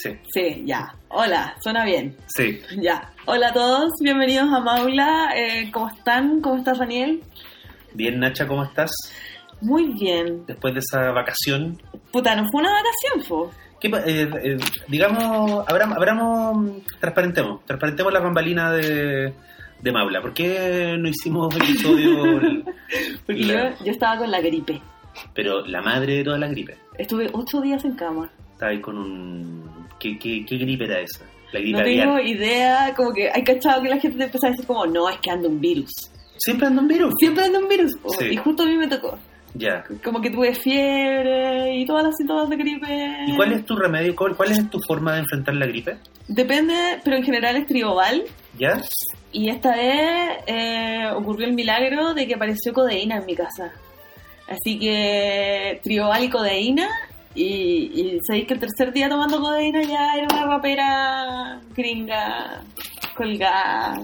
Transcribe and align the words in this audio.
Sí, 0.00 0.10
Sí, 0.32 0.62
ya. 0.64 0.94
Hola, 1.08 1.56
suena 1.60 1.84
bien. 1.84 2.16
sí. 2.26 2.60
Ya. 2.80 3.12
Hola 3.26 3.48
a 3.48 3.52
todos, 3.52 3.90
bienvenidos 4.00 4.46
a 4.52 4.60
Maula. 4.60 5.30
Eh, 5.34 5.70
¿Cómo 5.72 5.88
están? 5.88 6.40
¿Cómo 6.40 6.56
estás, 6.58 6.78
Daniel? 6.78 7.20
Bien, 7.94 8.20
Nacha, 8.20 8.46
¿cómo 8.46 8.62
estás? 8.62 8.92
Muy 9.60 9.92
bien. 9.94 10.46
Después 10.46 10.74
de 10.74 10.80
esa 10.80 11.10
vacación. 11.10 11.82
Puta, 12.12 12.36
no 12.36 12.46
fue 12.48 12.60
una 12.60 12.70
vacación, 12.70 13.28
po. 13.28 13.50
¿Qué 13.80 13.90
pa- 13.90 14.02
eh, 14.06 14.30
eh, 14.44 14.56
digamos, 14.86 15.66
abram- 15.66 15.94
abramos, 15.96 16.76
transparentemos, 17.00 17.64
transparentemos 17.64 18.12
la 18.12 18.20
bambalina 18.20 18.70
de, 18.72 19.34
de 19.82 19.92
Maula. 19.92 20.20
¿Por 20.20 20.32
qué 20.32 20.96
no 20.96 21.08
hicimos 21.08 21.52
episodio? 21.56 22.22
el- 22.40 22.64
Porque 23.26 23.42
la- 23.42 23.70
yo, 23.76 23.84
yo 23.86 23.90
estaba 23.90 24.18
con 24.18 24.30
la 24.30 24.40
gripe. 24.40 24.80
Pero 25.34 25.66
la 25.66 25.82
madre 25.82 26.18
de 26.18 26.24
toda 26.24 26.38
la 26.38 26.46
gripe. 26.46 26.76
Estuve 26.96 27.28
ocho 27.32 27.60
días 27.60 27.84
en 27.84 27.96
cama. 27.96 28.30
Estaba 28.58 28.72
ahí 28.72 28.80
con 28.80 28.98
un... 28.98 29.86
¿Qué, 30.00 30.18
qué, 30.18 30.44
qué 30.44 30.56
gripe 30.56 30.84
era 30.84 30.98
esa? 30.98 31.24
La 31.52 31.60
gripe 31.60 31.78
No 31.78 31.84
tengo 31.84 32.18
idea, 32.18 32.92
como 32.96 33.12
que 33.12 33.30
hay 33.32 33.44
cachado 33.44 33.80
que 33.80 33.88
la 33.88 34.00
gente 34.00 34.18
te 34.18 34.24
empieza 34.24 34.48
a 34.48 34.50
decir 34.50 34.66
como, 34.66 34.84
no, 34.84 35.08
es 35.08 35.16
que 35.18 35.30
anda 35.30 35.48
un 35.48 35.60
virus. 35.60 35.92
¿Siempre 36.36 36.66
anda 36.66 36.82
un 36.82 36.88
virus? 36.88 37.14
Siempre 37.20 37.44
anda 37.44 37.60
un 37.60 37.68
virus. 37.68 37.96
Sí. 38.18 38.30
Y 38.32 38.36
justo 38.36 38.64
a 38.64 38.66
mí 38.66 38.76
me 38.76 38.88
tocó. 38.88 39.16
Ya. 39.54 39.84
Como 40.02 40.20
que 40.20 40.30
tuve 40.30 40.56
fiebre 40.56 41.76
y 41.76 41.86
todas 41.86 42.02
las 42.02 42.16
síntomas 42.16 42.50
de 42.50 42.56
gripe. 42.56 43.16
¿Y 43.28 43.36
cuál 43.36 43.52
es 43.52 43.64
tu 43.64 43.76
remedio? 43.76 44.16
¿Cuál, 44.16 44.36
cuál 44.36 44.50
es 44.50 44.68
tu 44.68 44.80
forma 44.88 45.12
de 45.12 45.20
enfrentar 45.20 45.54
la 45.54 45.66
gripe? 45.66 45.98
Depende, 46.26 46.98
pero 47.04 47.16
en 47.16 47.22
general 47.22 47.54
es 47.54 47.66
trioval. 47.66 48.24
¿Ya? 48.58 48.82
Y 49.30 49.50
esta 49.50 49.76
vez 49.76 50.38
eh, 50.48 51.08
ocurrió 51.14 51.46
el 51.46 51.54
milagro 51.54 52.12
de 52.12 52.26
que 52.26 52.34
apareció 52.34 52.72
codeína 52.72 53.18
en 53.18 53.26
mi 53.26 53.36
casa. 53.36 53.72
Así 54.48 54.80
que 54.80 55.80
trioval 55.84 56.24
y 56.24 56.28
codeína. 56.28 56.88
Y, 57.38 57.92
y 57.94 58.18
sabéis 58.26 58.48
que 58.48 58.54
el 58.54 58.60
tercer 58.60 58.92
día 58.92 59.08
tomando 59.08 59.40
codeína 59.40 59.80
ya 59.82 60.14
era 60.16 60.26
una 60.34 60.56
rapera 60.56 61.60
gringa, 61.76 62.62
colgada. 63.14 64.02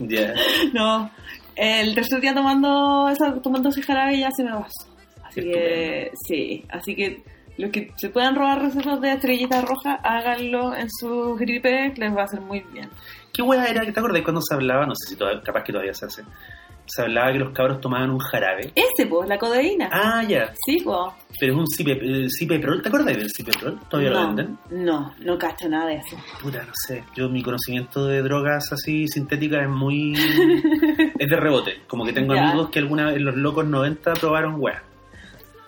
Ya. 0.00 0.34
No, 0.72 1.08
el 1.54 1.94
tercer 1.94 2.20
día 2.20 2.34
tomando, 2.34 3.08
esa, 3.08 3.40
tomando 3.40 3.68
ese 3.68 3.82
jarabe 3.82 4.18
ya 4.18 4.30
se 4.32 4.42
me 4.42 4.50
pasó. 4.50 4.88
Así 5.22 5.42
que 5.42 6.10
sí, 6.26 6.64
así 6.68 6.96
que 6.96 7.22
los 7.56 7.70
que 7.70 7.92
se 7.96 8.10
puedan 8.10 8.34
robar 8.34 8.60
recetas 8.60 9.00
de 9.00 9.12
estrellitas 9.12 9.64
rojas, 9.64 10.00
háganlo 10.02 10.74
en 10.74 10.88
su 10.90 11.36
gripe, 11.36 11.94
les 11.96 12.16
va 12.16 12.22
a 12.22 12.24
hacer 12.24 12.40
muy 12.40 12.64
bien. 12.72 12.90
¿Qué 13.32 13.42
hueá 13.42 13.66
era? 13.66 13.82
¿Te 13.82 13.90
acordás 13.90 14.22
cuando 14.22 14.42
se 14.42 14.54
hablaba? 14.54 14.86
No 14.86 14.94
sé 14.96 15.10
si 15.10 15.16
todavía, 15.16 15.40
capaz 15.42 15.62
que 15.62 15.72
todavía 15.72 15.94
se 15.94 16.06
hace. 16.06 16.22
Se 16.86 17.02
hablaba 17.02 17.32
que 17.32 17.38
los 17.38 17.50
cabros 17.52 17.80
tomaban 17.80 18.10
un 18.10 18.18
jarabe. 18.18 18.72
Ese, 18.74 19.06
pues, 19.08 19.28
la 19.28 19.38
codeína. 19.38 19.88
Ah, 19.92 20.22
ya. 20.22 20.52
Sí, 20.64 20.78
pues. 20.84 20.96
Pero 21.38 21.52
es 21.54 21.58
un 21.58 21.66
cipe, 21.66 22.28
cipeprol. 22.30 22.80
¿Te 22.82 22.88
acordás 22.88 23.06
del 23.16 23.30
cipeprol? 23.30 23.78
¿Todavía 23.90 24.10
lo 24.12 24.26
venden? 24.28 24.58
No, 24.70 25.12
no 25.20 25.38
cacho 25.38 25.68
nada 25.68 25.86
de 25.88 25.96
eso. 25.96 26.16
Puta, 26.40 26.62
no 26.64 26.72
sé. 26.86 27.02
Yo, 27.14 27.28
mi 27.28 27.42
conocimiento 27.42 28.06
de 28.06 28.22
drogas 28.22 28.72
así 28.72 29.06
sintéticas 29.08 29.62
es 29.64 29.68
muy. 29.68 30.12
es 31.18 31.28
de 31.28 31.36
rebote. 31.36 31.80
Como 31.86 32.04
que 32.04 32.12
tengo 32.12 32.34
Ya. 32.34 32.48
amigos 32.50 32.70
que 32.70 32.78
alguna 32.78 33.06
vez 33.06 33.16
en 33.16 33.24
los 33.24 33.36
locos 33.36 33.66
90 33.66 34.12
probaron 34.14 34.54
weá. 34.58 34.82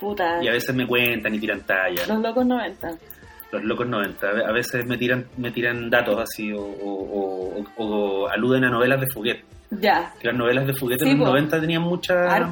Puta. 0.01 0.43
Y 0.43 0.49
a 0.49 0.53
veces 0.53 0.75
me 0.75 0.87
cuentan 0.87 1.35
y 1.35 1.41
tiran 1.41 1.67
talla. 1.67 2.07
Los 2.07 2.21
locos 2.21 2.47
90. 2.47 2.89
Los 3.53 3.65
locos 3.65 3.87
90. 3.89 4.29
A 4.29 4.33
ve- 4.33 4.45
A 4.45 4.53
veces 4.53 4.85
me 4.87 4.99
tiran, 4.99 5.27
me 5.39 5.51
tiran 5.51 5.89
datos 5.91 6.19
así 6.21 6.53
o, 6.53 6.61
o- 6.61 7.63
o- 7.77 7.83
o 7.85 8.29
aluden 8.29 8.65
a 8.65 8.71
novelas 8.71 9.01
de 9.01 9.07
Fuguet. 9.13 9.43
Ya, 9.71 10.13
Que 10.21 10.29
las 10.29 10.37
novelas 10.37 10.67
de 10.67 10.73
Fuguet 10.75 10.99
Sí, 11.01 11.11
en 11.11 11.19
los 11.19 11.27
po. 11.27 11.33
90 11.33 11.61
tenían 11.61 11.83
muchas 11.83 12.49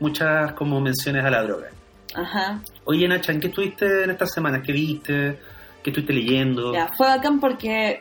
muchas 0.00 0.52
como 0.52 0.80
menciones 0.80 1.24
a 1.24 1.30
la 1.30 1.42
droga. 1.42 1.68
Ajá. 2.14 2.60
Oye, 2.84 3.08
Nacha, 3.08 3.32
¿en 3.32 3.40
qué 3.40 3.46
estuviste 3.48 4.04
en 4.04 4.10
estas 4.10 4.32
semanas? 4.32 4.62
¿Qué 4.64 4.72
viste? 4.72 5.38
¿Qué 5.82 5.90
estuviste 5.90 6.12
leyendo? 6.12 6.72
Ya, 6.74 6.88
fue 6.96 7.06
bacán 7.06 7.40
porque, 7.40 8.00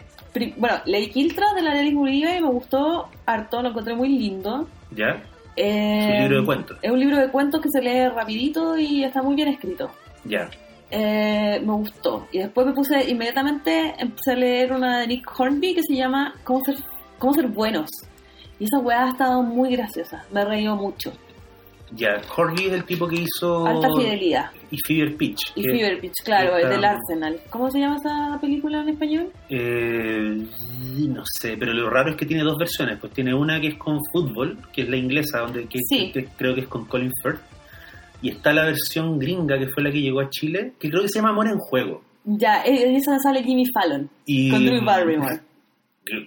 bueno, 0.58 0.78
leí 0.86 1.10
Quiltra 1.10 1.54
de 1.56 1.62
la 1.62 1.74
Nelly 1.74 1.96
Uribe 1.96 2.38
y 2.38 2.42
me 2.42 2.48
gustó 2.50 3.10
harto, 3.26 3.62
lo 3.62 3.70
encontré 3.70 3.96
muy 3.96 4.10
lindo. 4.10 4.68
¿Ya? 4.92 5.22
Eh, 5.56 6.00
Es 6.10 6.16
un 6.16 6.22
libro 6.24 6.40
de 6.42 6.46
cuentos. 6.46 6.78
Es 6.82 6.92
un 6.92 7.00
libro 7.00 7.18
de 7.18 7.30
cuentos 7.30 7.62
que 7.62 7.70
se 7.70 7.82
lee 7.82 8.08
rapidito 8.10 8.78
y 8.78 9.04
está 9.04 9.22
muy 9.22 9.36
bien 9.36 9.48
escrito. 9.50 9.90
Ya. 10.26 10.50
Eh, 10.96 11.60
me 11.66 11.74
gustó. 11.74 12.28
Y 12.32 12.38
después 12.40 12.68
me 12.68 12.74
puse, 12.74 13.10
inmediatamente 13.10 13.96
empecé 13.98 14.34
a 14.34 14.36
leer 14.36 14.74
una 14.74 15.00
de 15.00 15.08
Nick 15.08 15.28
Hornby 15.40 15.74
que 15.74 15.82
se 15.82 15.96
llama 15.96 16.36
Cómo 16.44 16.62
ser, 16.64 16.76
cómo 17.18 17.34
ser 17.34 17.48
buenos. 17.48 17.90
Y 18.60 18.66
esa 18.66 18.78
weá 18.80 19.06
ha 19.06 19.10
estado 19.10 19.42
muy 19.42 19.72
graciosa. 19.76 20.24
Me 20.32 20.42
he 20.42 20.46
reído 20.46 20.76
mucho. 20.76 21.12
Ya. 21.96 22.22
Horby 22.36 22.68
es 22.68 22.74
el 22.74 22.86
tipo 22.86 23.08
que 23.08 23.18
hizo... 23.18 23.66
Alta 23.68 23.88
fidelidad. 23.96 24.50
Y 24.72 24.78
Fever 24.86 25.16
Pitch. 25.16 25.52
Y 25.56 25.64
Fever 25.64 26.00
Pitch, 26.00 26.24
claro, 26.24 26.56
está- 26.58 26.68
el 26.70 26.76
del 26.76 26.86
Arsenal. 26.86 27.40
¿Cómo 27.52 27.70
se 27.70 27.80
llama 27.80 27.98
esa 27.98 28.38
película 28.42 28.82
en 28.82 28.90
español? 28.90 29.32
Eh, 29.50 30.44
no 31.08 31.24
sé, 31.40 31.56
pero 31.58 31.74
lo 31.74 31.90
raro 31.90 32.12
es 32.12 32.16
que 32.16 32.26
tiene 32.26 32.44
dos 32.44 32.58
versiones. 32.58 32.98
Pues 33.00 33.14
tiene 33.14 33.34
una 33.36 33.60
que 33.62 33.68
es 33.70 33.76
con 33.78 34.00
fútbol, 34.12 34.58
que 34.72 34.82
es 34.84 34.90
la 34.90 34.98
inglesa, 34.98 35.40
donde 35.40 35.66
que, 35.68 35.80
Sí. 35.88 36.12
que 36.12 36.26
creo 36.36 36.56
que 36.56 36.62
es 36.62 36.68
con 36.68 36.86
Colin 36.86 37.12
Firth. 37.22 37.42
Y 38.24 38.30
está 38.30 38.52
la 38.54 38.66
versión 38.66 39.20
gringa, 39.20 39.60
que 39.60 39.68
fue 39.68 39.84
la 39.84 39.92
que 39.92 40.02
llegó 40.02 40.22
a 40.22 40.30
Chile, 40.32 40.74
que 40.80 40.90
creo 40.90 41.04
que 41.04 41.10
se 41.10 41.20
llama 41.20 41.30
Amor 41.30 41.48
en 41.50 41.58
Juego. 41.60 42.02
Ya, 42.26 42.64
eh, 42.64 42.88
en 42.90 42.96
esa 42.96 43.20
sale 43.20 43.44
Jimmy 43.44 43.66
Fallon. 43.74 44.10
Y, 44.26 44.50
Con 44.50 44.66
Drew 44.66 44.84
Barrymore. 44.84 45.42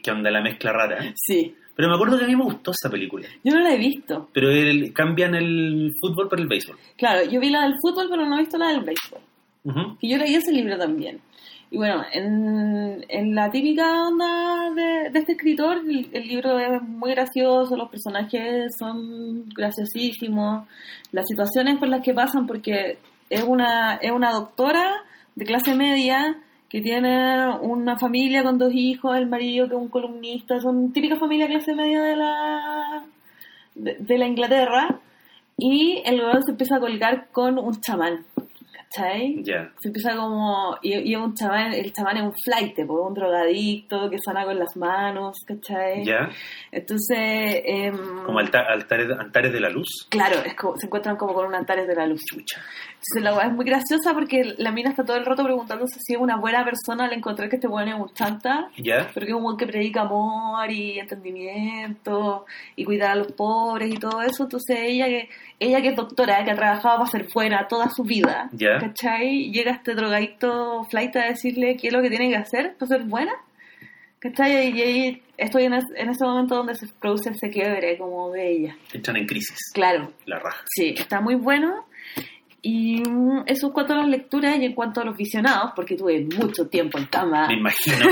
Que 0.03 0.11
onda 0.11 0.31
la 0.31 0.41
mezcla 0.41 0.73
rara. 0.73 1.13
Sí. 1.17 1.55
Pero 1.75 1.89
me 1.91 1.95
acuerdo 1.97 2.17
que 2.19 2.25
a 2.25 2.29
mí 2.29 2.35
me 2.35 2.45
gustó 2.45 2.71
esa 2.71 2.89
película. 2.91 3.29
Yo 3.45 3.53
no 3.55 3.61
la 3.61 3.75
he 3.75 3.79
visto. 3.79 4.31
Pero 4.33 4.51
el- 4.51 4.93
cambian 4.95 5.35
el 5.35 5.93
fútbol 6.01 6.29
por 6.31 6.41
el 6.41 6.47
béisbol. 6.47 6.77
Claro, 6.97 7.29
yo 7.31 7.39
vi 7.41 7.51
la 7.51 7.65
del 7.65 7.75
fútbol, 7.83 8.07
pero 8.09 8.25
no 8.25 8.37
he 8.37 8.41
visto 8.41 8.57
la 8.57 8.69
del 8.69 8.81
béisbol. 8.81 9.21
Ujú. 9.65 9.97
Y 10.01 10.11
yo 10.11 10.17
leí 10.17 10.35
ese 10.35 10.51
libro 10.53 10.79
también. 10.79 11.21
Y 11.71 11.79
bueno, 11.79 12.05
en, 12.13 13.05
en 13.09 13.35
la 13.35 13.51
típica 13.51 14.07
onda 14.07 14.71
de, 14.71 15.11
de 15.11 15.19
este 15.19 15.33
escritor, 15.33 15.79
el, 15.79 16.29
libro 16.29 16.59
es 16.59 16.81
muy 16.83 17.11
gracioso, 17.11 17.77
los 17.77 17.91
personajes 17.91 18.73
son 18.79 19.49
graciosísimos, 19.49 20.69
las 21.11 21.27
situaciones 21.27 21.79
por 21.79 21.89
las 21.89 22.03
que 22.03 22.15
pasan, 22.15 22.47
porque 22.47 22.99
es 23.31 23.43
una, 23.43 23.97
es 23.97 24.13
una 24.13 24.31
doctora 24.31 24.93
de 25.35 25.45
clase 25.45 25.75
media 25.75 26.37
que 26.69 26.81
tiene 26.81 27.49
una 27.61 27.99
familia 27.99 28.45
con 28.45 28.59
dos 28.59 28.73
hijos, 28.73 29.17
el 29.17 29.27
marido 29.27 29.69
que 29.69 29.75
es 29.75 29.81
un 29.81 29.89
columnista, 29.89 30.61
son 30.61 30.93
típica 30.93 31.17
familia 31.17 31.49
clase 31.49 31.75
media 31.75 32.01
de 32.03 32.17
la, 32.17 33.05
de, 33.75 33.97
de 33.99 34.19
la 34.19 34.27
Inglaterra, 34.27 35.01
y 35.59 36.03
el 36.05 36.21
gobierno 36.21 36.43
se 36.43 36.53
empieza 36.53 36.77
a 36.77 36.81
colgar 36.81 37.29
con 37.33 37.59
un 37.59 37.81
chamán, 37.81 38.25
¿cachai? 38.91 39.43
Ya. 39.43 39.73
se 39.81 39.89
empieza 39.89 40.17
como 40.17 40.77
y, 40.83 41.13
y 41.13 41.17
un 41.17 41.35
chamán, 41.35 41.73
el 41.73 41.93
chamán 41.93 42.17
es 42.19 42.23
un 42.25 42.33
flight, 42.45 42.79
un 42.89 43.15
drogadicto 43.15 44.09
que 44.11 44.19
sana 44.25 44.45
con 44.45 44.59
las 44.59 44.77
manos, 44.77 45.37
¿cachai? 45.47 46.05
Ya. 46.05 46.29
Entonces, 46.73 47.63
em, 47.65 47.97
Como 48.25 48.39
alta- 48.39 48.65
altares, 48.69 49.09
altares 49.19 49.53
de 49.53 49.61
la 49.61 49.69
luz. 49.71 50.07
claro, 50.11 50.37
es 50.45 50.55
como, 50.55 50.77
se 50.77 50.87
encuentran 50.87 51.17
como 51.17 51.35
con 51.35 51.47
un 51.47 51.55
altares 51.55 51.87
de 51.87 51.95
la 51.95 52.07
luz. 52.07 52.21
Chucha. 52.31 52.61
Entonces 52.95 53.23
la 53.23 53.35
weá 53.37 53.47
es 53.47 53.53
muy 53.53 53.65
graciosa 53.65 54.15
porque 54.15 54.55
la 54.59 54.73
mina 54.73 54.91
está 54.91 55.05
todo 55.05 55.17
el 55.17 55.25
rato 55.25 55.45
preguntándose 55.45 56.01
si 56.01 56.15
es 56.15 56.19
una 56.21 56.37
buena 56.37 56.65
persona 56.65 57.05
al 57.05 57.13
encontrar 57.13 57.49
que 57.49 57.57
este 57.57 57.69
weón 57.69 57.89
es 57.89 57.95
un 57.95 58.09
chanta, 58.15 58.69
Ya. 58.79 59.09
pero 59.15 59.27
que 59.27 59.33
es 59.33 59.37
un 59.37 59.45
weón 59.45 59.57
que 59.57 59.67
predica 59.67 60.01
amor 60.03 60.71
y 60.71 60.99
entendimiento 60.99 62.47
y 62.75 62.85
cuidar 62.85 63.13
a 63.13 63.15
los 63.17 63.33
pobres 63.33 63.91
y 63.95 63.99
todo 63.99 64.23
eso. 64.23 64.45
Entonces 64.45 64.79
ella 64.81 65.07
que 65.07 65.29
ella 65.59 65.81
que 65.81 65.89
es 65.89 65.97
doctora, 65.97 66.45
que 66.45 66.51
ha 66.51 66.55
trabajado 66.57 66.99
para 66.99 67.11
ser 67.11 67.29
buena 67.33 67.67
toda 67.69 67.89
su 67.91 68.03
vida, 68.03 68.49
Ya. 68.53 68.79
¿cachai? 68.79 69.51
Llega 69.51 69.73
este 69.73 69.95
drogadicto 69.95 70.85
flight 70.91 71.17
a 71.17 71.25
decirle 71.27 71.77
qué 71.77 71.89
es 71.89 71.93
lo 71.93 72.03
que 72.03 72.11
tiene 72.11 72.29
que 72.29 72.37
hacer 72.37 72.75
para 72.79 72.89
ser 72.89 73.03
buena. 73.05 73.33
¿Cachai? 74.19 74.71
Y 74.77 74.81
ahí 74.83 75.23
estoy 75.37 75.65
en, 75.65 75.75
es- 75.75 75.85
en 75.95 76.09
ese 76.09 76.25
momento 76.25 76.57
donde 76.57 76.75
se 76.75 76.87
produce 77.01 77.31
ese 77.31 77.49
quiebre 77.51 77.97
como 77.99 78.31
de 78.33 78.51
ella. 78.51 78.77
Entran 78.93 79.17
en 79.19 79.27
crisis. 79.27 79.59
Claro, 79.73 80.13
La 80.25 80.39
raja. 80.39 80.63
Sí, 80.75 80.95
está 80.97 81.21
muy 81.21 81.35
bueno. 81.37 81.87
Y 82.63 83.01
mm, 83.09 83.45
eso 83.47 83.69
en 83.69 83.73
cuanto 83.73 83.93
a 83.93 83.97
las 83.99 84.09
lecturas 84.09 84.59
y 84.59 84.65
en 84.65 84.75
cuanto 84.75 85.01
a 85.01 85.05
los 85.05 85.17
visionados, 85.17 85.71
porque 85.77 85.95
tuve 85.97 86.27
mucho 86.37 86.67
tiempo 86.67 86.99
en 86.99 87.05
cama. 87.07 87.47
Me 87.47 87.55
imagino. 87.59 88.07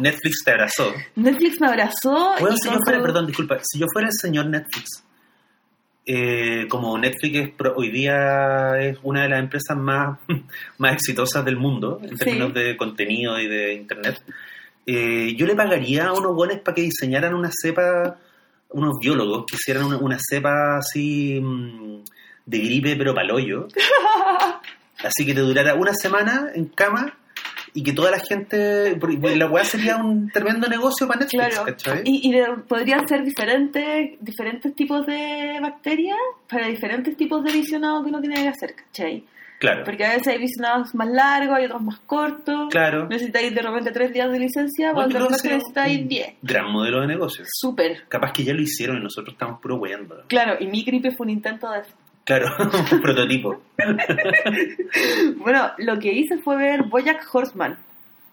Netflix 0.00 0.42
te 0.44 0.50
abrazó. 0.52 0.92
Netflix 1.16 1.60
me 1.60 1.66
abrazó. 1.68 2.32
Bueno, 2.40 2.56
si 2.56 2.68
yo 2.70 2.78
fuera, 2.84 3.02
perdón, 3.02 3.26
disculpa, 3.26 3.58
si 3.62 3.78
yo 3.78 3.86
fuera 3.92 4.08
el 4.08 4.14
señor 4.14 4.46
Netflix, 4.46 5.04
eh, 6.06 6.66
como 6.68 6.98
Netflix 6.98 7.38
es 7.38 7.50
pro- 7.50 7.74
hoy 7.76 7.90
día 7.90 8.78
es 8.80 8.98
una 9.02 9.22
de 9.22 9.28
las 9.28 9.40
empresas 9.40 9.76
más, 9.76 10.18
más 10.78 10.94
exitosas 10.94 11.44
del 11.44 11.56
mundo 11.56 12.00
en 12.02 12.10
Sí. 12.18 12.24
términos 12.24 12.54
de 12.54 12.76
contenido 12.76 13.38
y 13.40 13.46
de 13.46 13.74
internet, 13.74 14.20
eh, 14.86 15.34
yo 15.36 15.46
le 15.46 15.54
pagaría 15.54 16.06
a 16.06 16.12
unos 16.12 16.34
buenos 16.34 16.58
para 16.58 16.74
que 16.74 16.82
diseñaran 16.82 17.34
una 17.34 17.50
cepa, 17.52 18.16
unos 18.70 18.98
biólogos 19.00 19.44
que 19.46 19.54
hicieran 19.56 19.84
una, 19.84 19.98
una 19.98 20.18
cepa 20.20 20.78
así 20.78 21.38
mm, 21.40 21.98
de 22.46 22.58
gripe 22.58 22.96
pero 22.96 23.14
palollo, 23.14 23.68
así 25.04 25.24
que 25.24 25.34
te 25.34 25.40
durara 25.40 25.74
una 25.74 25.94
semana 25.94 26.48
en 26.54 26.66
cama 26.66 27.16
y 27.74 27.82
que 27.82 27.92
toda 27.92 28.10
la 28.10 28.18
gente, 28.18 28.98
la 29.36 29.46
weá 29.50 29.64
sería 29.64 29.96
un 29.96 30.28
tremendo 30.30 30.68
negocio 30.68 31.06
para 31.08 31.20
Netflix, 31.20 31.46
Claro. 31.48 31.64
¿cachai? 31.64 32.02
Y, 32.04 32.28
y 32.28 32.32
de- 32.32 32.46
podrían 32.68 33.06
ser 33.08 33.24
diferentes, 33.24 34.10
diferentes 34.20 34.74
tipos 34.74 35.06
de 35.06 35.58
bacterias 35.60 36.18
para 36.48 36.66
diferentes 36.68 37.16
tipos 37.16 37.42
de 37.44 37.52
visionado 37.52 38.02
que 38.02 38.10
uno 38.10 38.20
tiene 38.20 38.42
que 38.42 38.48
hacer, 38.48 38.74
¿cachai? 38.74 39.24
Claro, 39.58 39.84
Porque 39.84 40.04
a 40.04 40.10
veces 40.10 40.26
hay 40.26 40.38
visionados 40.38 40.92
más 40.96 41.08
largos, 41.08 41.56
hay 41.56 41.66
otros 41.66 41.82
más 41.82 42.00
cortos. 42.00 42.66
claro. 42.68 43.06
Necesitáis 43.08 43.54
de 43.54 43.62
repente 43.62 43.92
tres 43.92 44.12
días 44.12 44.30
de 44.32 44.40
licencia, 44.40 44.92
cuando 44.92 45.14
de 45.20 45.24
repente 45.24 45.48
necesitáis 45.50 46.08
diez. 46.08 46.34
Gran 46.42 46.70
modelo 46.72 47.00
de 47.02 47.06
negocio. 47.06 47.44
Súper. 47.46 48.02
Capaz 48.08 48.32
que 48.32 48.42
ya 48.42 48.54
lo 48.54 48.60
hicieron 48.60 48.96
y 48.98 49.02
nosotros 49.04 49.34
estamos 49.34 49.60
puro 49.60 49.76
weyando. 49.76 50.24
Claro, 50.26 50.56
y 50.58 50.66
mi 50.66 50.82
gripe 50.82 51.12
fue 51.12 51.26
un 51.26 51.30
intento 51.30 51.70
de 51.70 51.78
eso. 51.78 51.92
Claro, 52.24 52.46
un 52.92 53.00
prototipo. 53.00 53.62
Bueno, 55.38 55.70
lo 55.78 55.98
que 55.98 56.12
hice 56.12 56.38
fue 56.38 56.56
ver 56.56 56.84
Bojack 56.84 57.26
Horseman. 57.32 57.76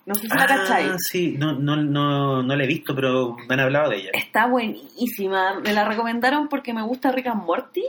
No 0.05 0.15
sé 0.15 0.21
si 0.21 0.27
la 0.29 0.45
cacháis. 0.45 0.91
Ah, 0.91 0.95
sí, 0.97 1.35
no, 1.37 1.53
no, 1.53 1.75
no, 1.75 2.41
no 2.41 2.55
la 2.55 2.63
he 2.63 2.67
visto, 2.67 2.95
pero 2.95 3.35
me 3.47 3.53
han 3.53 3.59
hablado 3.59 3.89
de 3.91 3.97
ella. 3.97 4.09
Está 4.13 4.47
buenísima. 4.47 5.59
Me 5.59 5.73
la 5.73 5.85
recomendaron 5.85 6.47
porque 6.47 6.73
me 6.73 6.81
gusta 6.81 7.11
Rick 7.11 7.27
and 7.27 7.43
Morty. 7.43 7.83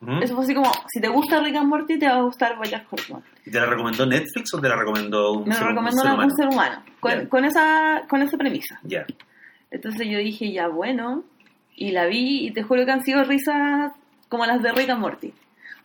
¿Mm? 0.00 0.22
Eso 0.22 0.34
fue 0.34 0.44
así 0.44 0.54
como, 0.54 0.70
si 0.88 1.00
te 1.00 1.08
gusta 1.08 1.40
Rick 1.40 1.56
and 1.56 1.68
Morty, 1.68 1.98
te 1.98 2.06
va 2.08 2.16
a 2.16 2.22
gustar 2.22 2.56
Bojack 2.56 2.92
Horseman. 2.92 3.22
¿Y 3.46 3.50
¿Te 3.50 3.58
la 3.58 3.66
recomendó 3.66 4.04
Netflix 4.04 4.52
o 4.54 4.60
te 4.60 4.68
la 4.68 4.76
recomendó 4.76 5.32
un 5.32 5.44
Me 5.44 5.50
lo 5.50 5.54
ser, 5.54 5.62
un 5.64 5.68
recomendó 5.70 6.02
ser 6.02 6.10
un 6.10 6.14
humano? 6.14 6.34
ser 6.36 6.48
humano. 6.48 6.82
Con, 7.00 7.26
con 7.26 7.44
esa, 7.44 8.02
con 8.08 8.22
esa 8.22 8.36
premisa. 8.36 8.80
Ya. 8.82 9.06
Entonces 9.70 10.06
yo 10.08 10.18
dije, 10.18 10.52
ya 10.52 10.68
bueno, 10.68 11.24
y 11.74 11.92
la 11.92 12.06
vi 12.06 12.46
y 12.46 12.50
te 12.52 12.62
juro 12.62 12.84
que 12.84 12.90
han 12.92 13.04
sido 13.04 13.24
risas 13.24 13.92
como 14.32 14.46
las 14.46 14.62
de 14.62 14.72
Rick 14.72 14.88
and 14.88 15.00
Morty. 15.02 15.34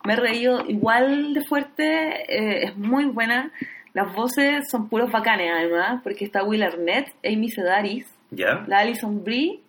Me 0.06 0.14
he 0.14 0.16
reído 0.16 0.64
igual 0.66 1.34
de 1.34 1.44
fuerte, 1.44 1.84
eh, 1.84 2.64
es 2.64 2.76
muy 2.78 3.04
buena. 3.04 3.52
Las 3.92 4.14
voces 4.14 4.70
son 4.70 4.88
puros 4.88 5.12
bacanes 5.12 5.52
además, 5.54 6.00
porque 6.02 6.24
está 6.24 6.42
Will 6.42 6.62
Arnett, 6.62 7.12
Amy 7.22 7.50
Sedaris, 7.50 8.06
¿Ya? 8.30 8.64
la 8.66 8.78
Alison 8.78 9.22
Brie 9.22 9.60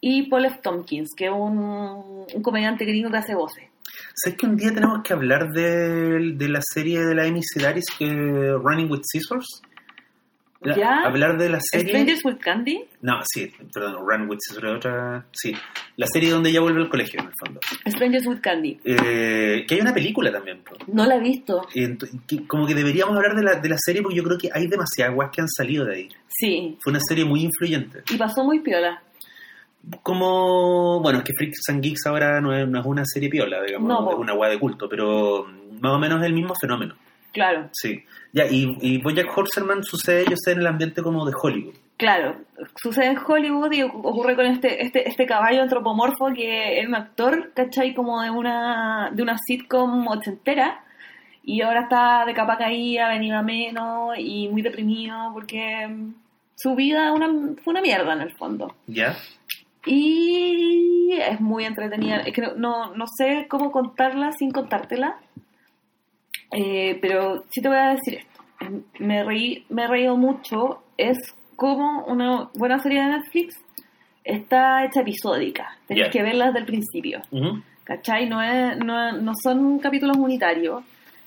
y 0.00 0.28
Paul 0.30 0.44
F. 0.44 0.60
Tompkins, 0.62 1.10
que 1.16 1.24
es 1.24 1.32
un, 1.32 1.58
un 2.32 2.42
comediante 2.42 2.84
gringo 2.84 3.10
que 3.10 3.16
hace 3.16 3.34
voces. 3.34 3.64
¿Sabes 4.14 4.38
que 4.38 4.46
un 4.46 4.56
día 4.56 4.72
tenemos 4.72 5.02
que 5.02 5.12
hablar 5.12 5.48
de, 5.50 6.34
de 6.36 6.48
la 6.48 6.60
serie 6.62 7.00
de 7.00 7.16
la 7.16 7.24
Amy 7.24 7.40
Sedaris 7.42 7.86
Running 7.98 8.88
with 8.88 9.02
Scissors? 9.02 9.60
¿Ya? 10.62 11.00
Hablar 11.06 11.38
de 11.38 11.48
la 11.48 11.58
serie... 11.60 11.88
Strangers 11.88 12.22
with 12.24 12.36
Candy, 12.38 12.84
No, 13.00 13.20
sí, 13.24 13.50
perdón, 13.72 13.96
Running 14.06 14.28
with 14.28 14.38
es 14.50 14.58
otra... 14.62 15.24
Sí, 15.32 15.54
la 15.96 16.06
serie 16.06 16.30
donde 16.30 16.50
ella 16.50 16.60
vuelve 16.60 16.82
al 16.82 16.90
colegio, 16.90 17.18
en 17.20 17.28
el 17.28 17.32
fondo. 17.42 17.60
Strangers 17.86 18.26
with 18.26 18.40
Candy. 18.42 18.78
Eh, 18.84 19.64
que 19.66 19.74
hay 19.74 19.80
una 19.80 19.94
película 19.94 20.30
también, 20.30 20.62
po. 20.62 20.76
No 20.92 21.06
la 21.06 21.16
he 21.16 21.20
visto. 21.20 21.62
Ent- 21.74 22.26
que- 22.26 22.46
como 22.46 22.66
que 22.66 22.74
deberíamos 22.74 23.16
hablar 23.16 23.34
de 23.34 23.42
la, 23.42 23.54
de 23.54 23.68
la 23.70 23.76
serie 23.78 24.02
porque 24.02 24.16
yo 24.18 24.22
creo 24.24 24.36
que 24.36 24.50
hay 24.52 24.66
demasiadas 24.66 25.14
guas 25.14 25.30
que 25.32 25.40
han 25.40 25.48
salido 25.48 25.86
de 25.86 25.94
ahí. 25.94 26.08
Sí, 26.28 26.76
Fue 26.82 26.90
una 26.90 27.00
serie 27.00 27.24
muy 27.24 27.42
influyente. 27.42 28.02
y 28.10 28.16
pasó 28.18 28.44
muy 28.44 28.60
piola. 28.60 29.02
Como, 30.02 31.00
bueno, 31.00 31.20
es 31.20 31.24
que 31.24 31.32
Freaks 31.36 31.68
and 31.70 31.82
Geeks 31.82 32.06
ahora 32.06 32.40
no 32.40 32.54
es, 32.54 32.68
no 32.68 32.80
es 32.80 32.86
una 32.86 33.02
serie 33.06 33.30
piola, 33.30 33.62
digamos, 33.62 33.88
No, 33.88 34.10
es 34.12 34.18
una 34.18 34.34
guay 34.34 34.52
de 34.52 34.58
culto, 34.58 34.88
pero 34.88 35.46
más 35.80 35.92
o 35.92 35.98
menos 35.98 36.20
es 36.20 36.26
el 36.26 36.34
mismo 36.34 36.54
fenómeno. 36.60 36.94
Claro. 37.32 37.68
Sí. 37.72 38.04
Ya, 38.32 38.46
y, 38.46 38.76
y 38.80 38.98
Bojack 39.02 39.36
Horseman 39.36 39.82
sucede, 39.82 40.24
yo 40.28 40.36
sé, 40.36 40.52
en 40.52 40.60
el 40.60 40.66
ambiente 40.66 41.02
como 41.02 41.24
de 41.26 41.32
Hollywood. 41.40 41.74
Claro, 42.00 42.34
sucede 42.76 43.08
en 43.08 43.18
Hollywood 43.18 43.72
y 43.72 43.82
ocurre 43.82 44.34
con 44.34 44.46
este, 44.46 44.82
este, 44.82 45.06
este 45.06 45.26
caballo 45.26 45.60
antropomorfo 45.60 46.32
que 46.34 46.78
era 46.78 46.88
un 46.88 46.94
actor, 46.94 47.52
¿cachai? 47.54 47.92
Como 47.92 48.22
de 48.22 48.30
una, 48.30 49.10
de 49.12 49.22
una 49.22 49.36
sitcom 49.36 50.08
ochentera 50.08 50.82
y 51.42 51.60
ahora 51.60 51.82
está 51.82 52.24
de 52.24 52.32
capa 52.32 52.56
caída, 52.56 53.10
venido 53.10 53.36
a 53.36 53.42
menos 53.42 54.14
y 54.16 54.48
muy 54.48 54.62
deprimido 54.62 55.30
porque 55.34 55.86
mm, 55.88 56.14
su 56.54 56.74
vida 56.74 57.12
una, 57.12 57.28
fue 57.62 57.72
una 57.72 57.82
mierda 57.82 58.14
en 58.14 58.22
el 58.22 58.32
fondo. 58.32 58.74
¿Ya? 58.86 59.14
Y 59.84 61.12
es 61.12 61.38
muy 61.38 61.66
entretenida. 61.66 62.20
Es 62.20 62.32
que 62.32 62.40
no, 62.40 62.54
no, 62.54 62.94
no 62.94 63.04
sé 63.06 63.46
cómo 63.46 63.70
contarla 63.70 64.32
sin 64.32 64.52
contártela. 64.52 65.16
Eh, 66.52 66.98
pero 67.00 67.44
sí 67.50 67.60
te 67.60 67.68
voy 67.68 67.78
a 67.78 67.90
decir 67.90 68.14
esto. 68.14 68.42
Me, 68.98 69.24
reí, 69.24 69.64
me 69.68 69.84
he 69.84 69.86
reído 69.86 70.16
mucho. 70.16 70.82
Es 70.96 71.18
como 71.56 72.04
una 72.04 72.50
buena 72.54 72.78
serie 72.78 73.00
de 73.00 73.06
Netflix 73.06 73.56
está 74.24 74.84
hecha 74.84 75.00
episódica. 75.00 75.76
Tenés 75.86 76.10
que 76.10 76.22
verla 76.22 76.46
desde 76.46 76.60
el 76.60 76.66
principio. 76.66 77.22
Ujú. 77.30 77.62
¿Cachai? 77.84 78.28
No, 78.28 78.42
es, 78.42 78.78
no, 78.78 79.12
no 79.12 79.32
son 79.42 79.78
capítulos 79.78 80.16
unitarios. 80.16 80.84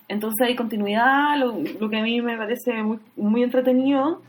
Entonces 0.08 0.48
hay 0.48 0.56
continuidad, 0.56 1.38
lo, 1.38 1.58
lo 1.80 1.90
que 1.90 1.98
a 1.98 2.04
mí 2.04 2.22
me 2.22 2.38
parece 2.38 2.84
muy, 2.84 3.00
muy 3.16 3.44
entretenido. 3.44 4.22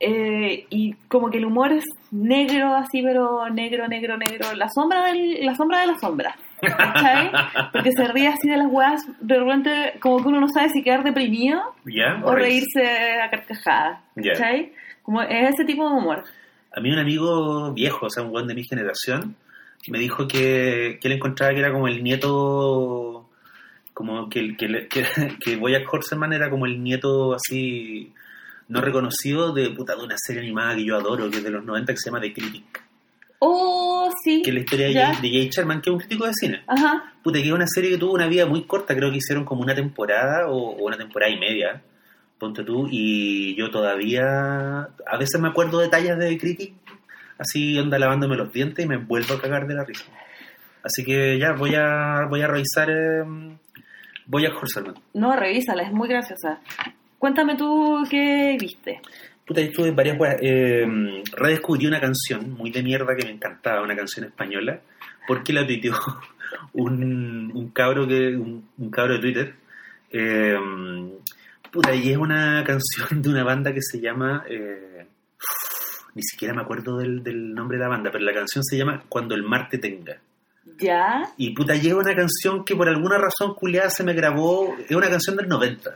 Eh, 0.00 0.66
y 0.70 0.94
como 1.06 1.30
que 1.30 1.38
el 1.38 1.44
humor 1.44 1.72
es 1.72 1.84
negro, 2.10 2.74
así, 2.74 3.02
pero 3.02 3.48
negro, 3.50 3.86
negro, 3.86 4.16
negro. 4.16 4.52
La 4.54 4.68
sombra, 4.68 5.04
del, 5.04 5.44
la 5.44 5.54
sombra 5.54 5.80
de 5.82 5.86
la 5.88 5.98
sombra. 5.98 6.36
¿Cachai? 6.62 7.30
Porque 7.72 7.92
se 7.92 8.08
ríe 8.08 8.28
así 8.28 8.48
de 8.48 8.56
las 8.56 8.68
weas, 8.70 9.02
de 9.20 9.38
repente, 9.38 9.94
como 10.00 10.22
que 10.22 10.28
uno 10.28 10.40
no 10.40 10.48
sabe 10.48 10.68
si 10.70 10.82
quedar 10.82 11.02
deprimido 11.04 11.60
o 12.24 12.34
reírse 12.34 13.20
a 13.20 13.28
carcajadas. 13.30 14.00
¿Cachai? 14.32 14.72
Como 15.02 15.20
es 15.22 15.50
ese 15.54 15.64
tipo 15.64 15.88
de 15.88 15.94
humor. 15.96 16.24
A 16.74 16.80
mí 16.80 16.90
un 16.90 16.98
amigo 16.98 17.72
viejo, 17.72 18.06
o 18.06 18.10
sea, 18.10 18.22
un 18.22 18.30
buen 18.30 18.46
de 18.46 18.54
mi 18.54 18.64
generación, 18.64 19.36
me 19.88 19.98
dijo 19.98 20.26
que, 20.28 20.98
que 21.00 21.08
él 21.08 21.14
encontraba 21.14 21.52
que 21.52 21.58
era 21.58 21.72
como 21.72 21.88
el 21.88 22.02
nieto, 22.02 23.28
como 23.92 24.28
que, 24.30 24.38
el- 24.40 24.56
que, 24.56 24.86
que, 24.88 25.04
que 25.44 25.84
Horseman 25.90 26.32
era 26.32 26.48
como 26.50 26.66
el 26.66 26.82
nieto 26.82 27.34
así 27.34 28.12
no 28.68 28.80
reconocido 28.80 29.52
de 29.52 29.68
puta 29.70 29.96
de 29.96 30.04
una 30.04 30.14
serie 30.16 30.40
animada 30.42 30.76
que 30.76 30.84
yo 30.84 30.96
adoro, 30.96 31.28
que 31.30 31.38
es 31.38 31.44
de 31.44 31.50
los 31.50 31.64
90, 31.64 31.92
que 31.92 31.98
se 31.98 32.08
llama 32.08 32.20
The 32.20 32.32
Critic, 32.32 32.82
Oh, 33.44 34.08
sí. 34.22 34.40
que 34.42 34.50
es 34.50 34.54
la 34.54 34.60
historia 34.60 34.86
de 34.86 34.92
Ya. 34.92 35.14
Jay, 35.14 35.22
de 35.30 35.36
Jay 35.36 35.48
Sherman, 35.50 35.80
que 35.80 35.90
es 35.90 35.94
un 35.94 35.98
crítico 35.98 36.26
de 36.26 36.32
cine. 36.34 36.62
Ajá. 36.68 37.12
Puta, 37.24 37.40
que 37.40 37.46
es 37.46 37.52
una 37.52 37.66
serie 37.66 37.90
que 37.90 37.98
tuvo 37.98 38.12
una 38.12 38.28
vida 38.28 38.46
muy 38.46 38.62
corta, 38.64 38.94
creo 38.94 39.10
que 39.10 39.16
hicieron 39.16 39.44
como 39.44 39.62
una 39.62 39.74
temporada 39.74 40.46
o, 40.48 40.76
o 40.76 40.86
una 40.86 40.96
temporada 40.96 41.32
y 41.32 41.40
media, 41.40 41.82
ponte 42.38 42.62
tú, 42.62 42.86
y 42.88 43.56
yo 43.56 43.68
todavía, 43.70 44.22
a 45.06 45.16
veces 45.18 45.40
me 45.40 45.48
acuerdo 45.48 45.80
detalles 45.80 46.16
de 46.18 46.38
Critic, 46.38 46.72
así 47.36 47.76
anda 47.78 47.98
lavándome 47.98 48.36
los 48.36 48.52
dientes 48.52 48.84
y 48.84 48.88
me 48.88 48.98
vuelvo 48.98 49.34
a 49.34 49.40
cagar 49.40 49.66
de 49.66 49.74
la 49.74 49.84
risa. 49.84 50.04
Así 50.84 51.04
que 51.04 51.36
ya, 51.38 51.52
voy 51.52 51.74
a, 51.74 52.26
voy 52.28 52.42
a 52.42 52.46
revisar, 52.46 52.90
eh, 52.90 53.24
voy 54.26 54.46
a 54.46 54.50
Horseman. 54.56 54.94
No, 55.14 55.34
revísala, 55.34 55.82
es 55.82 55.92
muy 55.92 56.08
graciosa. 56.08 56.60
Cuéntame 57.18 57.56
tú 57.56 58.04
qué 58.10 58.56
viste. 58.60 59.00
Puta, 59.52 59.60
yo 59.60 59.66
estuve 59.68 59.88
en 59.88 59.96
varias 59.96 60.18
weas. 60.18 60.36
Eh, 60.40 61.22
redescubrí 61.36 61.86
una 61.86 62.00
canción 62.00 62.52
muy 62.52 62.70
de 62.70 62.82
mierda 62.82 63.14
que 63.14 63.26
me 63.26 63.32
encantaba, 63.32 63.82
una 63.82 63.94
canción 63.94 64.24
española, 64.24 64.80
porque 65.28 65.52
la 65.52 65.66
tuiteó 65.66 65.92
un, 66.72 67.52
un 67.54 67.70
cabro 67.70 68.08
que 68.08 68.34
un, 68.34 68.66
un 68.78 68.90
cabro 68.90 69.12
de 69.12 69.20
Twitter. 69.20 69.54
Eh, 70.10 70.56
puta, 71.70 71.94
y 71.94 72.12
es 72.12 72.16
una 72.16 72.64
canción 72.66 73.20
de 73.20 73.28
una 73.28 73.44
banda 73.44 73.74
que 73.74 73.82
se 73.82 74.00
llama. 74.00 74.42
eh, 74.48 75.06
ni 76.14 76.22
siquiera 76.22 76.54
me 76.54 76.62
acuerdo 76.62 76.96
del, 76.96 77.22
del 77.22 77.52
nombre 77.52 77.76
de 77.76 77.82
la 77.82 77.90
banda, 77.90 78.10
pero 78.10 78.24
la 78.24 78.32
canción 78.32 78.64
se 78.64 78.78
llama 78.78 79.02
Cuando 79.06 79.34
el 79.34 79.42
mar 79.42 79.68
te 79.68 79.76
tenga. 79.76 80.16
¿Ya? 80.78 81.28
Y 81.36 81.50
puta, 81.50 81.74
llega 81.74 81.96
una 81.96 82.16
canción 82.16 82.64
que 82.64 82.74
por 82.74 82.88
alguna 82.88 83.18
razón 83.18 83.52
culiada 83.54 83.90
se 83.90 84.02
me 84.02 84.14
grabó. 84.14 84.74
Es 84.88 84.96
una 84.96 85.10
canción 85.10 85.36
del 85.36 85.46
90. 85.48 85.94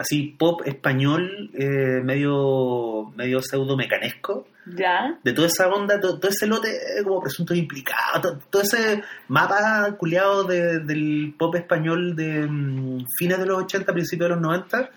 Así, 0.00 0.36
pop 0.38 0.62
español, 0.64 1.50
eh, 1.54 2.00
medio, 2.04 3.10
medio 3.16 3.42
pseudo 3.42 3.76
mecanesco. 3.76 4.46
¿Ya? 4.76 5.18
De 5.24 5.32
toda 5.32 5.48
esa 5.48 5.66
onda, 5.68 5.98
to- 5.98 6.20
todo, 6.20 6.30
ese 6.30 6.46
lote 6.46 6.68
eh, 6.70 7.02
como 7.02 7.20
presunto 7.20 7.52
implicado, 7.54 8.20
to- 8.20 8.38
todo 8.48 8.62
ese 8.62 9.02
mapa 9.26 9.96
culiado 9.98 10.44
de- 10.44 10.78
del 10.80 11.34
pop 11.36 11.54
español 11.56 12.14
de 12.14 12.46
mm, 12.46 13.06
fines 13.18 13.38
de 13.40 13.46
los 13.46 13.58
80, 13.64 13.92
principios 13.92 14.28
de 14.28 14.34
los 14.36 14.40
90. 14.42 14.88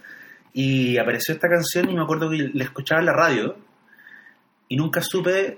Y 0.54 0.98
apareció 0.98 1.34
esta 1.34 1.50
canción 1.50 1.90
y 1.90 1.96
me 1.96 2.04
acuerdo 2.04 2.30
que 2.30 2.52
la 2.54 2.64
escuchaba 2.64 3.00
en 3.00 3.06
la 3.08 3.14
radio 3.14 3.56
y 4.68 4.76
nunca 4.76 5.02
supe 5.02 5.58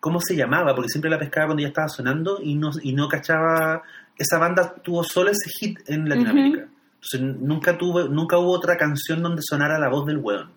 cómo 0.00 0.20
se 0.20 0.34
llamaba, 0.36 0.74
porque 0.74 0.88
siempre 0.88 1.10
la 1.10 1.18
pescaba 1.18 1.46
cuando 1.48 1.60
ya 1.62 1.68
estaba 1.68 1.88
sonando 1.88 2.38
y 2.42 2.54
no, 2.54 2.70
y 2.82 2.92
no 2.94 3.06
cachaba. 3.08 3.82
Esa 4.16 4.38
banda 4.38 4.74
tuvo 4.82 5.04
solo 5.04 5.30
ese 5.30 5.50
hit 5.60 5.78
en 5.88 6.08
Latinoamérica. 6.08 6.68
Entonces 7.02 7.20
nunca, 7.40 7.78
tuve, 7.78 8.08
nunca 8.08 8.38
hubo 8.38 8.50
otra 8.52 8.76
canción 8.76 9.22
donde 9.22 9.42
sonara 9.42 9.78
la 9.78 9.88
voz 9.88 10.06
del 10.06 10.18
weón. 10.18 10.50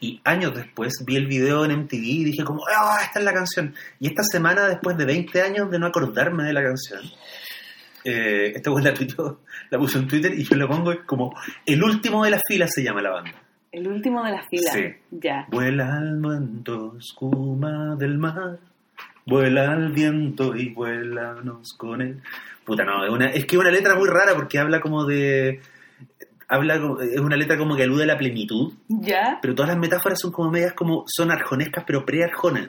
Y 0.00 0.20
años 0.24 0.54
después 0.54 0.92
vi 1.06 1.16
el 1.16 1.26
video 1.26 1.64
en 1.64 1.72
MTV 1.80 1.94
y 2.04 2.24
dije 2.24 2.44
como, 2.44 2.62
¡ah, 2.68 2.98
esta 3.02 3.18
es 3.18 3.24
la 3.24 3.32
canción! 3.32 3.74
Y 3.98 4.08
esta 4.08 4.22
semana, 4.24 4.66
después 4.66 4.96
de 4.98 5.04
20 5.06 5.40
años 5.42 5.70
de 5.70 5.78
no 5.78 5.86
acordarme 5.86 6.44
de 6.44 6.52
la 6.52 6.62
canción, 6.62 7.00
eh, 8.04 8.52
esta 8.54 8.70
weón 8.70 8.84
la, 8.84 8.94
tuiteó- 8.94 9.38
la 9.70 9.78
puso 9.78 9.98
en 9.98 10.06
Twitter 10.06 10.32
y 10.34 10.44
yo 10.44 10.56
la 10.56 10.68
pongo 10.68 10.92
como, 11.06 11.34
el 11.64 11.82
último 11.82 12.24
de 12.24 12.30
la 12.30 12.40
fila 12.46 12.66
se 12.68 12.82
llama 12.82 13.02
la 13.02 13.10
banda. 13.10 13.32
El 13.72 13.88
último 13.88 14.22
de 14.24 14.30
las 14.30 14.46
filas. 14.48 14.72
Sí. 14.72 14.84
Ya. 15.10 15.46
Vuela 15.50 15.96
al 15.96 16.18
viento, 16.20 16.96
espuma 16.98 17.94
del 17.96 18.16
mar. 18.18 18.58
Vuela 19.26 19.72
al 19.72 19.92
viento 19.92 20.54
y 20.54 20.72
vuélanos 20.72 21.72
con 21.76 22.00
él. 22.00 22.22
Puta, 22.66 22.84
no, 22.84 23.02
es, 23.04 23.10
una, 23.10 23.26
es 23.30 23.46
que 23.46 23.56
es 23.56 23.60
una 23.60 23.70
letra 23.70 23.94
muy 23.94 24.08
rara 24.08 24.34
porque 24.34 24.58
habla 24.58 24.80
como 24.80 25.04
de. 25.06 25.60
Habla, 26.48 26.74
es 27.02 27.18
una 27.20 27.36
letra 27.36 27.56
como 27.56 27.74
que 27.76 27.84
alude 27.84 28.04
a 28.04 28.06
la 28.06 28.18
plenitud, 28.18 28.72
¿Ya? 28.88 29.38
pero 29.42 29.54
todas 29.54 29.70
las 29.70 29.78
metáforas 29.78 30.20
son 30.20 30.30
como 30.32 30.50
medias 30.50 30.74
como. 30.74 31.04
son 31.06 31.30
arjonescas, 31.30 31.84
pero 31.86 32.04
pre-arjonas. 32.04 32.68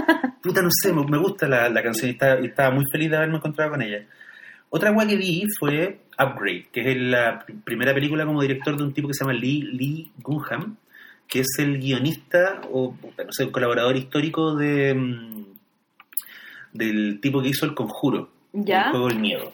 Puta, 0.42 0.60
no 0.62 0.68
sé, 0.70 0.92
me, 0.92 1.04
me 1.06 1.18
gusta 1.18 1.46
la, 1.46 1.68
la 1.68 1.82
canción 1.82 2.10
y 2.10 2.46
estaba, 2.46 2.70
muy 2.70 2.84
feliz 2.90 3.10
de 3.10 3.16
haberme 3.16 3.36
encontrado 3.36 3.70
con 3.70 3.82
ella. 3.82 4.04
Otra 4.70 4.90
weá 4.92 5.06
que 5.06 5.16
vi 5.16 5.44
fue 5.58 6.00
Upgrade, 6.18 6.66
que 6.72 6.80
es 6.90 6.96
la 7.00 7.46
pr- 7.46 7.62
primera 7.64 7.94
película 7.94 8.26
como 8.26 8.42
director 8.42 8.76
de 8.76 8.82
un 8.82 8.92
tipo 8.92 9.08
que 9.08 9.14
se 9.14 9.24
llama 9.24 9.32
Lee, 9.34 9.62
Lee 9.62 10.10
Gunham, 10.18 10.76
que 11.28 11.40
es 11.40 11.48
el 11.58 11.78
guionista 11.78 12.60
o 12.72 12.94
no 13.02 13.32
sé, 13.32 13.50
colaborador 13.50 13.96
histórico 13.96 14.54
de 14.56 14.94
mm, 14.94 15.44
del 16.72 17.20
tipo 17.20 17.40
que 17.40 17.48
hizo 17.50 17.64
El 17.66 17.74
Conjuro, 17.74 18.30
¿Ya? 18.54 18.84
el 18.86 18.90
juego 18.92 19.08
del 19.08 19.18
miedo. 19.18 19.52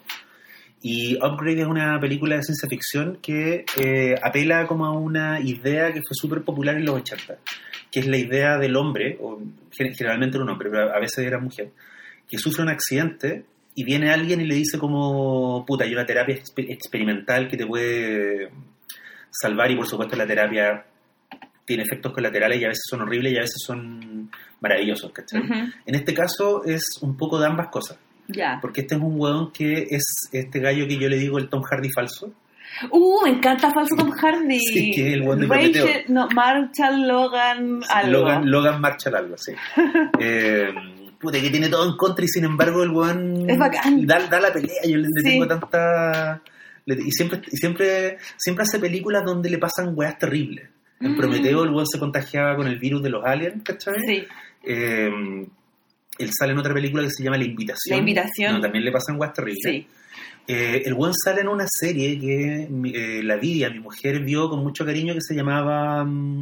Y 0.83 1.15
Upgrade 1.17 1.61
es 1.61 1.67
una 1.67 1.99
película 1.99 2.37
de 2.37 2.43
ciencia 2.43 2.67
ficción 2.69 3.17
que 3.21 3.65
eh, 3.77 4.15
apela 4.23 4.65
como 4.65 4.85
a 4.85 4.91
una 4.97 5.39
idea 5.39 5.87
que 5.93 5.99
fue 6.01 6.13
súper 6.15 6.41
popular 6.43 6.75
en 6.77 6.85
los 6.85 6.95
80, 6.95 7.37
que 7.91 7.99
es 7.99 8.07
la 8.07 8.17
idea 8.17 8.57
del 8.57 8.75
hombre, 8.75 9.17
o 9.21 9.39
gen- 9.71 9.93
generalmente 9.93 10.37
era 10.37 10.43
un 10.43 10.49
hombre, 10.49 10.69
pero 10.71 10.91
a 10.95 10.99
veces 10.99 11.19
era 11.19 11.37
mujer, 11.39 11.69
que 12.27 12.37
sufre 12.39 12.63
un 12.63 12.69
accidente 12.69 13.45
y 13.75 13.83
viene 13.83 14.09
alguien 14.11 14.41
y 14.41 14.45
le 14.47 14.55
dice 14.55 14.79
como, 14.79 15.63
puta, 15.67 15.83
hay 15.83 15.93
una 15.93 16.05
terapia 16.05 16.35
exper- 16.35 16.71
experimental 16.71 17.47
que 17.47 17.57
te 17.57 17.65
puede 17.67 18.49
salvar 19.29 19.69
y 19.71 19.75
por 19.75 19.87
supuesto 19.87 20.15
la 20.15 20.25
terapia 20.27 20.85
tiene 21.65 21.83
efectos 21.83 22.11
colaterales 22.11 22.59
y 22.59 22.65
a 22.65 22.69
veces 22.69 22.83
son 22.89 23.01
horribles 23.01 23.33
y 23.33 23.37
a 23.37 23.41
veces 23.41 23.61
son 23.65 24.29
maravillosos, 24.59 25.11
¿cachai? 25.11 25.41
Ujú. 25.41 25.53
En 25.85 25.95
este 25.95 26.13
caso 26.13 26.63
es 26.65 26.83
un 27.01 27.15
poco 27.15 27.39
de 27.39 27.45
ambas 27.45 27.67
cosas. 27.69 27.97
Ya. 28.31 28.59
Porque 28.61 28.81
este 28.81 28.95
es 28.95 29.01
un 29.01 29.19
hueón 29.19 29.51
que 29.51 29.87
es 29.89 30.03
este 30.31 30.59
gallo 30.59 30.87
que 30.87 30.97
yo 30.97 31.09
le 31.09 31.17
digo 31.17 31.37
el 31.37 31.49
Tom 31.49 31.61
Hardy 31.63 31.89
falso. 31.91 32.31
Uh, 32.89 33.23
me 33.25 33.31
encanta 33.31 33.69
Falso 33.73 33.95
Tom 33.97 34.11
Hardy. 34.11 34.59
Sí, 34.73 34.91
que 34.95 35.09
es 35.09 35.13
el 35.15 35.23
buen 35.23 35.39
de 35.39 35.47
Rachel, 35.47 35.71
Prometeo. 35.73 36.03
no, 36.07 36.27
Marshall 36.33 37.07
Logan, 37.07 37.81
algo. 37.89 38.11
Logan, 38.11 38.49
Logan 38.49 38.81
Marshall 38.81 39.15
algo, 39.15 39.37
sí. 39.37 39.51
eh, 40.19 40.69
puta, 41.19 41.39
que 41.41 41.49
tiene 41.49 41.67
todo 41.69 41.89
en 41.89 41.97
contra 41.97 42.23
y 42.23 42.27
sin 42.29 42.45
embargo 42.45 42.81
el 42.83 42.91
hueón 42.91 43.49
Es 43.49 43.57
bacán. 43.57 44.05
Da, 44.07 44.19
da 44.27 44.39
la 44.39 44.53
pelea. 44.53 44.81
Yo 44.85 44.97
le, 44.97 45.03
le 45.03 45.07
Sí. 45.21 45.23
tengo 45.31 45.47
tanta... 45.47 46.41
y 46.85 47.11
siempre, 47.11 47.41
y 47.51 47.57
siempre, 47.57 48.17
siempre 48.37 48.63
hace 48.63 48.79
películas 48.79 49.23
donde 49.25 49.49
le 49.49 49.57
pasan 49.57 49.91
weas 49.93 50.17
terribles. 50.17 50.69
En 51.01 51.13
Mm. 51.13 51.17
Prometeo 51.17 51.63
el 51.63 51.71
hueón 51.71 51.87
se 51.87 51.99
contagiaba 51.99 52.55
con 52.55 52.67
el 52.67 52.77
virus 52.79 53.03
de 53.03 53.09
los 53.09 53.25
aliens, 53.25 53.61
¿cachai? 53.63 53.95
Sí. 54.07 54.23
Eh, 54.63 55.11
él 56.23 56.31
sale 56.37 56.51
en 56.53 56.59
otra 56.59 56.73
película 56.73 57.03
que 57.03 57.09
se 57.11 57.23
llama 57.23 57.37
La 57.37 57.45
Invitación. 57.45 57.95
La 57.95 57.97
Invitación. 57.97 58.53
No, 58.55 58.61
también 58.61 58.83
le 58.85 58.91
pasan 58.91 59.17
weas 59.19 59.33
terribles. 59.33 59.61
Sí. 59.63 59.87
Eh, 60.47 60.81
el 60.85 60.93
buen 60.95 61.13
sale 61.13 61.41
en 61.41 61.47
una 61.47 61.65
serie 61.69 62.19
que 62.19 62.67
eh, 62.93 63.23
la 63.23 63.35
Vidia, 63.37 63.69
mi 63.69 63.79
mujer, 63.79 64.19
vio 64.21 64.49
con 64.49 64.59
mucho 64.63 64.85
cariño 64.85 65.13
que 65.13 65.21
se 65.21 65.35
llamaba. 65.35 66.03
mm, 66.03 66.39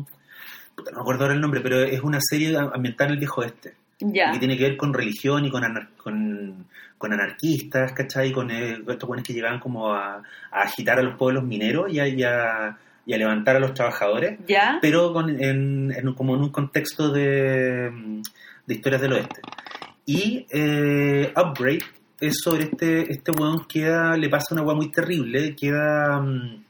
no 0.77 0.91
me 0.95 1.01
acuerdo 1.01 1.23
ahora 1.23 1.35
el 1.35 1.41
nombre, 1.41 1.59
pero 1.61 1.81
es 1.81 2.01
una 2.01 2.19
serie 2.21 2.55
ambientada 2.57 3.09
en 3.09 3.13
el 3.13 3.19
viejo 3.19 3.43
este. 3.43 3.73
Ya. 3.99 4.31
Que 4.31 4.39
tiene 4.39 4.55
que 4.57 4.63
ver 4.63 4.77
con 4.77 4.93
religión 4.93 5.43
y 5.45 5.51
con, 5.51 5.61
anar- 5.63 5.89
con, 5.97 6.65
con 6.97 7.11
anarquistas, 7.11 7.91
¿cachai? 7.91 8.31
Con 8.31 8.49
eh, 8.49 8.77
estos 8.87 9.05
buenos 9.07 9.27
que 9.27 9.33
llegaban 9.33 9.59
como 9.59 9.91
a, 9.93 10.23
a 10.51 10.61
agitar 10.61 10.97
a 10.99 11.03
los 11.03 11.15
pueblos 11.17 11.43
mineros 11.43 11.91
y 11.93 11.99
a, 11.99 12.07
y 12.07 12.23
a- 12.23 12.77
y 13.05 13.13
a 13.13 13.17
levantar 13.17 13.55
a 13.55 13.59
los 13.59 13.73
trabajadores 13.73 14.37
Ya. 14.47 14.77
pero 14.81 15.11
con, 15.11 15.29
en, 15.41 15.91
en 15.91 16.13
como 16.13 16.35
en 16.35 16.41
un 16.41 16.49
contexto 16.51 17.11
de, 17.11 17.89
mm, 17.91 18.21
de 18.67 18.73
historias 18.73 19.01
del 19.01 19.13
oeste. 19.13 19.41
Y 20.11 20.45
eh, 20.49 21.31
Upgrade 21.35 21.83
es 22.19 22.37
sobre 22.43 22.63
este, 22.63 23.11
este 23.11 23.31
weón 23.31 23.65
que 23.67 23.81
queda- 23.81 24.17
le 24.17 24.27
pasa 24.29 24.53
una 24.55 24.63
weá 24.63 24.75
muy 24.75 24.89
terrible, 24.91 25.55
queda, 25.55 26.19
mm, 26.19 26.63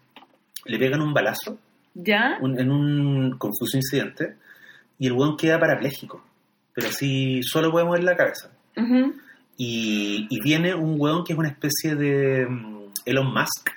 le 0.65 0.77
pegan 0.77 1.01
un 1.01 1.13
balazo 1.13 1.57
Ya. 1.93 2.37
un- 2.41 2.59
en 2.59 2.69
un 2.69 3.37
confuso 3.37 3.77
incidente 3.77 4.35
y 4.99 5.07
el 5.07 5.13
weón 5.13 5.37
queda 5.37 5.57
parapléjico, 5.57 6.21
pero 6.73 6.87
así 6.89 7.41
solo 7.43 7.71
puede 7.71 7.85
mover 7.85 8.03
la 8.03 8.15
cabeza. 8.17 8.51
Y, 9.57 10.27
y 10.29 10.41
viene 10.41 10.73
un 10.75 10.95
weón 10.99 11.23
que 11.23 11.33
es 11.33 11.39
una 11.39 11.49
especie 11.49 11.95
de 11.95 12.45
mm, 12.45 12.79
Elon 13.05 13.33
Musk, 13.33 13.69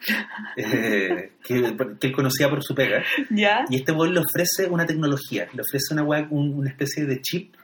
eh, 0.56 1.32
que, 1.44 1.76
que 2.00 2.06
él 2.08 2.12
conocía 2.14 2.48
por 2.48 2.62
su 2.62 2.74
pega. 2.74 3.02
Ya. 3.30 3.64
Y 3.68 3.76
este 3.76 3.92
weón 3.92 4.14
le 4.14 4.20
ofrece 4.20 4.66
una 4.70 4.86
tecnología, 4.86 5.46
le 5.52 5.60
ofrece 5.62 5.92
una, 5.92 6.02
weá- 6.04 6.26
un- 6.30 6.54
una 6.54 6.70
especie 6.70 7.04
de 7.04 7.20
chip 7.20 7.54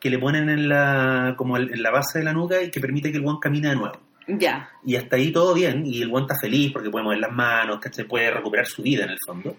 que 0.00 0.10
le 0.10 0.18
ponen 0.18 0.48
en 0.48 0.68
la, 0.68 1.34
como 1.36 1.56
en 1.58 1.82
la 1.82 1.90
base 1.90 2.18
de 2.20 2.24
la 2.24 2.32
nuca 2.32 2.62
y 2.62 2.70
que 2.70 2.80
permite 2.80 3.10
que 3.12 3.18
el 3.18 3.24
weón 3.24 3.38
camine 3.38 3.68
de 3.68 3.76
nuevo. 3.76 4.00
Ya. 4.26 4.70
Y 4.84 4.96
hasta 4.96 5.16
ahí 5.16 5.30
todo 5.32 5.52
bien, 5.54 5.84
y 5.84 6.00
el 6.02 6.08
weón 6.08 6.22
está 6.24 6.36
feliz 6.40 6.72
porque 6.72 6.88
puede 6.90 7.04
mover 7.04 7.18
las 7.18 7.32
manos, 7.32 7.78
¿cachai? 7.80 8.06
puede 8.06 8.30
recuperar 8.30 8.66
su 8.66 8.82
vida 8.82 9.04
en 9.04 9.10
el 9.10 9.18
fondo. 9.26 9.56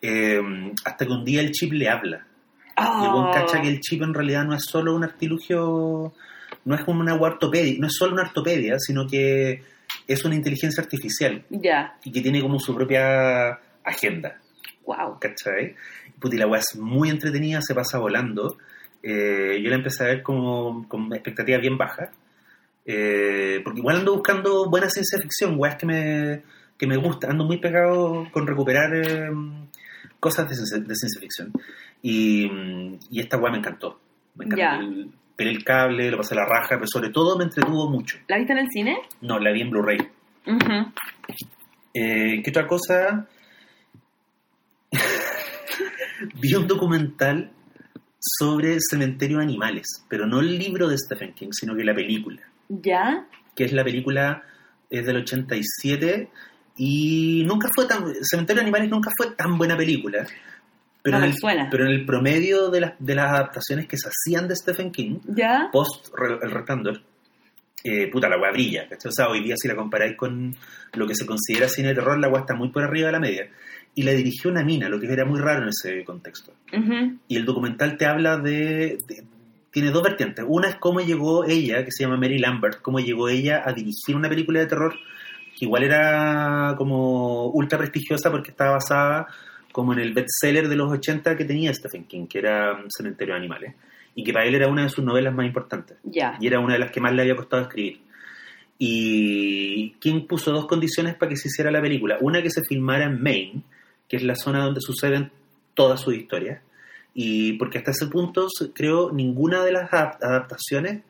Eh, 0.00 0.40
hasta 0.84 1.04
que 1.04 1.12
un 1.12 1.24
día 1.24 1.40
el 1.40 1.50
chip 1.52 1.72
le 1.72 1.88
habla. 1.88 2.24
Y 2.76 2.80
el 3.04 3.10
weón 3.10 3.26
Oh. 3.28 3.32
cacha 3.32 3.60
que 3.60 3.68
el 3.68 3.80
chip 3.80 4.02
en 4.02 4.14
realidad 4.14 4.44
no 4.44 4.54
es 4.54 4.64
solo 4.64 4.94
un 4.94 5.02
artilugio, 5.04 6.12
no 6.64 6.74
es 6.74 6.84
como 6.84 7.00
una 7.00 7.14
ortopedia, 7.14 7.74
no 7.78 7.88
es 7.88 7.94
solo 7.96 8.12
una 8.14 8.22
ortopedia, 8.22 8.76
sino 8.78 9.06
que 9.06 9.62
es 10.06 10.24
una 10.24 10.34
inteligencia 10.36 10.82
artificial 10.82 11.44
Ya. 11.50 11.96
y 12.04 12.12
que 12.12 12.20
tiene 12.20 12.40
como 12.40 12.60
su 12.60 12.74
propia 12.74 13.58
agenda. 13.84 14.38
Wow. 14.86 15.18
¿cachai? 15.20 15.74
Puta, 16.20 16.36
y 16.36 16.38
la 16.38 16.46
weá 16.46 16.60
es 16.60 16.76
muy 16.78 17.10
entretenida, 17.10 17.60
se 17.62 17.74
pasa 17.74 17.98
volando. 17.98 18.56
Eh, 19.02 19.60
yo 19.62 19.70
la 19.70 19.76
empecé 19.76 20.04
a 20.04 20.06
ver 20.08 20.22
como, 20.22 20.88
con 20.88 21.12
expectativas 21.12 21.60
bien 21.60 21.78
bajas. 21.78 22.10
Eh, 22.84 23.60
porque 23.62 23.80
igual 23.80 23.98
ando 23.98 24.14
buscando 24.14 24.68
buena 24.70 24.88
ciencia 24.88 25.18
ficción, 25.20 25.56
weas 25.58 25.76
que 25.76 25.86
me, 25.86 26.42
que 26.76 26.86
me 26.86 26.96
gusta. 26.96 27.28
Ando 27.30 27.44
muy 27.44 27.58
pegado 27.58 28.26
con 28.32 28.46
recuperar 28.46 28.94
eh, 28.94 29.30
cosas 30.18 30.48
de 30.48 30.54
ciencia, 30.54 30.78
de 30.78 30.94
ciencia 30.94 31.20
ficción. 31.20 31.52
Y, 32.02 32.50
y 33.10 33.20
esta 33.20 33.36
weá 33.36 33.52
me 33.52 33.58
encantó. 33.58 34.00
Me 34.34 34.46
encantó. 34.46 34.62
Ya. 34.62 34.80
El, 35.38 35.62
cable, 35.62 36.10
lo 36.10 36.16
pasé 36.16 36.34
a 36.34 36.38
la 36.38 36.46
raja, 36.46 36.70
pero 36.70 36.86
sobre 36.88 37.10
todo 37.10 37.38
me 37.38 37.44
entretuvo 37.44 37.88
mucho. 37.88 38.18
¿La 38.26 38.38
viste 38.38 38.52
en 38.52 38.58
el 38.58 38.68
cine? 38.70 38.98
No, 39.20 39.38
la 39.38 39.52
vi 39.52 39.60
en 39.60 39.70
Blu-ray. 39.70 39.98
Eh, 41.94 42.42
¿Qué 42.42 42.50
otra 42.50 42.66
cosa? 42.66 43.28
Vi 46.40 46.54
un 46.54 46.66
documental 46.66 47.52
sobre 48.20 48.78
cementerio 48.80 49.38
de 49.38 49.44
animales, 49.44 49.86
pero 50.08 50.26
no 50.26 50.40
el 50.40 50.58
libro 50.58 50.88
de 50.88 50.96
Stephen 50.98 51.32
King, 51.34 51.48
sino 51.52 51.74
que 51.76 51.84
la 51.84 51.94
película, 51.94 52.40
Ya. 52.68 53.26
que 53.54 53.64
es 53.64 53.72
la 53.72 53.84
película 53.84 54.42
es 54.90 55.04
del 55.06 55.18
87 55.18 56.28
y 56.76 57.44
nunca 57.46 57.68
fue 57.74 57.86
tan 57.86 58.04
Cementerio 58.22 58.60
de 58.62 58.66
animales 58.68 58.90
nunca 58.90 59.10
fue 59.16 59.32
tan 59.34 59.56
buena 59.58 59.76
película. 59.76 60.26
Pero, 61.02 61.18
No 61.18 61.24
en 61.24 61.30
el, 61.30 61.36
suena. 61.38 61.68
pero 61.70 61.84
en 61.86 61.92
el 61.92 62.04
promedio 62.04 62.70
de 62.70 62.80
las, 62.80 62.92
de 62.98 63.14
las 63.14 63.30
adaptaciones 63.30 63.86
que 63.86 63.96
se 63.96 64.08
hacían 64.08 64.48
de 64.48 64.56
Stephen 64.56 64.90
King, 64.90 65.18
Ya. 65.26 65.68
post 65.72 66.08
El 66.42 66.50
Resplandor, 66.50 67.00
eh, 67.84 68.10
puta, 68.10 68.28
la 68.28 68.36
weá 68.38 68.50
brilla. 68.50 68.88
¿cachai? 68.88 69.08
O 69.08 69.12
sea, 69.12 69.28
hoy 69.28 69.42
día 69.42 69.54
si 69.56 69.68
la 69.68 69.76
comparáis 69.76 70.16
con 70.16 70.54
lo 70.94 71.06
que 71.06 71.14
se 71.14 71.24
considera 71.24 71.68
cine 71.68 71.88
de 71.88 71.94
terror, 71.94 72.18
la 72.18 72.28
weá 72.28 72.40
está 72.40 72.54
muy 72.54 72.70
por 72.70 72.82
arriba 72.82 73.06
de 73.06 73.12
la 73.12 73.20
media. 73.20 73.48
Y 73.94 74.02
la 74.02 74.12
dirigió 74.12 74.50
una 74.50 74.62
mina, 74.62 74.88
lo 74.88 75.00
que 75.00 75.12
era 75.12 75.24
muy 75.24 75.40
raro 75.40 75.62
en 75.64 75.68
ese 75.70 76.04
contexto. 76.04 76.52
Ujú. 76.72 77.18
Y 77.26 77.36
el 77.36 77.44
documental 77.44 77.96
te 77.96 78.06
habla 78.06 78.36
de, 78.38 78.98
de- 79.08 79.24
Tiene 79.72 79.90
dos 79.90 80.02
vertientes. 80.02 80.44
Una 80.48 80.68
es 80.68 80.76
cómo 80.76 81.00
llegó 81.00 81.44
ella, 81.44 81.84
que 81.84 81.90
se 81.90 82.04
llama 82.04 82.16
Mary 82.16 82.38
Lambert, 82.38 82.80
cómo 82.80 83.00
llegó 83.00 83.28
ella 83.28 83.62
a 83.64 83.72
dirigir 83.72 84.14
una 84.16 84.28
película 84.28 84.60
de 84.60 84.66
terror 84.66 84.94
que 85.58 85.64
igual 85.64 85.82
era 85.82 86.74
como 86.78 87.46
ultra 87.48 87.76
prestigiosa 87.78 88.30
porque 88.30 88.50
estaba 88.52 88.72
basada 88.72 89.26
como 89.72 89.92
en 89.92 89.98
el 89.98 90.12
bestseller 90.14 90.68
de 90.68 90.76
los 90.76 90.90
80 90.90 91.36
que 91.36 91.44
tenía 91.44 91.74
Stephen 91.74 92.04
King, 92.04 92.26
que 92.28 92.38
era 92.38 92.80
Cementerio 92.96 93.34
de 93.34 93.40
Animales. 93.40 93.74
Y 94.14 94.22
que 94.24 94.32
para 94.32 94.46
él 94.46 94.54
era 94.54 94.68
una 94.68 94.84
de 94.84 94.88
sus 94.88 95.04
novelas 95.04 95.34
más 95.34 95.46
importantes 95.46 95.96
Ya. 96.04 96.36
y 96.40 96.46
era 96.46 96.60
una 96.60 96.74
de 96.74 96.78
las 96.80 96.90
que 96.92 97.00
más 97.00 97.12
le 97.12 97.22
había 97.22 97.36
costado 97.36 97.62
escribir. 97.62 98.00
Y 98.78 99.90
King 100.00 100.26
puso 100.26 100.52
dos 100.52 100.66
condiciones 100.66 101.14
para 101.16 101.30
que 101.30 101.36
se 101.36 101.48
hiciera 101.48 101.70
la 101.70 101.80
película. 101.82 102.16
Una 102.20 102.40
que 102.42 102.50
se 102.50 102.62
filmara 102.62 103.04
en 103.04 103.20
Maine, 103.22 103.62
que 104.08 104.16
es 104.16 104.22
la 104.22 104.34
zona 104.34 104.64
donde 104.64 104.80
suceden 104.80 105.30
todas 105.74 106.00
sus 106.00 106.14
historias. 106.14 106.60
Y 107.14 107.54
porque 107.54 107.78
hasta 107.78 107.90
ese 107.90 108.06
punto, 108.06 108.46
creo, 108.74 109.10
ninguna 109.12 109.62
de 109.64 109.72
las 109.72 109.90
adap- 109.90 110.18
adaptaciones 110.22 111.02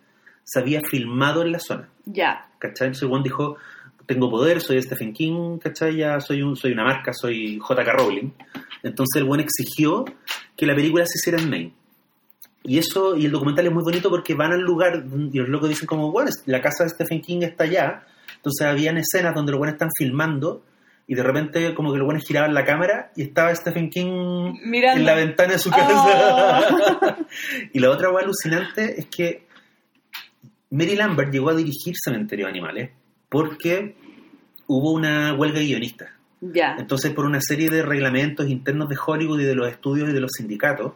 se 0.44 0.58
había 0.58 0.80
filmado 0.80 1.42
en 1.42 1.52
la 1.52 1.58
zona. 1.58 1.88
Ya. 2.06 2.48
¿Cachai? 2.58 2.88
Entonces 2.88 3.08
Juan 3.08 3.22
dijo, 3.22 3.56
tengo 4.06 4.30
poder, 4.30 4.60
soy 4.60 4.80
Stephen 4.82 5.12
King, 5.12 5.58
¿cachai? 5.58 5.96
Ya 5.96 6.18
soy, 6.20 6.42
un, 6.42 6.56
soy 6.56 6.72
una 6.72 6.84
marca, 6.84 7.12
soy 7.12 7.58
J.K. 7.58 7.92
Rowling. 7.92 8.30
Entonces 8.82 9.20
el 9.20 9.24
buen 9.24 9.40
exigió 9.40 10.04
que 10.56 10.66
la 10.66 10.74
película 10.74 11.04
se 11.06 11.18
hiciera 11.18 11.42
en 11.42 11.50
Maine. 11.50 11.74
Y 12.64 12.78
eso, 12.78 13.16
y 13.16 13.26
el 13.26 13.30
documental 13.32 13.66
es 13.66 13.72
muy 13.72 13.82
bonito 13.84 14.10
porque 14.10 14.34
van 14.34 14.52
al 14.52 14.60
lugar 14.60 15.04
y 15.32 15.38
los 15.38 15.48
locos 15.48 15.68
dicen 15.68 15.86
como, 15.86 16.10
bueno, 16.10 16.30
la 16.46 16.60
casa 16.60 16.84
de 16.84 16.90
Stephen 16.90 17.20
King 17.20 17.40
está 17.42 17.64
allá. 17.64 18.06
Entonces 18.36 18.66
habían 18.66 18.96
escenas 18.98 19.34
donde 19.34 19.52
los 19.52 19.58
buenos 19.58 19.74
están 19.74 19.90
filmando 19.96 20.62
y 21.10 21.14
de 21.14 21.22
repente 21.22 21.74
como 21.74 21.90
que 21.90 21.98
los 21.98 22.04
buenos 22.04 22.22
giraban 22.24 22.52
la 22.54 22.64
cámara 22.64 23.10
y 23.16 23.22
estaba 23.22 23.52
Stephen 23.54 23.88
King 23.90 24.52
Mirando. 24.62 25.00
en 25.00 25.06
la 25.06 25.14
ventana 25.14 25.54
de 25.54 25.58
su 25.58 25.70
Oh. 25.70 25.72
casa. 25.72 27.16
y 27.72 27.78
la 27.80 27.90
otra 27.90 28.10
hueá 28.10 28.22
alucinante 28.24 29.00
es 29.00 29.06
que 29.06 29.46
Mary 30.70 30.96
Lambert 30.96 31.32
llegó 31.32 31.48
a 31.50 31.54
dirigir 31.54 31.94
Cementerio 32.02 32.44
de 32.46 32.50
Animales 32.50 32.90
porque 33.30 33.96
hubo 34.66 34.92
una 34.92 35.34
huelga 35.34 35.58
de 35.60 35.64
guionistas. 35.66 36.10
Ya. 36.40 36.76
Entonces, 36.78 37.12
por 37.12 37.24
una 37.24 37.40
serie 37.40 37.68
de 37.70 37.82
reglamentos 37.82 38.48
internos 38.48 38.88
de 38.88 38.96
Hollywood 39.04 39.40
y 39.40 39.44
de 39.44 39.54
los 39.54 39.68
estudios 39.68 40.10
y 40.10 40.12
de 40.12 40.20
los 40.20 40.30
sindicatos, 40.36 40.92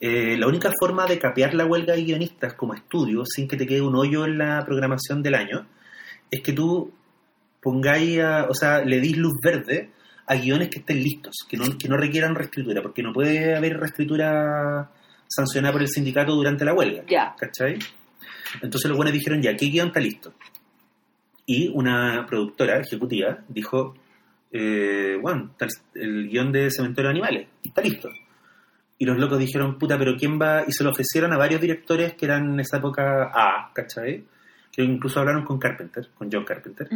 eh, 0.00 0.36
la 0.36 0.46
única 0.48 0.70
forma 0.78 1.06
de 1.06 1.18
capear 1.18 1.54
la 1.54 1.64
huelga 1.64 1.94
de 1.94 2.02
guionistas 2.02 2.54
como 2.54 2.74
estudio, 2.74 3.24
sin 3.24 3.46
que 3.48 3.56
te 3.56 3.66
quede 3.66 3.80
un 3.80 3.94
hoyo 3.94 4.24
en 4.24 4.36
la 4.38 4.62
programación 4.66 5.22
del 5.22 5.36
año, 5.36 5.66
es 6.30 6.40
que 6.42 6.52
tú 6.52 6.92
pongáis, 7.64 8.20
a- 8.20 8.46
o 8.48 8.54
sea, 8.54 8.84
le 8.84 9.00
dis 9.00 9.16
luz 9.16 9.32
verde 9.42 9.90
a 10.26 10.36
guiones 10.36 10.68
que 10.68 10.78
estén 10.80 11.02
listos, 11.02 11.34
que 11.48 11.56
no, 11.56 11.64
que 11.76 11.88
no 11.88 11.96
requieran 11.96 12.34
reescritura, 12.36 12.80
porque 12.82 13.02
no 13.02 13.12
puede 13.12 13.56
haber 13.56 13.78
reescritura 13.78 14.90
sancionada 15.26 15.72
por 15.72 15.82
el 15.82 15.88
sindicato 15.88 16.34
durante 16.34 16.64
la 16.64 16.74
huelga. 16.74 17.02
Ya. 17.08 17.34
¿Cachai? 17.36 17.78
Entonces 18.62 18.88
los 18.88 18.96
buenos 18.96 19.12
dijeron, 19.12 19.42
ya, 19.42 19.56
¿qué 19.56 19.66
guion 19.66 19.88
está 19.88 19.98
listo? 20.00 20.34
Y 21.46 21.68
una 21.74 22.24
productora 22.26 22.78
ejecutiva 22.78 23.38
dijo, 23.48 23.94
eh, 24.52 25.18
bueno, 25.20 25.50
el 25.94 26.28
guion 26.28 26.52
de 26.52 26.70
Cementerio 26.70 27.08
de 27.08 27.14
Animales, 27.18 27.48
está 27.62 27.82
listo. 27.82 28.08
Y 28.96 29.04
los 29.06 29.18
locos 29.18 29.38
dijeron, 29.40 29.76
puta, 29.76 29.98
pero 29.98 30.16
¿quién 30.16 30.38
va? 30.40 30.64
Y 30.66 30.72
se 30.72 30.84
lo 30.84 30.90
ofrecieron 30.90 31.32
a 31.32 31.36
varios 31.36 31.60
directores 31.60 32.14
que 32.14 32.26
eran 32.26 32.52
en 32.54 32.60
esa 32.60 32.76
época 32.78 33.30
A, 33.34 33.72
¿cachai? 33.74 34.24
Que 34.74 34.82
incluso 34.82 35.20
hablaron 35.20 35.44
con 35.44 35.58
Carpenter, 35.58 36.08
con 36.18 36.28
John 36.32 36.44
Carpenter. 36.44 36.88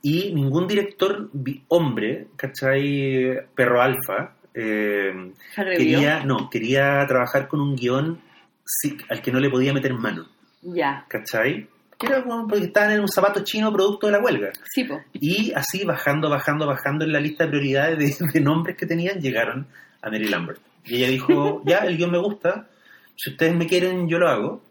Y 0.00 0.32
ningún 0.32 0.66
director 0.66 1.28
hombre, 1.68 2.28
¿cachai? 2.36 3.40
Perro 3.54 3.82
alfa, 3.82 4.36
eh, 4.54 5.32
quería, 5.54 6.24
no, 6.24 6.48
quería 6.48 7.04
trabajar 7.06 7.46
con 7.46 7.60
un 7.60 7.76
guion 7.76 8.20
sí, 8.64 8.96
al 9.08 9.20
que 9.20 9.32
no 9.32 9.38
le 9.38 9.50
podía 9.50 9.72
meter 9.74 9.92
mano, 9.94 10.26
Ya. 10.62 11.04
¿cachai? 11.08 11.68
Que 11.98 12.06
era 12.06 12.22
como 12.22 12.48
porque 12.48 12.64
estaban 12.64 12.92
en 12.92 13.00
un 13.00 13.08
zapato 13.08 13.44
chino 13.44 13.70
producto 13.70 14.06
de 14.06 14.12
la 14.12 14.20
huelga. 14.20 14.50
Sí, 14.72 14.84
po. 14.84 15.02
Y 15.12 15.52
así 15.52 15.84
bajando, 15.84 16.30
bajando, 16.30 16.66
bajando 16.66 17.04
en 17.04 17.12
la 17.12 17.20
lista 17.20 17.44
de 17.44 17.50
prioridades 17.50 17.98
de, 18.18 18.26
de 18.32 18.40
nombres 18.40 18.76
que 18.78 18.86
tenían, 18.86 19.20
llegaron 19.20 19.66
a 20.00 20.10
Mary 20.10 20.28
Lambert. 20.28 20.60
Y 20.86 20.96
ella 20.96 21.08
dijo, 21.08 21.62
ya, 21.66 21.80
el 21.80 21.98
guion 21.98 22.10
me 22.12 22.18
gusta, 22.18 22.66
si 23.14 23.30
ustedes 23.32 23.54
me 23.54 23.66
quieren, 23.66 24.08
yo 24.08 24.18
lo 24.18 24.28
hago. 24.28 24.62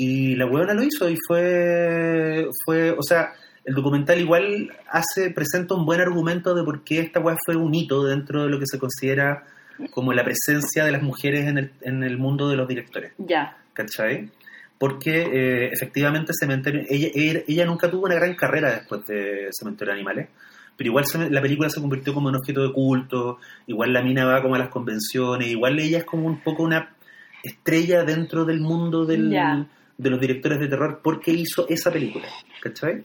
Y 0.00 0.36
la 0.36 0.46
huevona 0.46 0.74
lo 0.74 0.82
hizo 0.84 1.10
y 1.10 1.16
fue, 1.26 2.46
fue, 2.64 2.92
o 2.92 3.02
sea, 3.02 3.32
el 3.64 3.74
documental 3.74 4.20
igual 4.20 4.70
hace, 4.88 5.30
presenta 5.30 5.74
un 5.74 5.84
buen 5.84 6.00
argumento 6.00 6.54
de 6.54 6.62
por 6.62 6.84
qué 6.84 7.00
esta 7.00 7.18
hueá 7.20 7.36
fue 7.44 7.56
un 7.56 7.74
hito 7.74 8.04
dentro 8.04 8.44
de 8.44 8.48
lo 8.48 8.58
que 8.60 8.64
se 8.66 8.78
considera 8.78 9.44
como 9.90 10.12
la 10.12 10.24
presencia 10.24 10.84
de 10.84 10.92
las 10.92 11.02
mujeres 11.02 11.46
en 11.48 11.58
el, 11.58 11.72
en 11.82 12.04
el 12.04 12.16
mundo 12.16 12.48
de 12.48 12.56
los 12.56 12.68
directores. 12.68 13.12
Ya. 13.18 13.56
¿cachai? 13.72 14.30
Porque 14.78 15.22
eh, 15.22 15.70
efectivamente 15.72 16.32
Cementerio, 16.32 16.82
ella, 16.88 17.08
ella, 17.14 17.40
ella 17.48 17.66
nunca 17.66 17.90
tuvo 17.90 18.06
una 18.06 18.14
gran 18.14 18.34
carrera 18.36 18.70
después 18.70 19.04
de 19.06 19.48
Cementerio 19.50 19.92
de 19.94 19.98
Animales, 19.98 20.28
pero 20.76 20.90
igual 20.90 21.06
se- 21.06 21.28
la 21.30 21.42
película 21.42 21.68
se 21.70 21.80
convirtió 21.80 22.14
como 22.14 22.28
en 22.28 22.36
objeto 22.36 22.62
de 22.62 22.72
culto, 22.72 23.38
igual 23.66 23.92
la 23.92 24.02
mina 24.02 24.24
va 24.24 24.40
como 24.42 24.54
a 24.54 24.58
las 24.58 24.68
convenciones, 24.68 25.48
igual 25.48 25.78
ella 25.80 25.98
es 25.98 26.04
como 26.04 26.26
un 26.28 26.40
poco 26.42 26.62
una 26.62 26.94
estrella 27.42 28.04
dentro 28.04 28.44
del 28.44 28.60
mundo 28.60 29.04
del, 29.04 29.30
Ya. 29.30 29.66
De 29.98 30.10
los 30.10 30.20
directores 30.20 30.58
de 30.60 30.68
terror 30.68 31.00
porque 31.02 31.32
hizo 31.32 31.68
esa 31.68 31.90
película, 31.92 32.28
¿cachai? 32.62 33.04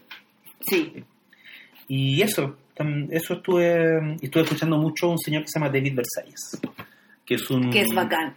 Sí. 0.60 1.04
Y 1.88 2.22
eso, 2.22 2.56
eso 3.10 3.34
estuve, 3.34 4.16
estuve 4.22 4.44
escuchando 4.44 4.78
mucho 4.78 5.06
a 5.06 5.10
un 5.10 5.18
señor 5.18 5.42
que 5.42 5.48
se 5.48 5.58
llama 5.58 5.70
David 5.70 5.96
Versalles, 5.96 6.60
que 7.26 7.34
es 7.34 7.50
un... 7.50 7.70
Que 7.70 7.82
es 7.82 7.94
bacán. 7.94 8.32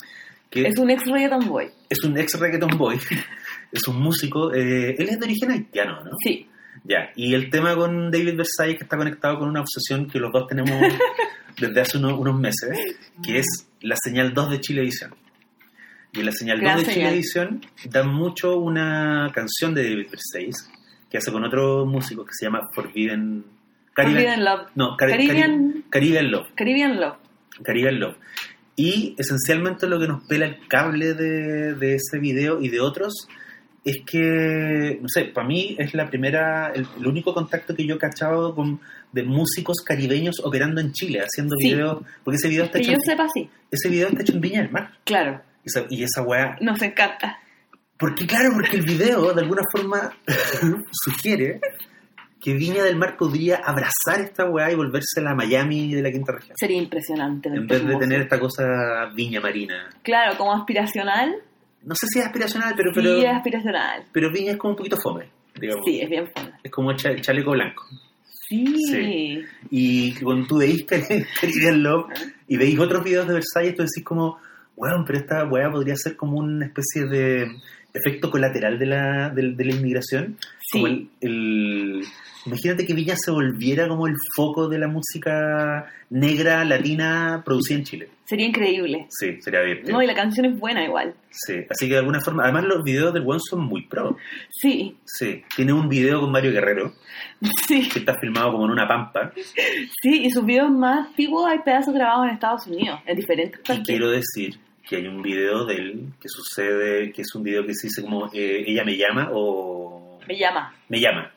que- 0.49 0.67
Es 0.67 0.77
un 0.77 0.89
ex 0.89 1.05
reggaeton 1.05 1.47
boy. 1.47 1.69
es 1.89 2.03
un 2.03 2.17
ex 2.17 2.37
reggaeton 2.39 2.77
boy, 2.77 2.99
es 3.71 3.87
un 3.87 4.01
músico, 4.01 4.53
eh, 4.53 4.95
él 4.97 5.07
es 5.09 5.19
de 5.19 5.25
origen 5.25 5.51
haitiano, 5.51 6.03
¿no? 6.03 6.11
Sí. 6.23 6.47
Ya, 6.83 7.09
y 7.15 7.33
el 7.33 7.49
tema 7.49 7.75
con 7.75 8.11
David 8.11 8.35
Versailles 8.37 8.77
que 8.77 8.83
está 8.83 8.97
conectado 8.97 9.39
con 9.39 9.49
una 9.49 9.61
obsesión 9.61 10.07
que 10.09 10.19
los 10.19 10.31
dos 10.31 10.47
tenemos 10.47 10.71
desde 11.59 11.81
hace 11.81 11.97
unos, 11.97 12.19
unos 12.19 12.39
meses, 12.39 12.77
que 13.23 13.39
es 13.39 13.45
la 13.81 13.95
señal 14.01 14.33
2 14.33 14.51
de 14.51 14.59
Chilevisión. 14.61 15.13
Y 16.13 16.19
en 16.21 16.25
la 16.25 16.31
señal 16.31 16.59
Gran 16.59 16.77
2 16.77 16.87
de 16.87 16.93
señal. 16.93 17.09
Chilevisión 17.09 17.61
dan 17.89 18.13
mucho 18.13 18.57
una 18.57 19.29
canción 19.33 19.73
de 19.75 19.83
David 19.83 20.07
Versailles 20.11 20.69
que 21.09 21.17
hace 21.17 21.31
con 21.31 21.43
otro 21.43 21.85
músico 21.85 22.25
que 22.25 22.31
se 22.37 22.45
llama 22.45 22.61
Forbidden... 22.73 23.45
Forbidden 23.95 24.43
Love. 24.45 24.67
No, 24.75 24.95
Cari- 24.97 25.13
Caribbean- 25.13 25.71
Cari- 25.73 25.83
Caribbean 25.89 26.31
Love. 26.31 26.47
Caribbean 26.55 26.99
Love. 26.99 27.17
Caribbean 27.63 27.99
Love. 27.99 28.15
Y 28.75 29.15
esencialmente 29.17 29.87
lo 29.87 29.99
que 29.99 30.07
nos 30.07 30.23
pela 30.27 30.45
el 30.45 30.67
cable 30.67 31.13
de, 31.13 31.73
de 31.75 31.95
ese 31.95 32.19
video 32.19 32.61
y 32.61 32.69
de 32.69 32.79
otros 32.79 33.27
es 33.83 33.95
que, 34.05 34.99
no 35.01 35.07
sé, 35.07 35.25
para 35.25 35.47
mí 35.47 35.75
es 35.79 35.93
la 35.93 36.09
primera, 36.09 36.71
el, 36.75 36.85
el 36.99 37.07
único 37.07 37.33
contacto 37.33 37.73
que 37.73 37.87
yo 37.87 37.95
he 37.95 37.97
cachado 37.97 38.53
con, 38.53 38.79
de 39.13 39.23
músicos 39.23 39.77
caribeños 39.85 40.35
operando 40.43 40.81
en 40.81 40.91
Chile, 40.91 41.21
haciendo 41.21 41.55
Sí. 41.57 41.69
videos, 41.73 42.03
porque 42.23 42.35
ese 42.35 42.49
video 42.49 42.65
está 42.65 42.79
Que 42.79 42.83
hecho, 42.83 42.91
yo 42.91 42.97
en, 42.97 43.01
sepa, 43.09 43.27
sí. 43.33 43.49
ese 43.71 43.89
video 43.89 44.09
está 44.09 44.21
hecho 44.21 44.33
en 44.33 44.41
Viña 44.41 44.61
del 44.61 44.71
Mar. 44.71 44.91
Claro. 45.05 45.41
Esa- 45.67 45.85
y 45.89 46.03
esa 46.03 46.21
weá, 46.23 46.55
Nos 46.61 46.81
encanta. 46.81 47.39
porque 47.99 48.25
claro, 48.25 48.49
porque 48.53 48.77
el 48.77 48.83
video 48.85 49.33
de 49.33 49.41
alguna 49.41 49.61
forma 49.71 50.11
sugiere 50.91 51.59
que 52.39 52.53
Viña 52.53 52.83
del 52.83 52.95
Mar 52.95 53.17
podría 53.17 53.57
abrazar 53.57 54.21
esta 54.21 54.45
weá 54.49 54.71
y 54.71 54.75
volverse 54.75 55.21
la 55.21 55.33
Miami 55.35 55.93
de 55.93 56.01
la 56.01 56.11
quinta 56.11 56.33
región. 56.33 56.55
Sería 56.57 56.77
impresionante. 56.77 57.49
En 57.49 57.67
vez 57.67 57.85
de 57.85 57.95
tener 57.97 58.21
esta 58.21 58.39
cosa 58.39 58.63
viña 59.15 59.41
marina. 59.41 59.89
Claro, 60.03 60.37
como 60.37 60.53
aspiracional. 60.53 61.35
No 61.83 61.95
sé 61.95 62.05
si 62.07 62.19
es 62.19 62.25
aspiracional, 62.25 62.73
pero, 62.77 62.91
Sí, 62.93 63.01
pero, 63.01 63.17
es 63.17 63.25
aspiracional. 63.35 64.05
pero 64.11 64.31
Viña 64.31 64.51
es 64.51 64.57
como 64.57 64.71
un 64.71 64.77
poquito 64.77 64.97
fome, 65.01 65.29
digamos. 65.59 65.83
Sí, 65.85 65.99
es 66.01 66.09
bien 66.09 66.27
fun. 66.35 66.51
Es 66.63 66.71
como 66.71 66.93
cha- 66.95 67.15
chaleco 67.19 67.51
blanco. 67.51 67.83
Sí. 68.47 68.65
Sí. 68.87 69.43
Y 69.71 70.13
cuando 70.21 70.47
tú 70.47 70.57
veis 70.59 70.85
Cari- 70.85 71.25
Caribbean 71.41 71.83
Love 71.83 72.05
y 72.47 72.55
veis 72.57 72.79
otros 72.79 73.03
videos 73.03 73.27
de 73.27 73.33
Versalles, 73.33 73.75
tú 73.75 73.81
decís 73.81 74.03
como, 74.05 74.37
weón, 74.77 75.03
pero 75.05 75.19
esta 75.19 75.43
weá 75.45 75.69
podría 75.69 75.95
ser 75.97 76.15
como 76.15 76.37
una 76.37 76.65
especie 76.67 77.05
de 77.05 77.47
efecto 77.93 78.29
colateral 78.31 78.77
de 78.79 78.85
la, 78.85 79.29
de, 79.31 79.51
de 79.53 79.65
la 79.65 79.73
inmigración. 79.75 80.37
Sí. 80.61 80.79
Como 80.79 80.87
el, 80.87 81.09
el- 81.21 82.03
imagínate 82.45 82.85
que 82.85 82.93
Viña 82.93 83.15
se 83.17 83.31
volviera 83.31 83.87
como 83.89 84.07
el 84.07 84.13
foco 84.35 84.69
de 84.69 84.77
la 84.79 84.87
música 84.87 85.85
negra 86.09 86.63
latina 86.63 87.41
producida 87.43 87.77
en 87.79 87.83
Chile. 87.83 88.09
Sería 88.25 88.45
increíble. 88.45 89.07
Sí, 89.09 89.41
sería 89.41 89.61
divertido. 89.61 89.93
No, 89.93 90.01
y 90.03 90.07
la 90.07 90.13
canción 90.13 90.45
es 90.45 90.59
buena 90.59 90.83
igual. 90.83 91.13
Sí, 91.29 91.55
así 91.69 91.87
que 91.87 91.93
de 91.93 91.99
alguna 91.99 92.19
forma, 92.21 92.43
además 92.43 92.65
los 92.65 92.83
videos 92.83 93.13
del 93.13 93.23
One 93.25 93.39
son 93.49 93.61
muy 93.65 93.87
pro. 93.87 94.15
Sí, 94.49 94.95
Sí, 95.05 95.41
tiene 95.55 95.73
un 95.73 95.89
video 95.89 96.21
con 96.21 96.31
Mario 96.31 96.51
Guerrero 96.51 96.93
sí, 97.67 97.87
que 97.89 97.99
está 97.99 98.13
filmado 98.19 98.51
como 98.51 98.65
en 98.65 98.71
una 98.71 98.87
pampa. 98.87 99.31
sí. 100.01 100.23
Y 100.25 100.29
sus 100.29 100.45
videos 100.45 100.71
más 100.71 101.07
antiguos 101.07 101.49
hay 101.49 101.59
pedazos 101.59 101.93
grabados 101.93 102.27
en 102.27 102.33
Estados 102.33 102.67
Unidos, 102.67 102.99
en 103.05 103.15
diferentes 103.17 103.59
Y 103.61 103.67
partes. 103.67 103.87
quiero 103.87 104.09
decir 104.09 104.57
que 104.87 104.95
hay 104.97 105.07
un 105.07 105.21
video 105.21 105.65
de 105.65 105.75
él 105.75 106.05
que 106.19 106.29
sucede, 106.29 107.11
que 107.11 107.21
es 107.21 107.35
un 107.35 107.43
video 107.43 107.65
que 107.65 107.73
se 107.75 107.87
dice 107.87 108.01
como 108.01 108.27
eh, 108.33 108.63
Ella 108.65 108.83
me 108.85 108.95
llama 108.97 109.29
o 109.33 110.19
Me 110.27 110.37
llama. 110.37 110.73
Me 110.89 110.99
llama. 110.99 111.31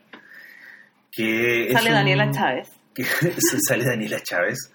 Que 1.10 1.70
Sale 1.72 1.88
un- 1.90 1.94
Daniela 1.94 2.30
Chávez. 2.30 2.68
que 2.94 3.04
sale 3.04 3.84
Daniela 3.84 4.20
Chávez, 4.20 4.72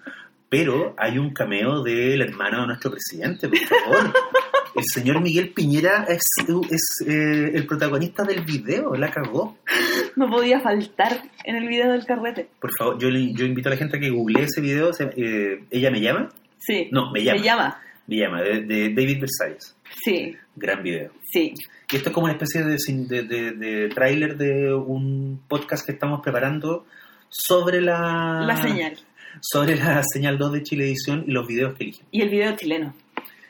pero 0.48 0.94
hay 0.98 1.18
un 1.18 1.32
cameo 1.32 1.82
del 1.82 2.20
hermano 2.22 2.62
de 2.62 2.66
nuestro 2.68 2.90
presidente, 2.90 3.48
por 3.48 3.58
favor. 3.58 4.12
El 4.76 4.82
señor 4.92 5.22
Miguel 5.22 5.54
Piñera 5.54 6.04
es, 6.06 6.22
es 6.70 7.06
eh, 7.08 7.50
el 7.54 7.66
protagonista 7.66 8.24
del 8.24 8.44
video, 8.44 8.94
la 8.94 9.10
cagó. 9.10 9.56
No 10.16 10.28
podía 10.28 10.60
faltar 10.60 11.18
en 11.44 11.56
el 11.56 11.66
video 11.66 11.92
del 11.92 12.04
carrete. 12.04 12.50
Por 12.60 12.70
favor, 12.76 12.98
yo, 12.98 13.08
yo 13.08 13.46
invito 13.46 13.70
a 13.70 13.72
la 13.72 13.78
gente 13.78 13.96
a 13.96 14.00
que 14.00 14.10
googlee 14.10 14.42
ese 14.42 14.60
video. 14.60 14.90
eh, 15.16 15.64
¿Ella 15.70 15.90
me 15.90 16.02
llama? 16.02 16.28
Sí. 16.58 16.88
No, 16.92 17.10
me 17.10 17.24
llama. 17.24 17.38
Me 17.40 17.44
llama. 17.46 17.80
Me 18.06 18.16
llama, 18.16 18.42
de, 18.42 18.60
de 18.62 18.88
David 18.94 19.20
Versalles. 19.20 19.76
Sí, 20.04 20.34
Gran 20.54 20.82
video. 20.82 21.10
sí. 21.32 21.52
Y 21.90 21.96
esto 21.96 22.08
es 22.08 22.14
como 22.14 22.24
una 22.24 22.32
especie 22.32 22.62
de, 22.64 22.76
de, 22.88 23.22
de, 23.22 23.52
de 23.52 23.88
tráiler 23.90 24.36
de 24.36 24.74
un 24.74 25.40
podcast 25.46 25.86
que 25.86 25.92
estamos 25.92 26.20
preparando 26.20 26.84
sobre 27.28 27.80
la... 27.80 28.42
La 28.44 28.56
señal. 28.60 28.96
Sobre 29.40 29.76
la 29.76 30.02
señal 30.02 30.36
2 30.36 30.52
de 30.52 30.62
Chilevisión 30.64 31.24
y 31.28 31.30
los 31.30 31.46
videos 31.46 31.74
que 31.74 31.84
eligen. 31.84 32.06
Y 32.10 32.22
el 32.22 32.28
video 32.30 32.56
chileno. 32.56 32.92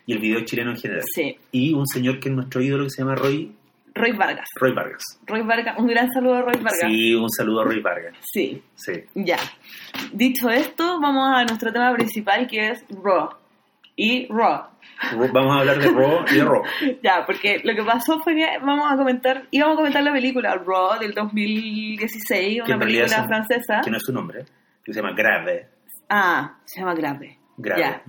Y 0.04 0.12
el 0.12 0.18
video 0.18 0.40
chileno 0.44 0.72
en 0.72 0.76
general. 0.76 1.02
Sí. 1.14 1.36
Y 1.52 1.72
un 1.72 1.86
señor 1.86 2.20
que 2.20 2.28
es 2.28 2.34
nuestro 2.34 2.60
ídolo 2.60 2.84
que 2.84 2.90
se 2.90 3.02
llama 3.02 3.14
Roy, 3.14 3.52
Roy 3.94 4.12
Vargas. 4.12 4.46
Roy 4.56 4.72
Vargas. 4.74 5.02
Roy 5.26 5.40
Vargas. 5.42 5.78
Un 5.78 5.86
gran 5.86 6.12
saludo 6.12 6.34
a 6.34 6.42
Roy 6.42 6.56
Vargas. 6.56 6.90
Sí, 6.90 7.14
un 7.14 7.30
saludo 7.30 7.60
a 7.62 7.64
Roy 7.64 7.80
Vargas. 7.80 8.14
Sí. 8.30 8.62
Sí. 8.74 8.92
Ya. 9.14 9.38
Dicho 10.12 10.50
esto, 10.50 11.00
vamos 11.00 11.30
a 11.34 11.44
nuestro 11.44 11.72
tema 11.72 11.94
principal 11.94 12.46
que 12.46 12.68
es 12.72 12.84
Raw. 13.02 13.30
Y 13.96 14.26
Raw. 14.28 14.66
Vamos 15.32 15.56
a 15.56 15.60
hablar 15.60 15.78
de 15.78 15.88
Raw 15.90 16.24
y 16.30 16.34
de 16.36 16.44
Raw. 16.44 16.62
Ya, 17.02 17.24
porque 17.26 17.60
lo 17.64 17.74
que 17.74 17.82
pasó 17.82 18.20
fue 18.20 18.34
que 18.34 18.46
vamos 18.62 18.90
a 18.92 18.96
comentar, 18.96 19.44
íbamos 19.50 19.74
a 19.74 19.76
comentar 19.78 20.02
la 20.02 20.12
película 20.12 20.54
Raw 20.64 20.98
del 21.00 21.12
2016, 21.14 22.62
Que 22.64 22.72
una 22.72 22.78
película 22.84 23.24
francesa. 23.24 23.80
Que 23.82 23.90
no 23.90 23.96
es 23.96 24.02
su 24.04 24.12
nombre. 24.12 24.44
Que 24.84 24.92
se 24.92 25.00
llama 25.00 25.14
Grave. 25.16 25.68
Ah, 26.08 26.58
se 26.64 26.80
llama 26.80 26.94
Grave. 26.94 27.38
Grave. 27.56 27.80
Ya. 27.80 28.02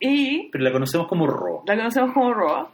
Y 0.00 0.48
Pero 0.50 0.64
la 0.64 0.72
conocemos 0.72 1.06
como 1.08 1.26
Raw. 1.26 1.62
la 1.66 1.76
conocemos 1.76 2.12
como 2.12 2.34
Raw. 2.34 2.68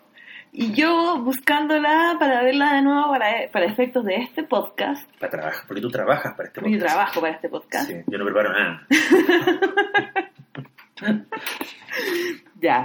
Y 0.56 0.72
yo 0.72 1.18
buscándola 1.20 2.16
para 2.18 2.42
verla 2.44 2.74
de 2.74 2.82
nuevo 2.82 3.10
para, 3.10 3.50
para 3.52 3.66
efectos 3.66 4.04
de 4.04 4.14
este 4.16 4.44
podcast, 4.44 5.10
Para 5.18 5.30
trabajar. 5.30 5.64
Porque 5.66 5.80
tú 5.82 5.88
trabajas 5.88 6.32
para 6.36 6.48
este 6.48 6.60
porque 6.60 6.72
yo 6.72 6.78
podcast. 6.78 6.94
trabajo 6.94 7.20
para 7.20 7.32
este 7.34 7.48
podcast. 7.48 7.88
Sí, 7.90 7.94
yo 8.06 8.18
no 8.18 8.24
preparo 8.24 8.52
nada. 8.52 8.86
Ya. 12.60 12.84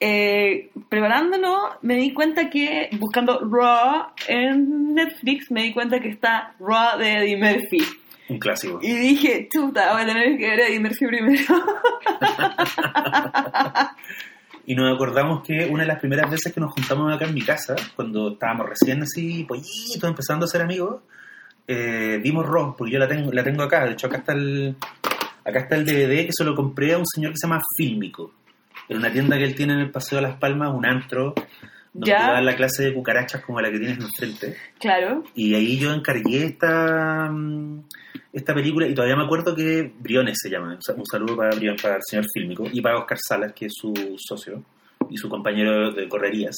Eh, 0.00 0.70
preparándolo, 0.88 1.78
me 1.82 1.94
di 1.94 2.12
cuenta 2.12 2.50
que, 2.50 2.90
buscando 2.98 3.38
Raw 3.48 4.08
en 4.26 4.94
Netflix, 4.94 5.48
me 5.48 5.62
di 5.62 5.72
cuenta 5.72 6.00
que 6.00 6.08
está 6.08 6.56
Raw 6.58 6.98
de 6.98 7.18
Eddie 7.18 7.36
Murphy. 7.36 7.84
Un 8.28 8.40
clásico. 8.40 8.80
Y 8.82 8.92
dije, 8.92 9.48
chuta, 9.52 9.92
voy 9.92 10.02
a 10.02 10.06
tener 10.06 10.36
que 10.36 10.48
ver 10.48 10.60
a 10.60 10.66
Eddie 10.66 10.80
Murphy 10.80 11.06
primero. 11.06 11.44
Y 14.64 14.76
nos 14.76 14.94
acordamos 14.94 15.42
que 15.42 15.66
una 15.66 15.82
de 15.82 15.88
las 15.88 15.98
primeras 15.98 16.30
veces 16.30 16.52
que 16.52 16.60
nos 16.60 16.72
juntamos 16.72 17.12
acá 17.12 17.24
en 17.24 17.34
mi 17.34 17.42
casa, 17.42 17.74
cuando 17.96 18.34
estábamos 18.34 18.68
recién 18.68 19.02
así, 19.02 19.42
pollitos, 19.42 20.04
empezando 20.04 20.44
a 20.44 20.48
ser 20.48 20.62
amigos, 20.62 21.02
eh, 21.66 22.20
vimos 22.22 22.46
Raw, 22.46 22.76
porque 22.76 22.92
yo 22.92 23.00
la 23.00 23.08
tengo, 23.08 23.32
la 23.32 23.42
tengo 23.42 23.64
acá. 23.64 23.84
De 23.84 23.92
hecho, 23.92 24.06
acá 24.06 24.18
está 24.18 24.34
el 24.34 24.76
acá 25.44 25.60
está 25.60 25.76
el 25.76 25.84
DVD 25.84 26.26
que 26.26 26.32
se 26.32 26.44
lo 26.44 26.54
compré 26.54 26.92
a 26.94 26.98
un 26.98 27.06
señor 27.06 27.32
que 27.32 27.38
se 27.38 27.46
llama 27.46 27.60
Fílmico. 27.76 28.32
En 28.88 28.96
una 28.98 29.12
tienda 29.12 29.36
que 29.38 29.44
él 29.44 29.54
tiene 29.54 29.74
en 29.74 29.80
el 29.80 29.90
Paseo 29.90 30.16
de 30.16 30.22
las 30.22 30.36
Palmas, 30.38 30.72
un 30.74 30.84
antro, 30.86 31.34
donde 31.92 32.10
Ya. 32.10 32.18
te 32.26 32.32
dan 32.32 32.44
la 32.46 32.56
clase 32.56 32.84
de 32.84 32.94
cucarachas 32.94 33.44
como 33.44 33.60
la 33.60 33.70
que 33.70 33.78
tienes 33.78 33.98
enfrente. 33.98 34.56
claro. 34.80 35.24
Y 35.34 35.54
ahí 35.54 35.78
yo 35.78 35.92
encargué 35.92 36.44
esta, 36.46 37.28
mm, 37.30 37.80
esta 38.32 38.54
película 38.54 38.86
y 38.88 38.94
todavía 38.94 39.16
me 39.16 39.24
acuerdo 39.24 39.54
que 39.54 39.92
Briones 40.00 40.38
se 40.42 40.48
llama. 40.50 40.74
Un 40.74 40.82
sa- 40.82 40.94
Un 40.94 41.04
saludo 41.06 41.36
para 41.36 41.54
Briones, 41.54 41.80
para 41.82 41.96
el 41.96 42.02
señor 42.04 42.24
Fílmico 42.32 42.66
y 42.72 42.80
para 42.80 42.98
Oscar 42.98 43.18
Salas, 43.20 43.52
que 43.52 43.66
es 43.66 43.72
su 43.76 43.92
socio 44.18 44.62
y 45.10 45.16
su 45.18 45.28
compañero 45.28 45.92
de 45.92 46.08
correrías. 46.08 46.56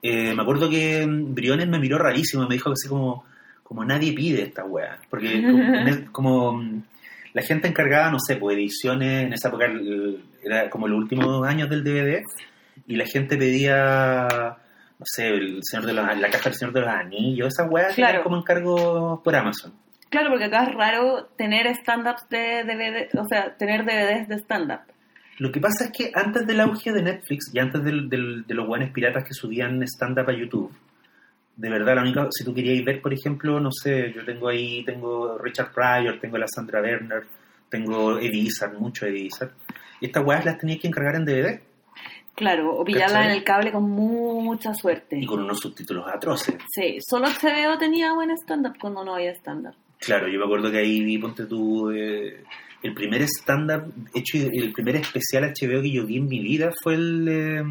Eh, 0.00 0.34
me 0.34 0.42
acuerdo 0.42 0.68
que 0.70 1.06
mm, 1.06 1.34
Briones 1.34 1.68
me 1.68 1.78
miró 1.78 1.98
rarísimo, 1.98 2.46
me 2.48 2.54
dijo 2.54 2.70
así 2.72 2.88
como, 2.88 3.24
como 3.62 3.84
nadie 3.84 4.12
pide 4.12 4.42
esta 4.42 4.64
weá. 4.64 4.98
Porque 5.10 5.42
como, 6.12 6.12
como, 6.12 6.52
mm, 6.62 6.82
la 7.34 7.42
gente 7.42 7.68
encargada, 7.68 8.10
no 8.10 8.18
sé, 8.18 8.36
pues 8.36 8.56
ediciones, 8.56 9.24
en 9.24 9.32
esa 9.32 9.48
época 9.48 9.66
el- 9.66 10.22
era 10.44 10.68
como 10.70 10.88
los 10.88 10.98
últimos 10.98 11.46
años 11.46 11.68
del 11.70 11.82
DVD 11.84 12.22
y 12.86 12.96
la 12.96 13.06
gente 13.06 13.36
pedía 13.36 14.28
no 14.98 15.06
sé, 15.06 15.28
el 15.28 15.58
señor 15.62 15.86
de 15.86 15.92
los, 15.94 16.18
la 16.18 16.30
caja 16.30 16.44
del 16.50 16.54
Señor 16.54 16.72
de 16.74 16.80
los 16.80 16.88
Anillos, 16.88 17.48
esas 17.48 17.68
weas 17.70 17.94
que 17.94 18.02
eran 18.02 18.22
como 18.22 18.36
encargo 18.36 19.20
por 19.24 19.34
Amazon. 19.34 19.72
Claro, 20.10 20.28
porque 20.30 20.44
acá 20.44 20.64
es 20.64 20.74
raro 20.76 21.24
tener 21.36 21.66
stand-ups 21.68 22.28
de 22.28 22.62
DVD, 22.64 23.08
o 23.18 23.24
sea, 23.26 23.56
tener 23.56 23.84
DVDs 23.84 24.28
de 24.28 24.36
stand-up. 24.36 24.80
Lo 25.38 25.50
que 25.50 25.58
pasa 25.58 25.86
es 25.86 25.90
que 25.90 26.12
antes 26.14 26.46
del 26.46 26.60
auge 26.60 26.92
de 26.92 27.02
Netflix 27.02 27.50
y 27.52 27.58
antes 27.58 27.82
del- 27.82 28.08
del- 28.08 28.46
de 28.46 28.54
los 28.54 28.64
buenos 28.66 28.90
piratas 28.90 29.24
que 29.24 29.34
subían 29.34 29.82
stand-up 29.82 30.28
a 30.28 30.32
YouTube, 30.38 30.70
de 31.62 31.70
verdad, 31.70 31.94
la 31.94 32.02
única, 32.02 32.26
si 32.32 32.44
tú 32.44 32.52
querías 32.52 32.84
ver, 32.84 33.00
por 33.00 33.14
ejemplo, 33.14 33.60
no 33.60 33.70
sé, 33.70 34.12
yo 34.12 34.24
tengo 34.24 34.48
ahí, 34.48 34.84
tengo 34.84 35.38
Richard 35.38 35.72
Pryor, 35.72 36.18
tengo 36.20 36.36
la 36.36 36.48
Sandra 36.48 36.82
Werner, 36.82 37.22
tengo 37.68 38.18
Eddie 38.18 38.48
Izzard, 38.48 38.76
mucho 38.80 39.06
Eddie 39.06 39.26
Izzard, 39.26 39.52
y 40.00 40.06
estas 40.06 40.26
weas 40.26 40.44
las 40.44 40.58
tenías 40.58 40.80
que 40.80 40.88
encargar 40.88 41.14
en 41.14 41.24
DVD 41.24 41.60
Claro, 42.34 42.74
o 42.74 42.84
pillarla 42.84 43.26
en 43.26 43.30
el 43.30 43.44
cable 43.44 43.70
con 43.70 43.88
mucha 43.88 44.74
suerte. 44.74 45.18
y 45.20 45.24
con 45.24 45.40
unos 45.40 45.60
subtítulos 45.60 46.04
atroces. 46.12 46.56
Sí, 46.68 46.98
solo 47.00 47.28
HBO 47.28 47.78
tenía 47.78 48.12
buen 48.12 48.30
stand-up 48.32 48.76
cuando 48.80 49.04
no 49.04 49.14
había 49.14 49.30
stand-up. 49.30 49.76
Claro, 50.00 50.26
yo 50.26 50.40
me 50.40 50.46
acuerdo 50.46 50.68
que 50.68 50.78
ahí 50.78 51.04
vi, 51.04 51.16
ponte 51.18 51.46
tú, 51.46 51.92
eh, 51.92 52.42
el 52.82 52.92
primer 52.92 53.22
stand-up 53.22 53.84
hecho, 54.12 54.36
el 54.38 54.72
primer 54.72 54.96
especial 54.96 55.44
HBO 55.44 55.80
que 55.80 55.92
yo 55.92 56.04
vi 56.04 56.16
en 56.16 56.26
mi 56.26 56.40
vida 56.40 56.72
fue 56.82 56.94
el, 56.94 57.28
eh, 57.28 57.62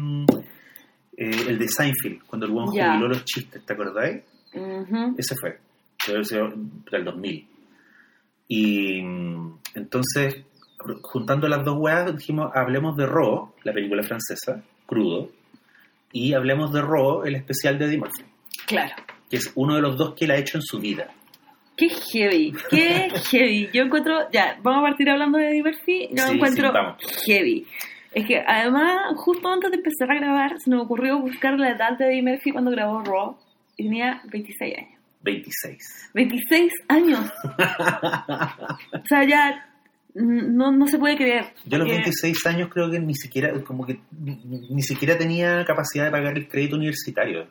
eh, 1.16 1.30
el 1.48 1.58
de 1.58 1.68
Seinfeld, 1.68 2.22
cuando 2.26 2.46
el 2.46 2.52
buen 2.52 2.72
Ya. 2.72 2.92
jubiló 2.92 3.08
los 3.08 3.24
chistes, 3.24 3.64
¿te 3.64 3.72
acordáis? 3.72 4.22
Ujú. 4.54 5.14
Ese 5.18 5.34
fue, 5.40 5.58
ser 6.24 6.52
del 6.90 7.04
2000. 7.04 7.46
Y 8.48 9.02
mm, 9.02 9.58
entonces, 9.76 10.44
juntando 11.02 11.48
las 11.48 11.64
dos 11.64 11.76
weas, 11.78 12.14
dijimos, 12.16 12.50
hablemos 12.54 12.96
de 12.96 13.06
Raw, 13.06 13.52
la 13.64 13.72
película 13.72 14.02
francesa, 14.02 14.62
crudo, 14.86 15.30
y 16.12 16.34
hablemos 16.34 16.72
de 16.72 16.82
Raw, 16.82 17.24
el 17.24 17.36
especial 17.36 17.78
de 17.78 17.86
Eddie 17.86 18.02
Claro. 18.66 18.94
que 19.30 19.36
es 19.36 19.50
uno 19.54 19.74
de 19.76 19.80
los 19.82 19.96
dos 19.96 20.14
que 20.14 20.26
él 20.26 20.30
ha 20.32 20.36
hecho 20.36 20.58
en 20.58 20.62
su 20.62 20.78
vida. 20.78 21.08
Qué 21.76 21.88
heavy, 21.88 22.52
qué 22.68 23.08
heavy. 23.30 23.70
Yo 23.72 23.82
encuentro, 23.84 24.30
ya, 24.30 24.58
vamos 24.62 24.80
a 24.84 24.88
partir 24.90 25.08
hablando 25.08 25.38
de 25.38 25.48
Eddie 25.48 25.62
Murphy, 25.62 26.08
yo 26.12 26.26
Sí, 26.26 26.34
encuentro 26.34 26.72
sí, 27.00 27.32
heavy. 27.32 27.66
Es 28.14 28.26
que 28.26 28.42
además, 28.46 29.14
justo 29.16 29.48
antes 29.48 29.70
de 29.70 29.76
empezar 29.78 30.10
a 30.10 30.16
grabar, 30.16 30.58
se 30.60 30.70
me 30.70 30.76
ocurrió 30.78 31.18
buscar 31.18 31.58
la 31.58 31.70
edad 31.70 31.96
de 31.98 32.06
Eddie 32.08 32.22
Murphy 32.22 32.52
cuando 32.52 32.70
grabó 32.70 33.02
Raw 33.02 33.36
y 33.76 33.84
tenía 33.84 34.20
26 34.30 34.78
años. 34.78 35.00
26. 35.22 36.10
26 36.14 36.72
años. 36.88 37.32
o 37.48 39.06
sea, 39.08 39.24
ya 39.24 39.64
mm, 40.14 40.56
no, 40.56 40.72
no 40.72 40.86
se 40.86 40.98
puede 40.98 41.16
creer. 41.16 41.46
Yo 41.64 41.76
a 41.76 41.78
los 41.78 41.88
Porque- 41.88 42.02
26 42.02 42.46
años 42.46 42.68
creo 42.72 42.90
que 42.90 42.98
ni 42.98 43.14
siquiera, 43.14 43.52
como 43.64 43.86
que 43.86 44.00
ni, 44.20 44.82
siquiera 44.82 45.16
tenía 45.16 45.64
capacidad 45.64 46.04
de 46.06 46.10
pagar 46.10 46.36
el 46.36 46.48
crédito 46.48 46.76
universitario. 46.76 47.46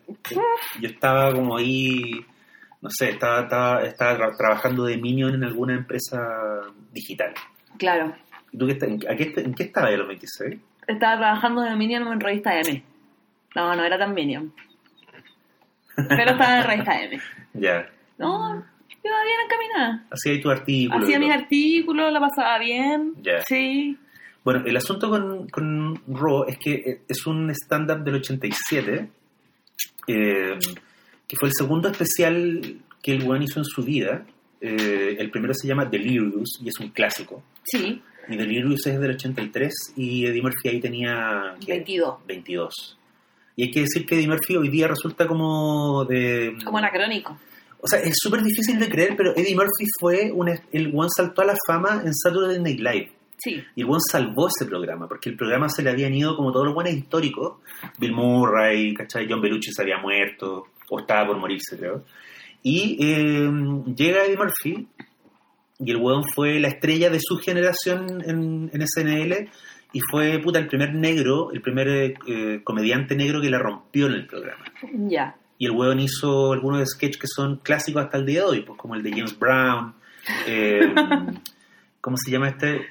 Yo 0.80 0.88
estaba 0.90 1.32
como 1.34 1.58
ahí, 1.58 2.02
no 2.82 2.90
sé, 2.90 3.10
estaba, 3.12 3.42
estaba, 3.44 3.82
estaba 3.84 4.18
tra- 4.18 4.38
trabajando 4.38 4.84
de 4.86 4.98
minion 4.98 5.34
en 5.36 5.44
alguna 5.44 5.74
empresa 5.76 6.20
digital. 6.92 7.34
Claro. 7.78 8.14
¿Y 8.52 8.58
tú 8.58 8.66
qué, 8.68 8.74
está- 8.74 8.86
en, 8.86 9.00
a 9.10 9.16
qué, 9.16 9.34
¿En 9.38 9.54
qué 9.54 9.64
estabas 9.64 9.94
a 9.94 9.98
los 9.98 10.08
26? 10.08 10.60
Estaba 10.88 11.18
trabajando 11.18 11.62
de 11.62 11.76
Minion 11.76 12.08
en 12.12 12.20
revista 12.20 12.60
M. 12.60 12.84
No, 13.56 13.76
no 13.76 13.84
era 13.84 13.98
tan 13.98 14.14
Minion. 14.14 14.54
Pero 15.96 16.32
estaba 16.32 16.60
en 16.60 16.68
revista 16.68 17.02
M. 17.04 17.20
Ya. 17.54 17.86
No, 18.18 18.56
iba 19.04 19.24
bien 19.24 19.40
encaminada. 19.46 20.06
Hacía 20.10 20.42
tu 20.42 20.50
artículo. 20.50 21.04
Hacía 21.04 21.20
mis 21.20 21.32
artículos, 21.32 22.14
la 22.14 22.20
pasaba 22.22 22.58
bien. 22.60 23.14
Ya. 23.22 23.42
Sí. 23.42 23.98
Bueno, 24.44 24.64
el 24.66 24.78
asunto 24.78 25.10
con, 25.10 25.50
con 25.50 26.02
Raw 26.08 26.46
es 26.48 26.58
que 26.58 26.74
eh, 26.74 27.02
es 27.10 27.28
un 27.28 27.50
stand-up 27.52 28.04
del 28.06 28.16
87, 28.16 29.10
eh, 30.08 30.58
que 31.28 31.36
fue 31.38 31.50
el 31.50 31.54
segundo 31.54 31.90
especial 31.90 32.78
que 33.04 33.12
el 33.12 33.30
one 33.30 33.44
hizo 33.46 33.60
en 33.60 33.66
su 33.66 33.84
vida. 33.84 34.26
Eh, 34.62 35.18
el 35.20 35.30
primero 35.30 35.54
se 35.54 35.68
llama 35.68 35.86
Delirious 35.86 36.60
y 36.64 36.70
es 36.70 36.80
un 36.80 36.90
clásico. 36.90 37.44
Sí. 37.64 38.02
Y 38.32 38.38
Delirious 38.38 38.88
es 38.88 39.00
del 39.00 39.12
83 39.12 39.94
y 39.96 40.26
Eddie 40.26 40.42
Murphy 40.42 40.70
ahí 40.70 40.80
tenía... 40.80 41.56
¿qué? 41.60 41.74
22. 41.74 42.26
22. 42.26 42.98
Y 43.56 43.64
hay 43.64 43.72
que 43.72 43.82
decir 43.82 44.06
que 44.06 44.16
Eddie 44.16 44.28
Murphy 44.28 44.56
hoy 44.56 44.70
día 44.70 44.88
resulta 44.88 45.28
como 45.28 46.06
de... 46.06 46.56
Como 46.64 46.78
anacrónico. 46.78 47.38
O 47.80 47.88
sea, 47.88 48.00
es 48.00 48.14
súper 48.16 48.42
difícil 48.42 48.80
de 48.80 48.90
creer, 48.90 49.16
pero 49.18 49.36
Eddie 49.36 49.56
Murphy 49.56 49.86
fue 50.00 50.32
un, 50.32 50.50
el 50.72 50.92
one 50.96 51.10
saltó 51.16 51.42
a 51.42 51.46
la 51.46 51.56
fama 51.68 52.02
en 52.06 52.14
Saturday 52.14 52.60
Night 52.60 52.80
Live. 52.80 53.12
Sí. 53.44 53.64
Y 53.76 53.82
el 53.82 53.88
buen 53.88 54.00
salvó 54.02 54.48
ese 54.48 54.70
programa, 54.70 55.08
porque 55.08 55.30
el 55.30 55.36
programa 55.36 55.68
se 55.68 55.82
le 55.82 55.90
habían 55.90 56.14
ido 56.14 56.36
como 56.36 56.52
todos 56.52 56.66
los 56.66 56.76
buenos 56.76 56.94
históricos. 56.94 57.58
Bill 57.98 58.14
Murray, 58.14 58.94
¿cachai? 58.94 59.28
John 59.28 59.42
Belushi 59.42 59.72
se 59.72 59.82
había 59.82 59.98
muerto, 59.98 60.68
o 60.90 61.00
estaba 61.00 61.28
por 61.28 61.38
morirse, 61.40 61.76
creo. 61.76 62.06
Y 62.62 62.98
eh, 63.04 63.50
llega 63.96 64.26
Eddie 64.26 64.38
Murphy, 64.38 64.88
y 65.84 65.92
el 65.92 65.98
weón 65.98 66.24
fue 66.24 66.60
la 66.60 66.68
estrella 66.68 67.10
de 67.10 67.20
su 67.22 67.38
generación 67.38 68.22
en, 68.26 68.70
en 68.74 68.88
SNL, 68.88 69.50
y 69.94 70.00
fue, 70.10 70.40
puta, 70.40 70.60
el 70.60 70.68
primer 70.68 70.94
negro, 70.94 71.52
el 71.52 71.62
primer 71.62 71.88
eh, 72.28 72.62
comediante 72.64 73.16
negro 73.16 73.42
que 73.42 73.50
la 73.50 73.60
rompió 73.60 74.08
en 74.08 74.14
el 74.14 74.26
programa. 74.26 74.64
Ya. 74.94 75.36
Y 75.58 75.66
el 75.66 75.72
weón 75.72 76.00
hizo 76.00 76.54
algunos 76.54 76.88
sketches 76.90 77.18
que 77.18 77.28
son 77.28 77.58
clásicos 77.58 78.04
hasta 78.04 78.18
el 78.18 78.26
día 78.26 78.40
de 78.42 78.46
hoy, 78.46 78.62
pues 78.62 78.80
como 78.80 78.96
el 78.96 79.04
de 79.04 79.12
James 79.12 79.38
Brown, 79.38 79.94
eh, 80.48 80.94
¿cómo 82.02 82.16
se 82.18 82.32
llama 82.32 82.50
este? 82.50 82.88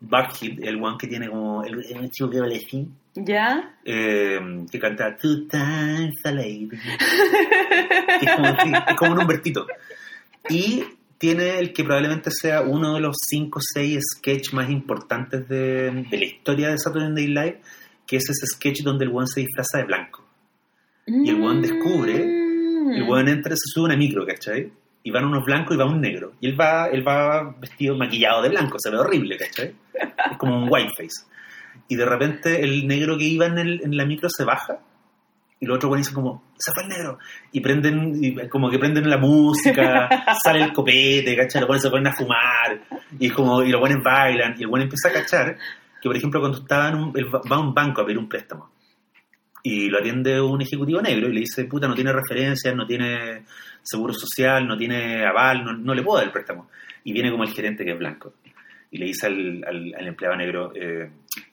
Buckhead, 0.00 0.62
el 0.62 0.82
one 0.82 0.96
que 0.98 1.06
tiene 1.06 1.28
como 1.28 1.64
el, 1.64 1.84
el 1.84 2.10
chico 2.10 2.30
que 2.30 2.40
vale 2.40 2.60
¿Ya? 3.14 3.76
eh, 3.84 4.38
que 4.70 4.78
canta 4.78 5.16
Two 5.16 5.46
Times 5.48 6.14
a 6.24 6.30
Lady. 6.30 6.68
Es, 8.20 8.36
como, 8.36 8.48
es 8.48 8.96
como 8.96 9.12
un 9.12 9.18
Humbertito. 9.18 9.66
Y 10.48 10.84
tiene 11.18 11.58
el 11.58 11.72
que 11.72 11.84
probablemente 11.84 12.30
sea 12.30 12.62
uno 12.62 12.94
de 12.94 13.00
los 13.00 13.16
5 13.28 13.58
o 13.58 13.62
6 13.62 13.98
sketches 14.16 14.52
más 14.52 14.68
importantes 14.70 15.48
de, 15.48 15.90
de 16.10 16.18
la 16.18 16.24
historia 16.24 16.68
de 16.70 16.78
Saturday 16.78 17.10
Night 17.10 17.28
Live, 17.28 17.60
que 18.06 18.16
es 18.16 18.28
ese 18.28 18.46
sketch 18.46 18.82
donde 18.82 19.04
el 19.06 19.10
one 19.12 19.26
se 19.26 19.40
disfraza 19.40 19.78
de 19.78 19.84
blanco. 19.84 20.24
Y 21.06 21.28
el 21.30 21.40
weón 21.40 21.60
descubre, 21.62 22.42
Mm. 22.84 22.92
El 22.92 23.02
weón 23.04 23.28
entra, 23.28 23.54
se 23.56 23.62
sube 23.72 23.84
una 23.86 23.96
micro, 23.96 24.26
¿cachai? 24.26 24.70
Y 25.02 25.10
van 25.10 25.24
unos 25.24 25.42
blancos 25.44 25.74
y 25.74 25.78
va 25.78 25.86
un 25.86 26.02
negro. 26.02 26.32
Y 26.40 26.48
él 26.48 26.60
va, 26.60 26.88
él 26.88 27.06
va 27.06 27.54
vestido, 27.58 27.96
maquillado 27.96 28.42
de 28.42 28.50
blanco, 28.50 28.76
se 28.78 28.90
ve 28.90 28.98
horrible, 28.98 29.38
¿cachai? 29.38 29.74
Es 29.94 30.36
como 30.38 30.58
un 30.62 30.68
whiteface. 30.70 31.24
Y 31.88 31.96
de 31.96 32.04
repente 32.04 32.62
el 32.62 32.86
negro 32.86 33.16
que 33.16 33.24
iba 33.24 33.46
en, 33.46 33.56
el- 33.58 33.80
en 33.82 33.96
la 33.96 34.04
micro 34.04 34.28
se 34.30 34.44
baja 34.44 34.80
y 35.60 35.64
los 35.66 35.76
otros 35.76 35.90
weones 35.92 36.06
dicen 36.08 36.14
como, 36.22 36.42
se 36.56 36.72
fue 36.72 36.82
el 36.84 36.88
negro. 36.88 37.18
Y 37.52 37.60
prenden, 37.60 38.12
y 38.22 38.48
como 38.48 38.70
que 38.70 38.78
prenden 38.78 39.08
la 39.10 39.18
música, 39.18 40.08
sale 40.44 40.62
el 40.64 40.72
copete, 40.72 41.36
¿cachai? 41.36 41.60
Los 41.62 41.68
weones 41.70 41.82
se 41.82 41.90
ponen 41.90 42.06
a 42.08 42.12
fumar 42.16 42.80
y, 43.18 43.30
como, 43.30 43.62
y 43.62 43.70
los 43.70 43.80
weones 43.82 44.02
bailan. 44.02 44.54
Y 44.58 44.62
el 44.62 44.68
weón 44.68 44.82
empieza 44.82 45.08
a 45.08 45.12
cachar 45.12 45.56
que, 46.00 46.08
por 46.08 46.16
ejemplo, 46.16 46.40
cuando 46.40 46.58
estaba 46.58 46.88
en 46.88 46.94
un, 46.96 47.12
va 47.12 47.56
a 47.56 47.60
un 47.60 47.72
banco 47.74 48.02
a 48.02 48.04
pedir 48.06 48.18
un 48.18 48.28
préstamo 48.28 48.70
y 49.66 49.88
lo 49.88 49.98
atiende 49.98 50.38
un 50.42 50.60
ejecutivo 50.60 51.00
negro 51.00 51.26
y 51.28 51.32
le 51.32 51.40
dice, 51.40 51.64
puta, 51.64 51.88
no 51.88 51.94
tiene 51.94 52.12
referencias, 52.12 52.76
no 52.76 52.86
tiene 52.86 53.44
seguro 53.82 54.12
social, 54.12 54.66
no 54.68 54.76
tiene 54.76 55.24
aval, 55.24 55.64
no, 55.64 55.72
no 55.72 55.94
le 55.94 56.02
puedo 56.02 56.18
dar 56.18 56.26
el 56.26 56.32
préstamo. 56.32 56.68
Y 57.02 57.12
viene 57.14 57.30
como 57.30 57.44
el 57.44 57.50
gerente 57.50 57.82
que 57.84 57.92
es 57.92 57.98
blanco. 57.98 58.34
Y 58.90 58.98
le 58.98 59.06
dice 59.06 59.26
al, 59.26 59.64
al- 59.66 59.94
al 59.98 60.06
empleado 60.06 60.36
negro, 60.36 60.70
eh, 60.74 61.10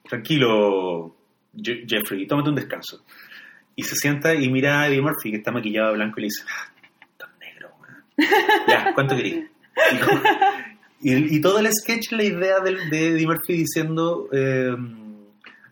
tranquilo, 0.09 1.15
Je- 1.55 1.85
Jeffrey, 1.87 2.27
tómate 2.27 2.49
un 2.49 2.55
descanso. 2.55 3.03
Y 3.81 3.83
se 3.83 3.95
sienta 3.95 4.35
y 4.35 4.47
mira 4.47 4.81
a 4.81 4.87
Eddie 4.87 5.01
Murphy, 5.01 5.31
que 5.31 5.37
está 5.37 5.51
maquillado 5.51 5.87
de 5.89 5.93
blanco, 5.95 6.19
y 6.19 6.21
le 6.21 6.27
dice, 6.27 6.43
ah, 6.47 6.71
tan 7.17 7.29
negro, 7.39 7.71
weón. 7.81 8.27
Ya, 8.67 8.93
¿cuánto 8.93 9.15
querías? 9.15 9.45
Y, 9.91 9.97
como- 9.97 10.21
y- 11.01 11.35
y 11.37 11.41
todo 11.41 11.57
el 11.57 11.67
sketch, 11.73 12.11
la 12.11 12.23
idea 12.23 12.59
del- 12.59 12.89
de 12.91 13.07
Eddie 13.07 13.25
Murphy 13.25 13.53
diciendo, 13.53 14.29
eh, 14.31 14.75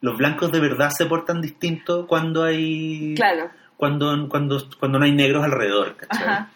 los 0.01 0.17
blancos 0.17 0.51
de 0.51 0.59
verdad 0.59 0.89
se 0.89 1.05
portan 1.05 1.39
distinto 1.39 2.07
cuando 2.07 2.43
hay... 2.43 3.13
Claro. 3.15 3.51
Cuando, 3.77 4.27
cuando, 4.27 4.67
cuando 4.79 4.97
no 4.97 5.05
hay 5.05 5.11
negros 5.11 5.43
alrededor, 5.43 5.95
¿cachai? 5.95 6.23
Ajá. 6.27 6.51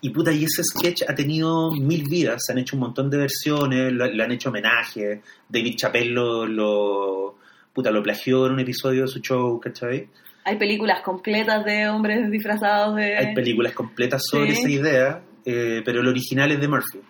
Y 0.00 0.10
puta, 0.10 0.32
y 0.32 0.44
ese 0.44 0.62
sketch 0.64 1.02
ha 1.08 1.14
tenido 1.14 1.70
mil 1.72 2.04
vidas, 2.08 2.42
se 2.46 2.52
han 2.52 2.58
hecho 2.58 2.76
un 2.76 2.80
montón 2.80 3.10
de 3.10 3.18
versiones, 3.18 3.92
le 3.92 4.22
han 4.24 4.32
hecho 4.32 4.48
homenaje, 4.48 5.20
David 5.48 5.76
Chappelle 5.76 6.10
lo, 6.10 6.46
lo, 6.46 7.36
puta, 7.72 7.90
lo 7.90 8.02
plagió 8.02 8.46
en 8.46 8.52
un 8.54 8.60
episodio 8.60 9.02
de 9.02 9.08
su 9.08 9.20
show, 9.20 9.60
¿cachai? 9.60 10.08
Hay 10.44 10.56
películas 10.58 11.00
completas 11.02 11.64
de 11.64 11.88
hombres 11.88 12.30
disfrazados 12.30 12.96
de... 12.96 13.16
Hay 13.16 13.34
películas 13.34 13.72
completas 13.72 14.22
sobre 14.30 14.52
Sí. 14.54 14.60
esa 14.60 14.70
idea, 14.70 15.22
eh, 15.44 15.82
pero 15.84 16.00
el 16.00 16.08
original 16.08 16.52
es 16.52 16.60
de 16.60 16.68
Murphy. 16.68 17.00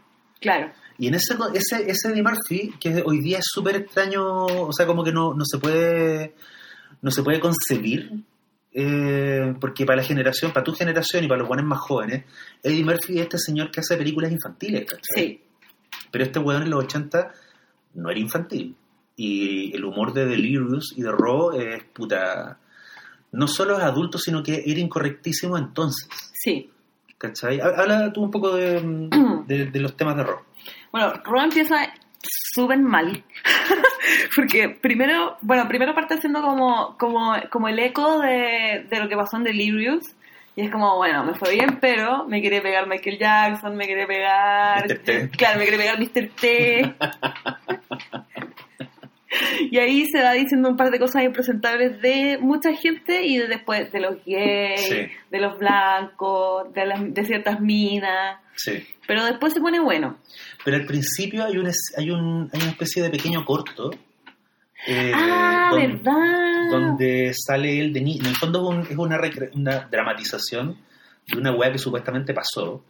Claro. 0.41 0.71
Y 0.99 1.09
en 1.09 1.15
ese, 1.15 1.35
ese, 1.55 1.91
ese 1.91 2.13
de 2.13 2.23
Murphy, 2.23 2.73
que 2.79 3.03
hoy 3.05 3.21
día 3.21 3.39
es 3.39 3.45
súper 3.49 3.75
extraño, 3.77 4.23
o 4.47 4.73
sea, 4.73 4.87
como 4.87 5.03
que 5.03 5.11
no, 5.13 5.35
no 5.35 5.45
se 5.45 5.59
puede 5.59 6.35
no 7.03 7.11
se 7.11 7.23
puede 7.23 7.39
concebir, 7.41 8.13
eh, 8.73 9.55
porque 9.61 9.85
para 9.85 9.97
la 10.01 10.05
generación, 10.05 10.53
para 10.53 10.65
tu 10.65 10.73
generación 10.73 11.25
y 11.25 11.29
para 11.29 11.41
los 11.41 11.49
buenos 11.49 11.67
más 11.67 11.79
jóvenes, 11.81 12.25
Eddie 12.63 12.85
Murphy 12.85 13.17
es 13.19 13.23
este 13.25 13.39
señor 13.39 13.71
que 13.71 13.81
hace 13.81 13.97
películas 13.97 14.33
infantiles, 14.33 14.85
¿cachai? 14.87 15.03
Sí. 15.15 15.43
Pero 16.11 16.25
este 16.25 16.39
weón 16.39 16.63
en 16.63 16.71
los 16.71 16.85
80 16.85 17.33
no 17.95 18.11
era 18.11 18.19
infantil. 18.21 18.75
Y 19.17 19.75
el 19.77 19.85
humor 19.85 20.13
de 20.13 20.27
Delirious 20.27 20.95
y 20.97 21.03
de 21.03 21.13
Raw 21.13 21.53
es 21.53 21.85
puta. 21.93 22.59
No 23.35 23.47
solo 23.49 23.77
es 23.79 23.85
adulto, 23.85 24.19
sino 24.19 24.43
que 24.43 24.63
era 24.67 24.81
incorrectísimo 24.81 25.57
entonces. 25.59 26.09
Sí. 26.33 26.71
¿Cachai? 27.19 27.61
Ha- 27.61 27.81
Habla 27.81 28.13
tú 28.13 28.23
un 28.23 28.31
poco 28.31 28.55
de, 28.55 28.81
de- 29.47 29.67
de 29.67 29.81
los 29.81 29.97
temas 29.97 30.17
de 30.17 30.25
Raw. 30.25 30.39
Bueno, 30.93 31.13
Ro 31.25 31.43
empieza 31.43 31.93
súper 32.55 32.79
mal. 32.79 33.23
Porque 34.37 34.69
primero, 34.69 35.37
bueno, 35.43 35.67
primero 35.69 35.95
parte 35.95 36.21
siendo 36.21 36.41
como, 36.43 36.97
como, 36.99 37.35
como 37.51 37.69
el 37.69 37.79
eco 37.79 38.21
de, 38.21 38.87
de 38.89 39.01
lo 39.01 39.09
que 39.09 39.17
pasó 39.17 39.37
en 39.37 39.45
Delirious. 39.45 40.05
Y 40.57 40.63
es 40.63 40.71
como, 40.71 40.97
bueno, 40.99 41.25
me 41.25 41.35
fue 41.35 41.55
bien, 41.55 41.79
pero 41.81 42.27
me 42.29 42.41
quiere 42.41 42.61
pegar 42.61 42.87
Michael 42.87 43.19
Jackson, 43.19 43.75
me 43.77 43.87
quiere 43.87 44.07
pegar... 44.07 44.85
Mr. 44.87 44.99
T. 45.01 45.29
Claro, 45.31 45.59
me 45.59 45.65
quiere 45.67 45.79
pegar 45.83 45.99
Mr. 45.99 46.31
T. 46.41 46.95
y 49.71 49.79
ahí 49.79 50.07
se 50.07 50.23
va 50.23 50.33
diciendo 50.33 50.69
un 50.69 50.77
par 50.77 50.91
de 50.91 50.99
cosas 50.99 51.23
impresentables 51.25 52.01
de 52.01 52.39
mucha 52.41 52.73
gente 52.75 53.25
y 53.25 53.39
de 53.39 53.47
después 53.49 53.91
de 53.93 54.01
los 54.01 54.17
gays, 54.25 54.81
Sí. 54.89 55.07
de 55.31 55.41
los 55.41 55.59
blancos, 55.59 56.73
de, 56.75 56.87
las, 56.87 57.15
de 57.15 57.25
ciertas 57.25 57.61
minas. 57.61 58.39
Sí. 58.57 58.85
Pero 59.07 59.25
después 59.25 59.53
se 59.53 59.61
pone 59.61 59.81
bueno. 59.81 60.19
Pero 60.65 60.77
al 60.77 60.87
principio 60.87 61.45
hay, 61.45 61.57
un, 61.59 61.67
hay, 61.97 62.11
un, 62.11 62.51
hay 62.53 62.61
una 62.63 62.71
especie 62.71 63.03
de 63.03 63.11
pequeño 63.11 63.45
corto. 63.45 63.91
eh, 64.87 65.13
ah, 65.15 65.69
don- 65.73 65.81
¿verdad? 66.03 66.71
donde 66.71 67.33
sale 67.35 67.81
él 67.81 67.93
de 67.93 68.01
niño. 68.03 68.21
En 68.23 68.27
el 68.31 68.37
fondo 68.37 68.61
es, 68.71 68.77
un- 68.77 68.83
es 68.93 68.97
una, 68.99 69.19
una 69.55 69.89
dramatización 69.91 70.77
de 71.27 71.39
una 71.39 71.53
weá 71.55 71.73
que 71.73 71.79
supuestamente 71.79 72.35
pasó, 72.35 72.85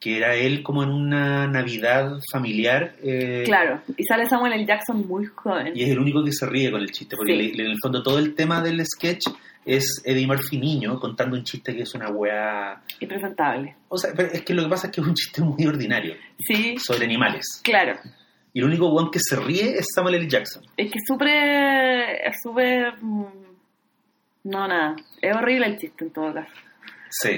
que 0.00 0.16
era 0.16 0.34
él 0.34 0.62
como 0.62 0.82
en 0.84 0.90
una 0.90 1.46
Navidad 1.48 2.18
familiar. 2.32 2.94
eh, 3.02 3.42
Claro, 3.44 3.82
y 3.96 4.04
sale 4.04 4.28
Samuel 4.28 4.52
L. 4.52 4.64
Jackson 4.66 5.06
muy 5.08 5.26
joven. 5.26 5.72
Y 5.76 5.82
es 5.82 5.90
el 5.90 5.98
único 5.98 6.22
que 6.24 6.32
se 6.32 6.46
ríe 6.46 6.70
con 6.70 6.80
el 6.80 6.90
chiste, 6.92 7.16
porque 7.16 7.32
Sí. 7.32 7.52
le- 7.52 7.64
en 7.64 7.70
el 7.72 7.76
fondo 7.82 8.02
todo 8.02 8.18
el 8.18 8.34
tema 8.34 8.60
del 8.62 8.84
sketch 8.86 9.26
es 9.64 10.00
Eddie 10.04 10.26
Murphy 10.26 10.58
niño 10.58 10.98
contando 11.00 11.36
un 11.36 11.42
chiste 11.44 11.74
que 11.74 11.82
es 11.82 11.94
una 11.94 12.08
weá... 12.10 12.80
Y 13.00 13.06
presentable. 13.06 13.76
O 13.88 13.98
sea, 13.98 14.12
pero 14.16 14.30
es 14.32 14.42
que 14.42 14.54
lo 14.54 14.62
que 14.62 14.68
pasa 14.70 14.86
es 14.86 14.92
que 14.94 15.00
es 15.00 15.06
un 15.06 15.14
chiste 15.14 15.42
muy 15.42 15.66
ordinario, 15.66 16.14
Sí, 16.38 16.76
sobre 16.78 17.04
animales. 17.04 17.60
claro. 17.64 17.98
Y 18.54 18.60
el 18.60 18.64
único 18.64 18.88
weón 18.88 19.10
que 19.10 19.18
se 19.20 19.36
ríe 19.36 19.78
es 19.78 19.86
Samuel 19.94 20.14
L. 20.14 20.28
Jackson. 20.28 20.62
Es 20.76 20.90
que 20.90 20.98
es 20.98 21.04
súper... 21.06 22.20
Es 22.24 22.36
súper... 22.42 22.94
mm, 23.00 23.24
No, 24.44 24.66
nada. 24.66 24.96
Es 25.20 25.36
horrible 25.36 25.66
el 25.66 25.76
chiste 25.78 26.04
en 26.04 26.10
todo 26.12 26.32
caso. 26.32 26.52
Sí. 27.10 27.30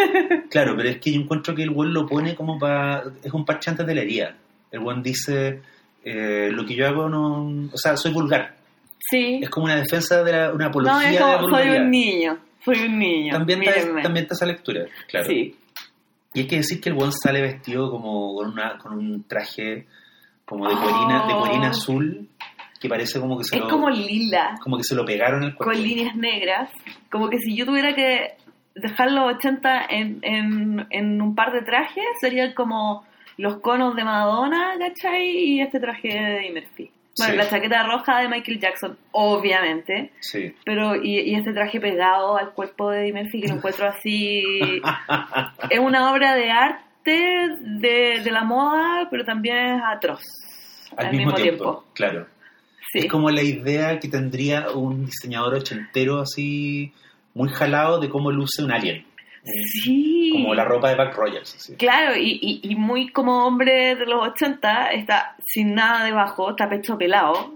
claro, 0.50 0.74
pero 0.76 0.88
es 0.88 0.98
que 0.98 1.12
yo 1.12 1.20
encuentro 1.20 1.54
que 1.54 1.62
el 1.62 1.70
weón 1.70 1.92
lo 1.92 2.06
pone 2.06 2.34
como 2.34 2.58
para... 2.58 3.02
Es 3.22 3.32
un 3.32 3.44
parche 3.44 3.70
antes 3.70 3.86
de 3.86 3.94
la 3.94 4.00
herida. 4.02 4.36
El 4.70 4.80
weón 4.80 5.02
dice, 5.02 5.60
eh, 6.04 6.48
lo 6.52 6.64
que 6.64 6.74
yo 6.74 6.86
hago 6.86 7.08
no... 7.08 7.68
O 7.72 7.76
sea, 7.76 7.96
soy 7.96 8.12
vulgar. 8.12 8.54
Sí. 8.98 9.40
Es 9.42 9.50
como 9.50 9.66
una 9.66 9.76
defensa 9.76 10.22
de 10.22 10.32
la, 10.32 10.52
una 10.52 10.64
No, 10.64 10.70
apología 10.70 11.08
es 11.10 11.14
de 11.14 11.20
la 11.20 11.26
como, 11.36 11.40
soy 11.48 11.50
vulgaridad. 11.50 11.82
un 11.84 11.90
niño. 11.90 12.38
Soy 12.64 12.78
un 12.78 12.98
niño. 12.98 13.32
También 13.32 13.62
está, 13.62 14.02
también 14.02 14.24
está 14.24 14.34
esa 14.34 14.46
lectura, 14.46 14.84
claro. 15.08 15.26
Sí. 15.26 15.56
Y 16.34 16.40
hay 16.40 16.46
que 16.46 16.56
decir 16.56 16.80
que 16.80 16.88
el 16.90 16.96
weón 16.96 17.12
sale 17.12 17.40
vestido 17.40 17.90
como 17.90 18.34
con, 18.34 18.48
una, 18.52 18.76
con 18.78 18.92
un 18.92 19.24
traje 19.24 19.86
como 20.44 20.68
de 20.68 20.74
de 20.74 20.80
Oh. 20.80 21.40
cuerina 21.40 21.68
azul, 21.70 22.28
que 22.80 22.88
parece 22.88 23.18
como 23.20 23.38
que 23.38 23.44
se 23.44 23.56
Es 23.56 23.62
lo... 23.62 23.68
como 23.68 23.88
lila, 23.90 24.54
como 24.62 24.76
que 24.76 24.84
se 24.84 24.94
lo 24.94 25.04
pegaron 25.04 25.42
al 25.44 25.54
cuerpo. 25.54 25.72
con 25.72 25.82
líneas 25.82 26.14
negras. 26.16 26.70
Como 27.10 27.28
que 27.30 27.38
si 27.38 27.56
yo 27.56 27.64
tuviera 27.64 27.94
que 27.94 28.34
dejar 28.76 29.10
los 29.10 29.34
80 29.36 29.86
en, 29.90 30.18
en, 30.22 30.86
en 30.90 31.20
un 31.20 31.34
par 31.34 31.52
de 31.52 31.62
trajes, 31.62 32.04
serían 32.20 32.52
como 32.54 33.04
los 33.36 33.58
conos 33.60 33.96
de 33.96 34.04
Madonna, 34.04 34.74
¿cachai? 34.78 35.26
Y 35.28 35.60
este 35.60 35.80
traje 35.80 36.08
de 36.08 36.50
Murphy. 36.52 36.90
Bueno, 37.18 37.32
Sí. 37.32 37.38
la 37.38 37.48
chaqueta 37.48 37.82
roja 37.86 38.20
de 38.20 38.28
Michael 38.28 38.60
Jackson, 38.60 38.98
obviamente. 39.12 40.12
Sí. 40.20 40.54
Pero, 40.64 40.94
y, 40.96 41.20
y 41.20 41.34
este 41.34 41.52
traje 41.54 41.80
pegado 41.80 42.36
al 42.36 42.50
cuerpo 42.52 42.90
de 42.90 43.10
Murphy, 43.12 43.40
que 43.40 43.48
lo 43.48 43.54
encuentro 43.54 43.88
así. 43.88 44.42
es 45.70 45.78
una 45.78 46.12
obra 46.12 46.34
de 46.34 46.50
arte 46.50 46.78
de, 47.60 48.20
de 48.22 48.30
la 48.30 48.44
moda, 48.44 49.08
pero 49.10 49.24
también 49.24 49.56
es 49.56 49.82
atroz. 49.86 50.20
Al, 50.96 51.10
mismo, 51.12 51.32
tiempo, 51.34 51.84
claro. 51.94 52.26
Sí. 52.92 53.00
Es 53.00 53.06
como 53.06 53.30
la 53.30 53.42
idea 53.42 53.98
que 53.98 54.08
tendría 54.08 54.70
un 54.70 55.06
diseñador 55.06 55.54
ochentero 55.54 56.20
así, 56.20 56.92
muy 57.36 57.48
jalado 57.50 58.00
de 58.00 58.08
cómo 58.08 58.30
luce 58.32 58.62
un 58.64 58.72
alien. 58.72 59.04
Sí. 59.82 60.30
Como 60.32 60.54
la 60.54 60.64
ropa 60.64 60.88
de 60.90 60.96
Buck 60.96 61.14
Rogers. 61.14 61.54
así. 61.54 61.76
Claro, 61.76 62.16
y, 62.16 62.38
y, 62.42 62.60
y 62.72 62.74
muy 62.74 63.08
como 63.10 63.46
hombre 63.46 63.94
de 63.94 64.06
los 64.06 64.26
80, 64.28 64.88
está 64.92 65.36
sin 65.44 65.74
nada 65.74 66.04
debajo, 66.04 66.50
está 66.50 66.68
pecho 66.68 66.98
pelado, 66.98 67.54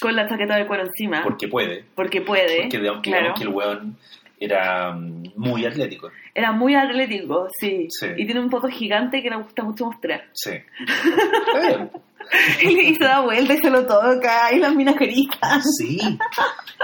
con 0.00 0.14
la 0.14 0.28
chaqueta 0.28 0.56
de 0.56 0.66
cuero 0.66 0.84
encima, 0.84 1.22
Porque 1.22 1.48
puede. 1.48 1.84
porque 1.94 2.20
puede. 2.20 2.62
Porque 2.62 2.78
digamos, 2.78 3.02
claro. 3.02 3.18
digamos 3.22 3.38
que 3.40 3.46
el 3.46 3.54
weón 3.54 3.96
era 4.38 4.92
mm, 4.92 5.32
muy 5.36 5.64
atlético. 5.64 6.10
Era 6.34 6.52
muy 6.52 6.74
atlético, 6.74 7.48
sí. 7.58 7.86
Sí. 7.88 8.06
Y 8.18 8.26
tiene 8.26 8.40
un 8.40 8.50
foto 8.50 8.68
gigante 8.68 9.22
que 9.22 9.30
le 9.30 9.36
gusta 9.36 9.62
mucho 9.62 9.86
mostrar. 9.86 10.24
Sí. 10.34 10.50
Y 12.62 12.94
se 12.94 13.04
da 13.04 13.20
vuelta 13.20 13.54
y 13.54 13.58
se 13.58 13.70
lo 13.70 13.86
toca, 13.86 14.52
y 14.52 14.58
las 14.58 14.74
minas 14.74 14.96
gritan. 14.96 15.62
Sí. 15.78 15.98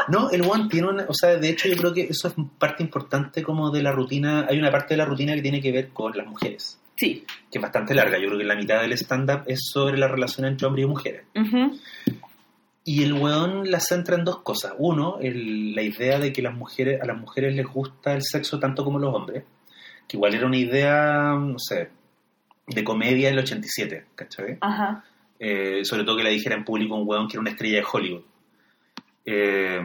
No, 0.08 0.30
el 0.30 0.42
One 0.42 0.68
tiene 0.70 0.88
una. 0.88 1.04
O 1.08 1.14
sea, 1.14 1.36
de 1.36 1.48
hecho, 1.50 1.68
yo 1.68 1.76
creo 1.76 1.92
que 1.94 2.02
eso 2.02 2.28
es 2.28 2.34
parte 2.58 2.82
importante 2.82 3.42
como 3.42 3.70
de 3.70 3.82
la 3.82 3.92
rutina. 3.92 4.46
Hay 4.48 4.58
una 4.58 4.70
parte 4.70 4.94
de 4.94 4.98
la 4.98 5.04
rutina 5.04 5.34
que 5.34 5.42
tiene 5.42 5.60
que 5.60 5.72
ver 5.72 5.88
con 5.90 6.12
las 6.16 6.26
mujeres, 6.26 6.80
Sí. 6.96 7.24
que 7.50 7.58
es 7.58 7.62
bastante 7.62 7.94
larga. 7.94 8.18
Yo 8.18 8.26
creo 8.28 8.38
que 8.38 8.44
la 8.44 8.56
mitad 8.56 8.80
del 8.80 8.92
stand-up 8.92 9.42
es 9.46 9.60
sobre 9.72 9.98
la 9.98 10.08
relación 10.08 10.46
entre 10.46 10.66
hombres 10.66 10.84
y 10.84 10.88
mujeres. 10.88 11.24
Y 12.84 13.04
el 13.04 13.12
weón 13.12 13.70
la 13.70 13.78
centra 13.80 14.16
en 14.16 14.24
dos 14.24 14.40
cosas. 14.42 14.72
Uno, 14.78 15.18
el- 15.20 15.74
la 15.74 15.82
idea 15.82 16.18
de 16.18 16.32
que 16.32 16.42
las 16.42 16.54
mujeres, 16.54 17.00
a 17.00 17.06
las 17.06 17.16
mujeres 17.16 17.54
les 17.54 17.66
gusta 17.66 18.12
el 18.14 18.22
sexo 18.22 18.58
tanto 18.58 18.84
como 18.84 18.98
los 18.98 19.14
hombres, 19.14 19.44
que 20.08 20.16
igual 20.16 20.34
era 20.34 20.46
una 20.46 20.56
idea, 20.56 21.34
no 21.38 21.58
sé, 21.58 21.90
de 22.66 22.82
comedia 22.84 23.28
del 23.28 23.38
87, 23.38 24.06
¿cachai? 24.16 24.58
Ajá. 24.60 25.04
Eh, 25.44 25.84
sobre 25.84 26.04
todo 26.04 26.16
que 26.16 26.22
la 26.22 26.30
dijera 26.30 26.54
en 26.54 26.64
público 26.64 26.94
un 26.94 27.02
weón 27.08 27.26
que 27.26 27.32
era 27.32 27.40
una 27.40 27.50
estrella 27.50 27.78
de 27.78 27.84
Hollywood. 27.92 28.22
Eh, 29.26 29.80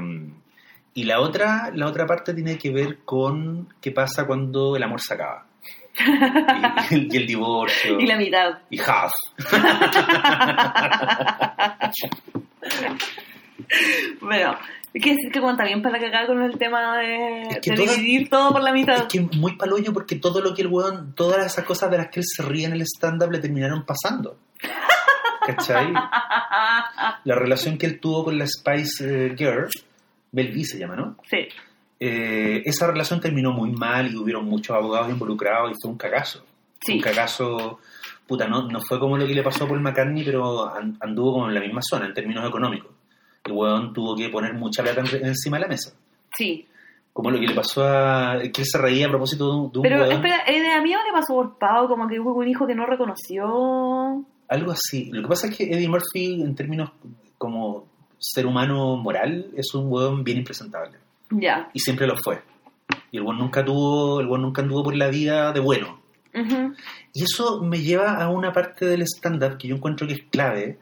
y 0.93 1.03
la 1.03 1.19
otra, 1.19 1.71
la 1.73 1.87
otra 1.87 2.05
parte 2.05 2.35
tiene 2.35 2.59
que 2.59 2.69
ver 2.71 2.99
con 3.03 3.67
qué 3.81 3.89
pasa 3.91 4.27
cuando 4.27 4.75
el 4.75 4.83
amor 4.83 5.01
se 5.01 5.15
acaba. 5.15 5.47
y, 6.91 6.95
el- 6.95 7.11
y 7.11 7.17
el 7.17 7.25
divorcio. 7.25 7.99
Y 7.99 8.05
la 8.05 8.17
mitad. 8.17 8.59
y 8.69 8.79
half. 8.79 9.11
Bueno, 14.21 14.57
que 14.93 15.15
que 15.31 15.41
cuenta 15.41 15.63
bien 15.65 15.81
para 15.81 15.99
cagar 15.99 16.27
con 16.27 16.41
el 16.41 16.57
tema 16.57 16.97
de, 16.99 17.41
Es 17.49 17.59
que 17.61 17.71
de 17.71 17.77
todas- 17.77 17.97
dividir 17.97 18.29
todo 18.29 18.51
por 18.51 18.63
la 18.63 18.71
mitad. 18.71 18.95
Es 18.97 19.03
que 19.03 19.21
muy 19.21 19.55
palollo 19.57 19.93
porque 19.93 20.15
todo 20.15 20.41
lo 20.41 20.53
que 20.53 20.61
el 20.61 20.67
weón, 20.67 21.13
todas 21.15 21.45
esas 21.45 21.65
cosas 21.65 21.89
de 21.91 21.97
las 21.97 22.09
que 22.09 22.19
él 22.19 22.25
se 22.27 22.43
ríe 22.43 22.65
en 22.65 22.73
el 22.73 22.81
stand-up 22.83 23.31
le 23.31 23.39
terminaron 23.39 23.85
pasando. 23.85 24.37
¿Cachai? 25.47 25.91
La 27.23 27.35
relación 27.35 27.77
que 27.77 27.85
él 27.85 27.99
tuvo 27.99 28.25
con 28.25 28.37
la 28.37 28.45
Spice 28.47 29.33
Girl, 29.35 29.67
Belle 30.31 30.51
V 30.51 30.63
se 30.65 30.77
llama, 30.79 30.95
¿no? 30.95 31.15
sí. 31.29 31.47
Eh, 31.99 32.61
esa 32.65 32.85
relación 32.85 33.19
terminó 33.19 33.51
muy 33.51 33.71
mal 33.71 34.11
y 34.11 34.15
hubieron 34.15 34.45
muchos 34.45 34.75
abogados 34.77 35.09
involucrados 35.09 35.71
y 35.71 35.75
fue 35.81 35.89
un 35.89 35.97
cagazo. 35.97 36.45
Sí. 36.79 36.93
Un 36.93 37.01
cagazo, 37.01 37.79
puta, 38.27 38.47
no, 38.47 38.67
no 38.69 38.79
fue 38.81 38.99
como 38.99 39.17
lo 39.17 39.25
que 39.25 39.33
le 39.33 39.41
pasó 39.41 39.63
a 39.63 39.67
Paul 39.67 39.79
McCartney, 39.81 40.23
pero 40.23 40.71
an- 40.75 40.95
anduvo 41.01 41.33
como 41.33 41.47
en 41.47 41.55
la 41.55 41.59
misma 41.59 41.79
zona 41.81 42.05
en 42.05 42.13
términos 42.13 42.47
económicos. 42.47 42.91
El 43.43 43.53
weón 43.53 43.93
tuvo 43.93 44.15
que 44.15 44.29
poner 44.29 44.53
mucha 44.53 44.83
plata 44.83 45.01
en- 45.01 45.25
encima 45.25 45.57
de 45.57 45.61
la 45.63 45.67
mesa. 45.69 45.91
Sí. 46.37 46.67
Como 47.13 47.31
lo 47.31 47.39
que 47.39 47.47
le 47.47 47.55
pasó 47.55 47.83
a... 47.83 48.41
que 48.53 48.63
se 48.63 48.77
reía 48.77 49.07
a 49.07 49.09
propósito 49.09 49.47
de 49.49 49.55
un, 49.57 49.71
de 49.71 49.77
un 49.79 49.81
Pero 49.83 49.97
weón. 50.01 50.11
espera, 50.11 50.43
¿eh, 50.45 50.73
¿a 50.73 50.81
mí 50.83 50.91
le 50.91 51.11
pasó 51.11 51.33
por 51.33 51.57
Pau? 51.57 51.87
Como 51.87 52.07
que 52.07 52.19
hubo 52.19 52.35
un 52.35 52.47
hijo 52.47 52.67
que 52.67 52.75
no 52.75 52.85
reconoció. 52.85 54.23
Algo 54.49 54.71
así. 54.71 55.09
Lo 55.11 55.21
que 55.23 55.27
pasa 55.27 55.47
es 55.47 55.57
que 55.57 55.63
Eddie 55.65 55.89
Murphy, 55.89 56.41
en 56.41 56.55
términos 56.55 56.91
como 57.37 57.87
ser 58.17 58.45
humano 58.45 58.95
moral, 58.97 59.51
es 59.55 59.73
un 59.75 59.91
weón 59.91 60.23
bien 60.23 60.39
impresentable. 60.39 60.97
Ya. 61.29 61.69
Y 61.73 61.79
siempre 61.79 62.07
lo 62.07 62.15
fue. 62.23 62.41
Y 63.11 63.17
el 63.17 63.23
weón 63.23 63.37
nunca 63.39 63.63
tuvo, 63.63 64.19
el 64.21 64.27
nunca 64.27 64.61
anduvo 64.61 64.83
por 64.83 64.95
la 64.95 65.09
vida 65.09 65.51
de 65.51 65.59
bueno. 65.59 65.99
Y 67.13 67.23
eso 67.23 67.61
me 67.63 67.79
lleva 67.81 68.21
a 68.21 68.29
una 68.29 68.53
parte 68.53 68.85
del 68.85 69.01
stand-up 69.01 69.57
que 69.57 69.67
yo 69.67 69.75
encuentro 69.75 70.05
que 70.05 70.13
es 70.13 70.21
clave, 70.29 70.77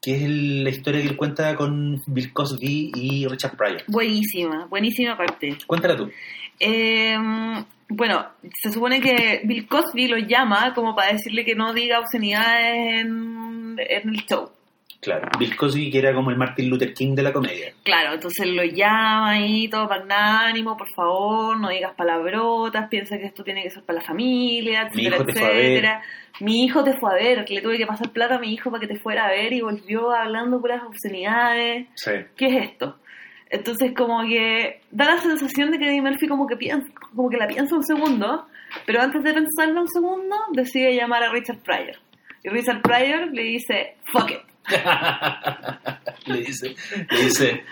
que 0.00 0.14
es 0.16 0.22
el- 0.22 0.62
la 0.62 0.70
historia 0.70 1.02
que 1.02 1.08
él 1.08 1.16
cuenta 1.16 1.56
con 1.56 2.00
Bill 2.06 2.32
Cosby 2.32 2.92
y 2.94 3.26
Richard 3.26 3.56
Pryor. 3.56 3.82
Buenísima, 3.88 4.66
buenísima 4.66 5.16
parte. 5.16 5.58
Cuéntala 5.66 5.96
tú. 5.96 6.08
Eh, 6.60 7.16
bueno, 7.88 8.26
se 8.62 8.72
supone 8.72 9.00
que 9.00 9.42
Bill 9.44 9.66
Cosby 9.66 10.08
lo 10.08 10.18
llama 10.18 10.74
como 10.74 10.94
para 10.94 11.12
decirle 11.12 11.44
que 11.44 11.54
no 11.54 11.72
diga 11.72 12.00
obscenidades 12.00 13.02
en, 13.02 13.76
en 13.78 14.08
el 14.08 14.24
show. 14.26 14.50
Claro. 15.00 15.28
Bill 15.38 15.56
Cosby, 15.56 15.90
que 15.90 15.98
era 15.98 16.12
como 16.14 16.30
el 16.30 16.36
Martin 16.36 16.68
Luther 16.68 16.92
King 16.92 17.14
de 17.14 17.22
la 17.22 17.32
comedia. 17.32 17.72
Claro, 17.84 18.14
entonces 18.14 18.46
lo 18.48 18.64
llama 18.64 19.30
ahí, 19.30 19.68
todo 19.68 19.88
magnánimo, 19.88 20.76
por 20.76 20.88
favor, 20.94 21.60
no 21.60 21.68
digas 21.68 21.92
palabrotas, 21.94 22.88
piensa 22.88 23.16
que 23.18 23.26
esto 23.26 23.44
tiene 23.44 23.62
que 23.62 23.70
ser 23.70 23.84
para 23.84 24.00
la 24.00 24.04
familia, 24.04 24.90
Mi 24.94 25.06
etcétera, 25.06 25.16
hijo 25.16 25.30
etcétera. 25.30 26.02
Mi 26.40 26.64
hijo 26.64 26.82
te 26.82 26.98
fue 26.98 27.10
a 27.12 27.14
ver, 27.14 27.44
que 27.44 27.54
le 27.54 27.62
tuve 27.62 27.78
que 27.78 27.86
pasar 27.86 28.10
plata 28.10 28.36
a 28.36 28.38
mi 28.38 28.52
hijo 28.52 28.70
para 28.70 28.80
que 28.80 28.92
te 28.92 28.98
fuera 28.98 29.26
a 29.26 29.30
ver 29.30 29.52
y 29.52 29.60
volvió 29.60 30.10
hablando 30.10 30.60
puras 30.60 30.82
obscenidades. 30.82 31.86
Sí. 31.94 32.12
¿Qué 32.36 32.46
es 32.46 32.70
esto? 32.70 32.96
Entonces 33.48 33.92
como 33.96 34.22
que 34.22 34.80
da 34.90 35.14
la 35.14 35.20
sensación 35.20 35.70
de 35.70 35.78
que 35.78 35.88
Eddie 35.88 36.02
Murphy 36.02 36.26
como 36.26 36.46
que 36.46 36.56
piensa, 36.56 36.88
como 37.14 37.30
que 37.30 37.36
la 37.36 37.46
piensa 37.46 37.76
un 37.76 37.84
segundo, 37.84 38.46
pero 38.84 39.00
antes 39.00 39.22
de 39.22 39.32
pensarlo 39.32 39.82
un 39.82 39.88
segundo 39.88 40.36
decide 40.52 40.96
llamar 40.96 41.22
a 41.22 41.30
Richard 41.30 41.60
Pryor. 41.62 41.96
Y 42.42 42.48
Richard 42.48 42.82
Pryor 42.82 43.32
le 43.32 43.42
dice, 43.42 43.96
fuck 44.12 44.30
it. 44.30 44.40
le 46.26 46.38
dice, 46.38 46.74
le 47.10 47.22
dice, 47.22 47.62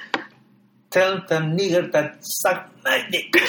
tell 0.90 1.24
the 1.26 1.40
nigger 1.40 1.90
that 1.90 2.12
suck 2.20 2.68
my 2.84 3.02
dick. 3.10 3.36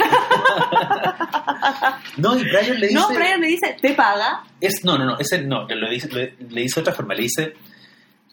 no, 2.17 2.39
y 2.39 2.43
Pryor 2.43 2.79
le 2.79 2.88
dice, 2.88 2.99
No, 2.99 3.07
Pryor 3.09 3.39
le 3.39 3.47
dice, 3.47 3.77
te 3.79 3.93
paga. 3.93 4.43
es, 4.59 4.83
no, 4.83 4.97
no, 4.97 5.05
no, 5.05 5.19
ese 5.19 5.43
no, 5.43 5.67
le 5.67 5.89
dice, 5.89 6.09
le, 6.09 6.35
le 6.49 6.61
dice 6.61 6.79
otra 6.79 6.93
forma, 6.93 7.13
le 7.13 7.23
dice, 7.23 7.53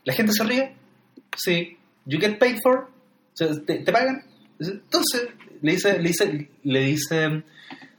la 0.05 0.14
gente 0.14 0.33
se 0.33 0.44
ríe, 0.44 0.74
sí, 1.37 1.76
you 2.07 2.18
get 2.18 2.38
paid 2.38 2.59
for, 2.62 2.88
o 3.33 3.37
sea, 3.37 3.49
te, 3.66 3.79
te 3.79 3.92
pagan, 3.92 4.23
entonces 4.59 5.29
le 5.61 5.73
dice, 5.73 5.99
le 5.99 6.09
dice, 6.09 6.51
le 6.64 6.81
dice, 6.81 7.42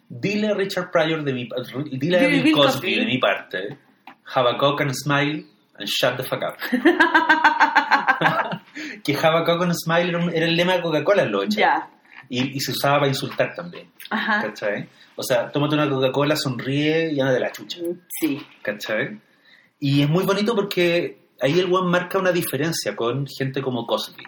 dile 0.09 0.47
a 0.49 0.53
Richard 0.53 0.91
Pryor 0.91 1.23
de 1.23 1.33
mi, 1.33 1.49
dile 1.91 2.19
a 2.19 2.27
Bill 2.27 2.51
Cosby 2.53 2.95
de 2.95 3.05
mi 3.05 3.17
parte, 3.17 3.77
have 4.35 4.49
a 4.49 4.57
cock 4.57 4.81
and 4.81 4.91
smile 4.93 5.43
and 5.77 5.87
shut 5.87 6.17
the 6.17 6.23
fuck 6.23 6.41
up. 6.43 6.57
que 9.03 9.13
have 9.15 9.35
a 9.35 9.43
cock 9.45 9.61
and 9.63 9.73
smile 9.75 10.09
era, 10.09 10.17
un- 10.19 10.33
era 10.35 10.45
el 10.45 10.55
lema 10.55 10.73
de 10.75 10.81
Coca-Cola 10.81 11.23
en 11.23 11.31
los 11.31 11.41
80. 11.45 11.59
Ya. 11.59 11.89
Y, 12.29 12.57
y 12.57 12.59
se 12.61 12.71
usaba 12.71 12.99
para 12.99 13.07
insultar 13.09 13.53
también, 13.55 13.89
Ajá. 14.09 14.43
¿cachai? 14.43 14.87
O 15.15 15.23
sea, 15.23 15.51
tómate 15.51 15.75
una 15.75 15.89
Coca-Cola, 15.89 16.35
sonríe 16.35 17.11
y 17.11 17.19
anda 17.19 17.33
de 17.33 17.39
la 17.39 17.51
chucha. 17.51 17.79
Sí. 18.19 18.41
¿cachai? 18.61 19.19
Y 19.79 20.01
es 20.01 20.09
muy 20.09 20.23
bonito 20.23 20.55
porque 20.55 21.19
ahí 21.41 21.59
el 21.59 21.71
one 21.73 21.89
marca 21.91 22.17
una 22.19 22.31
diferencia 22.31 22.95
con 22.95 23.27
gente 23.27 23.61
como 23.61 23.85
Cosby. 23.85 24.23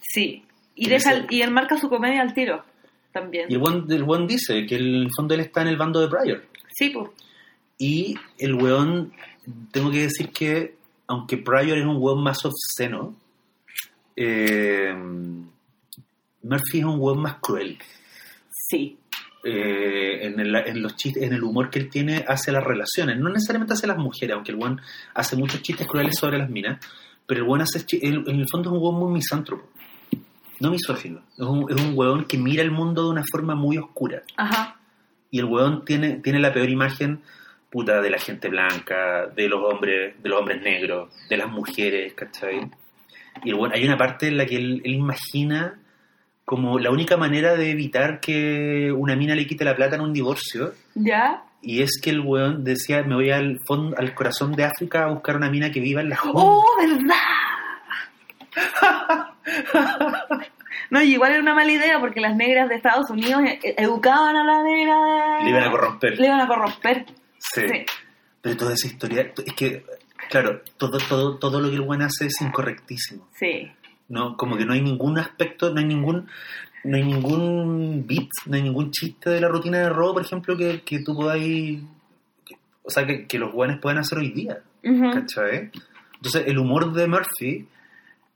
Sí. 0.00 0.44
Y, 0.74 0.88
deja, 0.88 1.12
sí. 1.14 1.26
y 1.30 1.42
él 1.42 1.50
marca 1.50 1.76
su 1.78 1.88
comedia 1.88 2.22
al 2.22 2.34
tiro 2.34 2.64
también. 3.12 3.46
Y 3.48 3.54
el 3.54 3.62
one, 3.62 3.94
el 3.94 4.04
one 4.06 4.26
dice 4.26 4.66
que 4.66 4.76
en 4.76 4.82
el 4.82 5.08
fondo 5.16 5.34
él 5.34 5.40
está 5.40 5.62
en 5.62 5.68
el 5.68 5.76
bando 5.76 6.00
de 6.00 6.08
Pryor. 6.08 6.44
Sí, 6.72 6.90
pues. 6.90 7.10
Y 7.78 8.16
el 8.38 8.54
weón, 8.54 9.12
tengo 9.72 9.90
que 9.90 10.02
decir 10.02 10.30
que, 10.30 10.76
aunque 11.06 11.36
Pryor 11.36 11.78
es 11.78 11.84
un 11.84 11.96
weón 11.98 12.22
más 12.22 12.38
obsceno, 12.44 13.14
eh, 14.16 14.94
Murphy 16.42 16.78
es 16.78 16.84
un 16.84 16.98
weón 17.00 17.20
más 17.20 17.36
cruel. 17.40 17.78
Sí. 18.68 18.98
eh, 19.44 20.20
en, 20.22 20.40
el, 20.40 20.54
en 20.56 20.82
los 20.82 20.96
chistes, 20.96 21.22
en 21.22 21.34
el 21.34 21.42
humor 21.44 21.68
que 21.70 21.78
él 21.78 21.90
tiene 21.90 22.24
hacia 22.26 22.52
las 22.52 22.64
relaciones, 22.64 23.18
no 23.18 23.28
necesariamente 23.28 23.74
hacia 23.74 23.88
las 23.88 23.98
mujeres, 23.98 24.34
aunque 24.34 24.52
el 24.52 24.62
one 24.62 24.80
hace 25.12 25.36
muchos 25.36 25.62
chistes 25.62 25.86
crueles 25.86 26.16
sobre 26.16 26.38
las 26.38 26.48
minas, 26.48 26.84
pero 27.26 27.42
el 27.44 27.48
one 27.50 27.62
hace 27.64 27.84
él- 28.02 28.24
en 28.26 28.40
el 28.40 28.46
fondo 28.50 28.70
es 28.70 28.76
un 28.76 28.82
weón 28.82 28.96
muy 29.00 29.12
misántropo, 29.12 29.68
no 30.60 30.70
misógino, 30.70 31.20
es 31.36 31.44
un, 31.44 31.66
es 31.70 31.80
un 31.82 31.92
weón 31.96 32.24
que 32.24 32.38
mira 32.38 32.62
el 32.62 32.70
mundo 32.70 33.04
de 33.04 33.10
una 33.10 33.24
forma 33.30 33.54
muy 33.54 33.78
oscura 33.78 34.22
Ajá. 34.36 34.76
y 35.30 35.38
el 35.38 35.46
weón 35.46 35.84
tiene, 35.84 36.16
tiene 36.18 36.38
la 36.38 36.52
peor 36.52 36.68
imagen 36.70 37.20
puta 37.70 38.00
de 38.00 38.08
la 38.10 38.18
gente 38.18 38.48
blanca, 38.48 39.26
de 39.34 39.48
los 39.48 39.60
hombres, 39.64 40.14
de 40.22 40.28
los 40.28 40.38
hombres 40.38 40.62
negros, 40.62 41.08
de 41.28 41.36
las 41.36 41.48
mujeres, 41.50 42.14
¿cachai? 42.14 42.70
Y 43.42 43.50
el 43.50 43.56
weón- 43.56 43.72
hay 43.74 43.84
una 43.84 43.96
parte 43.96 44.28
en 44.28 44.36
la 44.36 44.46
que 44.46 44.56
él, 44.56 44.80
él 44.84 44.94
imagina 44.94 45.80
como 46.44 46.78
la 46.78 46.90
única 46.90 47.16
manera 47.16 47.56
de 47.56 47.70
evitar 47.70 48.20
que 48.20 48.92
una 48.92 49.16
mina 49.16 49.34
le 49.34 49.46
quite 49.46 49.64
la 49.64 49.74
plata 49.74 49.96
en 49.96 50.02
un 50.02 50.12
divorcio 50.12 50.72
¿Ya? 50.94 51.42
Y 51.64 51.82
es 51.82 52.00
que 52.02 52.10
el 52.10 52.20
weón 52.20 52.64
decía 52.64 53.02
me 53.02 53.14
voy 53.14 53.30
al 53.30 53.60
fondo, 53.66 53.96
al 53.98 54.14
corazón 54.14 54.52
de 54.52 54.64
África 54.64 55.04
a 55.04 55.12
buscar 55.12 55.36
una 55.36 55.50
mina 55.50 55.72
que 55.72 55.80
viva 55.80 56.00
en 56.00 56.10
la 56.10 56.16
jungla. 56.16 56.42
¡Oh, 56.44 56.64
verdad! 56.78 57.14
No, 60.90 61.02
y 61.02 61.14
igual 61.14 61.32
era 61.32 61.40
una 61.40 61.54
mala 61.54 61.72
idea 61.72 61.98
porque 61.98 62.20
las 62.20 62.36
negras 62.36 62.68
de 62.68 62.76
Estados 62.76 63.10
Unidos 63.10 63.42
eh, 63.42 63.74
educaban 63.78 64.36
a 64.36 64.44
la 64.44 64.62
negra. 64.62 65.42
Le 65.42 65.50
iban 65.50 65.64
a 65.64 65.70
corromper. 65.70 66.20
Le 66.20 66.26
iban 66.26 66.40
a 66.40 66.46
corromper. 66.46 67.06
Sí. 67.38 67.62
Sí. 67.68 67.86
Pero 68.40 68.56
toda 68.56 68.74
esa 68.74 68.86
historia, 68.86 69.32
es 69.44 69.54
que, 69.54 69.84
claro, 70.28 70.60
todo, 70.76 70.98
todo, 70.98 71.38
todo 71.38 71.60
lo 71.60 71.68
que 71.68 71.76
el 71.76 71.80
weón 71.80 72.02
hace 72.02 72.26
es 72.26 72.40
incorrectísimo. 72.40 73.26
Sí. 73.38 73.72
No, 74.08 74.36
como 74.36 74.56
que 74.56 74.66
no 74.66 74.74
hay 74.74 74.82
ningún 74.82 75.18
aspecto, 75.18 75.70
no 75.70 75.80
hay 75.80 75.86
ningún, 75.86 76.28
no 76.84 76.96
hay 76.96 77.02
ningún 77.04 78.06
beat, 78.06 78.28
no 78.46 78.56
hay 78.56 78.62
ningún 78.62 78.90
chiste 78.90 79.30
de 79.30 79.40
la 79.40 79.48
rutina 79.48 79.78
de 79.78 79.88
robo, 79.90 80.14
por 80.14 80.22
ejemplo, 80.22 80.56
que, 80.56 80.82
que 80.82 81.00
tú 81.00 81.14
podáis, 81.14 81.80
que- 82.44 82.56
o 82.82 82.90
sea, 82.90 83.06
que, 83.06 83.26
que 83.26 83.38
los 83.38 83.52
guanes 83.52 83.78
puedan 83.80 83.98
hacer 83.98 84.18
hoy 84.18 84.30
día, 84.32 84.62
Ujú. 84.84 85.10
¿cachai? 85.12 85.70
Entonces, 86.16 86.44
el 86.46 86.58
humor 86.58 86.92
de 86.92 87.06
Murphy 87.08 87.66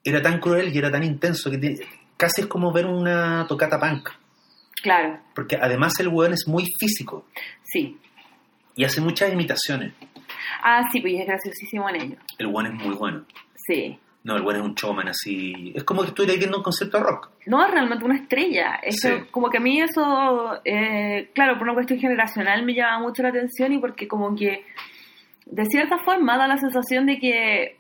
era 0.05 0.23
tan 0.23 0.41
cruel 0.41 0.75
y 0.75 0.79
era 0.79 0.91
tan 0.91 1.05
intenso 1.05 1.51
que 1.51 1.59
tiene- 1.59 1.81
casi 2.17 2.43
es 2.43 2.47
como 2.47 2.73
ver 2.73 2.87
una 2.87 3.47
tocata 3.47 3.79
punk, 3.79 4.09
Claro. 4.83 5.19
porque 5.35 5.57
además 5.61 5.93
el 6.01 6.09
weón 6.09 6.33
es 6.33 6.47
muy 6.49 6.65
físico 6.81 7.27
Sí. 7.65 7.97
y 8.77 8.85
hace 8.85 9.01
muchas 9.01 9.33
imitaciones. 9.33 9.93
Ah, 10.63 10.83
sí, 10.93 11.01
pues 11.01 11.15
es 11.21 11.27
graciosísimo 11.27 11.89
en 11.91 11.97
ello. 11.97 12.17
El 12.39 12.47
weón 12.49 12.67
es 12.67 12.75
muy 12.75 12.95
bueno. 12.95 13.25
Sí. 13.55 13.99
No, 14.25 14.37
el 14.37 14.43
weón 14.43 14.57
es 14.57 14.63
un 14.63 14.75
showman 14.75 15.09
así. 15.09 15.73
Es 15.75 15.85
como 15.85 16.03
que 16.03 16.09
estuvierais 16.09 16.39
viendo 16.39 16.59
un 16.59 16.63
concierto 16.63 16.99
de 16.99 17.05
rock. 17.05 17.31
No, 17.47 17.65
es 17.65 17.71
realmente 17.71 18.05
una 18.05 18.17
estrella. 18.17 18.81
Eso, 18.83 19.09
Sí. 19.09 19.25
Como 19.31 19.49
que 19.49 19.59
a 19.59 19.61
mí 19.61 19.81
eso, 19.81 20.61
eh, 20.65 21.31
claro, 21.35 21.55
por 21.55 21.63
una 21.63 21.75
cuestión 21.75 21.99
generacional 21.99 22.65
me 22.65 22.75
llama 22.75 23.01
mucho 23.01 23.23
la 23.23 23.31
atención 23.31 23.73
y 23.73 23.79
porque 23.79 24.07
como 24.09 24.35
que 24.35 24.65
de 25.47 25.65
cierta 25.67 25.99
forma 25.99 26.37
da 26.37 26.47
la 26.47 26.59
sensación 26.59 27.07
de 27.07 27.19
que 27.19 27.77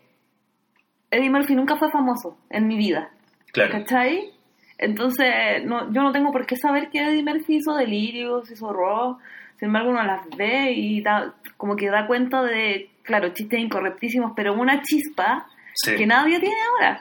Eddie 1.11 1.31
Murphy 1.31 1.55
nunca 1.55 1.77
fue 1.77 1.91
famoso 1.91 2.39
en 2.51 2.67
mi 2.67 2.77
vida. 2.77 3.11
Claro. 3.53 3.73
¿Cachai? 3.73 4.31
Entonces, 4.79 5.65
no, 5.65 5.93
yo 5.93 6.03
no 6.03 6.13
tengo 6.13 6.31
por 6.33 6.47
qué 6.47 6.57
saber 6.57 6.89
que 6.91 7.01
Eddie 7.01 7.25
Murphy 7.25 7.57
hizo 7.57 7.75
Delirios, 7.75 8.51
hizo 8.51 8.73
Raw. 8.73 9.19
Sin 9.59 9.67
embargo, 9.67 9.91
uno 9.91 10.03
las 10.05 10.25
ve 10.37 10.73
y 10.73 11.03
da, 11.03 11.35
como 11.57 11.75
que 11.75 11.91
da 11.91 12.07
cuenta 12.07 12.43
de, 12.43 12.91
claro, 13.03 13.31
chistes 13.31 13.59
incorrectísimos, 13.59 14.33
pero 14.37 14.55
una 14.55 14.81
chispa 14.83 15.49
Sí. 15.85 15.95
que 15.97 16.07
nadie 16.07 16.41
tiene 16.41 16.57
ahora. 16.71 17.01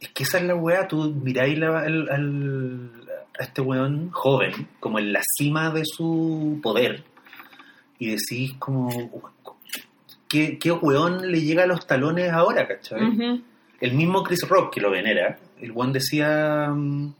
Es 0.00 0.08
que 0.10 0.22
esa 0.22 0.38
es 0.38 0.44
la 0.44 0.54
weá, 0.54 0.86
tú 0.86 1.12
miráis 1.22 1.58
la- 1.58 1.80
al, 1.80 2.08
al- 2.10 2.90
a 3.38 3.42
este 3.42 3.60
weón 3.60 4.10
joven, 4.10 4.52
como 4.80 4.98
en 4.98 5.12
la 5.12 5.20
cima 5.36 5.70
de 5.70 5.82
su 5.84 6.60
poder, 6.62 7.02
y 7.98 8.08
decís 8.10 8.52
como, 8.58 8.88
¿qué, 10.28 10.58
qué 10.58 10.70
weón 10.72 11.30
le 11.30 11.40
llega 11.40 11.64
a 11.64 11.66
los 11.66 11.86
talones 11.86 12.30
ahora, 12.32 12.66
cachai? 12.68 13.02
Ujú. 13.02 13.42
El 13.80 13.92
mismo 13.94 14.22
Chris 14.22 14.46
Rock, 14.48 14.74
que 14.74 14.80
lo 14.80 14.90
venera, 14.90 15.38
el 15.60 15.72
weón 15.72 15.92
decía, 15.92 16.68
mm, 16.72 17.12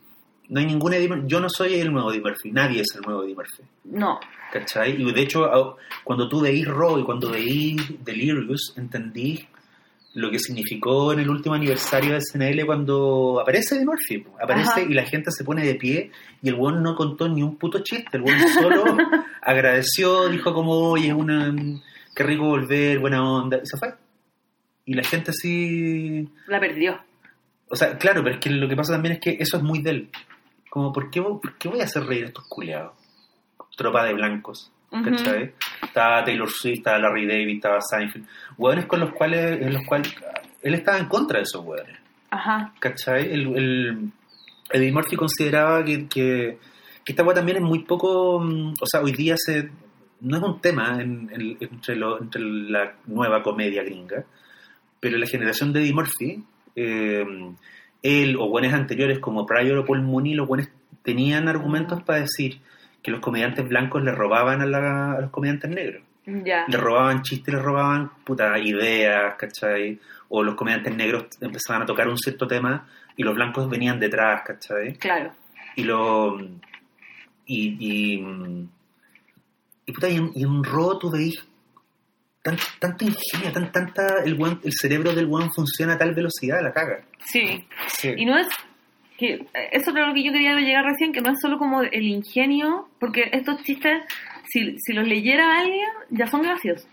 no 0.51 0.61
hay 0.61 0.67
ningún 0.67 0.93
Eddie 0.95 1.09
Murphy, 1.09 1.25
yo 1.29 1.41
no 1.41 1.49
soy 1.51 1.75
el 1.75 1.93
nuevo 1.93 2.11
Eddie 2.13 2.23
Murphy, 2.23 2.51
nadie 2.53 2.81
es 2.83 2.95
el 2.97 3.03
nuevo 3.03 3.23
Eddie 3.25 3.35
Murphy. 3.35 3.63
No, 3.85 4.19
¿Cachai? 4.53 5.01
Y 5.01 5.13
de 5.13 5.21
hecho, 5.23 5.77
cuando 6.05 6.29
tú 6.29 6.41
veís 6.41 6.67
Raw 6.67 6.99
y 6.99 7.05
cuando 7.05 7.31
veís 7.31 7.77
Delirious, 8.05 8.73
entendí 8.77 9.47
lo 10.19 10.31
que 10.31 10.39
significó 10.39 11.13
en 11.13 11.21
el 11.21 11.31
último 11.31 11.55
aniversario 11.55 12.13
de 12.15 12.21
SNL 12.21 12.67
cuando 12.67 13.39
aparece 13.41 13.77
Eddie 13.77 13.85
Murphy. 13.87 14.25
Aparece 14.43 14.71
Ajá. 14.71 14.81
y 14.83 14.95
la 14.95 15.05
gente 15.05 15.31
se 15.31 15.45
pone 15.45 15.65
de 15.65 15.75
pie 15.77 16.11
y 16.43 16.49
el 16.49 16.55
weón 16.55 16.83
no 16.83 16.95
contó 16.97 17.29
ni 17.29 17.43
un 17.43 17.57
puto 17.57 17.81
chiste. 17.83 18.17
El 18.17 18.23
weón 18.23 18.41
solo 18.49 18.85
agradeció, 19.43 20.29
dijo 20.29 20.53
como, 20.55 20.73
oye, 20.73 21.09
es 21.09 21.15
una... 21.15 21.55
Qué 22.15 22.23
rico 22.25 22.45
volver, 22.47 22.99
buena 22.99 23.23
onda. 23.23 23.59
Y 23.63 23.67
se 23.67 23.77
fue. 23.79 23.95
Y 24.85 24.95
la 24.95 25.05
gente 25.05 25.31
así... 25.31 26.29
la 26.49 26.59
perdió. 26.59 26.99
O 27.71 27.77
sea, 27.77 27.97
claro, 27.99 28.23
pero 28.23 28.37
es 28.37 28.41
que 28.41 28.51
lo 28.51 28.69
que 28.69 28.75
pasa 28.77 28.93
también 28.95 29.15
es 29.15 29.21
que 29.21 29.37
eso 29.39 29.57
es 29.59 29.63
muy 29.63 29.81
de 29.83 29.91
él. 29.91 30.11
Como, 30.71 30.93
¿por 30.93 31.11
qué, 31.11 31.21
vo- 31.21 31.41
por 31.41 31.57
qué 31.59 31.69
voy 31.69 31.81
a 31.81 31.85
hacer 31.85 32.05
reír 32.05 32.25
a 32.25 32.29
estos 32.29 32.45
culiados? 32.49 32.93
Tropa 33.77 34.05
de 34.05 34.15
blancos, 34.15 34.73
¿cachai? 34.91 35.53
Estaba 35.83 36.25
Taylor 36.25 36.49
Swift, 36.51 36.79
estaba 36.79 36.99
Larry 36.99 37.27
David, 37.27 37.57
estaba 37.57 37.79
Seinfeld. 37.81 38.27
Hueones 38.57 38.87
con 38.87 39.01
los 39.01 39.13
cuales, 39.13 39.61
en 39.61 39.75
los 39.75 39.85
cuales 39.87 40.15
él 40.63 40.75
estaba 40.75 40.99
en 40.99 41.07
contra 41.07 41.39
de 41.39 41.45
esos 41.45 41.65
hueones. 41.65 41.97
Ajá. 42.31 42.73
¿Cachai? 42.81 43.31
El, 43.33 43.57
el- 43.57 44.11
Eddie 44.71 44.93
Murphy 44.93 45.17
consideraba 45.17 45.83
que, 45.83 46.07
que, 46.09 46.59
que 47.05 47.13
esta 47.13 47.23
weá 47.25 47.35
también 47.35 47.57
es 47.59 47.63
muy 47.63 47.81
poco. 47.85 48.39
mm, 48.41 48.75
O 48.81 48.87
sea, 48.87 49.01
hoy 49.01 49.13
día 49.13 49.35
se, 49.39 49.71
no 50.21 50.37
es 50.37 50.43
un 50.43 50.61
tema 50.61 50.99
en- 51.01 51.31
en- 51.33 51.57
entre, 51.61 51.97
lo- 51.97 52.21
entre 52.21 52.43
la 52.43 52.93
nueva 53.07 53.43
comedia 53.43 53.83
gringa, 53.83 54.25
pero 55.01 55.17
la 55.17 55.27
generación 55.27 55.73
de 55.73 55.81
Eddie 55.81 55.95
Murphy, 55.95 56.45
eh, 56.77 57.25
él 58.03 58.37
o 58.39 58.49
buenos 58.49 58.73
anteriores 58.75 59.19
como 59.21 59.47
Pryor 59.47 59.79
o 59.79 59.85
Paul 59.87 60.03
Mooney, 60.03 60.35
los 60.35 60.47
buenos 60.47 60.69
tenían 61.03 61.49
argumentos 61.49 62.03
para 62.03 62.21
decir 62.21 62.61
que 63.03 63.11
los 63.11 63.21
comediantes 63.21 63.67
blancos 63.69 64.03
le 64.03 64.13
robaban 64.13 64.61
a, 64.61 64.67
la- 64.67 65.13
a 65.13 65.21
los 65.21 65.31
comediantes 65.31 65.71
negros 65.71 66.03
Ya. 66.27 66.65
le 66.69 66.77
robaban 66.77 67.23
chistes, 67.23 67.55
le 67.55 67.61
robaban 67.61 68.11
puta 68.25 68.59
ideas, 68.59 69.35
¿cachai? 69.39 69.99
O 70.29 70.43
los 70.43 70.55
comediantes 70.57 70.95
negros 70.95 71.27
empezaban 71.41 71.83
a 71.83 71.87
tocar 71.87 72.07
un 72.09 72.19
cierto 72.19 72.47
tema 72.47 72.87
y 73.17 73.23
los 73.23 73.35
blancos 73.35 73.69
venían 73.71 73.99
detrás, 73.99 74.43
¿cachai? 74.45 74.95
Claro. 74.99 75.33
Y 75.77 75.85
lo. 75.85 76.39
Y. 76.41 76.59
Y, 77.47 78.23
y, 79.87 79.93
puta, 79.93 80.09
y 80.09 80.17
en, 80.17 80.31
y 80.35 80.43
en 80.45 80.63
Raw 80.65 80.99
tú 80.99 81.11
veis 81.11 81.35
tan, 82.43 82.57
tanta 82.79 83.05
ingenio, 83.05 83.53
tan, 83.53 83.73
tanta. 83.73 84.23
El, 84.25 84.37
weón- 84.39 84.61
el 84.63 84.73
cerebro 84.73 85.15
del 85.15 85.27
weón 85.27 85.51
funciona 85.55 85.95
a 85.95 85.99
tal 85.99 86.15
velocidad, 86.15 86.61
la 86.63 86.73
caga. 86.73 87.01
Sí. 87.25 87.67
Sí. 87.87 88.13
Y 88.17 88.27
no 88.27 88.37
es 88.37 88.47
que 89.19 89.45
eso 89.73 89.91
es 89.91 89.95
lo 89.95 90.15
que 90.15 90.23
yo 90.23 90.33
quería 90.33 90.55
llegar 90.55 90.85
recién, 90.85 91.13
que 91.13 91.21
no 91.21 91.33
es 91.33 91.41
solo 91.41 91.59
como 91.59 91.83
el 91.83 92.03
ingenio, 92.07 92.89
porque 93.01 93.29
estos 93.33 93.63
chistes, 93.65 94.03
si, 94.49 94.79
si 94.79 94.93
los 94.95 95.07
leyera 95.07 95.59
alguien, 95.59 95.89
ya 96.11 96.27
son 96.29 96.43
graciosos. 96.43 96.89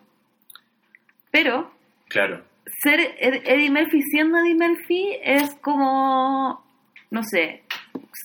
Pero 1.32 1.72
Claro. 2.08 2.44
ser 2.84 3.00
Ed- 3.20 3.44
Eddie 3.46 3.70
Murphy 3.72 4.02
siendo 4.02 4.38
Eddie 4.40 4.56
Murphy 4.56 5.18
es 5.24 5.56
como, 5.62 6.64
no 7.12 7.24
sé, 7.24 7.64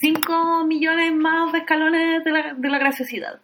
5 0.01 0.65
millones 0.67 1.13
más 1.15 1.53
de 1.53 1.59
escalones 1.59 2.25
de 2.25 2.31
la, 2.31 2.55
de 2.55 2.69
la 2.71 2.79
graciosidad. 2.79 3.41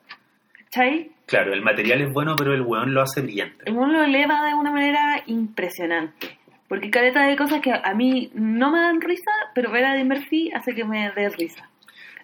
¿Cachai? 0.65 1.11
Claro, 1.27 1.53
el 1.53 1.63
material 1.63 2.01
es 2.03 2.13
bueno, 2.13 2.35
pero 2.37 2.55
el 2.55 2.63
weón 2.63 2.95
lo 2.95 3.03
hace 3.03 3.21
brillante. 3.21 3.65
El 3.67 3.75
mundo 3.75 3.95
lo 3.95 4.05
eleva 4.05 4.47
de 4.47 4.55
una 4.55 4.71
manera 4.71 5.23
impresionante. 5.27 6.39
Porque 6.69 6.91
caleta 6.91 7.27
de 7.27 7.37
cosas 7.37 7.61
que 7.61 7.71
a 7.73 7.95
mí 7.95 8.31
no 8.35 8.71
me 8.73 8.79
dan 8.81 9.01
risa, 9.01 9.31
pero 9.55 9.71
ver 9.71 9.85
a 9.85 9.95
Eddie 9.95 10.05
Murphy 10.05 10.51
hace 10.53 10.75
que 10.75 10.85
me 10.85 11.11
dé 11.15 11.29
risa. 11.29 11.69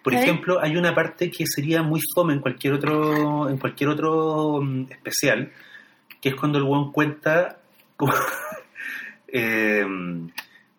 Por 0.03 0.13
¿Sabes? 0.13 0.27
ejemplo, 0.27 0.59
hay 0.61 0.75
una 0.75 0.93
parte 0.93 1.31
que 1.31 1.45
sería 1.47 1.81
muy 1.81 2.01
fome 2.13 2.33
en 2.33 2.39
cualquier 2.41 2.73
otro, 2.73 3.49
en 3.49 3.57
cualquier 3.57 3.89
otro 3.89 4.59
mm, 4.61 4.91
especial, 4.91 5.49
que 6.21 6.29
es 6.29 6.35
cuando 6.35 6.57
el 6.57 6.65
weón 6.65 6.91
cuenta 6.91 7.59
cómo, 7.95 8.11
eh, 9.27 9.85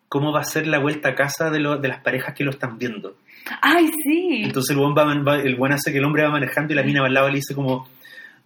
cómo 0.07 0.31
va 0.31 0.41
a 0.41 0.43
ser 0.43 0.67
la 0.67 0.79
vuelta 0.79 1.09
a 1.09 1.15
casa 1.15 1.49
de, 1.49 1.59
lo- 1.59 1.77
de 1.77 1.87
las 1.87 2.01
parejas 2.01 2.33
que 2.35 2.43
lo 2.43 2.51
están 2.51 2.77
viendo. 2.77 3.17
¡Ay, 3.61 3.87
sí! 4.03 4.41
Entonces 4.43 4.75
el 4.75 4.81
weón, 4.81 4.95
va, 4.97 5.05
va- 5.23 5.41
el 5.41 5.55
weón 5.59 5.73
hace 5.73 5.91
que 5.91 5.97
el 5.97 6.05
hombre 6.05 6.23
va 6.23 6.29
manejando 6.29 6.73
y 6.73 6.75
la 6.75 6.83
mina 6.83 7.01
va 7.01 7.07
al 7.07 7.13
lado 7.13 7.27
y 7.29 7.31
le 7.31 7.37
dice 7.37 7.55
como, 7.55 7.87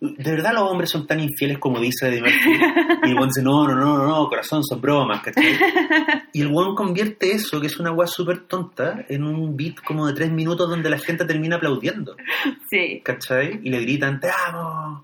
¿de 0.01 0.31
verdad 0.31 0.53
los 0.53 0.63
hombres 0.63 0.89
son 0.89 1.05
tan 1.05 1.19
infieles 1.19 1.57
como 1.57 1.79
dice 1.79 2.07
Eddie 2.07 2.21
Murphy? 2.21 2.59
Y 3.03 3.09
el 3.09 3.15
weón 3.15 3.27
dice, 3.29 3.41
no, 3.43 3.67
no, 3.67 3.75
no, 3.75 4.07
no, 4.07 4.27
corazón, 4.29 4.63
son 4.63 4.79
bromas, 4.81 5.21
¿cachai? 5.21 5.43
Y 6.33 6.41
el 6.41 6.47
weón 6.47 6.75
convierte 6.75 7.31
eso, 7.31 7.59
que 7.59 7.67
es 7.67 7.79
una 7.79 7.91
weá 7.91 8.07
súper 8.07 8.41
tonta, 8.47 9.05
en 9.09 9.23
un 9.23 9.57
beat 9.57 9.75
como 9.85 10.07
de 10.07 10.13
tres 10.13 10.31
minutos 10.31 10.69
donde 10.69 10.89
la 10.89 10.99
gente 10.99 11.25
termina 11.25 11.57
aplaudiendo, 11.57 12.15
Sí. 12.69 13.01
¿cachai? 13.03 13.59
Y 13.63 13.69
le 13.69 13.81
gritan, 13.81 14.19
te 14.19 14.29
amo. 14.47 15.03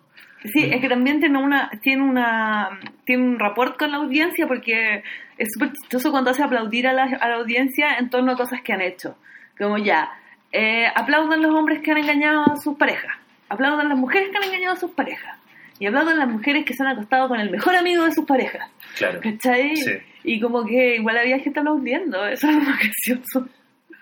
Sí, 0.54 0.64
es 0.64 0.80
que 0.80 0.88
también 0.88 1.20
tiene 1.20 1.40
una 1.40 1.72
tiene 1.82 2.04
una 2.04 2.80
tiene 3.04 3.24
un 3.24 3.40
rapport 3.40 3.80
con 3.80 3.90
la 3.90 3.98
audiencia 3.98 4.46
porque 4.48 5.02
es 5.40 5.50
súper 5.52 5.72
chistoso 5.74 6.12
cuando 6.12 6.30
hace 6.30 6.44
aplaudir 6.44 6.88
a 6.88 6.94
la, 6.94 7.06
a 7.06 7.30
la 7.30 7.36
audiencia 7.38 7.96
en 7.98 8.12
torno 8.12 8.34
a 8.34 8.36
cosas 8.38 8.62
que 8.64 8.72
han 8.72 8.82
hecho. 8.82 9.16
Como 9.58 9.80
ya, 9.80 10.12
eh, 10.52 10.86
aplaudan 10.96 11.42
los 11.42 11.52
hombres 11.52 11.82
que 11.82 11.92
han 11.92 11.98
engañado 11.98 12.44
a 12.44 12.58
sus 12.58 12.78
parejas, 12.78 13.12
aplaudan 13.50 13.90
las 13.90 13.98
mujeres 13.98 14.30
que 14.30 14.38
han 14.38 14.44
engañado 14.44 14.74
a 14.74 14.80
sus 14.80 14.92
parejas 14.92 15.38
y 15.80 15.86
aplaudan 15.88 16.20
las 16.20 16.30
mujeres 16.30 16.66
que 16.66 16.74
se 16.74 16.84
han 16.84 16.90
acostado 16.90 17.28
con 17.28 17.40
el 17.40 17.50
mejor 17.50 17.76
amigo 17.76 18.04
de 18.06 18.12
sus 18.14 18.26
parejas. 18.26 18.70
Claro. 18.98 19.20
¿Cachai? 19.22 19.76
Sí. 19.76 19.92
Y 20.24 20.40
como 20.40 20.66
que 20.66 20.96
igual 20.96 21.18
había 21.18 21.40
gente 21.40 21.60
aplaudiendo, 21.60 22.26
eso 22.26 22.48
es 22.50 22.56
lo 22.56 22.62
más 22.62 22.80
gracioso. 22.80 23.48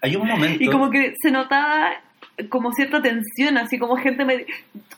Hay 0.02 0.16
un 0.16 0.28
momento... 0.28 0.64
Y 0.64 0.68
como 0.68 0.90
que 0.90 1.14
se 1.22 1.32
notaba 1.32 1.92
como 2.50 2.72
cierta 2.72 3.00
tensión, 3.02 3.58
así 3.58 3.78
como 3.78 3.96
gente, 3.96 4.26
me- 4.26 4.46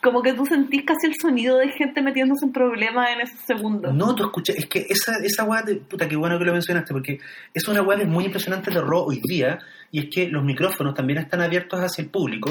como 0.02 0.22
que 0.22 0.32
tú 0.32 0.46
sentís 0.46 0.84
casi 0.84 1.06
el 1.06 1.14
sonido 1.20 1.58
de 1.58 1.68
gente 1.68 2.00
metiéndose 2.00 2.46
en 2.46 2.52
problemas 2.52 3.10
en 3.10 3.20
esos 3.20 3.40
segundos. 3.40 3.94
No, 3.94 4.14
tú 4.14 4.24
escuchas, 4.24 4.56
es 4.56 4.66
que 4.66 4.86
esa, 4.88 5.18
esa 5.22 5.44
weá, 5.44 5.62
de, 5.62 5.76
puta, 5.76 6.08
qué 6.08 6.16
bueno 6.16 6.38
que 6.38 6.44
lo 6.46 6.52
mencionaste, 6.52 6.94
porque 6.94 7.18
es 7.52 7.68
una 7.68 7.82
weá 7.82 7.98
que 7.98 8.04
es 8.04 8.08
muy 8.08 8.24
impresionante 8.24 8.70
de 8.70 8.80
Raw 8.80 9.06
hoy 9.08 9.20
día, 9.22 9.58
y 9.90 10.00
es 10.00 10.06
que 10.10 10.28
los 10.28 10.42
micrófonos 10.44 10.94
también 10.94 11.18
están 11.18 11.42
abiertos 11.42 11.78
hacia 11.78 12.02
el 12.02 12.08
público, 12.08 12.50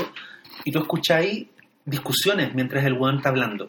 y 0.63 0.71
tú 0.71 0.79
escucháis 0.79 1.47
discusiones 1.85 2.53
mientras 2.55 2.83
el 2.85 2.93
weón 2.93 3.17
está 3.17 3.29
hablando. 3.29 3.67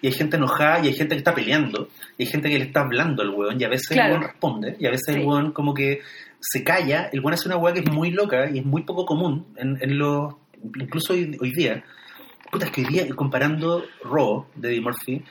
Y 0.00 0.06
hay 0.06 0.12
gente 0.12 0.36
enojada, 0.36 0.84
y 0.84 0.88
hay 0.88 0.94
gente 0.94 1.14
que 1.14 1.18
está 1.18 1.34
peleando, 1.34 1.88
y 2.16 2.22
hay 2.24 2.28
gente 2.30 2.48
que 2.48 2.58
le 2.58 2.64
está 2.64 2.80
hablando 2.80 3.22
al 3.22 3.30
weón, 3.30 3.60
y 3.60 3.64
a 3.64 3.68
veces 3.68 3.88
Claro. 3.88 4.14
el 4.14 4.20
weón 4.20 4.30
responde, 4.30 4.76
y 4.78 4.86
a 4.86 4.90
veces 4.90 5.14
Sí. 5.14 5.20
el 5.20 5.26
weón 5.26 5.52
como 5.52 5.74
que 5.74 6.00
se 6.40 6.64
calla, 6.64 7.08
el 7.12 7.20
weón 7.20 7.34
hace 7.34 7.48
una 7.48 7.56
weá 7.56 7.74
que 7.74 7.80
es 7.80 7.90
muy 7.90 8.10
loca, 8.10 8.48
y 8.50 8.58
es 8.60 8.64
muy 8.64 8.82
poco 8.82 9.04
común, 9.04 9.46
en, 9.56 9.76
en 9.80 9.98
los, 9.98 10.34
incluso 10.78 11.12
hoy, 11.12 11.36
hoy 11.40 11.50
día. 11.52 11.84
Puta, 12.50 12.66
es 12.66 12.70
que 12.72 12.82
hoy 12.82 12.88
día, 12.88 13.08
comparando 13.14 13.84
Raw 14.04 14.46
de 14.54 14.68
Eddie 14.70 14.80
Murphy, 14.80 15.22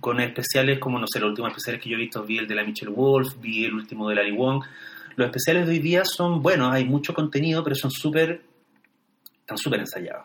con 0.00 0.20
especiales 0.20 0.78
como, 0.80 0.98
no 0.98 1.06
sé, 1.06 1.20
los 1.20 1.30
últimos 1.30 1.50
especiales 1.50 1.82
que 1.82 1.88
yo 1.90 1.96
he 1.96 2.00
visto, 2.00 2.22
vi 2.24 2.38
el 2.38 2.46
de 2.48 2.54
la 2.54 2.64
Michelle 2.64 2.92
Wolf, 2.92 3.36
vi 3.40 3.64
el 3.64 3.74
último 3.74 4.08
de 4.08 4.16
Larry 4.16 4.32
Wong. 4.36 4.62
Los 5.16 5.26
especiales 5.26 5.66
de 5.66 5.72
hoy 5.72 5.78
día 5.78 6.02
son 6.04 6.42
buenos, 6.42 6.72
hay 6.72 6.84
mucho 6.84 7.14
contenido, 7.14 7.62
pero 7.62 7.76
son 7.76 7.90
súper, 7.90 8.42
están 9.40 9.56
súper 9.56 9.80
ensayados. 9.80 10.24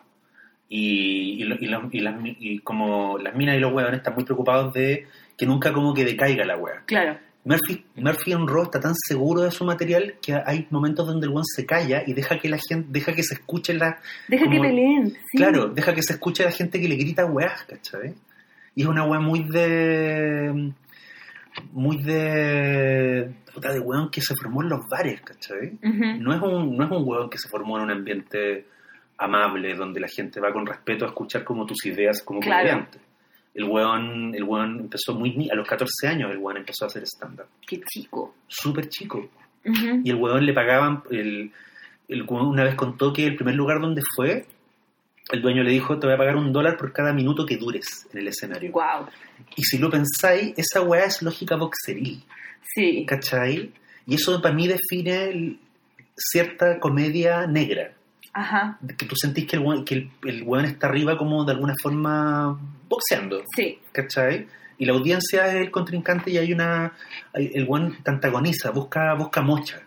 Y, 0.72 1.42
y, 1.42 1.44
lo- 1.44 1.56
y 1.56 1.66
la- 1.66 1.88
y 1.90 2.00
las, 2.00 2.14
y 2.24 2.58
como 2.60 3.18
las 3.18 3.34
minas 3.34 3.56
y 3.56 3.58
los 3.58 3.72
huevones 3.72 3.98
están 3.98 4.14
muy 4.14 4.24
preocupados 4.24 4.72
de 4.72 5.06
que 5.36 5.44
nunca 5.44 5.72
como 5.72 5.92
que 5.92 6.04
decaiga 6.04 6.44
la 6.44 6.56
hueá. 6.56 6.82
Claro, 6.86 7.18
Murphy, 7.44 7.84
Murphy 7.96 8.32
en 8.32 8.46
Raw 8.46 8.64
está 8.64 8.78
tan 8.78 8.94
seguro 8.94 9.40
de 9.40 9.50
su 9.50 9.64
material 9.64 10.14
que 10.22 10.34
hay 10.46 10.66
momentos 10.70 11.06
donde 11.06 11.26
el 11.26 11.32
one 11.32 11.42
se 11.44 11.66
calla 11.66 12.02
y 12.06 12.12
deja 12.12 12.38
que 12.38 12.48
la 12.50 12.58
gente, 12.68 12.86
deja 12.90 13.12
que 13.14 13.22
se 13.24 13.34
escuche 13.34 13.74
la, 13.74 13.98
deja 14.28 14.44
que 14.48 14.60
peleen. 14.60 15.08
sí. 15.10 15.38
Claro, 15.38 15.68
deja 15.68 15.92
que 15.94 16.02
se 16.02 16.12
escuche 16.12 16.42
a 16.44 16.46
la 16.46 16.52
gente 16.52 16.78
que 16.80 16.86
le 16.88 16.96
grita 16.96 17.24
weás, 17.26 17.64
¿cachai? 17.64 18.14
Y 18.76 18.82
es 18.82 18.86
una 18.88 19.04
weá 19.04 19.18
muy 19.20 19.42
de. 19.48 20.72
muy 21.72 21.96
de. 22.02 23.30
puta 23.54 23.72
de 23.72 23.80
weón 23.80 24.10
que 24.10 24.20
se 24.20 24.34
formó 24.36 24.62
en 24.62 24.68
los 24.68 24.86
bares, 24.88 25.20
¿cachai? 25.22 25.78
No 25.82 26.34
es 26.34 26.40
un, 26.42 26.76
no 26.76 26.84
es 26.84 26.90
un 26.90 27.02
weón 27.08 27.28
que 27.30 27.38
se 27.38 27.48
formó 27.48 27.78
en 27.78 27.84
un 27.84 27.90
ambiente 27.90 28.66
amable, 29.20 29.74
donde 29.74 30.00
la 30.00 30.08
gente 30.08 30.40
va 30.40 30.52
con 30.52 30.66
respeto 30.66 31.04
a 31.04 31.08
escuchar 31.08 31.44
como 31.44 31.66
tus 31.66 31.84
ideas 31.86 32.22
como 32.22 32.40
Claro. 32.40 32.68
comediante. 32.68 32.98
El 33.54 33.64
weón, 33.64 34.34
el 34.34 34.44
weón 34.44 34.80
empezó 34.80 35.14
muy 35.14 35.48
a 35.50 35.54
los 35.54 35.66
14 35.68 36.06
años 36.08 36.30
el 36.30 36.38
weón 36.38 36.58
empezó 36.58 36.84
a 36.84 36.88
hacer 36.88 37.02
stand-up. 37.04 37.46
Qué 37.66 37.80
chico. 37.82 38.34
Súper 38.46 38.88
chico. 38.88 39.28
Y 39.64 40.08
el 40.08 40.16
weón 40.16 40.46
le 40.46 40.52
pagaban, 40.54 41.02
el, 41.10 41.52
el 42.08 42.22
weón 42.22 42.46
una 42.46 42.64
vez 42.64 42.74
contó 42.76 43.12
que 43.12 43.26
el 43.26 43.36
primer 43.36 43.54
lugar 43.56 43.80
donde 43.80 44.02
fue, 44.16 44.46
el 45.32 45.42
dueño 45.42 45.62
le 45.62 45.70
dijo, 45.72 45.98
te 45.98 46.06
voy 46.06 46.14
a 46.14 46.18
pagar 46.18 46.36
un 46.36 46.52
dólar 46.52 46.76
por 46.76 46.92
cada 46.92 47.12
minuto 47.12 47.44
que 47.44 47.56
dures 47.56 48.08
en 48.12 48.20
el 48.20 48.28
escenario. 48.28 48.70
Guau. 48.72 49.06
Y 49.56 49.62
si 49.64 49.78
lo 49.78 49.90
pensáis, 49.90 50.54
esa 50.56 50.80
weá 50.82 51.04
es 51.04 51.20
lógica 51.22 51.56
boxeril, 51.56 52.22
Sí. 52.62 53.04
¿cachai? 53.06 53.72
Y 54.06 54.14
eso 54.14 54.40
para 54.40 54.54
mí 54.54 54.66
define 54.68 55.24
el- 55.28 55.58
cierta 56.16 56.78
comedia 56.80 57.46
negra. 57.46 57.92
Ajá. 58.32 58.78
Que 58.96 59.06
tú 59.06 59.16
sentís 59.16 59.46
que 59.46 59.56
el 59.56 59.62
weón, 59.62 59.84
que 59.84 59.94
el, 59.94 60.10
el 60.24 60.42
weón 60.44 60.64
está 60.64 60.86
arriba 60.86 61.16
como 61.18 61.44
de 61.44 61.52
alguna 61.52 61.74
forma 61.82 62.58
boxeando, 62.88 63.42
Sí. 63.56 63.78
¿cachai? 63.92 64.46
Y 64.78 64.86
la 64.86 64.92
audiencia 64.92 65.46
es 65.48 65.54
el 65.56 65.70
contrincante 65.70 66.30
y 66.30 66.38
hay 66.38 66.52
una... 66.52 66.92
el 67.34 67.64
weón 67.68 67.98
te 68.02 68.10
antagoniza, 68.10 68.70
busca, 68.70 69.14
busca 69.14 69.42
mocha. 69.42 69.82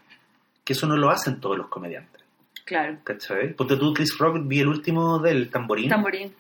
Que 0.64 0.74
eso 0.74 0.86
no 0.88 0.96
lo 0.96 1.10
hacen 1.10 1.39
todos 1.39 1.58
los 1.58 1.68
comediantes. 1.68 2.22
Claro. 2.66 2.98
¿Cachai? 3.04 3.54
Porque 3.56 3.76
tú, 3.76 3.94
Chris 3.94 4.18
Rock, 4.20 4.38
vi 4.46 4.60
el 4.60 4.68
último 4.68 5.20
del 5.20 5.50
Tamborín. 5.50 5.89
Tamborín. 5.89 6.34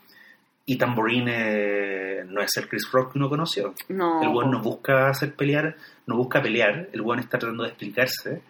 y 0.65 0.77
Tamborín 0.77 1.25
eh, 1.27 2.23
no 2.27 2.41
es 2.41 2.55
el 2.57 2.69
Chris 2.69 2.89
Rock 2.91 3.13
que 3.13 3.19
uno 3.19 3.27
conoció. 3.29 3.73
No. 3.89 4.21
El 4.21 4.29
weón 4.29 4.51
no 4.51 4.61
busca 4.61 5.09
hacer 5.09 5.33
pelear, 5.35 5.75
no 6.05 6.15
busca 6.15 6.41
pelear, 6.41 6.89
el 6.93 7.01
weón 7.01 7.19
está 7.19 7.37
tratando 7.39 7.63
de 7.63 7.69
explicarse. 7.69 8.41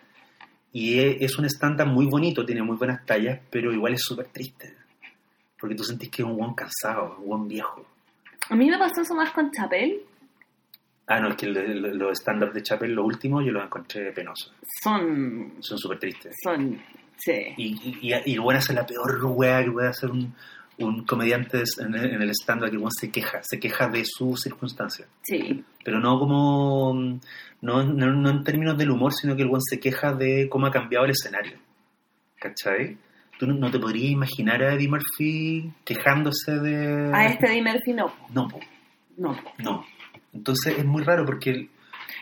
Y 0.73 0.99
es, 0.99 1.17
es 1.21 1.37
un 1.39 1.45
stand-up 1.45 1.87
muy 1.87 2.07
bonito, 2.07 2.45
tiene 2.45 2.61
muy 2.61 2.75
buenas 2.75 3.05
tallas, 3.05 3.39
pero 3.49 3.71
igual 3.71 3.93
es 3.93 4.01
súper 4.01 4.27
triste. 4.27 4.75
Porque 5.57 5.75
tú 5.75 5.83
sentís 5.83 6.09
que 6.09 6.23
es 6.23 6.27
un 6.27 6.37
weón 6.37 6.53
cansado, 6.53 7.15
un 7.19 7.29
weón 7.29 7.47
viejo. 7.47 7.85
A 8.49 8.55
mí 8.55 8.69
me 8.69 8.77
pasó 8.77 9.01
eso 9.01 9.15
más 9.15 9.31
con 9.31 9.49
Chapel. 9.51 10.01
Ah, 11.07 11.19
no, 11.19 11.29
es 11.29 11.35
que 11.35 11.47
los 11.47 12.19
stand-up 12.19 12.51
de 12.53 12.63
Chappelle, 12.63 12.93
los 12.93 13.05
últimos, 13.05 13.45
yo 13.45 13.51
los 13.51 13.63
encontré 13.63 14.11
penosos. 14.11 14.53
Son. 14.83 15.53
Son 15.59 15.77
súper 15.77 15.99
tristes. 15.99 16.35
Son 16.43 16.81
Sí. 17.17 17.53
Y, 17.57 18.09
y, 18.13 18.33
y 18.33 18.39
weón 18.39 18.57
hace 18.57 18.73
la 18.73 18.85
peor 18.85 19.23
weá 19.25 19.63
que 19.63 19.71
puede 19.71 19.87
hacer 19.87 20.09
un, 20.09 20.33
un 20.79 21.05
comediante 21.05 21.63
en 21.79 21.93
el, 21.95 22.29
stand-up, 22.31 22.69
que 22.71 22.79
se 22.99 23.11
queja, 23.11 23.39
se 23.43 23.59
queja 23.59 23.87
de 23.87 24.03
sus 24.05 24.41
circunstancias. 24.41 25.07
Sí. 25.21 25.63
Pero 25.83 25.99
no 25.99 26.17
como, 26.19 26.93
no, 27.61 27.83
no, 27.83 28.13
no 28.13 28.29
en 28.29 28.43
términos 28.43 28.77
del 28.77 28.91
humor, 28.91 29.13
sino 29.13 29.35
que 29.35 29.43
el 29.43 29.49
weón 29.49 29.61
se 29.61 29.79
queja 29.79 30.13
de 30.13 30.47
cómo 30.49 30.67
ha 30.67 30.71
cambiado 30.71 31.05
el 31.05 31.11
escenario. 31.11 31.57
¿Cachai? 32.39 32.97
Tú 33.39 33.47
no, 33.47 33.53
no 33.55 33.71
te 33.71 33.79
podrías 33.79 34.11
imaginar 34.11 34.61
a 34.63 34.73
Eddie 34.75 34.89
Murphy 34.89 35.71
quejándose 35.85 36.59
de... 36.59 37.11
A 37.13 37.25
este 37.27 37.47
Eddie 37.47 37.61
Murphy 37.63 37.93
no. 37.93 38.13
No, 38.33 38.47
No. 39.17 39.35
no. 39.59 39.85
Entonces 40.33 40.77
es 40.77 40.85
muy 40.85 41.03
raro 41.03 41.25
porque... 41.25 41.49
el- 41.51 41.69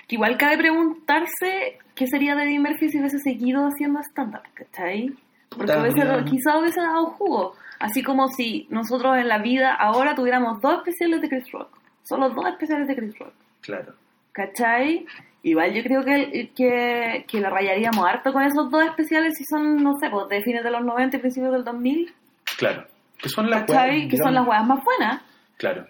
Que 0.07 0.15
igual 0.15 0.37
cabe 0.37 0.57
preguntarse 0.57 1.79
qué 1.95 2.07
sería 2.07 2.35
de 2.35 2.43
Eddie 2.43 2.59
Murphy 2.59 2.89
si 2.89 2.99
hubiese 2.99 3.19
seguido 3.19 3.65
haciendo 3.67 3.99
stand-up, 4.01 4.43
¿cachai? 4.53 5.11
Porque 5.49 5.73
mira. 5.93 6.23
quizá 6.23 6.57
hubiese 6.59 6.79
dado 6.81 7.05
jugo. 7.07 7.55
Así 7.81 8.03
como 8.03 8.27
si 8.27 8.67
nosotros 8.69 9.17
en 9.17 9.27
la 9.27 9.39
vida 9.39 9.73
ahora 9.73 10.13
tuviéramos 10.13 10.61
dos 10.61 10.75
especiales 10.75 11.19
de 11.19 11.29
Chris 11.29 11.51
Rock. 11.51 11.75
Solo 12.03 12.29
dos 12.29 12.45
especiales 12.45 12.87
de 12.87 12.95
Chris 12.95 13.17
Rock. 13.17 13.33
Claro. 13.61 13.93
¿Cachai? 14.31 15.07
Igual 15.41 15.73
yo 15.73 15.81
creo 15.81 16.05
que, 16.05 16.51
que, 16.55 17.25
que 17.27 17.39
la 17.39 17.49
rayaríamos 17.49 18.05
harto 18.05 18.31
con 18.33 18.43
esos 18.43 18.69
dos 18.69 18.85
especiales 18.85 19.35
si 19.35 19.45
son, 19.45 19.81
no 19.81 19.97
sé, 19.97 20.11
pues 20.11 20.29
de 20.29 20.43
fines 20.43 20.63
de 20.63 20.69
los 20.69 20.85
90 20.85 21.17
y 21.17 21.19
principios 21.21 21.53
del 21.53 21.63
2000. 21.63 22.13
Claro. 22.59 22.85
Que 23.17 23.29
son 23.29 23.49
las 23.49 23.61
¿Cachai? 23.61 24.07
Que 24.07 24.17
son 24.17 24.35
las 24.35 24.47
huevas 24.47 24.67
más 24.67 24.83
buenas. 24.83 25.23
Claro. 25.57 25.87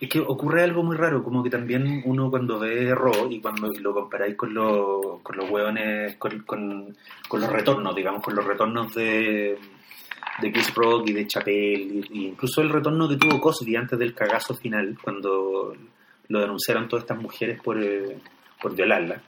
Es 0.00 0.08
que 0.08 0.20
ocurre 0.20 0.62
algo 0.62 0.82
muy 0.82 0.96
raro, 0.96 1.22
como 1.22 1.42
que 1.42 1.50
también 1.50 2.02
uno 2.06 2.30
cuando 2.30 2.58
ve 2.58 2.94
Raw 2.94 3.30
y 3.30 3.42
cuando 3.42 3.68
lo 3.78 3.92
comparáis 3.92 4.36
con, 4.36 4.54
los 4.54 5.20
con 5.22 5.36
los 5.36 5.50
hueones, 5.50 6.16
con, 6.16 6.40
con, 6.44 6.96
con 7.28 7.40
los 7.42 7.52
retornos, 7.52 7.94
digamos, 7.94 8.22
con 8.22 8.34
los 8.34 8.44
retornos 8.44 8.94
de, 8.94 9.58
de 10.40 10.52
Chris 10.52 10.74
Rock 10.74 11.08
y 11.08 11.12
de 11.12 11.26
Chappelle, 11.26 11.82
y, 11.82 12.06
y 12.12 12.26
incluso 12.28 12.60
el 12.60 12.68
retorno 12.70 13.08
que 13.08 13.16
tuvo 13.16 13.40
Cosby 13.40 13.76
antes 13.76 13.98
del 13.98 14.14
cagazo 14.14 14.54
final, 14.54 14.96
cuando 15.02 15.74
lo 16.28 16.40
denunciaron 16.40 16.88
todas 16.88 17.04
estas 17.04 17.20
mujeres 17.20 17.60
por, 17.62 17.82
eh, 17.82 18.18
por 18.60 18.74
violarla. 18.74 19.22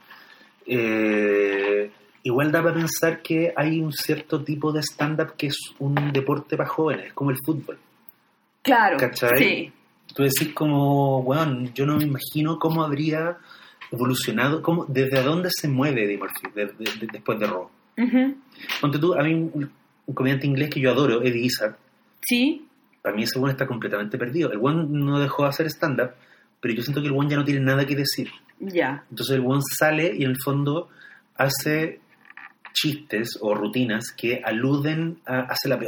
Eh, 0.67 1.91
igual 2.25 2.53
da 2.53 2.63
para 2.63 2.75
pensar 2.75 3.23
que 3.23 3.53
hay 3.57 3.81
un 3.81 3.93
cierto 3.93 4.43
tipo 4.45 4.71
de 4.73 4.81
stand-up 4.83 5.35
que 5.37 5.47
es 5.49 5.57
un 5.79 6.13
deporte 6.13 6.57
para 6.57 6.69
jóvenes, 6.69 7.07
es 7.07 7.13
como 7.15 7.31
el 7.31 7.39
fútbol. 7.45 7.79
Claro. 8.63 8.97
¿Cachai? 8.99 9.39
Sí. 9.39 9.73
Tú 10.15 10.23
decís 10.23 10.53
como, 10.55 11.21
weón, 11.21 11.73
yo 11.75 11.87
no 11.87 11.97
me 11.97 12.05
imagino 12.05 12.59
cómo 12.59 12.83
habría 12.83 13.39
evolucionado, 13.91 14.61
cómo, 14.63 14.85
desde 14.87 15.23
dónde 15.23 15.49
se 15.51 15.69
mueve 15.69 16.05
Eddie 16.05 16.19
Murphy 16.19 16.49
de- 16.55 16.67
de- 16.67 16.99
de- 17.01 17.09
después 17.13 17.39
de 17.39 17.47
Raw. 17.47 17.69
Ponte 18.81 18.99
tú, 18.99 19.15
a 19.15 19.23
mí 19.23 19.51
un, 20.09 20.15
comediante 20.15 20.47
inglés 20.47 20.71
que 20.71 20.81
yo 20.81 20.91
adoro, 20.91 21.23
Eddie 21.23 21.45
Izzard, 21.47 21.77
Sí. 22.29 22.67
para 23.03 23.15
mí 23.15 23.23
ese 23.23 23.39
weón 23.39 23.51
está 23.51 23.67
completamente 23.67 24.19
perdido. 24.19 24.51
El 24.51 24.59
weón 24.59 24.93
no 24.93 25.21
dejó 25.21 25.45
de 25.45 25.51
hacer 25.51 25.67
stand-up, 25.67 26.11
pero 26.61 26.75
yo 26.75 26.83
siento 26.83 27.01
que 27.01 27.07
el 27.07 27.13
weón 27.13 27.29
ya 27.31 27.37
no 27.37 27.45
tiene 27.45 27.61
nada 27.61 27.87
que 27.87 27.95
decir. 27.95 28.29
Ya. 28.59 29.05
Entonces 29.11 29.37
el 29.37 29.43
weón 29.43 29.63
sale 29.63 30.13
y 30.17 30.25
en 30.25 30.31
el 30.31 30.39
fondo 30.43 30.89
hace 31.37 32.01
chistes 32.73 33.39
o 33.41 33.55
rutinas 33.55 34.13
que 34.17 34.41
aluden 34.45 35.19
a, 35.27 35.41
hace 35.41 35.69
la 35.69 35.79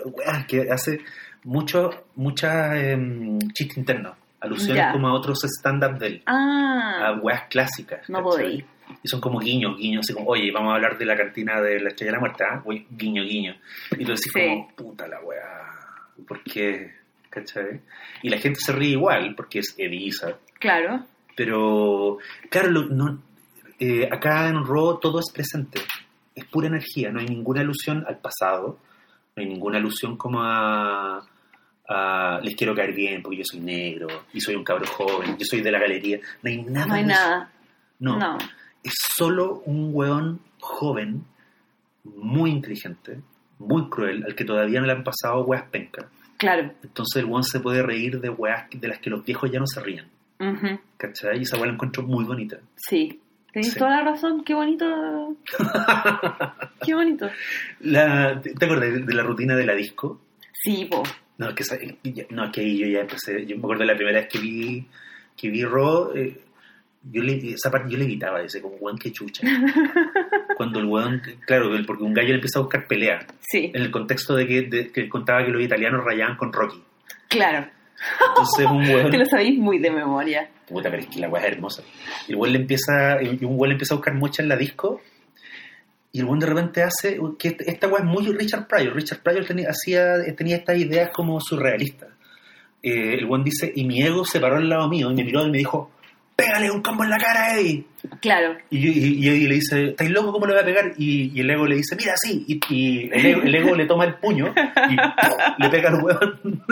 que 0.47 0.71
hace 0.71 1.01
mucho, 1.45 1.91
muchas 2.17 2.77
em, 2.77 3.39
chistes 3.53 3.79
internos, 3.79 4.17
alusiones 4.41 4.77
Ya. 4.77 4.93
como 4.93 5.09
a 5.09 5.13
otros 5.15 5.39
stand-up 5.45 5.99
de 5.99 6.07
él, 6.07 6.23
a 6.27 7.09
Ah. 7.09 7.19
weas 7.23 7.43
clásicas. 7.51 8.09
No 8.09 8.23
podí. 8.23 8.65
Y 9.03 9.09
son 9.09 9.21
como 9.21 9.39
guiños, 9.39 9.77
guiños, 9.79 10.01
así 10.05 10.13
como, 10.15 10.27
oye, 10.29 10.51
vamos 10.51 10.73
a 10.73 10.75
hablar 10.77 10.99
de 10.99 11.05
la 11.07 11.17
cantina 11.17 11.61
de 11.61 11.81
la 11.81 11.91
estrella 11.91 12.11
de 12.11 12.17
la 12.17 12.21
muerte, 12.21 12.45
¿ah? 12.45 12.61
Oye, 12.65 12.87
guiño, 12.91 13.23
guiño. 13.23 13.55
Y 13.93 14.05
tú 14.05 14.11
decís 14.13 14.31
Sí. 14.35 14.41
como, 14.41 14.69
puta 14.75 15.07
la 15.07 15.21
weá, 15.21 15.71
¿por 16.27 16.43
qué? 16.43 16.95
¿Cachai? 17.31 17.81
Y 18.23 18.29
la 18.31 18.39
gente 18.39 18.59
se 18.61 18.73
ríe 18.73 18.91
igual, 18.91 19.35
porque 19.37 19.61
es 19.61 19.75
Izzard. 19.79 20.37
Claro. 20.59 21.05
Pero, 21.37 22.19
claro, 22.51 22.71
no, 22.71 23.23
eh, 23.79 24.09
acá 24.11 24.49
en 24.49 24.67
Raw 24.67 24.99
todo 24.99 25.21
es 25.21 25.31
presente. 25.33 25.81
Es 26.35 26.45
pura 26.47 26.67
energía, 26.67 27.11
no 27.13 27.21
hay 27.21 27.27
ninguna 27.27 27.61
alusión 27.61 28.05
al 28.09 28.19
pasado, 28.19 28.79
no 29.37 29.41
hay 29.43 29.49
ninguna 29.49 29.79
alusión 29.79 30.17
como 30.17 30.43
a, 30.43 31.25
les 32.43 32.55
quiero 32.55 32.75
caer 32.75 32.95
bien 32.95 33.23
porque 33.23 33.39
yo 33.39 33.45
soy 33.45 33.61
negro 33.61 34.07
y 34.33 34.41
soy 34.41 34.55
un 34.55 34.65
cabro 34.65 34.87
joven, 34.87 35.37
yo 35.39 35.45
soy 35.45 35.61
de 35.61 35.71
la 35.73 35.79
galería. 35.81 36.19
No 36.43 36.51
hay 36.51 36.63
nada. 36.63 36.87
No 36.87 36.95
hay 36.95 37.05
nada. 37.05 37.53
No, 37.99 38.17
No. 38.19 38.39
es 38.83 38.95
solo 39.17 39.63
un 39.67 39.91
weón 39.93 40.41
joven, 40.61 41.25
muy 42.05 42.51
inteligente, 42.51 43.21
muy 43.59 43.89
cruel, 43.91 44.25
al 44.25 44.35
que 44.35 44.45
todavía 44.45 44.81
no 44.81 44.87
le 44.87 44.93
han 44.93 45.05
pasado 45.05 45.45
weas 45.45 45.65
pencas. 45.65 46.07
Claro. 46.39 46.73
Entonces 46.83 47.23
el 47.23 47.27
weón 47.29 47.43
se 47.45 47.61
puede 47.61 47.83
reír 47.83 48.21
de 48.21 48.31
weas 48.31 48.67
de 48.71 48.89
las 48.89 48.99
que 49.01 49.11
los 49.11 49.25
viejos 49.25 49.51
ya 49.51 49.59
no 49.59 49.67
se 49.67 49.81
ríen. 49.81 50.07
Ujú. 50.39 50.81
¿Cachai? 50.97 51.39
Y 51.39 51.43
esa 51.43 51.57
wea 51.59 51.67
la 51.67 51.73
encuentro 51.75 52.03
muy 52.03 52.25
bonita. 52.25 52.57
Sí. 52.77 53.21
Tienes 53.53 53.73
Sí. 53.73 53.79
toda 53.79 53.91
la 53.91 54.03
razón. 54.13 54.43
Qué 54.45 54.55
bonito. 54.55 55.37
Qué 56.85 56.95
bonito. 56.95 57.29
La, 57.81 58.41
¿Te 58.41 58.55
te 58.55 58.65
acuerdas 58.65 58.93
de, 58.93 59.01
de 59.01 59.15
la 59.15 59.23
rutina 59.23 59.55
de 59.57 59.67
la 59.67 59.75
disco? 59.75 60.21
Sí, 60.53 60.87
po. 60.91 61.03
No, 61.41 61.49
es 61.49 61.55
que, 61.55 62.25
no, 62.31 62.45
es 62.45 62.51
que 62.53 62.61
ahí 62.61 62.79
yo 62.79 62.87
ya 62.87 63.01
empecé. 63.01 63.47
Yo 63.47 63.57
me 63.57 63.63
acuerdo 63.63 63.81
de 63.81 63.87
la 63.87 63.97
primera 63.97 64.21
vez 64.21 64.29
que 64.29 64.39
vi, 64.39 64.87
que 65.37 65.49
vi 65.49 65.65
Raw, 65.65 66.13
eh, 66.15 66.39
yo 67.11 67.23
le, 67.23 67.53
esa 67.55 67.71
parte 67.71 67.91
yo 67.91 67.97
le 67.97 68.05
gritaba, 68.05 68.43
ese 68.43 68.61
como 68.61 68.77
weón 68.77 68.99
que 68.99 69.11
chucha. 69.11 69.43
Cuando 70.57 70.81
el 70.81 70.87
weón, 70.87 71.23
claro, 71.47 71.71
porque 71.87 72.03
un 72.05 72.13
gallo 72.13 72.29
le 72.29 72.35
empieza 72.35 72.59
a 72.59 72.63
buscar 72.63 72.87
pelea. 72.87 73.27
Sí. 73.41 73.71
En 73.75 73.81
el 73.83 73.91
contexto 73.91 74.35
de 74.37 74.47
que, 74.47 74.63
de- 74.63 74.93
que 74.93 75.09
contaba 75.09 75.45
que 75.45 75.51
los 75.51 75.63
italianos 75.63 76.05
rayaban 76.05 76.37
con 76.37 76.53
Rocky. 76.53 76.83
Claro. 77.29 77.67
Entonces 78.29 78.67
un 78.67 78.83
weón. 78.83 79.11
Que 79.11 79.17
lo 79.19 79.25
sabéis 79.27 79.59
muy 79.59 79.79
de 79.79 79.91
memoria. 79.91 80.49
Puta, 80.69 80.91
pero 80.91 81.03
es 81.03 81.09
que 81.09 81.21
la 81.21 81.29
weá 81.31 81.43
es 81.47 81.53
hermosa. 81.53 81.83
Y 82.29 82.33
el 82.33 82.37
weón 82.37 82.53
le 82.53 82.59
empieza, 82.61 83.23
y 83.23 83.45
un 83.45 83.55
weón 83.59 83.69
le 83.71 83.73
empieza 83.75 83.95
a 83.95 83.97
buscar 83.97 84.15
mocha 84.15 84.43
en 84.43 84.49
la 84.51 84.57
disco. 84.57 85.01
Y 86.13 86.21
el 86.21 86.25
weón 86.25 86.41
de 86.41 86.47
repente 86.47 86.83
hace 86.83 87.19
que 87.39 87.49
este- 87.49 87.71
esta 87.71 87.87
weá 87.89 88.01
es 88.01 88.05
muy 88.05 88.27
Richard 88.27 88.67
Pryor. 88.67 88.95
Richard 88.95 89.21
Pryor 89.23 89.45
tenía, 89.47 89.69
hacía, 89.71 90.15
tenía 90.37 90.57
estas 90.57 90.77
ideas 90.79 91.11
como 91.13 91.41
surrealistas. 91.41 92.09
Eh, 92.83 93.15
el 93.19 93.27
weón 93.27 93.45
dice, 93.45 93.71
y 93.75 93.85
mi 93.85 94.03
ego 94.03 94.25
se 94.25 94.41
paró 94.41 94.57
al 94.57 94.69
lado 94.69 94.89
mío 94.89 95.11
y 95.11 95.15
me 95.15 95.25
miró 95.25 95.47
y 95.47 95.51
me 95.51 95.59
dijo, 95.59 95.91
pégale 96.35 96.71
un 96.71 96.81
combo 96.81 97.05
en 97.05 97.11
la 97.11 97.19
cara, 97.19 97.55
Eddie. 97.55 97.85
Claro. 98.23 98.57
Y, 98.71 98.79
y, 98.89 99.15
y 99.25 99.29
Eddie 99.29 99.49
le 99.49 99.55
dice, 99.57 99.85
¿estáis 99.91 100.11
loco? 100.11 100.33
¿Cómo 100.33 100.47
le 100.47 100.55
voy 100.55 100.63
a 100.63 100.65
pegar? 100.65 100.93
Y, 100.97 101.31
y 101.35 101.41
el 101.41 101.51
ego 101.51 101.67
le 101.67 101.77
dice, 101.77 101.95
mira, 101.97 102.15
sí. 102.17 102.45
Y, 102.49 102.61
y 102.75 103.11
el, 103.13 103.27
ego, 103.27 103.43
el 103.43 103.55
ego 103.55 103.75
le 103.77 103.85
toma 103.87 104.05
el 104.07 104.15
puño 104.15 104.47
y 104.47 104.97
¡pum! 104.97 105.37
le 105.59 105.69
pega 105.69 105.91
al 105.91 106.03
weón. 106.03 106.63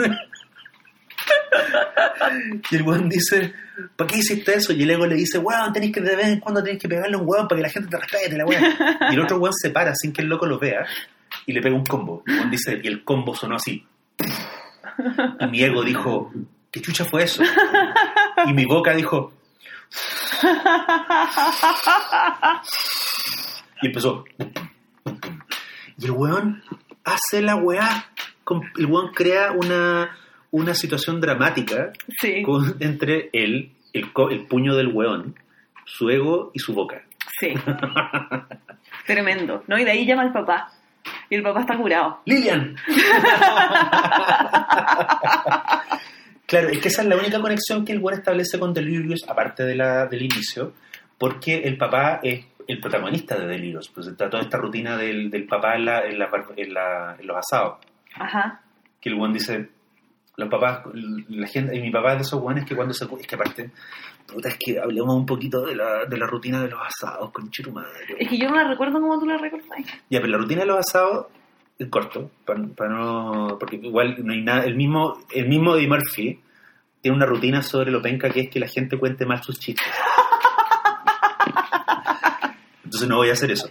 Y 2.71 2.75
el 2.75 2.81
weón 2.83 3.09
dice, 3.09 3.53
¿para 3.95 4.07
qué 4.09 4.17
hiciste 4.17 4.55
eso? 4.55 4.73
Y 4.73 4.83
el 4.83 4.91
ego 4.91 5.05
le 5.05 5.15
dice, 5.15 5.37
weón, 5.37 5.73
tenéis 5.73 5.93
que 5.93 6.01
de 6.01 6.15
vez 6.15 6.27
en 6.27 6.39
cuando 6.39 6.63
tenéis 6.63 6.81
que 6.81 6.89
pegarle 6.89 7.17
un 7.17 7.23
weón 7.25 7.47
para 7.47 7.59
que 7.59 7.63
la 7.63 7.69
gente 7.69 7.89
te 7.89 7.97
respete, 7.97 8.37
la 8.37 8.45
weón. 8.45 8.63
Y 9.11 9.13
el 9.13 9.21
otro 9.21 9.37
weón 9.37 9.53
se 9.53 9.69
para 9.69 9.93
sin 9.95 10.13
que 10.13 10.21
el 10.21 10.27
loco 10.27 10.45
lo 10.45 10.59
vea 10.59 10.85
y 11.45 11.53
le 11.53 11.61
pega 11.61 11.75
un 11.75 11.85
combo. 11.85 12.23
El 12.25 12.35
weón 12.35 12.51
dice, 12.51 12.79
y 12.83 12.87
el 12.87 13.03
combo 13.03 13.35
sonó 13.35 13.55
así. 13.55 13.85
Y 15.39 15.47
mi 15.47 15.63
ego 15.63 15.83
dijo, 15.83 16.31
¿qué 16.71 16.81
chucha 16.81 17.05
fue 17.05 17.23
eso? 17.23 17.43
Y 18.45 18.53
mi 18.53 18.65
boca 18.65 18.93
dijo, 18.93 19.33
Y 23.81 23.87
empezó. 23.87 24.23
Y 25.97 26.05
el 26.05 26.11
weón 26.11 26.63
hace 27.03 27.41
la 27.41 27.55
weá. 27.55 28.05
El 28.77 28.85
weón 28.87 29.11
crea 29.13 29.51
una, 29.51 30.17
una 30.51 30.73
situación 30.73 31.19
dramática 31.21 31.91
Sí. 32.21 32.41
con- 32.43 32.75
entre 32.79 33.29
él, 33.33 33.71
el, 33.93 34.05
el 34.31 34.45
puño 34.47 34.75
del 34.75 34.87
weón, 34.87 35.35
su 35.85 36.09
ego 36.09 36.51
y 36.53 36.59
su 36.59 36.73
boca. 36.73 37.03
Sí. 37.39 37.53
Tremendo. 39.05 39.63
¿No? 39.67 39.77
Y 39.77 39.83
de 39.85 39.91
ahí 39.91 40.05
llama 40.05 40.23
al 40.23 40.31
papá. 40.33 40.71
Y 41.29 41.35
el 41.35 41.43
papá 41.43 41.61
está 41.61 41.77
curado. 41.77 42.21
¡Lilian! 42.25 42.75
claro, 46.45 46.69
es 46.69 46.79
que 46.79 46.87
esa 46.87 47.01
es 47.03 47.07
la 47.07 47.15
única 47.17 47.39
conexión 47.39 47.85
que 47.85 47.93
el 47.93 47.99
weón 47.99 48.19
establece 48.19 48.59
con 48.59 48.73
Delirious, 48.73 49.21
aparte 49.27 49.63
de 49.63 49.75
la, 49.75 50.05
del 50.07 50.23
inicio, 50.23 50.73
porque 51.17 51.55
el 51.63 51.77
papá 51.77 52.19
es 52.23 52.45
el 52.67 52.79
protagonista 52.79 53.37
de 53.37 53.47
Delirious. 53.47 53.89
Pues 53.89 54.07
está 54.07 54.29
toda 54.29 54.43
esta 54.43 54.57
rutina 54.57 54.97
del, 54.97 55.29
del 55.29 55.45
papá 55.45 55.75
en, 55.75 55.85
la, 55.85 56.05
en, 56.05 56.19
la 56.19 56.29
en 56.57 56.73
la- 56.73 57.15
en 57.19 57.27
los 57.27 57.37
asados. 57.37 57.77
Ajá. 58.15 58.61
que 58.99 59.09
el 59.09 59.15
weón 59.15 59.33
dice, 59.33 59.69
los 60.39 60.49
papás, 60.49 60.81
la 60.93 61.47
gente, 61.47 61.75
y 61.75 61.81
mi 61.81 61.91
papá 61.91 62.13
es 62.13 62.19
de 62.19 62.21
esos 62.23 62.41
weones 62.41 62.65
que 62.65 62.75
cuando 62.75 62.93
se... 62.93 63.05
Es 63.05 63.27
que 63.27 63.35
aparte, 63.35 63.71
puta, 64.25 64.49
es 64.49 64.57
que 64.57 64.79
hablemos 64.79 65.15
un 65.15 65.25
poquito 65.25 65.65
de 65.65 65.75
la, 65.75 66.05
de 66.05 66.17
la 66.17 66.25
rutina 66.25 66.61
de 66.61 66.69
los 66.69 66.79
asados, 66.81 67.31
con 67.31 67.49
madre. 67.73 68.15
Es 68.17 68.29
que 68.29 68.37
yo 68.37 68.49
no 68.49 68.55
la 68.55 68.67
recuerdo 68.67 68.99
como 68.99 69.19
tú 69.19 69.25
la 69.25 69.37
recuerdas. 69.37 69.79
Ya, 70.09 70.19
pero 70.19 70.27
la 70.27 70.37
rutina 70.37 70.61
de 70.61 70.67
los 70.67 70.79
asados 70.79 71.27
es 71.77 71.87
corto, 71.89 72.31
para 72.45 72.89
no... 72.89 73.57
Porque 73.59 73.75
igual 73.75 74.15
no 74.23 74.33
hay 74.33 74.41
nada... 74.41 74.63
El 74.63 74.75
mismo, 74.75 75.19
el 75.33 75.47
mismo 75.47 75.75
Eddie 75.75 75.87
Murphy 75.87 76.39
tiene 77.01 77.17
una 77.17 77.25
rutina 77.25 77.61
sobre 77.61 77.91
lo 77.91 78.01
penca 78.01 78.29
que 78.29 78.41
es 78.41 78.49
que 78.49 78.59
la 78.59 78.67
gente 78.67 78.97
cuente 78.97 79.25
mal 79.25 79.43
sus 79.43 79.59
chistes. 79.59 79.87
Entonces 82.83 83.07
no 83.07 83.17
voy 83.17 83.29
a 83.29 83.33
hacer 83.33 83.51
eso. 83.51 83.69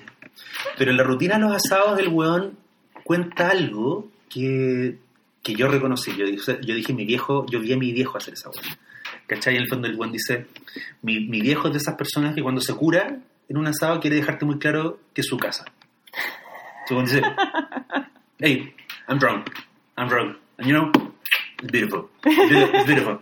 Pero 0.76 0.90
en 0.90 0.96
la 0.96 1.02
rutina 1.02 1.34
de 1.34 1.40
los 1.40 1.52
asados 1.52 1.98
el 1.98 2.08
weón 2.08 2.56
cuenta 3.04 3.50
algo 3.50 4.08
que, 4.28 4.98
que 5.42 5.54
yo 5.54 5.68
reconocí. 5.68 6.14
Yo, 6.16 6.26
dije- 6.26 6.58
yo 6.62 6.74
dije, 6.74 6.92
mi 6.92 7.04
viejo, 7.04 7.46
yo 7.48 7.60
vi 7.60 7.72
a 7.72 7.76
mi 7.76 7.92
viejo 7.92 8.16
hacer 8.18 8.34
esa 8.34 8.50
hueá. 8.50 8.78
¿Cachai? 9.26 9.56
En 9.56 9.62
el 9.62 9.68
fondo 9.68 9.88
el 9.88 9.96
buen 9.96 10.10
dice, 10.12 10.46
mi, 11.02 11.20
mi 11.20 11.40
viejo 11.40 11.68
es 11.68 11.74
de 11.74 11.78
esas 11.78 11.94
personas 11.96 12.34
que 12.34 12.42
cuando 12.42 12.60
se 12.60 12.74
cura 12.74 13.18
en 13.48 13.56
un 13.56 13.66
asado 13.66 14.00
quiere 14.00 14.16
dejarte 14.16 14.44
muy 14.44 14.58
claro 14.58 15.00
que 15.14 15.20
es 15.22 15.26
su 15.26 15.36
casa. 15.38 15.64
When 16.90 17.04
dice, 17.04 17.20
hey, 18.38 18.74
I'm 19.08 19.18
drunk, 19.18 19.50
I'm 19.96 20.08
drunk, 20.08 20.36
and 20.58 20.66
you 20.68 20.74
know, 20.74 20.90
it's 21.62 21.70
beautiful, 21.70 22.08
it's 22.24 22.86
beautiful. 22.86 23.20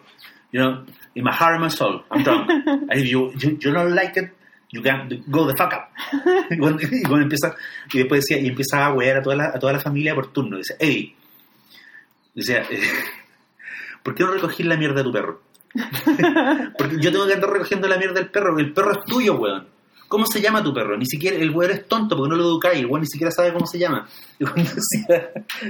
You 0.52 0.60
know, 0.60 0.84
in 1.16 1.24
my 1.24 1.32
heart 1.32 1.54
and 1.54 1.62
my 1.64 1.68
soul, 1.70 2.02
I'm 2.10 2.22
drunk. 2.22 2.48
And 2.48 2.92
if 2.92 3.08
you, 3.08 3.32
you, 3.38 3.58
you 3.60 3.72
don't 3.72 3.92
like 3.94 4.16
it, 4.16 4.30
you 4.70 4.80
can 4.82 5.08
go 5.30 5.46
the 5.46 5.54
fuck 5.56 5.72
up. 5.72 5.90
Y 6.50 6.56
cuando, 6.58 6.80
y 6.82 7.02
cuando 7.02 7.22
empieza, 7.24 7.56
y 7.92 7.98
después 7.98 8.24
decía, 8.24 8.38
y 8.40 8.46
empieza 8.46 8.86
a 8.86 8.92
wear 8.92 9.16
a 9.18 9.22
toda 9.22 9.34
la, 9.36 9.44
a 9.46 9.58
toda 9.58 9.72
la 9.72 9.80
familia 9.80 10.14
por 10.14 10.32
turno. 10.32 10.56
Dice, 10.58 10.76
hey, 10.78 11.16
decía, 12.36 12.62
eh, 12.70 12.80
¿por 14.02 14.14
qué 14.14 14.24
no 14.24 14.32
recogí 14.32 14.62
la 14.62 14.76
mierda 14.76 14.96
de 14.96 15.04
tu 15.04 15.12
perro? 15.12 15.42
Porque 16.78 17.00
yo 17.00 17.10
tengo 17.10 17.26
que 17.26 17.34
andar 17.34 17.50
recogiendo 17.50 17.88
la 17.88 17.98
mierda 17.98 18.20
del 18.20 18.30
perro, 18.30 18.58
el 18.58 18.72
perro 18.72 18.92
es 18.92 19.04
tuyo, 19.04 19.34
weón. 19.34 19.66
¿Cómo 20.08 20.26
se 20.26 20.40
llama 20.40 20.62
tu 20.62 20.72
perro? 20.72 20.96
Ni 20.96 21.06
siquiera, 21.06 21.36
el 21.36 21.50
weón 21.50 21.72
es 21.72 21.88
tonto 21.88 22.16
porque 22.16 22.30
no 22.30 22.36
lo 22.36 22.44
educáis, 22.44 22.78
el 22.78 22.86
weón 22.86 23.00
ni 23.00 23.08
siquiera 23.08 23.30
sabe 23.30 23.52
cómo 23.52 23.66
se 23.66 23.78
llama. 23.78 24.06
Y 24.38 24.44
el 24.44 24.50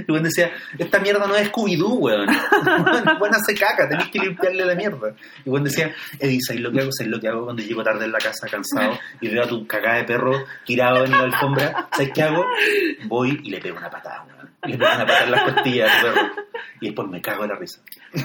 weón 0.09 0.25
decía, 0.25 0.51
esta 0.77 0.99
mierda 0.99 1.27
no 1.27 1.37
es 1.37 1.51
Scooby-Doo, 1.51 1.99
weón. 1.99 2.29
El 2.29 3.19
weón 3.21 3.35
hace 3.35 3.55
caca, 3.55 3.89
tenés 3.89 4.09
que 4.09 4.19
limpiarle 4.19 4.65
la 4.65 4.75
mierda. 4.75 5.15
Y 5.39 5.49
el 5.49 5.53
weón 5.53 5.65
decía, 5.65 5.95
Eddie, 6.19 6.41
¿sabes 6.41 6.63
lo 6.63 6.73
que 6.73 6.81
hago? 6.81 6.91
¿Sabes 6.93 7.13
lo 7.13 7.21
que 7.21 7.29
hago 7.29 7.45
cuando 7.45 7.63
llego 7.63 7.85
tarde 7.85 8.05
en 8.05 8.13
la 8.13 8.19
casa 8.19 8.49
cansado 8.49 8.99
y 9.21 9.29
veo 9.29 9.45
a 9.45 9.47
tu 9.47 9.67
cagada 9.67 9.99
de 9.99 10.05
perro 10.05 10.45
tirado 10.65 11.05
en 11.05 11.13
la 11.13 11.21
alfombra? 11.21 11.89
¿Sabes 11.93 12.11
qué 12.13 12.23
hago? 12.23 12.45
Voy 13.05 13.41
y 13.45 13.51
le 13.51 13.61
pego 13.61 13.79
una 13.79 13.89
patada, 13.89 14.25
weón. 14.25 14.51
Y 14.65 14.73
le 14.73 14.79
pego 14.79 14.95
una 14.95 15.07
patada 15.07 15.25
en 15.25 15.31
las 15.31 15.43
costillas 15.45 15.93
a 15.93 16.01
tu 16.01 16.07
perro. 16.07 16.33
Y 16.81 16.87
después 16.87 17.09
me 17.09 17.23
cago 17.23 17.43
de 17.43 17.49
la 17.49 17.55
risa. 17.55 17.81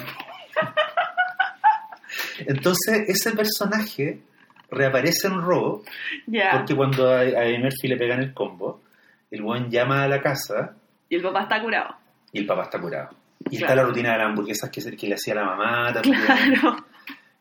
Entonces, 2.40 3.04
ese 3.08 3.32
personaje 3.32 4.22
reaparece 4.72 5.28
en 5.28 5.42
Raw 5.42 5.84
Ya. 6.28 6.52
porque 6.54 6.76
cuando 6.76 7.14
a, 7.14 7.22
a 7.22 7.60
Murphy 7.60 7.88
le 7.90 7.98
pegan 7.98 8.22
el 8.22 8.34
combo, 8.34 8.82
el 9.30 9.42
buen 9.42 9.70
llama 9.70 10.04
a 10.04 10.08
la 10.08 10.22
casa 10.22 10.76
Y 11.10 11.16
el 11.18 11.22
papá 11.22 11.42
está 11.44 11.62
curado. 11.62 11.96
y 12.32 12.40
el 12.40 12.46
papá 12.46 12.64
está 12.64 12.80
curado. 12.80 13.10
Y 13.50 13.56
está 13.56 13.68
Claro. 13.68 13.82
la 13.82 13.88
rutina 13.90 14.12
de 14.14 14.18
las 14.20 14.28
hamburguesas 14.28 14.70
que, 14.70 14.96
que 14.96 15.08
le 15.08 15.16
hacía 15.16 15.36
la 15.36 15.46
mamá 15.46 15.92
también. 15.94 16.16
Claro. 16.26 16.86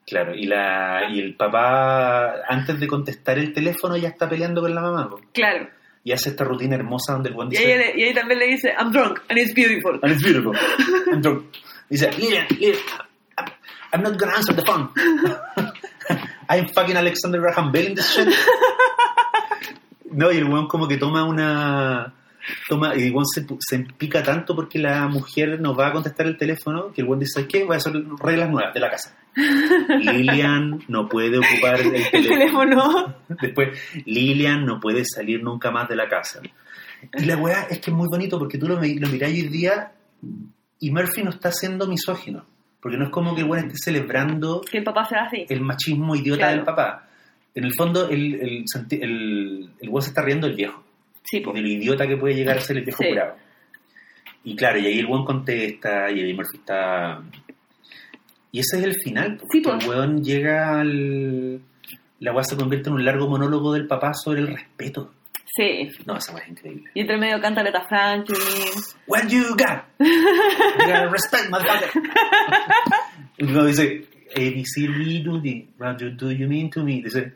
Claro, 0.06 0.34
y, 0.34 0.44
la, 0.46 1.08
y 1.10 1.20
el 1.20 1.36
papá, 1.36 2.32
antes 2.48 2.80
de 2.80 2.88
contestar 2.88 3.38
el 3.38 3.52
teléfono, 3.52 3.96
ya 3.96 4.08
está 4.08 4.28
peleando 4.28 4.60
con 4.60 4.74
la 4.74 4.80
mamá. 4.80 5.08
po. 5.08 5.20
Claro. 5.32 5.68
Y 6.02 6.10
hace 6.12 6.30
esta 6.30 6.42
rutina 6.44 6.74
hermosa 6.74 7.12
donde 7.12 7.28
el 7.28 7.34
buen 7.36 7.46
Y 7.48 7.50
dice... 7.52 7.72
ahí, 7.72 7.78
le- 7.78 8.00
y 8.00 8.02
ahí 8.08 8.14
también 8.14 8.38
le 8.40 8.46
dice, 8.46 8.74
I'm 8.76 8.90
drunk 8.90 9.20
and 9.28 9.38
it's 9.38 9.54
beautiful. 9.54 10.00
And 10.02 10.10
it's 10.12 10.24
beautiful. 10.24 10.52
I'm 11.12 11.20
drunk. 11.20 11.44
Dice, 11.88 12.10
Lilian, 12.18 12.46
Lilian, 12.50 12.78
I'm, 13.38 13.46
I'm 13.92 14.02
not 14.02 14.18
gonna 14.18 14.34
answer 14.34 14.54
the 14.56 14.64
phone. 14.64 14.88
I'm 16.50 16.68
fucking 16.68 16.96
Alexander 16.96 17.40
Graham 17.40 17.70
Bell 17.70 17.86
in 17.86 17.94
this 17.94 18.14
shit. 18.14 18.28
No, 20.12 20.32
y 20.32 20.38
el 20.38 20.44
weón 20.44 20.66
como 20.66 20.88
que 20.88 20.96
toma 20.96 21.22
una... 21.22 22.12
Toma, 22.68 22.96
y 22.96 23.04
el 23.04 23.12
weón 23.12 23.26
se, 23.26 23.46
se 23.60 23.78
pica 23.96 24.24
tanto 24.24 24.56
porque 24.56 24.80
la 24.80 25.06
mujer 25.06 25.60
no 25.60 25.72
va 25.72 25.86
a 25.86 25.92
contestar 25.92 26.26
el 26.26 26.36
teléfono 26.36 26.92
que 26.92 27.02
el 27.02 27.06
weón 27.06 27.20
dice, 27.20 27.46
¿qué? 27.46 27.64
Voy 27.64 27.74
a 27.74 27.76
hacer 27.76 27.92
reglas 28.20 28.50
nuevas 28.50 28.74
de 28.74 28.80
la 28.80 28.90
casa. 28.90 29.16
Lilian 29.36 30.82
no 30.88 31.08
puede 31.08 31.38
ocupar 31.38 31.80
el 31.80 31.94
El 31.94 32.26
teléfono. 32.26 33.14
Después, 33.40 33.78
Lilian 34.04 34.66
no 34.66 34.80
puede 34.80 35.04
salir 35.04 35.44
nunca 35.44 35.70
más 35.70 35.88
de 35.88 35.94
la 35.94 36.08
casa. 36.08 36.40
Y 37.16 37.24
la 37.24 37.36
weá 37.36 37.68
es 37.70 37.78
que 37.78 37.90
es 37.90 37.96
muy 37.96 38.08
bonito 38.10 38.36
porque 38.36 38.58
tú 38.58 38.66
lo, 38.66 38.74
lo 38.74 38.80
mirás 38.80 39.30
hoy 39.30 39.46
día 39.46 39.92
y 40.80 40.90
Murphy 40.90 41.22
no 41.22 41.30
está 41.30 41.52
siendo 41.52 41.86
misógino. 41.86 42.44
Porque 42.80 42.96
no 42.96 43.04
es 43.04 43.10
como 43.10 43.34
que 43.34 43.42
el 43.42 43.46
weón 43.48 43.66
esté 43.66 43.78
celebrando 43.84 44.60
Que 44.62 44.78
el 44.78 44.84
papá 44.84 45.04
sea 45.04 45.24
así. 45.26 45.44
el 45.48 45.60
machismo 45.60 46.14
idiota 46.16 46.38
Claro. 46.38 46.56
del 46.56 46.64
papá. 46.64 47.06
En 47.54 47.64
el 47.64 47.72
fondo, 47.76 48.08
el, 48.08 48.34
el, 48.36 48.64
el, 49.02 49.70
el 49.80 49.88
weón 49.88 50.02
se 50.02 50.08
está 50.10 50.22
riendo 50.22 50.46
del 50.46 50.56
viejo. 50.56 50.82
Sí, 51.24 51.40
po. 51.40 51.52
De 51.52 51.60
lo 51.60 51.68
idiota 51.68 52.06
que 52.06 52.16
puede 52.16 52.34
llegar 52.34 52.56
a 52.58 52.60
ser 52.60 52.78
el 52.78 52.84
viejo 52.84 53.02
Sí. 53.02 53.08
curado. 53.10 53.34
Y 54.44 54.56
claro, 54.56 54.78
y 54.78 54.86
ahí 54.86 54.98
el 54.98 55.06
weón 55.06 55.24
contesta 55.26 56.10
y 56.10 56.20
Eddie 56.20 56.34
Murphy 56.34 56.56
está... 56.58 57.20
Y 58.52 58.60
ese 58.60 58.78
es 58.78 58.84
el 58.84 58.94
final. 59.04 59.36
Porque 59.36 59.48
Sí, 59.52 59.60
po. 59.60 59.72
el 59.74 59.88
weón 59.88 60.24
llega 60.24 60.80
al... 60.80 61.60
La 62.20 62.32
weá 62.32 62.44
se 62.44 62.56
convierte 62.56 62.88
en 62.88 62.94
un 62.96 63.04
largo 63.04 63.28
monólogo 63.28 63.72
del 63.72 63.86
papá 63.86 64.12
sobre 64.14 64.40
el 64.40 64.48
respeto. 64.48 65.12
Sí. 65.56 65.90
No, 66.06 66.16
esa 66.16 66.32
weá 66.32 66.44
es 66.44 66.50
increíble. 66.50 66.90
Y 66.94 67.00
entre 67.00 67.16
medio 67.18 67.40
canta 67.40 67.62
Leta 67.62 67.84
Franklin. 67.88 68.38
What 69.06 69.28
you 69.28 69.56
got? 69.56 69.84
You 69.98 70.86
gotta 70.86 71.08
respect, 71.10 71.50
motherfucker. 71.50 71.90
y 73.38 73.44
luego 73.46 73.66
dice, 73.66 74.06
A, 74.36 74.38
B, 74.38 74.62
C, 74.64 74.82
D, 74.86 75.22
do, 75.24 75.40
D. 75.40 75.68
What 75.78 75.96
do, 76.16 76.30
you 76.30 76.46
mean 76.48 76.70
to 76.70 76.84
me? 76.84 77.02
Dice, 77.02 77.32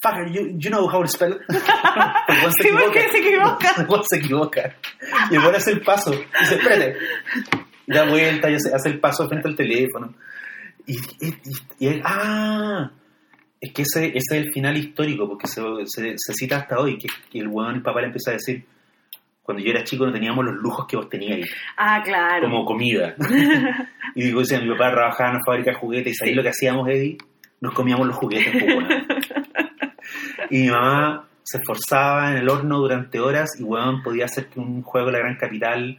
fucker, 0.00 0.26
you, 0.32 0.56
you 0.58 0.70
know 0.70 0.88
how 0.88 1.02
to 1.02 1.08
spell 1.08 1.38
se 1.50 2.62
Sí, 2.62 2.68
porque 2.72 3.00
equivoca. 3.00 3.10
se 3.10 3.18
equivoca. 3.18 3.68
Weón 3.88 4.04
se 4.04 4.16
equivoca. 4.16 4.76
Y 5.30 5.38
weón 5.38 5.54
hace 5.54 5.72
el 5.72 5.80
paso. 5.82 6.12
Dice, 6.12 6.54
espérate. 6.56 6.96
Da 7.86 8.04
vuelta 8.06 8.48
y 8.50 8.54
hace, 8.54 8.74
hace 8.74 8.88
el 8.88 9.00
paso 9.00 9.28
frente 9.28 9.48
al 9.48 9.56
teléfono. 9.56 10.14
Y, 10.86 10.96
y, 10.96 11.28
y- 11.28 11.62
y 11.78 11.86
él, 11.88 12.02
ah, 12.04 12.90
es 13.66 13.72
que 13.72 13.82
ese, 13.82 14.06
ese 14.08 14.18
es 14.18 14.46
el 14.46 14.52
final 14.52 14.76
histórico, 14.76 15.28
porque 15.28 15.46
se, 15.46 15.60
se, 15.86 16.14
se 16.16 16.32
cita 16.34 16.56
hasta 16.58 16.78
hoy, 16.78 16.98
que, 16.98 17.08
que 17.30 17.38
el 17.38 17.48
weón, 17.48 17.76
el 17.76 17.82
papá 17.82 18.00
le 18.00 18.06
empieza 18.08 18.30
a 18.30 18.34
decir, 18.34 18.64
cuando 19.42 19.62
yo 19.62 19.70
era 19.70 19.84
chico 19.84 20.06
no 20.06 20.12
teníamos 20.12 20.44
los 20.44 20.54
lujos 20.56 20.86
que 20.86 20.96
vos 20.96 21.08
teníais, 21.08 21.46
Ah, 21.76 22.02
claro. 22.04 22.42
como 22.48 22.64
comida. 22.64 23.14
y 24.14 24.22
digo, 24.24 24.40
decía, 24.40 24.60
mi 24.60 24.68
papá 24.70 24.90
trabajaba 24.92 25.30
en 25.30 25.36
una 25.36 25.44
fábrica 25.46 25.70
de 25.72 25.76
juguetes, 25.76 26.12
y 26.12 26.16
¿sabes 26.16 26.30
Sí. 26.32 26.36
lo 26.36 26.42
que 26.42 26.48
hacíamos, 26.50 26.88
Eddie? 26.88 27.18
Nos 27.60 27.72
comíamos 27.74 28.06
los 28.06 28.16
juguetes, 28.16 28.52
pues, 28.52 28.74
weón. 28.74 29.06
Y 30.50 30.62
mi 30.62 30.68
mamá 30.68 31.28
se 31.42 31.58
esforzaba 31.58 32.30
en 32.30 32.38
el 32.38 32.48
horno 32.48 32.78
durante 32.78 33.18
horas 33.20 33.50
y, 33.58 33.62
weón, 33.62 34.02
podía 34.02 34.26
hacer 34.26 34.48
que 34.48 34.60
un 34.60 34.82
juego 34.82 35.06
de 35.06 35.12
la 35.12 35.18
gran 35.20 35.36
capital 35.36 35.98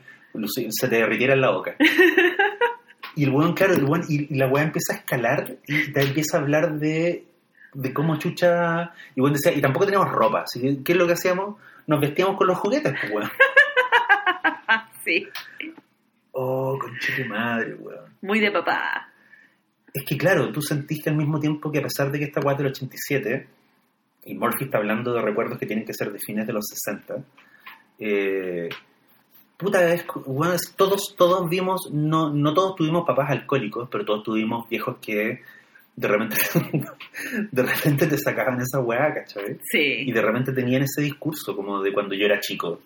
se 0.49 0.87
te 0.87 0.95
derritiera 0.95 1.33
en 1.33 1.41
la 1.41 1.51
boca. 1.51 1.75
Y 3.17 3.23
el 3.23 3.29
weón, 3.29 3.53
claro, 3.53 3.73
el 3.75 3.85
weón, 3.85 4.03
y, 4.09 4.35
la 4.35 4.47
weá 4.47 4.65
empieza 4.65 4.91
a 4.91 4.97
escalar 4.97 5.55
y 5.67 5.93
te 5.93 6.01
empieza 6.01 6.35
a 6.37 6.41
hablar 6.41 6.73
de, 6.79 7.23
de 7.75 7.93
cómo 7.93 8.17
chucha. 8.17 8.91
Y 9.15 9.21
weón 9.21 9.33
decía, 9.33 9.53
y 9.53 9.61
tampoco 9.61 9.85
teníamos 9.85 10.11
ropa, 10.11 10.41
así 10.41 10.61
que, 10.61 10.83
¿qué 10.83 10.91
es 10.93 10.97
lo 10.97 11.05
que 11.07 11.13
hacíamos? 11.13 11.55
Nos 11.87 11.99
vestíamos 12.01 12.37
con 12.37 12.47
los 12.47 12.57
juguetes, 12.57 12.93
pues 12.99 13.13
weón. 13.13 13.29
sí. 15.03 15.27
Oh, 16.31 16.77
concha 16.79 17.13
de 17.17 17.25
madre, 17.25 17.75
weón. 17.75 18.05
Muy 18.21 18.39
de 18.39 18.51
papá. 18.51 19.09
Es 19.93 20.03
que 20.03 20.17
claro, 20.17 20.51
tú 20.51 20.61
sentiste 20.61 21.09
al 21.09 21.15
mismo 21.15 21.39
tiempo 21.39 21.71
que 21.71 21.79
a 21.79 21.83
pesar 21.83 22.11
de 22.11 22.19
que 22.19 22.25
esta 22.25 22.41
es 22.41 22.57
del 22.57 22.67
87, 22.67 23.47
y 24.25 24.35
Murphy 24.35 24.65
está 24.65 24.77
hablando 24.79 25.13
de 25.13 25.21
recuerdos 25.21 25.57
que 25.57 25.65
tienen 25.65 25.85
que 25.85 25.93
ser 25.93 26.11
de 26.11 26.19
fines 26.19 26.45
de 26.47 26.51
los 26.53 26.65
60, 26.67 27.15
eh, 27.99 28.67
puta, 29.55 29.93
es, 29.93 30.03
es- 30.53 30.73
todos, 30.75 31.15
todos 31.17 31.47
vimos, 31.49 31.89
no, 31.93 32.29
no 32.33 32.53
todos 32.53 32.75
tuvimos 32.75 33.05
papás 33.07 33.29
alcohólicos, 33.29 33.87
pero 33.89 34.03
todos 34.03 34.23
tuvimos 34.23 34.67
viejos 34.67 34.97
que 34.99 35.41
de 35.95 36.07
repente, 36.07 36.35
de 37.51 37.63
repente 37.63 38.07
te 38.07 38.17
sacaban 38.17 38.59
esa 38.61 38.79
weá, 38.81 39.13
¿cachai? 39.13 39.57
Sí. 39.63 40.03
Y 40.07 40.11
de 40.11 40.21
repente 40.21 40.51
tenían 40.51 40.83
ese 40.83 41.01
discurso 41.01 41.55
como 41.55 41.81
de 41.81 41.93
cuando 41.93 42.15
yo 42.15 42.25
era 42.25 42.39
chico. 42.39 42.81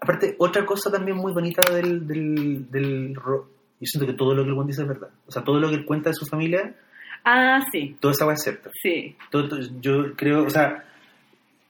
Aparte, 0.00 0.36
otra 0.38 0.64
cosa 0.64 0.90
también 0.92 1.16
muy 1.16 1.32
bonita 1.32 1.62
del, 1.72 2.06
del, 2.06 3.14
yo 3.14 3.46
siento 3.82 4.06
que 4.06 4.12
todo 4.16 4.34
lo 4.34 4.42
que 4.44 4.50
el 4.50 4.54
Juan 4.54 4.66
dice 4.66 4.82
es 4.82 4.88
verdad. 4.88 5.08
O 5.26 5.30
sea, 5.32 5.42
todo 5.42 5.58
lo 5.58 5.68
que 5.68 5.74
él 5.76 5.84
cuenta 5.84 6.10
de 6.10 6.14
su 6.14 6.26
familia, 6.26 6.74
Ah, 7.24 7.60
sí. 7.72 7.96
toda 8.00 8.12
esa 8.12 8.24
weá 8.26 8.34
es 8.34 8.42
cierta. 8.42 8.70
Sí. 8.80 9.16
Todo- 9.30 9.48
todo- 9.48 9.60
yo 9.80 10.14
creo, 10.14 10.44
o 10.44 10.50
sea, 10.50 10.84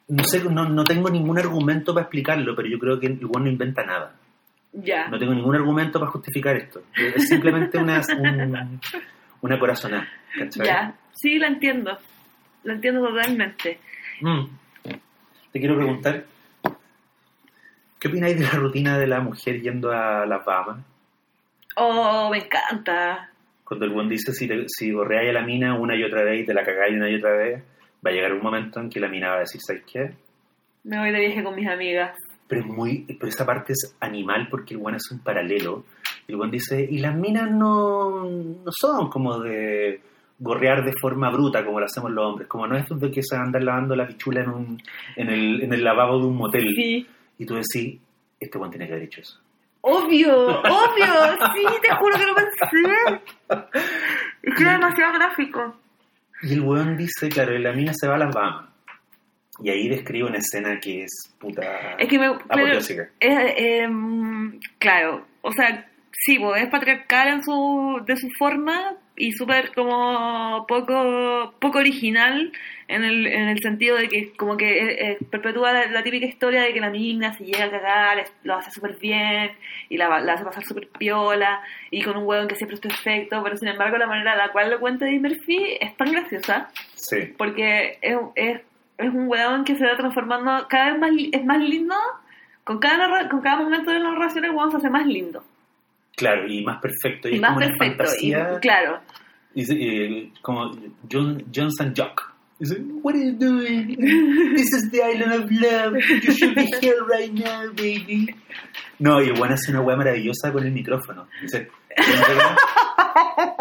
no 0.08 0.24
sé, 0.24 0.44
no, 0.44 0.68
no 0.68 0.84
tengo 0.84 1.08
ningún 1.10 1.38
argumento 1.38 1.94
para 1.94 2.04
explicarlo, 2.04 2.54
pero 2.54 2.68
yo 2.68 2.78
creo 2.78 3.00
que 3.00 3.06
el 3.06 3.24
Juan 3.24 3.44
no 3.44 3.50
inventa 3.50 3.82
nada. 3.84 4.14
Ya. 4.74 5.08
No 5.08 5.18
tengo 5.18 5.32
ningún 5.32 5.54
argumento 5.56 5.98
para 5.98 6.10
justificar 6.10 6.54
esto. 6.56 6.82
Es 6.94 7.28
simplemente 7.28 7.78
una, 7.78 8.02
un- 8.18 8.80
una 9.43 9.59
corazonada. 9.59 10.09
¿cachai? 10.39 10.66
Ya. 10.66 10.95
Sí, 11.12 11.39
la 11.39 11.49
entiendo. 11.49 11.99
La 12.64 12.74
entiendo 12.74 13.07
totalmente. 13.09 13.78
Mm. 14.20 14.45
Te 15.53 15.59
quiero 15.61 15.76
preguntar, 15.76 16.24
¿qué 17.99 18.09
opináis 18.09 18.39
de 18.39 18.45
la 18.45 18.51
rutina 18.51 18.99
de 18.99 19.07
la 19.07 19.20
mujer 19.20 19.61
yendo 19.61 19.91
a 19.91 20.26
las 20.26 20.45
Bahamas? 20.45 20.84
Oh, 21.76 22.28
me 22.30 22.39
encanta. 22.39 23.30
Cuando 23.64 23.86
el 23.86 23.93
buen 23.93 24.09
dice, 24.09 24.32
si, 24.32 24.47
te- 24.49 24.64
si 24.68 24.91
gorreáis 24.93 25.30
a 25.30 25.32
la 25.34 25.43
mina 25.43 25.78
una 25.78 25.95
y 25.97 26.03
otra 26.03 26.22
vez 26.24 26.41
y 26.43 26.47
te 26.47 26.55
la 26.55 26.64
cagáis 26.64 26.95
una 26.97 27.09
y 27.09 27.16
otra 27.16 27.32
vez, 27.36 27.62
va 28.05 28.11
a 28.11 28.12
llegar 28.12 28.32
un 28.32 28.43
momento 28.43 28.80
en 28.80 28.91
que 28.91 29.01
la 29.01 29.09
mina 29.09 29.28
va 29.30 29.36
a 29.36 29.41
decir, 29.41 29.61
¿sabes 29.61 29.82
qué? 29.91 30.11
Me 30.84 30.99
voy 30.99 31.11
de 31.11 31.20
viaje 31.20 31.43
con 31.45 31.55
mis 31.55 31.68
amigas. 31.68 32.16
Pero, 32.49 32.62
es 32.62 32.66
muy, 32.66 33.05
pero 33.18 33.28
esa 33.28 33.45
parte 33.45 33.72
es 33.74 33.95
animal 34.01 34.49
porque 34.51 34.74
el 34.74 34.80
buen 34.80 34.95
es 34.95 35.11
un 35.11 35.18
paralelo. 35.20 35.84
El 36.28 36.36
buen 36.36 36.50
dice, 36.50 36.86
y 36.88 36.98
las 36.98 37.16
minas 37.16 37.50
no, 37.50 38.22
no 38.22 38.70
son 38.70 39.08
como 39.08 39.38
de 39.38 39.98
gorrear 40.38 40.84
de 40.84 40.92
forma 41.00 41.30
bruta 41.30 41.64
como 41.64 41.80
lo 41.80 41.86
hacemos 41.86 42.10
los 42.10 42.22
hombres, 42.22 42.46
como 42.46 42.66
no 42.66 42.76
es 42.76 42.84
de 42.86 43.10
que 43.10 43.22
se 43.22 43.34
andan 43.34 43.64
lavando 43.64 43.96
la 43.96 44.06
pichula 44.06 44.42
en, 44.42 44.50
un, 44.50 44.82
en, 45.16 45.28
el, 45.30 45.62
en 45.62 45.72
el 45.72 45.82
lavabo 45.82 46.18
de 46.18 46.26
un 46.26 46.36
motel. 46.36 46.68
Sí. 46.76 47.06
Y 47.38 47.46
tú 47.46 47.54
decís, 47.54 47.98
Este 48.38 48.58
weón 48.58 48.70
tiene 48.70 48.86
que 48.86 48.92
haber 48.92 49.06
hecho 49.06 49.22
eso. 49.22 49.40
Obvio, 49.80 50.48
obvio, 50.60 51.06
sí, 51.54 51.64
te 51.80 51.94
juro 51.94 52.18
que 52.18 52.26
lo 52.26 52.34
pensé. 52.34 53.22
Es 54.42 54.54
que 54.54 54.62
era 54.62 54.72
demasiado 54.72 55.14
gráfico. 55.14 55.76
Y 56.42 56.52
el 56.52 56.60
weón 56.60 56.94
dice, 56.96 57.30
claro, 57.30 57.54
y 57.54 57.62
la 57.62 57.72
mina 57.72 57.92
se 57.98 58.06
va 58.06 58.16
a 58.16 58.18
las 58.18 58.34
Bahamas. 58.34 58.68
Y 59.60 59.70
ahí 59.70 59.88
describe 59.88 60.28
una 60.28 60.38
escena 60.38 60.78
que 60.78 61.04
es 61.04 61.34
puta 61.40 61.94
Es 61.98 62.06
que 62.06 62.18
me. 62.18 62.38
Claro, 62.38 62.78
eh, 63.18 63.82
em, 63.82 64.60
claro, 64.78 65.26
o 65.40 65.50
sea, 65.52 65.88
sí, 66.18 66.38
pues, 66.38 66.62
es 66.62 66.68
patriarcal 66.68 67.28
en 67.28 67.42
su, 67.42 68.02
de 68.04 68.16
su 68.16 68.28
forma 68.30 68.96
y 69.16 69.32
súper 69.32 69.72
como 69.74 70.64
poco, 70.66 71.54
poco 71.58 71.78
original 71.78 72.52
en 72.86 73.04
el, 73.04 73.26
en 73.26 73.48
el 73.48 73.58
sentido 73.60 73.96
de 73.96 74.08
que 74.08 74.32
como 74.36 74.56
que 74.56 74.78
eh, 74.78 75.10
eh, 75.10 75.18
perpetúa 75.30 75.72
la, 75.72 75.86
la 75.86 76.02
típica 76.02 76.26
historia 76.26 76.62
de 76.62 76.72
que 76.72 76.80
la 76.80 76.90
mina 76.90 77.34
si 77.34 77.44
llega 77.44 77.64
a 77.64 77.70
cagar 77.70 78.24
lo 78.44 78.54
hace 78.54 78.70
súper 78.70 78.96
bien 78.96 79.50
y 79.88 79.96
la, 79.96 80.20
la 80.20 80.34
hace 80.34 80.44
pasar 80.44 80.64
súper 80.64 80.88
piola 80.88 81.60
y 81.90 82.02
con 82.02 82.16
un 82.16 82.26
hueón 82.26 82.48
que 82.48 82.54
siempre 82.54 82.76
es 82.76 82.80
perfecto, 82.80 83.42
pero 83.42 83.56
sin 83.56 83.68
embargo 83.68 83.98
la 83.98 84.06
manera 84.06 84.32
en 84.32 84.38
la 84.38 84.52
cual 84.52 84.70
lo 84.70 84.80
cuenta 84.80 85.06
Eddie 85.06 85.20
Murphy 85.20 85.76
es 85.80 85.96
tan 85.96 86.12
graciosa 86.12 86.68
Sí, 86.94 87.34
porque 87.36 87.98
es, 88.00 88.16
es, 88.36 88.60
es 88.98 89.08
un 89.08 89.28
weón 89.28 89.64
que 89.64 89.76
se 89.76 89.84
va 89.84 89.96
transformando 89.96 90.66
cada 90.68 90.92
vez 90.92 90.98
más 91.00 91.10
es 91.32 91.44
más 91.44 91.58
lindo 91.58 91.94
con 92.64 92.78
cada 92.78 93.28
con 93.28 93.40
cada 93.40 93.62
momento 93.62 93.90
de 93.90 93.98
la 93.98 94.10
narración 94.10 94.44
el 94.44 94.52
weón 94.52 94.70
se 94.70 94.76
hace 94.78 94.90
más 94.90 95.06
lindo 95.06 95.42
claro, 96.18 96.46
y 96.46 96.62
más 96.64 96.80
perfecto. 96.82 97.28
Y, 97.28 97.36
y, 97.36 97.40
más 97.40 97.54
como 97.54 97.58
una 97.64 97.66
perfecto 97.68 98.02
y 98.04 98.06
fantasía. 98.32 98.58
claro 98.60 99.00
Y 99.54 99.60
dice, 99.60 99.74
eh, 99.78 100.32
como 100.42 100.70
John, 101.10 101.42
Johnson 101.54 101.94
Jock. 101.96 102.34
Dice, 102.58 102.76
What 103.02 103.14
are 103.14 103.24
you 103.24 103.32
doing? 103.38 103.96
This 104.56 104.72
is 104.74 104.90
the 104.90 105.00
island 105.02 105.32
of 105.32 105.50
love. 105.50 105.94
You 106.24 106.32
should 106.32 106.54
be 106.56 106.66
here 106.82 106.98
right 107.08 107.32
now, 107.32 107.70
baby. 107.74 108.34
No, 108.98 109.22
y 109.22 109.26
el 109.28 109.34
weón 109.40 109.52
hace 109.52 109.70
una 109.70 109.80
weá 109.80 109.96
maravillosa 109.96 110.52
con 110.52 110.64
el 110.66 110.72
micrófono. 110.72 111.28
Dice, 111.40 111.68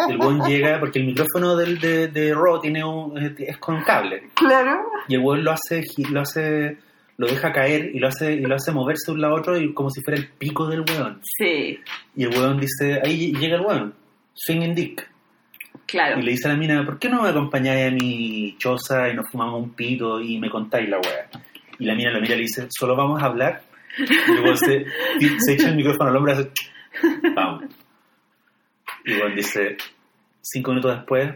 el 0.09 0.17
weón 0.17 0.41
llega- 0.47 0.79
porque 0.79 0.99
el 0.99 1.05
micrófono 1.05 1.55
del, 1.55 1.79
de, 1.79 2.07
de 2.07 2.33
Raw 2.33 2.59
tiene 2.59 2.83
un, 2.83 3.17
es 3.37 3.57
con 3.57 3.83
cable. 3.83 4.29
claro 4.33 4.81
Y 5.07 5.15
el 5.15 5.21
weón 5.21 5.43
lo 5.43 5.51
hace, 5.51 5.83
lo 6.09 6.21
hace, 6.21 6.77
lo 7.17 7.27
deja 7.27 7.51
caer 7.51 7.91
y 7.93 7.99
lo 7.99 8.07
hace, 8.07 8.33
y 8.33 8.41
lo 8.41 8.55
hace 8.55 8.71
moverse 8.71 9.11
de 9.11 9.13
un 9.13 9.21
lado 9.21 9.35
a 9.35 9.39
otro 9.39 9.57
y 9.59 9.73
como 9.73 9.89
si 9.89 10.01
fuera 10.01 10.19
el 10.19 10.27
pico 10.27 10.67
del 10.67 10.81
weón. 10.81 11.19
sí 11.23 11.79
Y 12.15 12.23
el 12.23 12.29
weón 12.29 12.59
dice, 12.59 12.99
ahí 13.03 13.33
llega 13.33 13.55
el 13.55 13.61
weón, 13.61 13.93
swinging 14.33 14.75
dick. 14.75 15.09
claro 15.87 16.19
Y 16.19 16.23
le 16.23 16.31
dice 16.31 16.47
a 16.47 16.51
la 16.51 16.57
mina, 16.57 16.85
¿por 16.85 16.99
qué 16.99 17.09
no 17.09 17.23
me 17.23 17.29
acompañáis 17.29 17.87
a 17.87 17.91
mi 17.91 18.55
choza 18.59 19.09
y 19.09 19.15
nos 19.15 19.29
fumamos 19.31 19.61
un 19.61 19.71
pito 19.71 20.21
y 20.21 20.37
me 20.37 20.49
contáis 20.49 20.87
la 20.89 20.99
weá? 20.99 21.27
Y 21.79 21.85
la 21.85 21.95
mina 21.95 22.11
la 22.11 22.19
mira 22.19 22.35
y 22.35 22.37
le 22.37 22.43
dice, 22.43 22.67
¿solo 22.69 22.95
vamos 22.95 23.21
a 23.21 23.25
hablar? 23.25 23.63
Y 23.97 24.31
luego 24.31 24.55
se, 24.55 24.85
se 25.39 25.53
echa 25.53 25.69
el 25.69 25.75
micrófono 25.75 26.09
al 26.11 26.15
hombro 26.17 26.33
y 26.33 26.35
hace, 26.35 26.51
vamos. 27.35 27.63
Y 29.05 29.13
luego 29.13 29.35
dice, 29.35 29.75
cinco 30.41 30.71
minutos 30.71 30.95
después, 30.97 31.33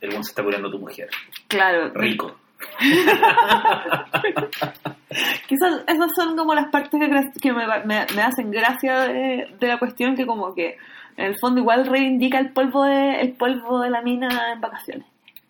el 0.00 0.10
buen 0.10 0.24
se 0.24 0.30
está 0.30 0.42
curando 0.42 0.68
a 0.68 0.70
tu 0.70 0.78
mujer. 0.78 1.08
claro 1.46 1.92
Rico. 1.94 2.38
Quizás 5.48 5.82
esas 5.88 6.10
son 6.14 6.36
como 6.36 6.54
las 6.54 6.68
partes 6.68 7.00
que, 7.42 7.52
me, 7.52 7.66
me- 7.84 8.06
me 8.14 8.22
hacen 8.22 8.50
gracia 8.50 9.00
de, 9.00 9.48
de 9.58 9.66
la 9.66 9.78
cuestión 9.78 10.14
que 10.16 10.24
como 10.26 10.54
que 10.54 10.76
en 11.16 11.26
el 11.26 11.36
fondo 11.38 11.60
igual 11.60 11.86
reivindica 11.86 12.38
el 12.38 12.52
polvo 12.52 12.84
de, 12.84 13.20
el 13.20 13.32
polvo 13.32 13.80
de 13.80 13.90
la 13.90 14.02
mina 14.02 14.52
en 14.52 14.60
vacaciones. 14.60 15.06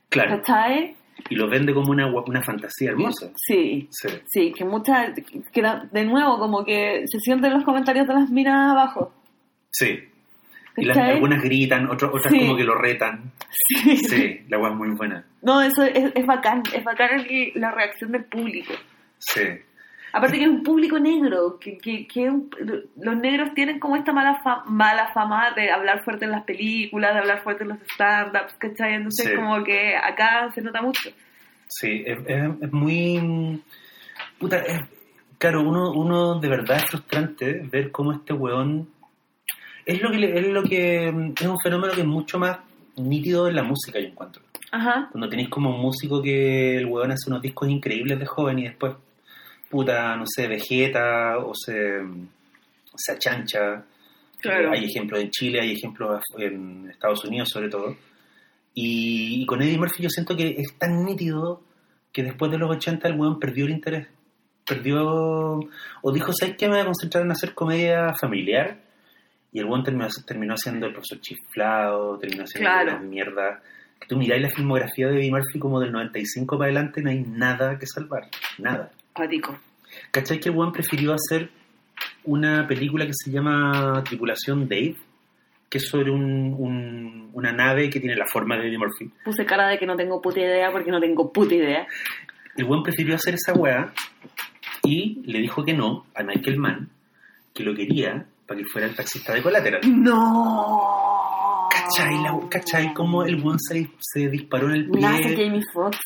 Claro. 0.08 0.38
¿Cachai? 0.38 0.96
Y 1.28 1.34
lo 1.34 1.48
vende 1.48 1.74
como 1.74 1.90
una, 1.90 2.06
una 2.06 2.42
fantasía 2.42 2.90
hermosa. 2.90 3.30
Sí. 3.36 3.86
Sí. 3.90 4.08
Sí, 4.26 4.52
que 4.52 4.64
muchas, 4.64 5.10
que 5.52 5.62
de 5.92 6.04
nuevo 6.06 6.38
como 6.38 6.64
que 6.64 7.02
se 7.06 7.18
sienten 7.20 7.52
los 7.52 7.62
comentarios 7.64 8.08
de 8.08 8.14
las 8.14 8.30
minas 8.30 8.72
abajo. 8.72 9.12
Sí. 9.70 9.98
Y 10.78 10.88
algunas 10.88 11.42
gritan, 11.42 11.90
otras, 11.90 12.10
otras 12.14 12.32
Sí. 12.32 12.38
como 12.40 12.56
que 12.56 12.64
lo 12.64 12.74
retan. 12.76 13.32
Sí. 13.50 13.96
Sí, 13.98 14.40
la 14.48 14.58
weá 14.58 14.70
es 14.70 14.76
muy 14.76 14.88
buena. 14.96 15.24
No, 15.42 15.60
eso 15.60 15.82
es, 15.82 16.10
es 16.14 16.26
bacán, 16.26 16.62
es 16.74 16.82
bacán 16.82 17.26
la 17.56 17.70
reacción 17.72 18.12
del 18.12 18.24
público. 18.24 18.72
Sí. 19.20 19.42
Aparte 20.12 20.38
que 20.38 20.42
es 20.44 20.50
un 20.50 20.64
público 20.64 20.98
negro, 20.98 21.56
que, 21.60 21.78
que, 21.78 22.04
que 22.08 22.28
un- 22.28 22.50
los 23.00 23.16
negros 23.16 23.54
tienen 23.54 23.78
como 23.78 23.94
esta 23.94 24.12
mala, 24.12 24.40
fa- 24.42 24.64
mala 24.66 25.12
fama 25.14 25.52
de 25.54 25.70
hablar 25.70 26.02
fuerte 26.02 26.24
en 26.24 26.32
las 26.32 26.42
películas, 26.42 27.12
de 27.14 27.20
hablar 27.20 27.42
fuerte 27.44 27.62
en 27.62 27.68
los 27.68 27.78
stand-ups, 27.92 28.54
¿cachai? 28.58 28.94
Entonces 28.94 29.26
Sí. 29.28 29.36
como 29.36 29.62
que 29.62 29.94
acá 29.96 30.50
se 30.52 30.62
nota 30.62 30.82
mucho. 30.82 31.10
Sí, 31.68 32.02
es, 32.04 32.18
es- 32.26 32.50
es 32.62 32.72
muy... 32.72 33.62
Puta, 34.38 34.56
es- 34.58 34.80
claro, 35.38 35.62
uno, 35.62 35.92
uno 35.92 36.40
de 36.40 36.48
verdad 36.48 36.78
es 36.78 36.86
frustrante 36.90 37.60
ver 37.70 37.92
cómo 37.92 38.12
este 38.12 38.32
weón... 38.32 38.88
Es 39.86 40.02
lo 40.02 40.10
que 40.10 40.24
es 40.38 40.46
lo 40.48 40.62
que 40.64 41.06
es 41.08 41.46
un 41.46 41.58
fenómeno 41.62 41.92
que 41.94 42.00
es 42.00 42.06
mucho 42.06 42.38
más 42.38 42.58
nítido 42.96 43.48
en 43.48 43.54
la 43.54 43.62
música, 43.62 43.98
yo 44.00 44.06
encuentro. 44.08 44.42
Ajá. 44.72 45.08
Cuando 45.12 45.28
tenéis 45.28 45.48
como 45.48 45.70
un 45.74 45.80
músico 45.80 46.20
que 46.22 46.76
el 46.78 46.86
weón 46.86 47.12
hace 47.12 47.30
unos 47.30 47.42
discos 47.42 47.68
increíbles 47.68 48.18
de 48.18 48.26
joven 48.26 48.58
y 48.58 48.64
después, 48.64 48.94
puta, 49.70 50.16
no 50.16 50.24
sé, 50.26 50.48
vegeta 50.48 51.38
o 51.38 51.52
se, 51.54 52.00
se 52.96 53.12
achancha. 53.12 53.84
Claro. 54.40 54.72
Eh, 54.72 54.78
hay 54.78 54.84
ejemplos 54.86 55.20
en 55.20 55.30
Chile, 55.30 55.60
hay 55.60 55.72
ejemplos 55.72 56.20
en 56.38 56.90
Estados 56.90 57.24
Unidos 57.24 57.48
sobre 57.50 57.68
todo. 57.68 57.96
Y, 58.74 59.42
y 59.42 59.46
con 59.46 59.62
Eddie 59.62 59.78
Murphy 59.78 60.02
yo 60.02 60.10
siento 60.10 60.36
que 60.36 60.54
es 60.58 60.76
tan 60.78 61.04
nítido 61.04 61.62
que 62.12 62.22
después 62.22 62.50
de 62.50 62.58
los 62.58 62.70
80 62.70 63.08
el 63.08 63.18
weón 63.18 63.38
perdió 63.38 63.66
el 63.66 63.72
interés. 63.72 64.08
Perdió... 64.66 65.60
O 66.02 66.12
dijo, 66.12 66.32
¿sabes 66.32 66.56
qué? 66.56 66.66
Me 66.66 66.74
voy 66.74 66.82
a 66.82 66.86
concentrar 66.86 67.24
en 67.24 67.30
hacer 67.32 67.54
comedia 67.54 68.12
familiar. 68.20 68.78
Y 69.52 69.58
el 69.58 69.64
weón 69.66 69.82
terminó, 69.84 70.06
terminó 70.26 70.56
siendo 70.56 70.86
el 70.86 70.92
profesor 70.92 71.20
chiflado, 71.20 72.18
terminó 72.18 72.46
siendo 72.46 72.68
Claro. 72.70 72.96
una 72.96 73.00
mierda. 73.00 73.62
Que 74.00 74.06
tú 74.06 74.16
miráis 74.16 74.42
la 74.42 74.48
filmografía 74.50 75.08
de 75.08 75.18
Eddie 75.18 75.30
Murphy 75.30 75.58
como 75.58 75.80
del 75.80 75.92
95 75.92 76.56
para 76.56 76.70
adelante, 76.70 77.02
no 77.02 77.10
hay 77.10 77.20
nada 77.20 77.78
que 77.78 77.86
salvar. 77.86 78.28
Nada. 78.58 78.90
Cuático. 79.20 79.58
¿Cachai 80.10 80.40
que 80.40 80.48
weón 80.48 80.72
prefirió 80.72 81.12
hacer 81.12 81.50
una 82.24 82.66
película 82.66 83.04
que 83.06 83.12
se 83.12 83.30
llama 83.30 84.02
Tripulación 84.04 84.66
Dave? 84.66 84.96
Que 85.68 85.76
es 85.78 85.86
sobre 85.88 86.10
un, 86.10 86.54
un- 86.58 87.30
una 87.34 87.52
nave 87.52 87.90
que 87.90 88.00
tiene 88.00 88.16
la 88.16 88.24
forma 88.26 88.56
de 88.56 88.66
Eddie 88.68 88.78
Murphy. 88.78 89.10
Puse 89.24 89.44
cara 89.44 89.68
de 89.68 89.78
que 89.78 89.84
no 89.86 89.94
tengo 89.96 90.20
puta 90.22 90.40
idea 90.40 90.70
porque 90.72 90.90
no 90.90 90.98
tengo 91.00 91.30
puta 91.30 91.54
idea. 91.54 91.86
El 92.56 92.64
weón 92.64 92.82
prefirió 92.82 93.14
hacer 93.14 93.34
esa 93.34 93.52
weá 93.52 93.92
y 94.84 95.20
le 95.26 95.38
dijo 95.40 95.62
que 95.64 95.74
no 95.74 96.06
a 96.14 96.22
Michael 96.22 96.56
Mann, 96.58 96.88
que 97.54 97.62
lo 97.62 97.74
quería 97.74 98.24
para 98.46 98.58
que 98.58 98.66
fuera 98.66 98.86
el 98.88 98.94
taxista 98.96 99.34
de 99.34 99.42
Collateral. 99.42 99.80
No. 99.84 101.68
¿Cachai? 101.70 102.14
La, 102.22 102.38
¿Cachai? 102.48 102.94
Cómo 102.94 103.22
el 103.24 103.36
weón 103.42 103.58
se, 103.60 103.88
se 103.98 104.28
disparó 104.28 104.68
en 104.70 104.74
el 104.76 104.90
pie? 104.90 105.00
Nace 105.02 105.36
Jamie 105.36 105.62
Foxx. 105.72 105.98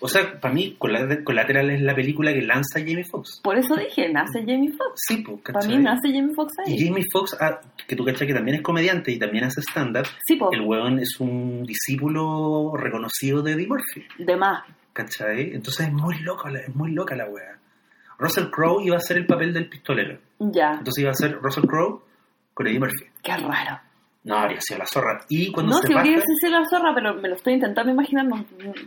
O 0.00 0.08
sea, 0.08 0.38
para 0.40 0.52
mí 0.52 0.76
Collateral 0.78 1.24
Collateral 1.24 1.70
es 1.70 1.80
la 1.80 1.94
película 1.94 2.32
que 2.32 2.42
lanza 2.42 2.80
Jamie 2.80 3.04
Foxx. 3.04 3.40
Por 3.42 3.56
eso 3.56 3.74
dije, 3.76 4.08
nace 4.10 4.40
Jamie 4.40 4.70
Foxx. 4.70 5.00
Sí, 5.08 5.16
pues, 5.18 5.40
Para 5.52 5.66
mí 5.66 5.78
nace 5.78 6.08
Jamie 6.12 6.34
Foxx 6.34 6.52
Y 6.66 6.72
ahí. 6.72 6.86
Jamie 6.88 7.04
Foxx, 7.12 7.36
ah, 7.40 7.60
que 7.88 7.96
tú 7.96 8.04
cachai 8.04 8.26
que 8.26 8.34
también 8.34 8.56
es 8.58 8.62
comediante 8.62 9.10
y 9.12 9.18
también 9.18 9.44
hace 9.44 9.60
stand-up, 9.62 10.06
Sí, 10.26 10.36
po. 10.36 10.52
el 10.52 10.60
weón 10.60 10.98
es 10.98 11.18
un 11.18 11.64
discípulo 11.64 12.72
reconocido 12.76 13.42
de 13.42 13.52
Eddie 13.52 13.66
Murphy, 13.66 14.04
De 14.18 14.36
más. 14.36 14.64
¿cachai? 14.92 15.52
Entonces 15.54 15.86
es 15.86 15.92
muy 15.92 16.18
loca, 16.20 16.50
es 16.50 16.74
muy 16.74 16.92
loca 16.92 17.16
la 17.16 17.26
wea. 17.28 17.58
Russell 18.18 18.50
Crowe 18.50 18.82
iba 18.84 18.96
a 18.96 19.00
ser 19.00 19.18
el 19.18 19.26
papel 19.26 19.52
del 19.52 19.68
pistolero. 19.68 20.18
Ya. 20.38 20.72
Entonces 20.78 21.02
iba 21.02 21.10
a 21.10 21.14
ser 21.14 21.38
Russell 21.40 21.64
Crowe 21.66 22.02
con 22.54 22.66
Eddie 22.66 22.78
Murphy. 22.78 23.04
Qué 23.22 23.36
raro. 23.36 23.80
No, 24.26 24.36
habría 24.38 24.60
sido 24.60 24.78
la 24.80 24.86
zorra. 24.86 25.20
Y 25.28 25.52
cuando 25.52 25.72
No, 25.72 25.78
se 25.78 25.86
si 25.86 25.94
baja, 25.94 26.04
hubiese 26.06 26.34
sido 26.40 26.58
la 26.60 26.66
zorra, 26.68 26.92
pero 26.94 27.14
me 27.14 27.28
lo 27.28 27.36
estoy 27.36 27.52
intentando 27.54 27.92
imaginar. 27.92 28.26
No, 28.26 28.44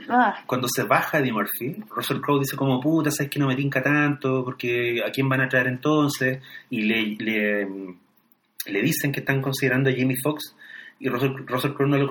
ah, 0.10 0.36
cuando 0.46 0.68
se 0.68 0.84
baja 0.84 1.20
Eddie 1.20 1.32
Murphy, 1.32 1.82
Russell 1.90 2.20
Crowe 2.20 2.40
dice 2.40 2.58
como, 2.58 2.80
puta, 2.82 3.10
sabes 3.10 3.32
que 3.32 3.40
no 3.40 3.48
me 3.48 3.56
tinca 3.56 3.82
tanto, 3.82 4.44
porque 4.44 5.02
¿a 5.06 5.10
quién 5.12 5.30
van 5.30 5.40
a 5.42 5.48
traer 5.48 5.68
entonces? 5.68 6.42
Y 6.70 6.82
le, 6.82 7.16
le, 7.24 7.68
le 8.66 8.82
dicen 8.82 9.12
que 9.14 9.22
están 9.22 9.42
considerando 9.42 9.90
a 9.90 9.94
Jamie 9.94 10.18
Foxx 10.22 10.56
y 11.00 11.08
Russell, 11.08 11.32
Russell 11.48 11.72
Crowe 11.74 11.88
no 11.90 11.98
lo, 11.98 12.10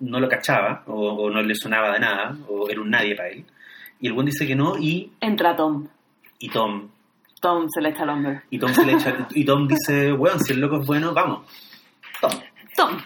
no 0.00 0.18
lo 0.18 0.28
cachaba 0.28 0.82
o, 0.86 0.94
o 1.24 1.30
no 1.30 1.42
le 1.42 1.54
sonaba 1.54 1.92
de 1.92 2.00
nada 2.00 2.34
o 2.48 2.70
era 2.70 2.80
un 2.80 2.88
nadie 2.88 3.14
para 3.14 3.28
él. 3.28 3.44
Y 4.00 4.06
el 4.06 4.14
buen 4.14 4.24
dice 4.24 4.46
que 4.46 4.56
no 4.56 4.78
y, 4.78 5.12
entra 5.20 5.54
Tom. 5.54 5.86
y 6.38 6.48
Tom 6.48 6.88
Tom 7.42 7.66
se 7.68 7.82
le 7.82 7.90
echa 7.90 8.04
el 8.04 8.08
hombro. 8.10 8.40
y 8.50 8.58
Tom 8.58 8.72
se 8.72 8.86
le 8.86 8.92
echa- 8.94 9.28
y 9.34 9.44
Tom 9.44 9.68
dice, 9.68 10.12
weón, 10.14 10.40
si 10.40 10.54
el 10.54 10.60
loco 10.60 10.80
es 10.80 10.86
bueno, 10.86 11.12
vamos. 11.12 11.46
Tom. 12.20 12.30
Tom. 12.80 12.98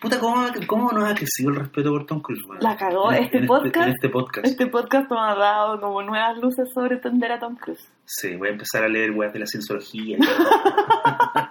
Puta, 0.00 0.20
¿cómo, 0.20 0.46
cómo 0.68 0.92
nos 0.92 1.10
ha 1.10 1.14
crecido 1.14 1.50
el 1.50 1.56
respeto 1.56 1.90
por 1.90 2.06
Tom 2.06 2.20
Cruise? 2.20 2.40
La 2.60 2.76
cagó. 2.76 3.10
En- 3.12 3.24
Este 3.24 3.38
en 3.38 3.46
podcast- 3.48 3.82
en 3.82 3.88
este 3.90 4.08
podcast. 4.08 4.46
Este 4.46 4.66
podcast 4.68 5.10
nos 5.10 5.18
ha 5.20 5.34
dado 5.34 5.80
como 5.80 6.00
nuevas 6.02 6.38
luces 6.38 6.68
sobre 6.72 6.94
entender 6.94 7.32
a 7.32 7.40
Tom 7.40 7.56
Cruise. 7.56 7.84
Sí, 8.04 8.36
voy 8.36 8.48
a 8.48 8.52
empezar 8.52 8.84
a 8.84 8.88
leer 8.88 9.10
weas 9.10 9.32
de 9.32 9.40
la 9.40 9.46
cienciología. 9.46 10.18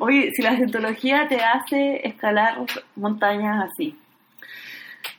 Oye, 0.00 0.30
si 0.32 0.42
la 0.42 0.56
cientología 0.56 1.26
te 1.28 1.40
hace 1.42 2.06
escalar 2.06 2.58
montañas 2.96 3.70
así. 3.70 3.96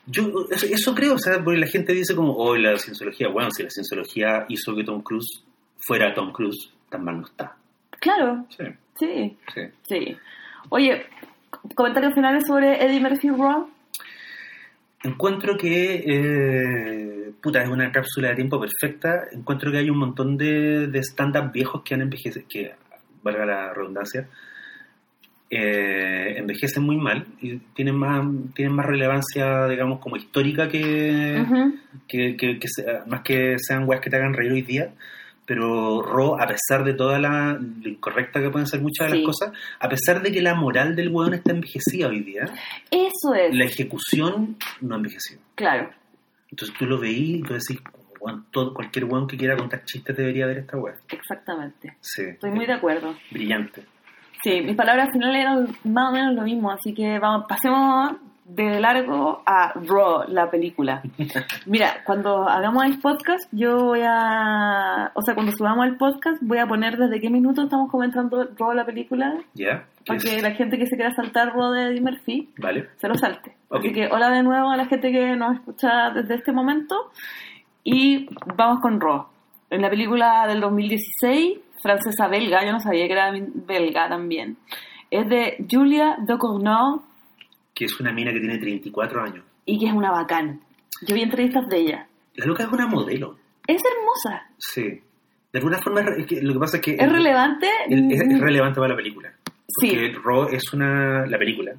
Yo 0.07 0.45
eso, 0.51 0.65
eso 0.67 0.95
creo, 0.95 1.15
o 1.15 1.19
sea, 1.19 1.43
porque 1.43 1.59
la 1.59 1.67
gente 1.67 1.93
dice 1.93 2.15
como, 2.15 2.33
oh, 2.33 2.55
la 2.55 2.77
cienciología, 2.77 3.27
bueno, 3.27 3.49
si 3.51 3.63
la 3.63 3.69
cienciología 3.69 4.45
hizo 4.49 4.75
que 4.75 4.83
Tom 4.83 5.01
Cruise 5.01 5.43
fuera 5.79 6.13
Tom 6.13 6.31
Cruise, 6.31 6.71
tan 6.89 7.03
mal 7.03 7.19
no 7.21 7.27
está. 7.27 7.55
Claro, 7.99 8.45
Sí, 8.49 8.63
sí, 8.99 9.37
sí. 9.53 9.61
sí. 9.87 10.17
Oye, 10.69 11.05
comentarios 11.75 12.13
finales 12.13 12.43
sobre 12.47 12.83
Eddie 12.83 12.99
Murphy 12.99 13.29
Raw. 13.29 13.69
Encuentro 15.03 15.55
que, 15.57 16.03
eh, 16.05 17.31
puta, 17.41 17.61
es 17.61 17.69
una 17.69 17.91
cápsula 17.91 18.29
de 18.29 18.35
tiempo 18.35 18.59
perfecta. 18.59 19.25
Encuentro 19.31 19.71
que 19.71 19.77
hay 19.77 19.89
un 19.89 19.99
montón 19.99 20.37
de, 20.37 20.87
de 20.87 20.99
stand-up 21.03 21.51
viejos 21.51 21.83
que 21.83 21.93
han 21.93 22.01
envejecido, 22.01 22.45
que, 22.49 22.73
valga 23.21 23.45
la 23.45 23.73
redundancia, 23.73 24.27
eh, 25.49 26.35
envejecen 26.37 26.83
muy 26.83 26.97
mal 26.97 27.25
y 27.41 27.57
tienen 27.75 27.95
más, 27.95 28.25
tienen 28.55 28.75
más 28.75 28.85
relevancia, 28.85 29.67
digamos, 29.67 29.99
como 29.99 30.15
histórica 30.17 30.67
que, 30.67 31.39
Ujú. 31.43 31.75
que, 32.07 32.35
que- 32.35 32.59
que 32.59 32.67
sea- 32.67 33.03
más 33.07 33.21
que 33.21 33.57
sean 33.59 33.87
weas 33.87 34.01
que 34.01 34.09
te 34.09 34.15
hagan 34.15 34.33
reír 34.33 34.51
hoy 34.51 34.61
día. 34.63 34.91
Pero 35.45 36.01
Ro, 36.01 36.41
a 36.41 36.47
pesar 36.47 36.83
de 36.83 36.93
toda 36.95 37.19
la 37.19 37.53
lo 37.59 37.89
incorrecta 37.89 38.41
que 38.41 38.49
pueden 38.49 38.67
ser 38.67 38.81
muchas 38.81 39.11
de 39.11 39.17
Sí. 39.17 39.23
las 39.23 39.25
cosas, 39.27 39.51
a 39.79 39.87
pesar 39.89 40.21
de 40.23 40.31
que 40.31 40.41
la 40.41 40.55
moral 40.55 40.95
del 40.95 41.09
weón 41.09 41.33
está 41.35 41.51
envejecida 41.51 42.07
hoy 42.07 42.21
día, 42.21 42.45
Eso 42.89 43.33
es, 43.35 43.55
la 43.55 43.65
ejecución 43.65 44.57
no 44.81 44.95
ha 44.95 44.97
envejecido. 44.97 45.41
claro. 45.55 45.89
Entonces 46.49 46.75
tú 46.77 46.85
lo 46.85 46.97
veís 46.99 47.39
y 47.39 47.41
tú 47.43 47.53
decís, 47.53 47.79
todo, 48.51 48.73
cualquier 48.73 49.05
weón 49.05 49.27
que 49.27 49.35
quiera 49.37 49.55
contar 49.57 49.83
chistes 49.83 50.15
debería 50.17 50.45
ver 50.47 50.59
esta 50.59 50.77
wea. 50.77 50.95
Exactamente. 51.09 51.95
Sí. 52.01 52.23
Estoy 52.23 52.51
muy 52.51 52.65
de 52.65 52.73
acuerdo. 52.73 53.13
Brillante. 53.29 53.83
Sí, 54.43 54.61
mis 54.61 54.75
palabras 54.75 55.09
finales 55.11 55.41
eran 55.41 55.67
más 55.83 56.09
o 56.09 56.13
menos 56.13 56.33
lo 56.33 56.41
mismo, 56.43 56.71
así 56.71 56.93
que 56.93 57.19
vamos, 57.19 57.45
pasemos 57.47 58.15
de 58.45 58.79
largo 58.79 59.41
a 59.45 59.73
Raw, 59.73 60.25
la 60.27 60.51
película. 60.51 61.01
Mira, 61.65 62.03
cuando 62.05 62.47
hagamos 62.47 62.85
el 62.85 62.99
podcast, 62.99 63.49
yo 63.51 63.75
voy 63.77 64.01
a... 64.03 65.11
O 65.15 65.21
sea, 65.23 65.33
cuando 65.33 65.51
subamos 65.51 65.87
el 65.87 65.97
podcast, 65.97 66.37
voy 66.41 66.59
a 66.59 66.67
poner 66.67 66.95
desde 66.95 67.19
qué 67.19 67.31
minuto 67.31 67.63
estamos 67.63 67.89
comentando 67.89 68.47
Raw, 68.57 68.73
la 68.73 68.85
película, 68.85 69.35
¿Ya? 69.55 69.85
para 70.05 70.19
¿Qué 70.19 70.35
que 70.35 70.41
la 70.43 70.51
gente 70.51 70.77
que 70.77 70.85
se 70.85 70.95
quiera 70.95 71.13
saltar 71.15 71.53
Raw 71.55 71.71
de 71.71 71.89
Eddie 71.89 72.01
Murphy 72.01 72.49
Vale. 72.57 72.89
se 72.97 73.07
lo 73.07 73.15
salte. 73.15 73.55
Ok. 73.69 73.79
Así 73.79 73.91
que 73.93 74.07
hola 74.07 74.29
de 74.29 74.43
nuevo 74.43 74.69
a 74.69 74.77
la 74.77 74.85
gente 74.85 75.11
que 75.11 75.35
nos 75.35 75.55
escucha 75.55 76.11
desde 76.11 76.35
este 76.35 76.51
momento 76.51 77.11
y 77.83 78.27
vamos 78.55 78.79
con 78.79 79.01
Raw. 79.01 79.25
En 79.71 79.81
la 79.81 79.89
película 79.89 80.45
del 80.47 80.61
2016, 80.61 81.57
francesa 81.81 82.27
belga, 82.27 82.63
yo 82.63 82.71
no 82.71 82.79
sabía 82.79 83.07
que 83.07 83.13
era 83.13 83.31
belga 83.31 84.07
también, 84.07 84.57
es 85.09 85.27
de 85.27 85.65
Julia 85.69 86.17
Ducournau 86.19 87.01
Que 87.75 87.85
es 87.85 87.99
una 87.99 88.11
mina 88.11 88.31
que 88.33 88.39
tiene 88.39 88.57
34 88.57 89.21
años. 89.23 89.43
y 89.65 89.77
que 89.79 89.85
es 89.87 89.93
una 89.93 90.09
bacán. 90.11 90.61
Yo 91.05 91.13
vi 91.13 91.21
entrevistas 91.21 91.67
de 91.67 91.77
ella. 91.77 92.07
La 92.35 92.45
loca 92.47 92.63
es 92.63 92.69
una 92.71 92.87
modelo. 92.87 93.37
Es 93.67 93.81
hermosa, 93.83 94.47
Sí. 94.57 95.01
De 95.51 95.59
alguna 95.59 95.77
forma, 95.81 96.01
lo 96.01 96.53
que 96.53 96.59
pasa 96.59 96.77
es 96.77 96.83
que... 96.83 96.95
es 96.99 97.11
relevante. 97.11 97.67
el- 97.89 98.11
es, 98.11 98.21
es 98.21 98.39
relevante 98.41 98.75
para 98.79 98.89
la 98.89 98.95
película. 98.97 99.33
Sí, 99.67 99.89
Que 99.89 100.11
Ro 100.13 100.49
es 100.49 100.73
una... 100.73 101.25
La 101.27 101.37
película 101.37 101.73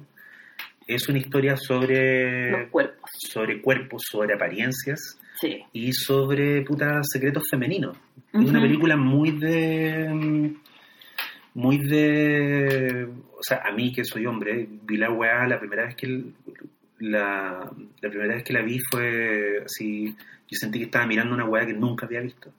es 0.87 1.07
una 1.09 1.17
historia 1.19 1.55
sobre... 1.57 2.51
los 2.51 2.69
cuerpos. 2.69 3.09
sobre 3.13 3.61
cuerpos, 3.61 4.03
sobre 4.09 4.33
apariencias 4.35 5.19
Sí. 5.39 5.63
y 5.73 5.91
sobre 5.93 6.63
puta 6.63 6.99
secretos 7.03 7.43
femeninos. 7.51 7.95
Es 8.33 8.49
una 8.49 8.59
película 8.61 8.95
muy 8.97 9.31
de. 9.31 10.55
Muy 11.57 11.77
de. 11.79 13.07
O 13.37 13.41
sea, 13.41 13.61
a 13.65 13.71
mí 13.71 13.91
que 13.91 14.03
soy 14.05 14.25
hombre, 14.27 14.67
vi 14.83 14.97
la 14.97 15.09
weá 15.11 15.45
la 15.47 15.59
primera 15.59 15.85
vez 15.85 15.95
que. 15.95 16.23
La, 16.99 17.69
la 18.01 18.09
primera 18.09 18.35
vez 18.35 18.43
que 18.43 18.53
la 18.53 18.61
vi 18.61 18.79
fue 18.91 19.63
así. 19.65 20.15
Yo 20.49 20.55
sentí 20.57 20.79
que 20.79 20.85
estaba 20.85 21.05
mirando 21.05 21.33
una 21.35 21.45
weá 21.45 21.65
que 21.65 21.73
nunca 21.73 22.05
había 22.05 22.21
visto. 22.21 22.51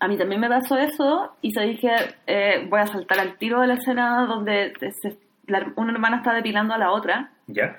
A 0.00 0.08
mí 0.08 0.16
también 0.18 0.40
me 0.40 0.48
pasó 0.48 0.76
eso 0.76 1.36
y 1.42 1.52
se 1.52 1.62
dije, 1.62 1.90
eh, 2.26 2.66
voy 2.68 2.80
a 2.80 2.86
saltar 2.86 3.18
al 3.20 3.36
tiro 3.38 3.60
de 3.60 3.66
la 3.68 3.74
escena 3.74 4.26
donde 4.26 4.72
se- 5.00 5.18
la- 5.46 5.72
una 5.76 5.92
hermana 5.92 6.16
está 6.18 6.34
depilando 6.34 6.74
a 6.74 6.78
la 6.78 6.90
otra. 6.92 7.30
¿Ya? 7.46 7.76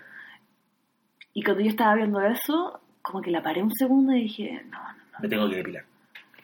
Y 1.34 1.44
cuando 1.44 1.64
yo 1.64 1.70
estaba 1.70 1.96
viendo 1.96 2.22
eso, 2.22 2.80
como 3.02 3.22
que 3.22 3.30
la 3.32 3.44
paré 3.44 3.62
un 3.62 3.72
segundo 3.76 4.16
y 4.16 4.22
dije, 4.24 4.62
no, 4.72 4.80
no, 4.80 4.88
no. 5.14 5.20
Me 5.22 5.28
tengo 5.30 5.50
que 5.50 5.58
depilar. 5.58 5.84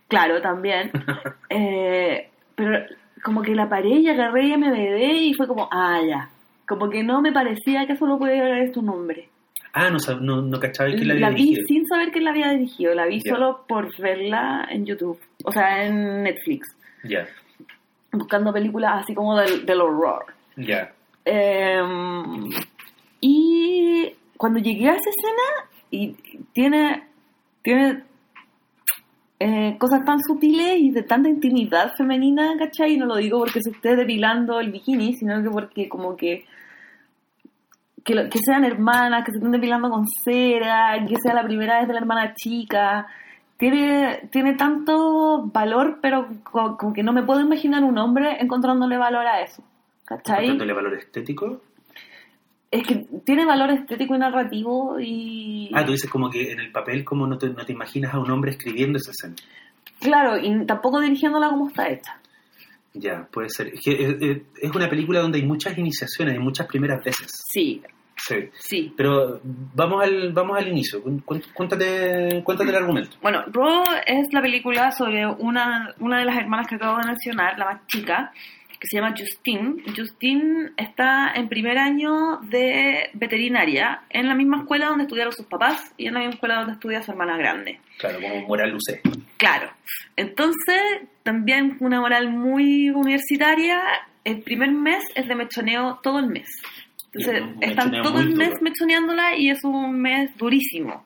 Claro, 0.08 0.42
también. 0.42 0.92
Eh, 1.50 2.30
pero 2.56 2.80
como 3.24 3.42
que 3.42 3.56
la 3.56 3.70
paré 3.70 3.90
y 3.90 4.10
agarré 4.10 4.48
y 4.48 4.58
me 4.58 4.72
vedé 4.72 5.14
y 5.14 5.34
fue 5.34 5.48
como, 5.48 5.68
ah, 5.72 6.00
ya. 6.08 6.30
Como 6.68 6.90
que 6.90 7.04
no 7.04 7.22
me 7.22 7.32
parecía 7.32 7.86
que 7.88 7.96
solo 7.98 8.18
podía 8.18 8.42
haber 8.46 8.72
tu 8.72 8.82
nombre. 8.82 9.30
Ah, 9.74 9.90
no, 9.90 9.98
no, 10.22 10.42
no 10.42 10.60
cachaba 10.60 10.90
quién 10.92 11.08
la 11.08 11.16
La 11.16 11.28
había 11.28 11.38
vi 11.38 11.44
dirigido. 11.56 11.66
sin 11.68 11.86
saber 11.88 12.12
quién 12.12 12.24
la 12.26 12.30
había 12.32 12.52
dirigido, 12.52 12.94
la 12.94 13.06
vi 13.08 13.20
solo 13.22 13.66
por 13.68 13.96
verla 14.00 14.68
en 14.70 14.86
YouTube, 14.86 15.20
o 15.44 15.52
sea, 15.52 15.86
en 15.86 16.24
Netflix, 16.24 16.76
Ya, 17.04 17.26
buscando 18.12 18.54
películas 18.54 19.02
así 19.04 19.16
como 19.16 19.36
del, 19.38 19.66
del 19.66 19.82
horror. 19.82 20.26
ya. 20.58 20.92
Eh, 21.26 21.82
y 23.22 24.14
cuando 24.38 24.60
llegué 24.60 24.90
a 24.90 24.96
esa 24.96 25.10
escena, 25.10 25.70
y 25.90 26.14
tiene, 26.54 27.04
tiene 27.62 28.04
eh, 29.44 29.78
cosas 29.78 30.04
tan 30.06 30.20
sutiles 30.22 30.78
y 30.80 30.92
de 30.92 31.04
tanta 31.04 31.30
intimidad 31.30 31.94
femenina, 31.96 32.54
¿cachai? 32.58 32.94
Y 32.94 32.98
no 32.98 33.06
lo 33.06 33.16
digo 33.18 33.40
porque 33.40 33.62
se 33.62 33.72
esté 33.72 33.96
depilando 33.96 34.60
el 34.60 34.72
bikini, 34.72 35.14
sino 35.16 35.42
que 35.44 35.50
porque 35.50 35.90
como 35.90 36.16
que 36.16 36.46
que, 38.04 38.16
lo- 38.16 38.30
que 38.30 38.40
sean 38.46 38.66
hermanas, 38.66 39.24
que 39.24 39.32
se 39.32 39.38
estén 39.38 39.52
depilando 39.52 39.90
con 39.90 40.06
cera, 40.24 40.98
que 41.08 41.16
sea 41.24 41.34
la 41.34 41.44
primera 41.44 41.80
vez 41.80 41.88
de 41.88 41.94
la 41.94 42.00
hermana 42.00 42.34
chica. 42.36 43.08
Tiene, 43.58 44.28
tiene 44.32 44.56
tanto 44.56 45.44
valor, 45.54 46.00
pero 46.02 46.28
co- 46.44 46.76
como, 46.78 46.92
que 46.94 47.04
no 47.04 47.14
me 47.14 47.24
puedo 47.24 47.40
imaginar 47.40 47.84
un 47.84 47.98
hombre 47.98 48.38
encontrándole 48.42 48.98
valor 48.98 49.26
a 49.26 49.42
eso. 49.42 49.64
¿Cachai? 50.06 50.48
Dándole 50.48 50.74
valor 50.74 50.94
estético. 50.96 51.62
Es 52.74 52.88
que 52.88 53.06
tiene 53.26 53.46
valor 53.46 53.70
estético 53.70 54.16
y 54.16 54.18
narrativo 54.18 54.98
y... 55.00 55.70
Ah, 55.74 55.86
tú 55.86 55.92
dices 55.92 56.10
como 56.10 56.30
que 56.30 56.52
en 56.52 56.60
el 56.60 56.72
papel, 56.72 57.04
como 57.06 57.28
no 57.28 57.38
te, 57.38 57.50
no 57.50 57.64
te 57.66 57.72
imaginas 57.74 58.14
a 58.14 58.20
un 58.20 58.32
hombre 58.32 58.52
escribiendo 58.52 58.98
esa 58.98 59.12
escena. 59.12 59.36
Claro, 60.00 60.38
y 60.38 60.66
tampoco 60.66 61.00
dirigiéndola 61.00 61.50
como 61.50 61.68
está 61.68 61.88
hecha. 61.90 62.18
Ya, 62.96 63.28
puede 63.32 63.50
ser. 63.50 63.68
Es, 63.68 63.82
que 63.82 63.92
es, 63.92 64.16
es- 64.22 64.42
es 64.62 64.72
una 64.76 64.90
película 64.90 65.20
donde 65.20 65.38
hay 65.40 65.46
muchas 65.46 65.78
iniciaciones, 65.78 66.34
hay 66.34 66.40
muchas 66.44 66.66
primeras 66.68 67.04
veces. 67.04 67.28
Sí, 67.52 67.82
Sí. 68.16 68.36
sí. 68.54 68.94
Pero 68.96 69.42
vamos 69.44 70.02
al, 70.04 70.32
vamos 70.32 70.58
al 70.58 70.68
inicio. 70.68 71.02
Cu- 71.04 71.22
cu- 71.26 71.42
Cuéntate, 71.54 72.42
cuéntate 72.44 72.70
el 72.70 72.76
argumento. 72.76 73.18
Bueno, 73.22 73.44
Raw 73.52 73.84
es 74.06 74.32
la 74.32 74.42
película 74.42 74.92
sobre 74.92 75.26
una, 75.28 75.94
una 76.00 76.20
de 76.20 76.26
las 76.26 76.38
hermanas 76.38 76.68
que 76.68 76.76
acabo 76.76 77.00
de 77.00 77.08
mencionar, 77.08 77.58
la 77.60 77.66
más 77.66 77.88
chica, 77.88 78.32
que 78.84 78.90
se 78.90 78.98
llama 78.98 79.16
Justine. 79.18 79.82
Justine 79.96 80.72
está 80.76 81.32
en 81.36 81.48
primer 81.48 81.78
año 81.78 82.40
de 82.50 83.12
veterinaria, 83.14 84.02
en 84.10 84.28
la 84.28 84.36
misma 84.36 84.58
escuela 84.58 84.88
donde 84.88 85.06
estudiaron 85.06 85.32
sus 85.32 85.46
papás 85.46 85.94
y 85.96 86.08
en 86.08 86.16
la 86.16 86.20
misma 86.20 86.34
escuela 86.34 86.56
donde 86.56 86.74
estudia 86.74 87.02
su 87.02 87.12
hermana 87.12 87.38
grande. 87.38 87.80
Claro, 87.98 88.20
como 88.20 88.46
moral 88.46 88.72
lucé. 88.72 89.00
Claro. 89.38 89.72
Entonces, 90.18 90.82
también 91.24 91.78
una 91.80 92.02
moral 92.02 92.30
muy 92.30 92.90
universitaria, 92.90 93.82
el 94.26 94.42
primer 94.42 94.72
mes 94.72 95.02
es 95.16 95.30
de 95.30 95.36
mechoneo 95.36 96.02
todo 96.04 96.20
el 96.20 96.28
mes. 96.28 96.50
Entonces, 97.14 97.42
un 97.42 97.64
están 97.64 98.02
todo 98.02 98.20
el 98.20 98.36
mes 98.36 98.50
duro. 98.50 98.64
mechoneándola 98.64 99.38
y 99.38 99.50
es 99.50 99.64
un 99.64 100.02
mes 100.02 100.36
durísimo. 100.36 101.06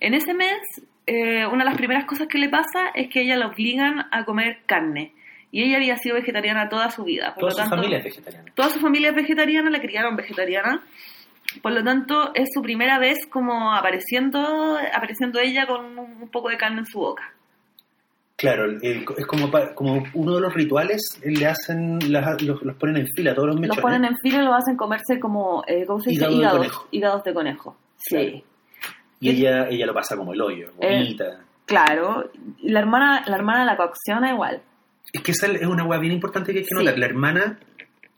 En 0.00 0.14
ese 0.14 0.34
mes, 0.34 0.58
eh, 1.06 1.46
una 1.46 1.58
de 1.58 1.70
las 1.70 1.76
primeras 1.76 2.04
cosas 2.04 2.26
que 2.26 2.38
le 2.38 2.48
pasa 2.48 2.88
es 2.96 3.08
que 3.10 3.20
ella 3.20 3.36
la 3.36 3.46
obligan 3.46 4.06
a 4.10 4.24
comer 4.24 4.62
carne. 4.66 5.12
Y 5.52 5.62
ella 5.62 5.76
había 5.76 5.96
sido 5.98 6.16
vegetariana 6.16 6.68
toda 6.68 6.90
su 6.90 7.04
vida. 7.04 7.34
Por 7.34 7.40
Toda 7.40 7.50
lo 7.50 7.50
su 7.52 7.56
tanto, 7.58 7.76
familia 7.76 7.98
es 7.98 8.04
vegetariana. 8.04 8.52
Toda 8.54 8.68
su 8.70 8.80
familia 8.80 9.10
es 9.10 9.14
vegetariana, 9.14 9.70
la 9.70 9.80
criaron 9.80 10.16
vegetariana. 10.16 10.82
Por 11.60 11.72
lo 11.72 11.84
tanto, 11.84 12.32
es 12.34 12.48
su 12.54 12.62
primera 12.62 12.98
vez 12.98 13.26
como 13.26 13.72
apareciendo, 13.74 14.78
apareciendo 14.94 15.38
ella 15.38 15.66
con 15.66 15.98
un 15.98 16.28
poco 16.30 16.48
de 16.48 16.56
carne 16.56 16.78
en 16.80 16.86
su 16.86 16.98
boca. 16.98 17.32
Claro, 18.36 18.64
es 18.82 19.26
como, 19.26 19.50
como 19.74 20.02
uno 20.14 20.34
de 20.34 20.40
los 20.40 20.54
rituales, 20.54 21.20
le 21.22 21.46
hacen, 21.46 21.98
los, 22.10 22.62
los 22.62 22.76
ponen 22.76 22.96
en 22.96 23.06
fila 23.14 23.34
todos 23.34 23.48
los 23.48 23.54
Los 23.56 23.60
mechones. 23.60 23.82
ponen 23.82 24.04
en 24.06 24.16
fila 24.18 24.38
y 24.42 24.44
lo 24.46 24.54
hacen 24.54 24.76
comerse 24.76 25.20
como, 25.20 25.62
eh, 25.68 25.84
¿cómo 25.86 26.00
se 26.00 26.10
dice? 26.10 26.22
Hígado 26.24 26.32
de 26.32 26.38
Hígados, 26.40 26.58
conejo. 26.58 26.88
hígados 26.90 27.24
de 27.24 27.34
conejo. 27.34 27.76
Sí, 27.98 28.16
Claro. 28.16 28.42
Y 29.20 29.30
ella, 29.30 29.68
ella 29.68 29.86
lo 29.86 29.94
pasa 29.94 30.16
como 30.16 30.32
el 30.32 30.40
hoyo, 30.40 30.70
Eh. 30.80 30.96
bonita. 30.96 31.38
claro. 31.66 32.30
La 32.62 32.80
hermana, 32.80 33.22
la 33.26 33.36
hermana 33.36 33.64
la 33.64 33.76
coacciona 33.76 34.30
igual. 34.32 34.60
Es 35.12 35.22
que 35.22 35.32
esa 35.32 35.46
es 35.46 35.66
una 35.66 35.84
hueá 35.84 35.98
bien 35.98 36.12
importante 36.14 36.52
que 36.52 36.60
hay 36.60 36.64
que 36.64 36.68
Sí. 36.74 36.84
notar. 36.84 36.98
La 36.98 37.06
hermana, 37.06 37.58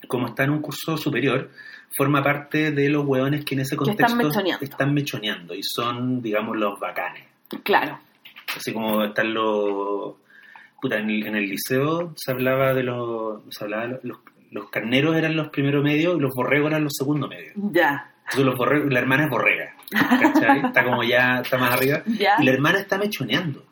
como 0.08 0.28
está 0.28 0.44
en 0.44 0.50
un 0.50 0.60
curso 0.60 0.96
superior, 0.96 1.50
forma 1.96 2.22
parte 2.22 2.70
de 2.70 2.88
los 2.88 3.04
hueones 3.04 3.44
que 3.44 3.54
en 3.54 3.60
ese 3.62 3.74
están 3.74 3.86
contexto 3.86 4.16
mechoneando. 4.16 4.64
están 4.64 4.94
mechoneando 4.94 5.54
y 5.54 5.60
son, 5.62 6.22
digamos, 6.22 6.56
los 6.56 6.78
bacanes. 6.78 7.24
Claro. 7.62 7.98
Así 8.56 8.72
como 8.72 9.04
están 9.04 9.34
los... 9.34 10.14
Puta, 10.80 10.98
en 10.98 11.08
el, 11.10 11.26
en 11.26 11.34
el 11.36 11.46
liceo 11.48 12.12
se 12.16 12.30
hablaba 12.32 12.74
de 12.74 12.82
los... 12.84 13.42
Se 13.50 13.64
hablaba 13.64 13.86
de 13.88 13.98
los, 14.02 14.18
los 14.50 14.70
carneros 14.70 15.16
eran 15.16 15.34
los 15.36 15.48
primeros 15.48 15.82
medios 15.82 16.16
y 16.16 16.20
los 16.20 16.32
borregos 16.34 16.70
eran 16.70 16.84
los 16.84 16.92
segundos 16.96 17.28
medios. 17.28 17.54
Ya. 17.72 18.12
Entonces 18.18 18.44
los 18.46 18.56
borregos, 18.56 18.92
la 18.92 19.00
hermana 19.00 19.24
es 19.24 19.30
borrega. 19.30 19.74
¿cachai? 19.90 20.66
Está 20.66 20.84
como 20.84 21.02
ya, 21.02 21.40
está 21.40 21.58
más 21.58 21.72
arriba. 21.74 22.02
Ya. 22.06 22.36
Y 22.38 22.44
la 22.44 22.52
hermana 22.52 22.78
está 22.78 22.98
mechoneando. 22.98 23.63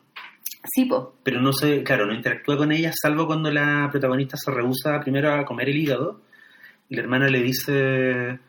Sí, 0.65 0.85
po. 0.85 1.15
pero 1.23 1.41
no 1.41 1.51
se, 1.51 1.83
claro, 1.83 2.05
no 2.05 2.13
interactúa 2.13 2.57
con 2.57 2.71
ella, 2.71 2.91
salvo 2.93 3.27
cuando 3.27 3.51
la 3.51 3.89
protagonista 3.91 4.37
se 4.37 4.49
rehúsa 4.51 4.99
primero 5.01 5.33
a 5.33 5.43
comer 5.45 5.69
el 5.69 5.77
hígado 5.77 6.21
y 6.89 6.95
la 6.95 7.01
hermana 7.01 7.27
le 7.27 7.41
dice, 7.41 8.39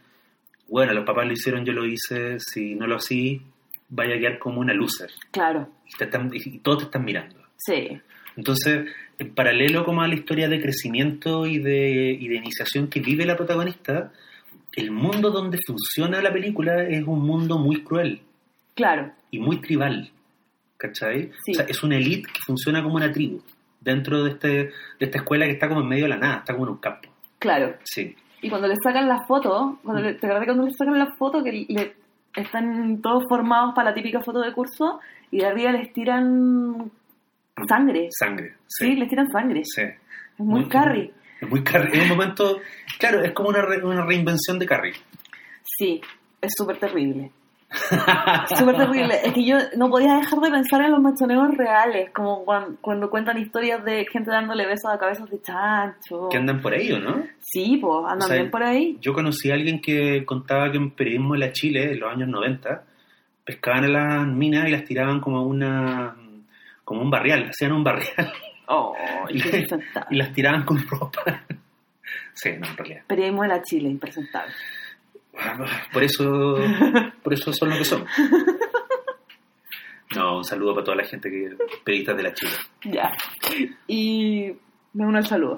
bueno, 0.69 0.93
los 0.93 1.05
papás 1.05 1.27
lo 1.27 1.33
hicieron, 1.33 1.65
yo 1.65 1.73
lo 1.73 1.85
hice, 1.87 2.39
si 2.39 2.75
no 2.77 2.87
lo 2.87 2.97
así, 2.97 3.41
vaya 3.89 4.15
a 4.15 4.19
quedar 4.19 4.39
como 4.39 4.61
una 4.61 4.75
loser. 4.75 5.11
Claro. 5.33 5.69
Y, 5.93 5.97
te 5.99 6.05
están- 6.05 6.31
y 6.33 6.59
todos 6.59 6.79
te 6.79 6.85
están 6.85 7.05
mirando. 7.05 7.37
Sí. 7.57 8.01
Entonces, 8.37 8.89
en 9.19 9.35
paralelo 9.35 9.85
como 9.85 10.03
a 10.03 10.09
la 10.09 10.15
historia 10.15 10.49
de 10.49 10.61
crecimiento 10.61 11.47
y 11.47 11.59
de, 11.59 12.17
y 12.21 12.29
de 12.29 12.35
iniciación 12.37 12.89
que 12.89 13.01
vive 13.01 13.25
la 13.27 13.37
protagonista, 13.37 14.13
el 14.77 14.91
mundo 14.91 15.31
donde 15.31 15.59
funciona 15.67 16.21
la 16.21 16.33
película 16.33 16.83
es 16.83 17.05
un 17.07 17.21
mundo 17.27 17.59
muy 17.59 17.83
cruel 17.85 18.21
Claro. 18.75 19.13
y 19.31 19.39
muy 19.39 19.61
tribal. 19.61 20.11
¿Cachai? 20.89 21.31
Sí. 21.45 21.53
O 21.53 21.55
sea, 21.55 21.65
es 21.67 21.83
una 21.83 21.97
elite 21.97 22.29
que 22.33 22.41
funciona 22.45 22.83
como 22.83 22.97
una 22.97 23.11
tribu 23.11 23.41
dentro 23.81 24.23
de, 24.25 24.31
este, 24.33 24.49
de 24.49 24.71
esta 25.01 25.19
escuela 25.19 25.47
que 25.47 25.53
está 25.53 25.69
como 25.69 25.81
en 25.81 25.89
medio 25.89 26.05
de 26.05 26.09
la 26.11 26.17
nada, 26.19 26.37
está 26.39 26.53
como 26.53 26.67
en 26.67 26.73
un 26.73 26.79
campo. 26.79 27.09
Claro. 27.39 27.77
Sí. 27.85 28.15
Y 28.43 28.51
cuando 28.51 28.69
le 28.69 28.75
sacan 28.83 29.09
la 29.09 29.25
foto, 29.27 29.79
cuando 29.83 30.03
le, 30.03 30.15
¿te 30.15 30.27
acuerdas 30.27 30.45
cuando 30.47 30.65
le 30.67 30.73
sacan 30.73 30.99
la 30.99 31.15
foto 31.17 31.43
que 31.43 31.53
le, 31.69 31.95
están 32.37 33.01
todos 33.01 33.25
formados 33.29 33.75
para 33.75 33.91
la 33.91 33.95
típica 33.95 34.21
foto 34.23 34.41
de 34.41 34.53
curso 34.53 35.01
y 35.31 35.39
de 35.39 35.47
arriba 35.47 35.73
les 35.73 35.93
tiran 35.93 36.91
sangre? 37.69 38.09
Sangre. 38.11 38.55
Sí, 38.67 38.87
Sí. 38.87 38.97
les 38.97 39.09
tiran 39.09 39.31
sangre. 39.31 39.63
sí. 39.65 39.83
Es 39.83 40.39
muy 40.39 40.61
Muy- 40.61 40.69
carry. 40.69 41.13
Es 41.41 41.49
muy 41.49 41.63
Carrie. 41.63 41.97
Es 41.99 42.03
un 42.03 42.09
momento. 42.17 42.59
Claro, 42.99 43.23
es 43.23 43.33
como 43.33 43.51
una, 43.51 43.61
re- 43.63 43.85
una 43.85 44.05
reinvención 44.07 44.59
de 44.59 44.67
Carrie. 44.67 44.95
Sí, 45.63 46.01
es 46.41 46.53
súper 46.57 46.79
terrible. 46.79 47.31
Súper 48.57 48.77
terrible. 48.77 49.15
Es 49.25 49.33
que 49.33 49.45
yo 49.45 49.57
no 49.77 49.89
podía 49.91 50.15
dejar 50.17 50.39
de 50.41 50.51
pensar 50.51 50.83
en 50.83 50.93
los 50.93 51.01
machoneos 51.01 51.57
reales, 51.57 52.11
como 52.11 52.45
cuando, 52.45 52.77
cuando 52.81 53.11
cuentan 53.11 53.39
historias 53.39 53.85
de 53.85 54.07
gente 54.11 54.31
dándole 54.31 54.67
besos 54.67 54.91
a 54.93 54.99
cabezas 54.99 55.29
de 55.31 55.41
chancho. 55.43 56.29
que 56.31 56.37
andan 56.37 56.61
por 56.61 56.73
ahí, 56.73 56.93
¿o 56.93 56.99
no? 56.99 57.25
Sí, 57.41 57.79
pues, 57.81 58.05
andan 58.05 58.23
O 58.23 58.27
sea, 58.27 58.37
bien 58.37 58.51
por 58.51 58.63
ahí. 58.63 58.99
Yo 59.01 59.13
conocí 59.13 59.51
a 59.51 59.55
alguien 59.55 59.81
que 59.81 60.25
contaba 60.25 60.71
que 60.71 60.79
en 60.79 60.93
periodismo 60.93 61.35
de 61.35 61.41
la 61.41 61.53
Chile, 61.53 61.93
en 61.93 62.01
los 62.01 62.13
años 62.13 62.29
90, 62.29 62.85
pescaban 63.45 63.85
a 63.85 63.89
las 63.89 64.27
minas 64.27 64.69
y 64.69 64.71
las 64.71 64.85
tiraban 64.85 65.21
como 65.21 65.43
una 65.43 66.17
como 66.85 67.01
un 67.01 67.11
barrial, 67.11 67.49
hacían 67.49 67.73
un 67.73 67.83
barrial 67.83 68.33
Oh, 68.67 68.95
y, 69.31 69.39
y 70.11 70.17
las 70.17 70.33
tiraban 70.33 70.65
con 70.65 70.87
ropa. 70.87 71.23
Sí, 72.37 72.51
no, 72.59 72.67
en 72.67 72.77
realidad. 72.77 73.03
Periodismo 73.07 73.43
de 73.43 73.49
la 73.49 73.63
Chile, 73.63 73.89
impresentable. 73.89 74.53
Por 75.93 76.03
eso, 76.03 76.57
por 77.23 77.33
eso 77.35 77.53
son 77.53 77.71
lo 77.71 77.77
que 77.79 77.85
son. 77.85 78.05
No, 80.15 80.37
un 80.39 80.45
saludo 80.45 80.75
para 80.75 80.85
toda 80.85 80.97
la 80.99 81.05
gente 81.05 81.31
que 81.31 81.57
periodistas 81.85 82.17
de 82.17 82.23
la 82.23 82.33
Chile. 82.35 82.53
Ya. 82.85 83.13
Y 83.89 84.53
me 84.93 85.07
uno 85.07 85.19
al 85.19 85.27
saludo. 85.27 85.57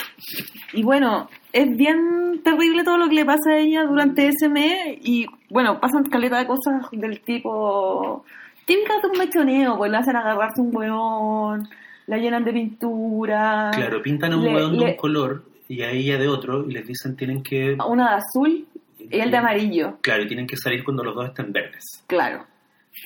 Y 0.73 0.83
bueno, 0.83 1.29
es 1.53 1.77
bien 1.77 2.41
terrible 2.43 2.85
todo 2.85 2.97
lo 2.97 3.09
que 3.09 3.17
le 3.17 3.25
pasa 3.25 3.51
a 3.51 3.59
ella 3.59 3.85
durante 3.85 4.29
ese 4.29 4.49
mes. 4.49 4.99
Y 5.03 5.27
bueno, 5.51 5.79
pasan 5.79 6.05
caleta 6.05 6.39
de 6.39 6.47
cosas 6.47 6.89
del 6.93 7.21
tipo. 7.21 8.25
Típicas 8.65 9.03
de 9.03 9.09
un 9.09 9.19
mechoneo, 9.19 9.77
pues 9.77 9.91
le 9.91 9.99
hacen 9.99 10.17
agarrarse 10.17 10.61
un 10.61 10.75
weón, 10.75 11.69
la 12.07 12.17
llenan 12.17 12.45
de 12.45 12.53
pintura. 12.53 13.71
Claro, 13.75 14.03
pintan 14.03 14.33
a 14.33 14.37
un 14.39 14.45
Le- 14.45 14.55
hueón 14.55 14.79
de 14.79 14.85
un 14.87 14.97
color 14.97 15.45
y 15.69 15.83
a 15.83 15.91
ella 15.91 16.17
de 16.19 16.29
otro 16.29 16.65
y 16.69 16.73
les 16.73 16.87
dicen 16.87 17.17
tienen 17.17 17.43
que... 17.43 17.77
Una 17.87 18.11
de 18.11 18.17
azul 18.17 18.67
y 19.11 19.21
el 19.21 19.31
de 19.31 19.37
amarillo. 19.37 19.99
Claro, 20.03 20.23
y 20.23 20.27
tienen 20.27 20.47
que 20.47 20.57
salir 20.57 20.83
cuando 20.85 21.03
los 21.05 21.15
dos 21.15 21.27
estén 21.29 21.53
verdes. 21.53 21.83
Claro. 22.07 22.45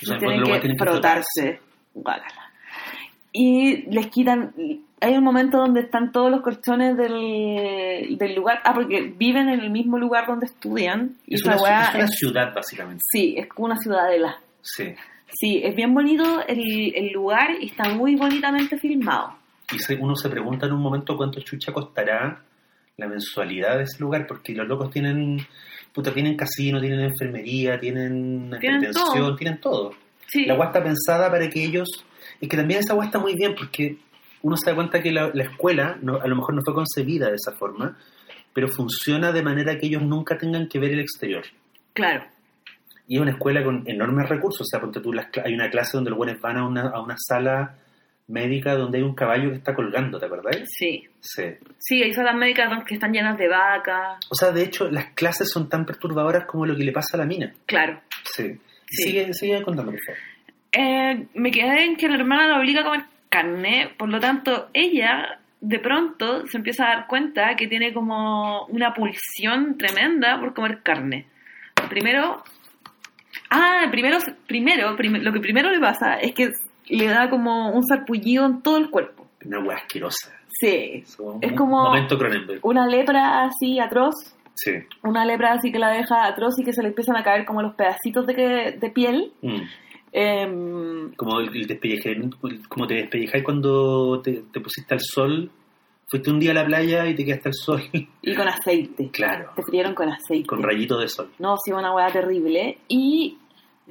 O 0.01 0.05
sea, 0.05 0.15
Y 0.15 0.19
tienen 0.19 0.43
que 0.43 0.59
tienen 0.59 0.77
que 0.77 0.83
frotarse. 0.83 1.59
Y 3.33 3.83
les 3.91 4.07
quitan. 4.07 4.53
Hay 4.99 5.15
un 5.15 5.23
momento 5.23 5.57
donde 5.57 5.81
están 5.81 6.11
todos 6.11 6.29
los 6.29 6.41
colchones 6.41 6.95
del, 6.97 8.17
del 8.17 8.35
lugar. 8.35 8.59
Ah, 8.63 8.73
porque 8.73 9.13
viven 9.17 9.49
en 9.49 9.61
el 9.61 9.69
mismo 9.71 9.97
lugar 9.97 10.27
donde 10.27 10.45
estudian. 10.47 11.15
Y 11.25 11.35
Es 11.35 11.43
una, 11.45 11.57
weá 11.57 11.83
es 11.89 11.95
una 11.95 12.03
es- 12.05 12.15
ciudad, 12.17 12.53
básicamente. 12.53 13.01
Sí, 13.11 13.35
es 13.37 13.47
como 13.47 13.67
una 13.67 13.77
ciudadela. 13.77 14.37
Sí. 14.61 14.93
Sí, 15.33 15.61
es 15.63 15.73
bien 15.75 15.93
bonito 15.93 16.45
el, 16.45 16.93
el 16.93 17.11
lugar 17.13 17.51
y 17.61 17.67
está 17.67 17.89
muy 17.89 18.15
bonitamente 18.15 18.77
filmado. 18.77 19.33
Y 19.73 19.79
se- 19.79 19.95
uno 19.95 20.15
se 20.15 20.29
pregunta 20.29 20.65
en 20.65 20.73
un 20.73 20.81
momento 20.81 21.15
cuánto 21.15 21.39
chucha 21.39 21.71
costará 21.71 22.41
la 22.97 23.07
mensualidad 23.07 23.77
de 23.77 23.83
ese 23.83 23.99
lugar, 24.01 24.27
porque 24.27 24.53
los 24.53 24.67
locos 24.67 24.91
tienen, 24.91 25.37
puta, 25.93 26.13
tienen 26.13 26.35
casino, 26.35 26.79
tienen 26.79 27.01
enfermería, 27.01 27.79
tienen 27.79 28.51
Tienen 28.59 28.91
todo. 28.91 29.35
tienen 29.35 29.59
todo. 29.59 29.91
Sí. 30.27 30.45
La 30.45 30.53
agua 30.53 30.67
está 30.67 30.83
pensada 30.83 31.29
para 31.29 31.49
que 31.49 31.63
ellos... 31.63 31.87
Es 32.39 32.47
que 32.49 32.57
también 32.57 32.79
esa 32.79 32.93
agua 32.93 33.05
está 33.05 33.19
muy 33.19 33.35
bien, 33.35 33.53
porque 33.55 33.97
uno 34.41 34.55
se 34.57 34.69
da 34.69 34.75
cuenta 34.75 35.01
que 35.01 35.11
la, 35.11 35.29
la 35.33 35.43
escuela 35.43 35.97
no- 36.01 36.19
a 36.21 36.27
lo 36.27 36.35
mejor 36.35 36.55
no 36.55 36.61
fue 36.63 36.73
concebida 36.73 37.29
de 37.29 37.35
esa 37.35 37.51
forma, 37.51 37.97
pero 38.53 38.67
funciona 38.67 39.31
de 39.31 39.43
manera 39.43 39.77
que 39.77 39.87
ellos 39.87 40.01
nunca 40.01 40.37
tengan 40.37 40.67
que 40.67 40.79
ver 40.79 40.91
el 40.91 40.99
exterior. 41.01 41.43
Claro. 41.93 42.23
Y 43.07 43.15
es 43.17 43.21
una 43.21 43.31
escuela 43.31 43.63
con 43.63 43.83
enormes 43.85 44.29
recursos. 44.29 44.61
O 44.61 44.65
sea, 44.69 44.79
ponte 44.79 45.01
tú, 45.01 45.11
las 45.13 45.27
hay 45.43 45.53
una 45.53 45.69
clase 45.69 45.97
donde 45.97 46.09
los 46.11 46.17
buenos 46.17 46.39
van 46.39 46.57
a 46.57 46.65
una, 46.67 46.89
a 46.89 47.01
una 47.01 47.15
sala 47.17 47.75
médica 48.31 48.73
donde 48.75 48.97
hay 48.99 49.03
un 49.03 49.13
caballo 49.13 49.49
que 49.51 49.57
está 49.57 49.75
colgando, 49.75 50.19
¿te 50.19 50.25
acordáis? 50.25 50.63
Sí. 50.77 51.03
Sí. 51.19 51.43
Sí, 51.77 52.01
hay 52.01 52.13
salas 52.13 52.35
médicas 52.35 52.83
que 52.85 52.95
están 52.95 53.11
llenas 53.13 53.37
de 53.37 53.47
vacas. 53.47 54.17
O 54.29 54.35
sea, 54.35 54.51
de 54.51 54.63
hecho, 54.63 54.89
las 54.89 55.11
clases 55.13 55.49
son 55.51 55.69
tan 55.69 55.85
perturbadoras 55.85 56.45
como 56.45 56.65
lo 56.65 56.75
que 56.75 56.83
le 56.83 56.91
pasa 56.91 57.17
a 57.17 57.19
la 57.19 57.25
mina. 57.25 57.53
Claro. 57.65 58.01
Sí. 58.23 58.53
Sí. 58.87 59.03
Sigue, 59.03 59.33
sigue 59.33 59.61
contando, 59.61 59.91
por 59.91 60.01
favor. 60.01 60.21
Eh, 60.73 61.27
me 61.35 61.51
quedé 61.51 61.83
en 61.85 61.95
que 61.97 62.07
la 62.07 62.15
hermana 62.15 62.47
la 62.47 62.59
obliga 62.59 62.81
a 62.81 62.85
comer 62.85 63.01
carne, 63.29 63.93
por 63.97 64.09
lo 64.09 64.19
tanto, 64.19 64.69
ella 64.73 65.39
de 65.59 65.79
pronto 65.79 66.45
se 66.47 66.57
empieza 66.57 66.85
a 66.85 66.95
dar 66.95 67.07
cuenta 67.07 67.55
que 67.55 67.67
tiene 67.67 67.93
como 67.93 68.65
una 68.65 68.93
pulsión 68.93 69.77
tremenda 69.77 70.39
por 70.39 70.53
comer 70.53 70.81
carne. 70.81 71.27
Primero, 71.89 72.43
ah, 73.49 73.87
primero, 73.91 74.17
primero, 74.47 74.95
prim- 74.95 75.21
lo 75.21 75.31
que 75.31 75.39
primero 75.39 75.69
le 75.71 75.79
pasa 75.79 76.15
es 76.19 76.33
que 76.33 76.49
le 76.97 77.07
da 77.07 77.29
como 77.29 77.71
un 77.71 77.83
sarpullido 77.85 78.45
en 78.45 78.61
todo 78.61 78.77
el 78.77 78.89
cuerpo. 78.89 79.27
Una 79.45 79.59
hueá 79.59 79.77
asquerosa. 79.77 80.31
Sí, 80.47 81.01
Es 81.03 81.15
como 81.15 81.39
Es 81.41 81.53
como- 81.53 81.83
Momento 81.85 82.17
Cronenberg. 82.17 82.59
una 82.63 82.85
lepra 82.87 83.43
así 83.45 83.79
atroz, 83.79 84.13
Sí. 84.53 84.71
una 85.03 85.25
lepra 85.25 85.53
así 85.53 85.71
que 85.71 85.79
la 85.79 85.89
deja 85.91 86.25
atroz 86.27 86.59
y 86.59 86.63
que 86.63 86.73
se 86.73 86.81
le 86.83 86.89
empiezan 86.89 87.15
a 87.17 87.23
caer 87.23 87.45
como 87.45 87.61
los 87.61 87.73
pedacitos 87.73 88.27
de, 88.27 88.35
que- 88.35 88.77
de 88.79 88.89
piel. 88.91 89.31
Mm. 89.41 89.61
Em, 90.13 91.13
Como 91.15 91.39
el, 91.39 91.49
el 91.55 92.29
como 92.67 92.85
te 92.85 92.95
despellejáis 92.95 93.43
cuando 93.43 94.21
te, 94.21 94.43
te 94.51 94.59
pusiste 94.59 94.93
al 94.93 94.99
sol. 95.01 95.49
Fuiste 96.07 96.29
un 96.29 96.39
día 96.39 96.51
a 96.51 96.55
la 96.55 96.65
playa 96.65 97.07
y 97.07 97.15
te 97.15 97.23
quedaste 97.23 97.47
al 97.49 97.53
sol 97.53 97.81
y 98.21 98.35
con 98.35 98.47
aceite. 98.47 99.09
Claro. 99.11 99.51
Te 99.55 99.63
frieron 99.63 99.95
con 99.95 100.09
aceite. 100.09 100.45
con 100.45 100.61
rayito 100.61 100.99
de 100.99 101.07
sol. 101.07 101.31
No, 101.39 101.55
sí, 101.63 101.71
una 101.71 101.95
hueá 101.95 102.11
terrible. 102.11 102.77
Y 102.89 103.37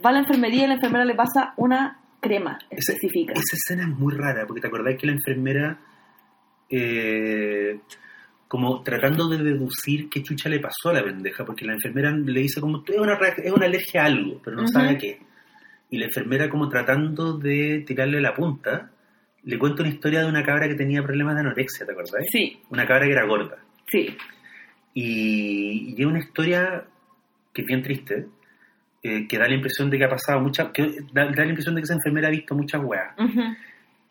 va 0.04 0.10
a 0.10 0.12
la 0.12 0.18
enfermería 0.20 0.64
y 0.64 0.68
la 0.68 0.74
enfermera 0.74 1.04
le 1.06 1.14
pasa 1.14 1.54
una 1.56 1.98
crema 2.20 2.58
Esa- 2.70 2.92
específica. 2.92 3.32
Esa 3.32 3.56
escena 3.56 3.82
es 3.84 3.88
muy 3.98 4.14
rara, 4.14 4.46
porque 4.46 4.60
te 4.60 4.66
acordás 4.68 4.96
que 4.98 5.06
la 5.06 5.12
enfermera, 5.12 5.78
eh, 6.68 7.78
como 8.48 8.82
tratando 8.82 9.28
de 9.28 9.38
deducir 9.42 10.08
qué 10.08 10.22
chucha 10.22 10.48
le 10.48 10.60
pasó 10.60 10.90
a 10.90 10.94
la 10.94 11.04
pendeja, 11.04 11.44
porque 11.44 11.64
la 11.64 11.74
enfermera 11.74 12.10
le 12.10 12.40
dice 12.40 12.60
como, 12.60 12.82
es 12.86 12.98
una, 12.98 13.14
es 13.14 13.52
una 13.52 13.66
alergia 13.66 14.02
a 14.02 14.06
algo, 14.06 14.40
pero 14.44 14.56
no 14.56 14.62
Ujú. 14.64 14.72
sabe 14.72 14.88
a 14.90 14.98
qué. 14.98 15.20
Y 15.90 15.98
la 15.98 16.06
enfermera 16.06 16.48
como 16.48 16.68
tratando 16.68 17.36
de 17.38 17.82
tirarle 17.86 18.20
la 18.20 18.34
punta, 18.34 18.90
le 19.44 19.58
cuenta 19.58 19.82
una 19.82 19.90
historia 19.92 20.20
de 20.20 20.28
una 20.28 20.42
cabra 20.44 20.68
que 20.68 20.74
tenía 20.74 21.02
problemas 21.02 21.34
de 21.34 21.40
anorexia, 21.40 21.86
¿te 21.86 21.92
acordás? 21.92 22.24
Sí, 22.30 22.60
Una 22.70 22.86
cabra 22.86 23.06
que 23.06 23.12
era 23.12 23.24
gorda. 23.26 23.58
sí. 23.90 24.16
Y, 24.92 25.94
y 25.96 26.00
es 26.00 26.06
una 26.06 26.18
historia 26.18 26.84
que 27.52 27.62
es 27.62 27.66
bien 27.66 27.82
triste, 27.82 28.26
eh, 29.02 29.26
que 29.26 29.38
da 29.38 29.48
la 29.48 29.54
impresión 29.54 29.88
de 29.90 29.98
que 29.98 30.04
ha 30.04 30.08
pasado 30.08 30.40
muchas, 30.40 30.68
que 30.72 30.82
da, 31.12 31.26
da 31.26 31.44
la 31.44 31.48
impresión 31.48 31.74
de 31.74 31.80
que 31.80 31.84
esa 31.84 31.94
enfermera 31.94 32.28
ha 32.28 32.30
visto 32.30 32.54
muchas 32.54 32.82
weas. 32.82 33.14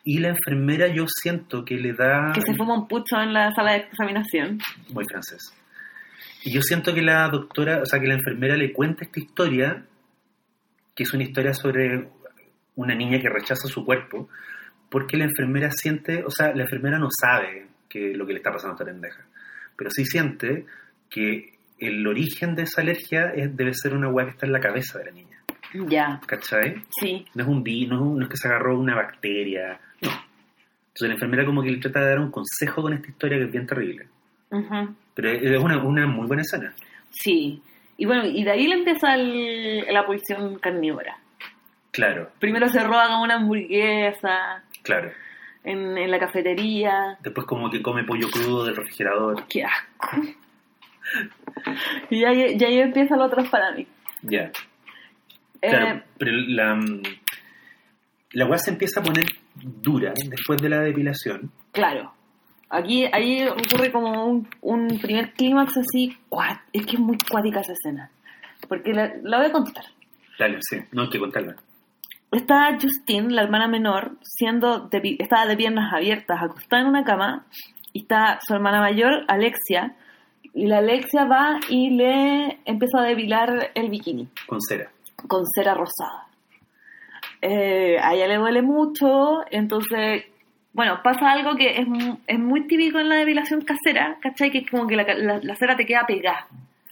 Y 0.02 0.18
la 0.18 0.28
enfermera 0.28 0.88
yo 0.88 1.04
siento 1.06 1.64
que 1.64 1.76
le 1.76 1.92
da... 1.92 2.32
Que 2.34 2.40
se 2.40 2.54
fuma 2.54 2.74
un 2.74 2.88
pucho 2.88 3.20
en 3.20 3.32
la 3.34 3.52
sala 3.52 3.72
de 3.72 3.78
examinación. 3.78 4.58
Muy 4.92 5.04
francés. 5.04 5.52
Y 6.42 6.52
yo 6.52 6.62
siento 6.62 6.94
que 6.94 7.02
la 7.02 7.28
doctora, 7.28 7.82
o 7.82 7.86
sea, 7.86 8.00
que 8.00 8.06
la 8.06 8.14
enfermera 8.14 8.56
le 8.56 8.72
cuenta 8.72 9.04
esta 9.04 9.20
historia, 9.20 9.84
que 10.94 11.02
es 11.02 11.12
una 11.12 11.22
historia 11.22 11.52
sobre 11.52 12.08
una 12.76 12.94
niña 12.94 13.20
que 13.20 13.28
rechaza 13.28 13.68
su 13.68 13.84
cuerpo, 13.84 14.28
porque 14.88 15.18
la 15.18 15.24
enfermera 15.24 15.70
siente, 15.70 16.24
o 16.24 16.30
sea, 16.30 16.54
la 16.54 16.62
enfermera 16.62 16.98
no 16.98 17.08
sabe 17.10 17.66
que 17.88 18.14
lo 18.14 18.26
que 18.26 18.32
le 18.32 18.38
está 18.38 18.50
pasando 18.50 18.72
a 18.72 18.74
esta 18.76 18.84
pendeja, 18.86 19.24
pero 19.76 19.90
sí 19.90 20.04
siente 20.04 20.64
que 21.10 21.59
el 21.80 22.06
origen 22.06 22.54
de 22.54 22.62
esa 22.62 22.82
alergia 22.82 23.32
es- 23.34 23.56
debe 23.56 23.74
ser 23.74 23.94
una 23.94 24.08
hueá 24.08 24.26
que 24.26 24.32
está 24.32 24.46
en 24.46 24.52
la 24.52 24.60
cabeza 24.60 24.98
de 24.98 25.04
la 25.06 25.10
niña, 25.12 25.38
Ya, 25.88 26.20
¿cachai? 26.26 26.82
sí. 27.00 27.24
No 27.34 27.42
es 27.44 27.48
un 27.48 27.62
virus, 27.62 27.88
no, 27.90 27.94
es 27.96 28.00
un- 28.02 28.18
no 28.18 28.24
es 28.24 28.30
que 28.30 28.36
se 28.36 28.48
agarró 28.48 28.78
una 28.78 28.94
bacteria, 28.94 29.80
no. 30.02 30.10
Entonces 30.10 31.08
la 31.08 31.14
enfermera 31.14 31.44
como 31.46 31.62
que 31.62 31.70
le 31.70 31.78
trata 31.78 32.00
de 32.00 32.08
dar 32.10 32.18
un 32.20 32.30
consejo 32.30 32.82
con 32.82 32.92
esta 32.92 33.08
historia 33.08 33.38
que 33.38 33.44
es 33.44 33.52
bien 33.52 33.66
terrible. 33.66 34.06
Ujú. 34.50 34.94
Pero 35.14 35.30
es 35.30 35.58
una, 35.62 35.82
una 35.82 36.06
muy 36.06 36.26
buena 36.26 36.42
escena. 36.42 36.74
Sí. 37.10 37.62
Y 37.96 38.06
bueno, 38.06 38.24
y 38.26 38.42
de 38.44 38.50
ahí 38.50 38.66
le 38.66 38.74
empieza 38.76 39.14
el- 39.14 39.84
la 39.92 40.04
pulsión 40.06 40.58
carnívora. 40.58 41.16
Claro, 41.92 42.30
Primero 42.38 42.68
se 42.68 42.82
roba 42.84 43.20
una 43.20 43.34
hamburguesa, 43.34 44.62
claro. 44.82 45.10
en, 45.64 45.98
en 45.98 46.10
la 46.10 46.18
cafetería. 46.18 47.18
Después 47.22 47.46
como 47.46 47.70
que 47.70 47.82
come 47.82 48.04
pollo 48.04 48.28
crudo 48.30 48.64
del 48.64 48.76
refrigerador. 48.76 49.44
Qué 49.48 49.64
asco. 49.64 50.16
Y 52.10 52.24
ahí, 52.24 52.56
y 52.58 52.64
ahí 52.64 52.78
empiezan 52.80 53.18
los 53.18 53.28
otros 53.28 53.48
para 53.48 53.72
mí. 53.72 53.86
Ya. 54.22 54.50
Eh, 55.62 55.68
Claro, 55.70 56.02
pero 56.18 56.32
la, 56.32 56.74
mm, 56.74 57.02
la 58.32 58.46
weá 58.46 58.58
se 58.58 58.70
empieza 58.70 59.00
a 59.00 59.02
poner 59.02 59.26
dura 59.54 60.12
después 60.28 60.60
de 60.60 60.68
la 60.68 60.80
depilación. 60.80 61.50
Claro. 61.72 62.12
Aquí, 62.70 63.04
ahí 63.12 63.46
ocurre 63.46 63.90
como 63.90 64.26
un, 64.26 64.48
un 64.60 64.98
primer 65.00 65.32
clímax 65.32 65.76
así, 65.76 66.16
es 66.72 66.86
que 66.86 66.92
es 66.92 67.00
muy 67.00 67.18
cuática 67.28 67.60
esa 67.60 67.72
escena. 67.72 68.10
Porque 68.68 68.92
la, 68.92 69.12
la 69.22 69.38
voy 69.38 69.46
a 69.46 69.52
contar. 69.52 69.84
Dale, 70.38 70.58
sí, 70.60 70.78
no 70.92 71.02
hay 71.02 71.08
que 71.10 71.18
contarla. 71.18 71.56
Está 72.30 72.78
Justine, 72.80 73.34
la 73.34 73.42
hermana 73.42 73.66
menor, 73.66 74.16
siendo 74.22 74.88
de, 74.88 75.16
estaba 75.18 75.46
de 75.46 75.56
piernas 75.56 75.92
abiertas, 75.92 76.40
acostada 76.40 76.82
en 76.82 76.88
una 76.88 77.02
cama, 77.02 77.46
y 77.92 78.02
está 78.02 78.38
su 78.46 78.54
hermana 78.54 78.80
mayor, 78.80 79.24
Alexia, 79.26 79.96
y 80.54 80.66
la 80.66 80.78
Alexia 80.78 81.24
va 81.24 81.58
y 81.68 81.90
le 81.90 82.58
empieza 82.64 82.98
a 83.00 83.04
depilar 83.04 83.70
el 83.74 83.88
bikini 83.90 84.28
Con 84.46 84.60
cera. 84.60 84.90
con 85.28 85.44
cera 85.46 85.74
rosada. 85.74 86.26
Eh, 87.42 87.98
a 88.00 88.14
ella 88.14 88.28
le 88.28 88.36
duele 88.36 88.62
mucho, 88.62 89.40
entonces, 89.50 90.24
bueno, 90.72 91.00
pasa 91.02 91.30
algo 91.32 91.56
que 91.56 91.78
es, 91.78 91.86
es 92.26 92.38
muy 92.38 92.66
típico 92.66 92.98
en 92.98 93.08
la 93.08 93.16
depilación 93.16 93.62
casera, 93.62 94.18
¿cachai? 94.20 94.50
Que 94.50 94.58
es 94.58 94.70
como 94.70 94.86
que 94.86 94.96
la, 94.96 95.04
la- 95.14 95.40
la 95.42 95.54
cera 95.56 95.76
te 95.76 95.86
queda 95.86 96.04
pegada, 96.06 96.46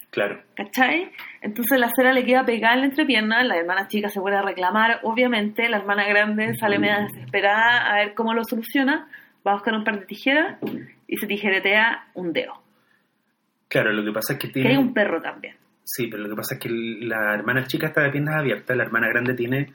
Claro. 0.09 0.41
¿cachai? 0.55 1.11
Entonces 1.41 1.79
la 1.79 1.89
cera 1.95 2.13
le 2.13 2.25
queda 2.25 2.43
pegada 2.45 2.73
en 2.73 2.79
la 2.81 2.85
entrepierna, 2.87 3.43
la 3.43 3.57
hermana 3.57 3.87
chica 3.87 4.09
se 4.09 4.19
vuelve 4.19 4.39
a 4.39 4.41
reclamar, 4.41 5.01
obviamente, 5.03 5.69
la 5.69 5.77
hermana 5.77 6.03
grande 6.07 6.55
sale 6.59 6.79
media 6.79 7.01
desesperada 7.01 7.85
a 7.91 7.95
ver 7.97 8.13
cómo 8.15 8.33
lo 8.33 8.43
soluciona, 8.43 9.07
va 9.45 9.51
a 9.51 9.55
buscar 9.55 9.75
un 9.75 9.83
par 9.83 9.99
de 9.99 10.05
tijeras 10.07 10.57
y 11.07 11.17
se 11.17 11.27
tijeretea 11.27 12.07
un 12.15 12.33
dedo. 12.33 12.53
Claro, 13.69 13.93
lo 13.93 14.03
que 14.03 14.11
pasa 14.11 14.33
es 14.33 14.39
que 14.39 14.47
Que 14.47 14.53
tiene... 14.53 14.69
hay 14.71 14.77
un 14.77 14.93
perro 14.93 15.21
también. 15.21 15.55
Sí, 15.83 16.07
pero 16.07 16.23
lo 16.23 16.29
que 16.29 16.35
pasa 16.35 16.55
es 16.55 16.59
que 16.59 16.69
la 16.69 17.33
hermana 17.33 17.65
chica 17.65 17.87
está 17.87 18.01
de 18.01 18.11
piernas 18.11 18.35
abiertas, 18.35 18.75
la 18.75 18.83
hermana 18.83 19.07
grande 19.07 19.33
tiene, 19.33 19.71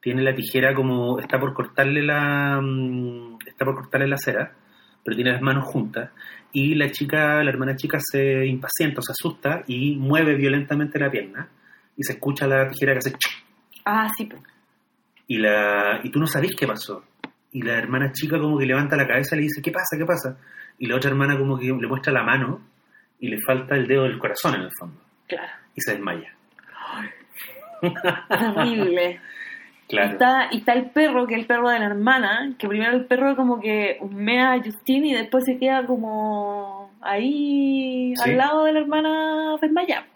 tiene 0.00 0.22
la 0.22 0.34
tijera 0.34 0.74
como 0.74 1.18
está 1.18 1.38
por 1.38 1.52
cortarle 1.52 2.02
la 2.02 2.60
mm, 2.62 3.38
está 3.46 3.64
por 3.64 3.74
cortarle 3.74 4.06
la 4.06 4.16
cera, 4.16 4.52
pero 5.04 5.16
tiene 5.16 5.32
las 5.32 5.42
manos 5.42 5.64
juntas 5.64 6.10
y 6.52 6.74
la 6.74 6.90
chica, 6.90 7.42
la 7.42 7.50
hermana 7.50 7.76
chica 7.76 7.98
se 8.00 8.46
impacienta, 8.46 9.02
se 9.02 9.12
asusta 9.12 9.62
y 9.66 9.96
mueve 9.96 10.34
violentamente 10.34 10.98
la 10.98 11.10
pierna 11.10 11.48
y 11.96 12.04
se 12.04 12.12
escucha 12.12 12.46
la 12.46 12.68
tijera 12.68 12.92
que 12.92 12.98
hace. 12.98 13.12
Ah, 13.84 14.08
sí, 14.16 14.28
y 15.30 15.38
la 15.38 16.00
y 16.02 16.10
tú 16.10 16.18
no 16.18 16.26
sabés 16.26 16.56
qué 16.58 16.66
pasó 16.66 17.04
y 17.52 17.62
la 17.62 17.78
hermana 17.78 18.12
chica 18.12 18.38
como 18.38 18.58
que 18.58 18.66
levanta 18.66 18.96
la 18.96 19.06
cabeza 19.06 19.36
y 19.36 19.38
le 19.38 19.42
dice 19.44 19.62
¿qué 19.62 19.70
pasa? 19.70 19.96
¿qué 19.96 20.04
pasa? 20.04 20.36
y 20.78 20.86
la 20.86 20.96
otra 20.96 21.10
hermana 21.10 21.38
como 21.38 21.56
que 21.58 21.66
le 21.66 21.86
muestra 21.86 22.12
la 22.12 22.22
mano 22.24 22.60
y 23.20 23.28
le 23.28 23.38
falta 23.40 23.74
el 23.76 23.86
dedo 23.86 24.04
del 24.04 24.18
corazón 24.18 24.54
en 24.54 24.62
el 24.62 24.70
fondo 24.78 25.00
claro. 25.28 25.48
y 25.74 25.80
se 25.80 25.92
desmaya. 25.92 26.32
Terrible. 28.28 29.10
Y 29.12 29.30
Claro. 29.90 30.12
está, 30.12 30.48
y 30.52 30.58
está 30.58 30.72
el 30.74 30.90
perro, 30.90 31.26
que 31.26 31.34
es 31.34 31.40
el 31.40 31.46
perro 31.48 31.68
de 31.68 31.80
la 31.80 31.86
hermana, 31.86 32.54
que 32.56 32.68
primero 32.68 32.92
el 32.92 33.06
perro 33.06 33.34
como 33.34 33.60
que 33.60 33.96
humea 34.00 34.52
a 34.52 34.62
Justine 34.62 35.08
y 35.08 35.14
después 35.14 35.44
se 35.44 35.58
queda 35.58 35.84
como 35.84 36.92
ahí 37.00 38.14
Sí. 38.14 38.30
al 38.30 38.36
lado 38.36 38.64
de 38.66 38.72
la 38.72 38.78
hermana 38.78 39.56
desmayada. 39.60 40.06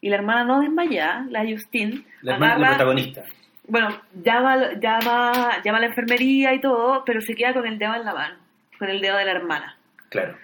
Y 0.00 0.10
la 0.10 0.14
hermana 0.14 0.44
no 0.44 0.60
desmayada, 0.60 1.26
la 1.28 1.40
Justine, 1.44 2.04
La, 2.22 2.34
hermana, 2.34 2.58
la 2.58 2.68
protagonista. 2.68 3.24
bueno, 3.66 3.88
llama, 4.14 4.74
llama, 4.80 5.60
llama 5.64 5.78
a 5.78 5.80
la 5.80 5.86
enfermería 5.88 6.54
y 6.54 6.60
todo, 6.60 7.02
pero 7.04 7.20
se 7.20 7.34
queda 7.34 7.52
con 7.52 7.66
el 7.66 7.78
dedo 7.80 7.96
en 7.96 8.04
la 8.04 8.14
mano, 8.14 8.36
con 8.78 8.88
el 8.90 9.00
dedo 9.00 9.16
de 9.16 9.24
la 9.24 9.32
hermana. 9.32 9.76
Claro. 10.10 10.36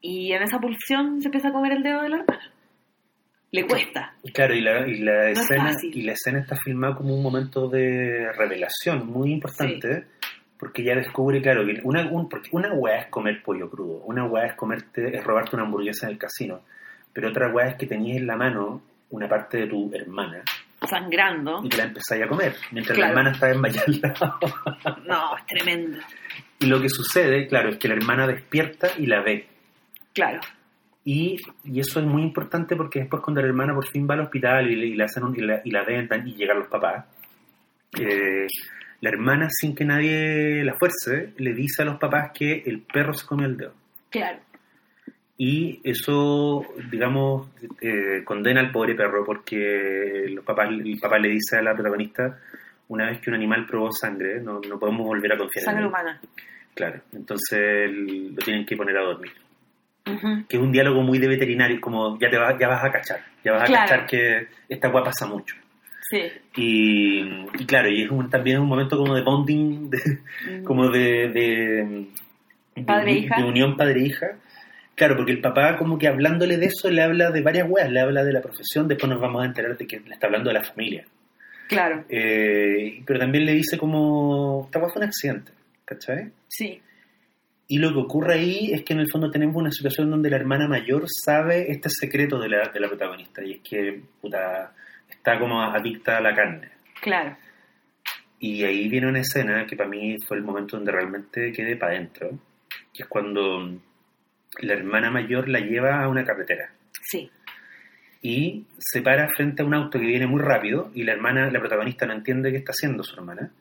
Y 0.00 0.32
en 0.32 0.42
esa 0.42 0.58
pulsión 0.58 1.20
se 1.20 1.28
empieza 1.28 1.48
a 1.48 1.52
comer 1.52 1.72
el 1.72 1.82
dedo 1.82 2.02
de 2.02 2.08
la 2.08 2.16
hermana. 2.16 2.50
Le 3.52 3.66
cuesta. 3.66 4.14
Claro, 4.32 4.54
y 4.54 4.60
la, 4.60 4.86
y 4.86 4.98
la 5.00 5.30
es 5.30 5.40
escena 5.40 5.74
y 5.82 6.02
la 6.02 6.12
escena 6.12 6.38
está 6.38 6.54
filmada 6.56 6.94
como 6.94 7.14
un 7.16 7.22
momento 7.22 7.68
de 7.68 8.30
revelación 8.32 9.06
muy 9.08 9.32
importante, 9.32 10.06
porque 10.56 10.84
ya 10.84 10.94
descubre, 10.94 11.42
claro, 11.42 11.66
que 11.66 11.80
una, 11.82 12.08
un- 12.08 12.28
porque 12.28 12.48
una 12.52 12.72
weá 12.72 13.00
es 13.00 13.06
comer 13.08 13.42
pollo 13.42 13.68
crudo, 13.68 14.02
una 14.04 14.24
weá 14.24 14.46
es 14.46 14.54
comerte, 14.54 15.16
es 15.16 15.24
robarte 15.24 15.56
una 15.56 15.64
hamburguesa 15.64 16.06
en 16.06 16.12
el 16.12 16.18
casino, 16.18 16.60
pero 17.12 17.30
otra 17.30 17.48
weá 17.52 17.70
es 17.70 17.74
que 17.76 17.86
tenías 17.86 18.18
en 18.18 18.26
la 18.28 18.36
mano 18.36 18.82
una 19.10 19.28
parte 19.28 19.58
de 19.58 19.66
tu 19.66 19.90
hermana 19.92 20.42
Sangrando. 20.88 21.60
y 21.64 21.68
te 21.70 21.76
la 21.76 21.84
empezáis 21.84 22.22
a 22.22 22.28
comer, 22.28 22.54
mientras 22.70 22.96
Claro. 22.96 23.14
la 23.14 23.20
hermana 23.20 23.72
al 23.84 24.00
lado. 24.00 24.38
No, 25.06 25.36
es 25.36 25.46
tremendo. 25.46 25.98
Y 26.60 26.66
lo 26.66 26.80
que 26.80 26.88
sucede, 26.88 27.48
claro, 27.48 27.70
es 27.70 27.78
que 27.78 27.88
la 27.88 27.94
hermana 27.94 28.28
despierta 28.28 28.90
y 28.96 29.06
la 29.06 29.22
ve. 29.22 29.46
Claro. 30.14 30.40
Y, 31.04 31.36
y 31.64 31.80
eso 31.80 32.00
es 32.00 32.06
muy 32.06 32.22
importante 32.22 32.76
porque 32.76 33.00
después 33.00 33.22
cuando 33.22 33.40
la 33.40 33.48
hermana 33.48 33.74
por 33.74 33.86
fin 33.86 34.06
va 34.08 34.14
al 34.14 34.20
hospital 34.20 34.70
y, 34.70 34.76
le- 34.76 34.86
y 34.86 34.94
la, 34.94 35.04
hacen 35.06 35.24
un- 35.24 35.36
y, 35.36 35.40
la, 35.40 35.60
y 35.64 35.70
la 35.70 35.82
ven 35.84 36.08
y 36.26 36.34
llegan 36.34 36.58
los 36.58 36.68
papás, 36.68 37.06
eh, 37.98 38.46
la 39.00 39.08
hermana 39.08 39.48
sin 39.50 39.74
que 39.74 39.84
nadie 39.84 40.62
la 40.62 40.74
fuerce 40.74 41.32
le 41.38 41.54
dice 41.54 41.82
a 41.82 41.86
los 41.86 41.98
papás 41.98 42.30
que 42.34 42.62
el 42.66 42.82
perro 42.82 43.14
se 43.14 43.26
comió 43.26 43.46
el 43.46 43.56
dedo. 43.56 43.72
Claro. 44.10 44.38
Y 45.38 45.80
eso, 45.84 46.66
digamos, 46.90 47.48
eh, 47.80 48.22
condena 48.24 48.60
al 48.60 48.70
pobre 48.70 48.94
perro 48.94 49.24
porque 49.24 50.26
los 50.28 50.44
papás, 50.44 50.68
el 50.68 50.98
papá 51.00 51.18
le 51.18 51.30
dice 51.30 51.56
a 51.56 51.62
la 51.62 51.72
protagonista, 51.72 52.38
una 52.88 53.06
vez 53.08 53.20
que 53.20 53.30
un 53.30 53.36
animal 53.36 53.64
probó 53.66 53.90
sangre, 53.90 54.40
no, 54.42 54.60
no 54.68 54.78
podemos 54.78 55.06
volver 55.06 55.32
a 55.32 55.38
confiar 55.38 55.62
en 55.62 55.64
Sangre 55.64 55.82
él. 55.84 55.88
humana. 55.88 56.20
Claro, 56.74 57.00
entonces 57.14 57.90
lo 57.90 58.36
tienen 58.44 58.66
que 58.66 58.76
poner 58.76 58.98
a 58.98 59.02
dormir 59.02 59.32
Ujú. 60.14 60.46
que 60.48 60.56
es 60.56 60.62
un 60.62 60.72
diálogo 60.72 61.02
muy 61.02 61.18
de 61.18 61.28
veterinario, 61.28 61.80
como 61.80 62.18
ya 62.18 62.28
te 62.30 62.38
vas, 62.38 62.54
ya 62.58 62.68
vas 62.68 62.84
a 62.84 62.90
cachar, 62.92 63.20
ya 63.44 63.52
vas 63.52 63.62
a 63.62 63.66
Claro. 63.66 63.88
cachar 63.88 64.06
que 64.06 64.46
esta 64.68 64.88
guapa 64.88 65.10
pasa 65.10 65.26
mucho. 65.26 65.54
Sí. 66.10 66.22
Y, 66.56 67.20
y 67.58 67.66
claro, 67.66 67.88
y 67.88 68.02
es 68.02 68.10
un- 68.10 68.28
también 68.28 68.56
es 68.56 68.62
un 68.62 68.68
momento 68.68 68.96
como 68.96 69.14
de 69.14 69.22
bonding, 69.22 69.90
de, 69.90 69.98
Mm. 70.60 70.64
como 70.64 70.88
de, 70.90 71.28
de, 71.28 72.06
de- 72.74 72.82
Padre-hija. 72.84 73.36
de 73.36 73.44
unión 73.44 73.76
padre-hija. 73.76 74.26
Claro, 74.96 75.16
porque 75.16 75.32
el 75.32 75.40
papá 75.40 75.76
como 75.76 75.98
que 75.98 76.08
hablándole 76.08 76.56
de 76.58 76.66
eso 76.66 76.90
le 76.90 77.02
habla 77.02 77.30
de 77.30 77.40
varias 77.42 77.66
weas, 77.70 77.90
le 77.90 78.00
habla 78.00 78.22
de 78.24 78.32
la 78.32 78.40
profesión, 78.42 78.86
después 78.88 79.08
nos 79.10 79.20
vamos 79.20 79.42
a 79.42 79.46
enterar 79.46 79.76
de 79.78 79.86
que 79.86 80.00
le 80.00 80.12
está 80.14 80.26
hablando 80.26 80.50
de 80.50 80.54
la 80.54 80.62
familia. 80.64 81.04
Claro. 81.68 82.04
Eh, 82.08 83.00
pero 83.06 83.20
también 83.20 83.44
le 83.46 83.52
dice 83.52 83.78
como, 83.78 84.64
esta 84.66 84.80
fue 84.80 84.90
un 84.96 85.04
accidente, 85.04 85.52
¿cachai? 85.84 86.30
Sí. 86.48 86.80
Y 87.72 87.78
lo 87.78 87.92
que 87.92 88.00
ocurre 88.00 88.34
ahí 88.34 88.72
es 88.72 88.82
que 88.82 88.94
en 88.94 88.98
el 88.98 89.08
fondo 89.08 89.30
tenemos 89.30 89.54
una 89.54 89.70
situación 89.70 90.10
donde 90.10 90.28
la 90.28 90.34
hermana 90.34 90.66
mayor 90.66 91.04
sabe 91.06 91.70
este 91.70 91.88
secreto 91.88 92.36
de 92.40 92.48
la, 92.48 92.68
de 92.68 92.80
la 92.80 92.88
protagonista 92.88 93.44
y 93.44 93.52
es 93.52 93.60
que 93.60 94.02
puta, 94.20 94.74
está 95.08 95.38
como 95.38 95.62
adicta 95.62 96.18
a 96.18 96.20
la 96.20 96.34
carne. 96.34 96.68
Claro. 97.00 97.36
Y 98.40 98.64
ahí 98.64 98.88
viene 98.88 99.06
una 99.06 99.20
escena 99.20 99.66
que 99.66 99.76
para 99.76 99.88
mí 99.88 100.16
fue 100.26 100.38
el 100.38 100.42
momento 100.42 100.78
donde 100.78 100.90
realmente 100.90 101.52
quedé 101.52 101.76
para 101.76 101.92
adentro, 101.92 102.30
que 102.92 103.04
es 103.04 103.08
cuando 103.08 103.70
la 104.62 104.72
hermana 104.72 105.12
mayor 105.12 105.48
la 105.48 105.60
lleva 105.60 106.02
a 106.02 106.08
una 106.08 106.24
carretera 106.24 106.72
Sí. 107.02 107.30
y 108.20 108.66
se 108.80 109.00
para 109.00 109.28
frente 109.28 109.62
a 109.62 109.64
un 109.64 109.74
auto 109.74 110.00
que 110.00 110.06
viene 110.06 110.26
muy 110.26 110.40
rápido 110.40 110.90
y 110.92 111.04
la 111.04 111.12
hermana, 111.12 111.48
la 111.52 111.60
protagonista 111.60 112.04
no 112.04 112.14
entiende 112.14 112.50
qué 112.50 112.58
está 112.58 112.72
haciendo 112.72 113.04
su 113.04 113.14
hermana 113.14 113.52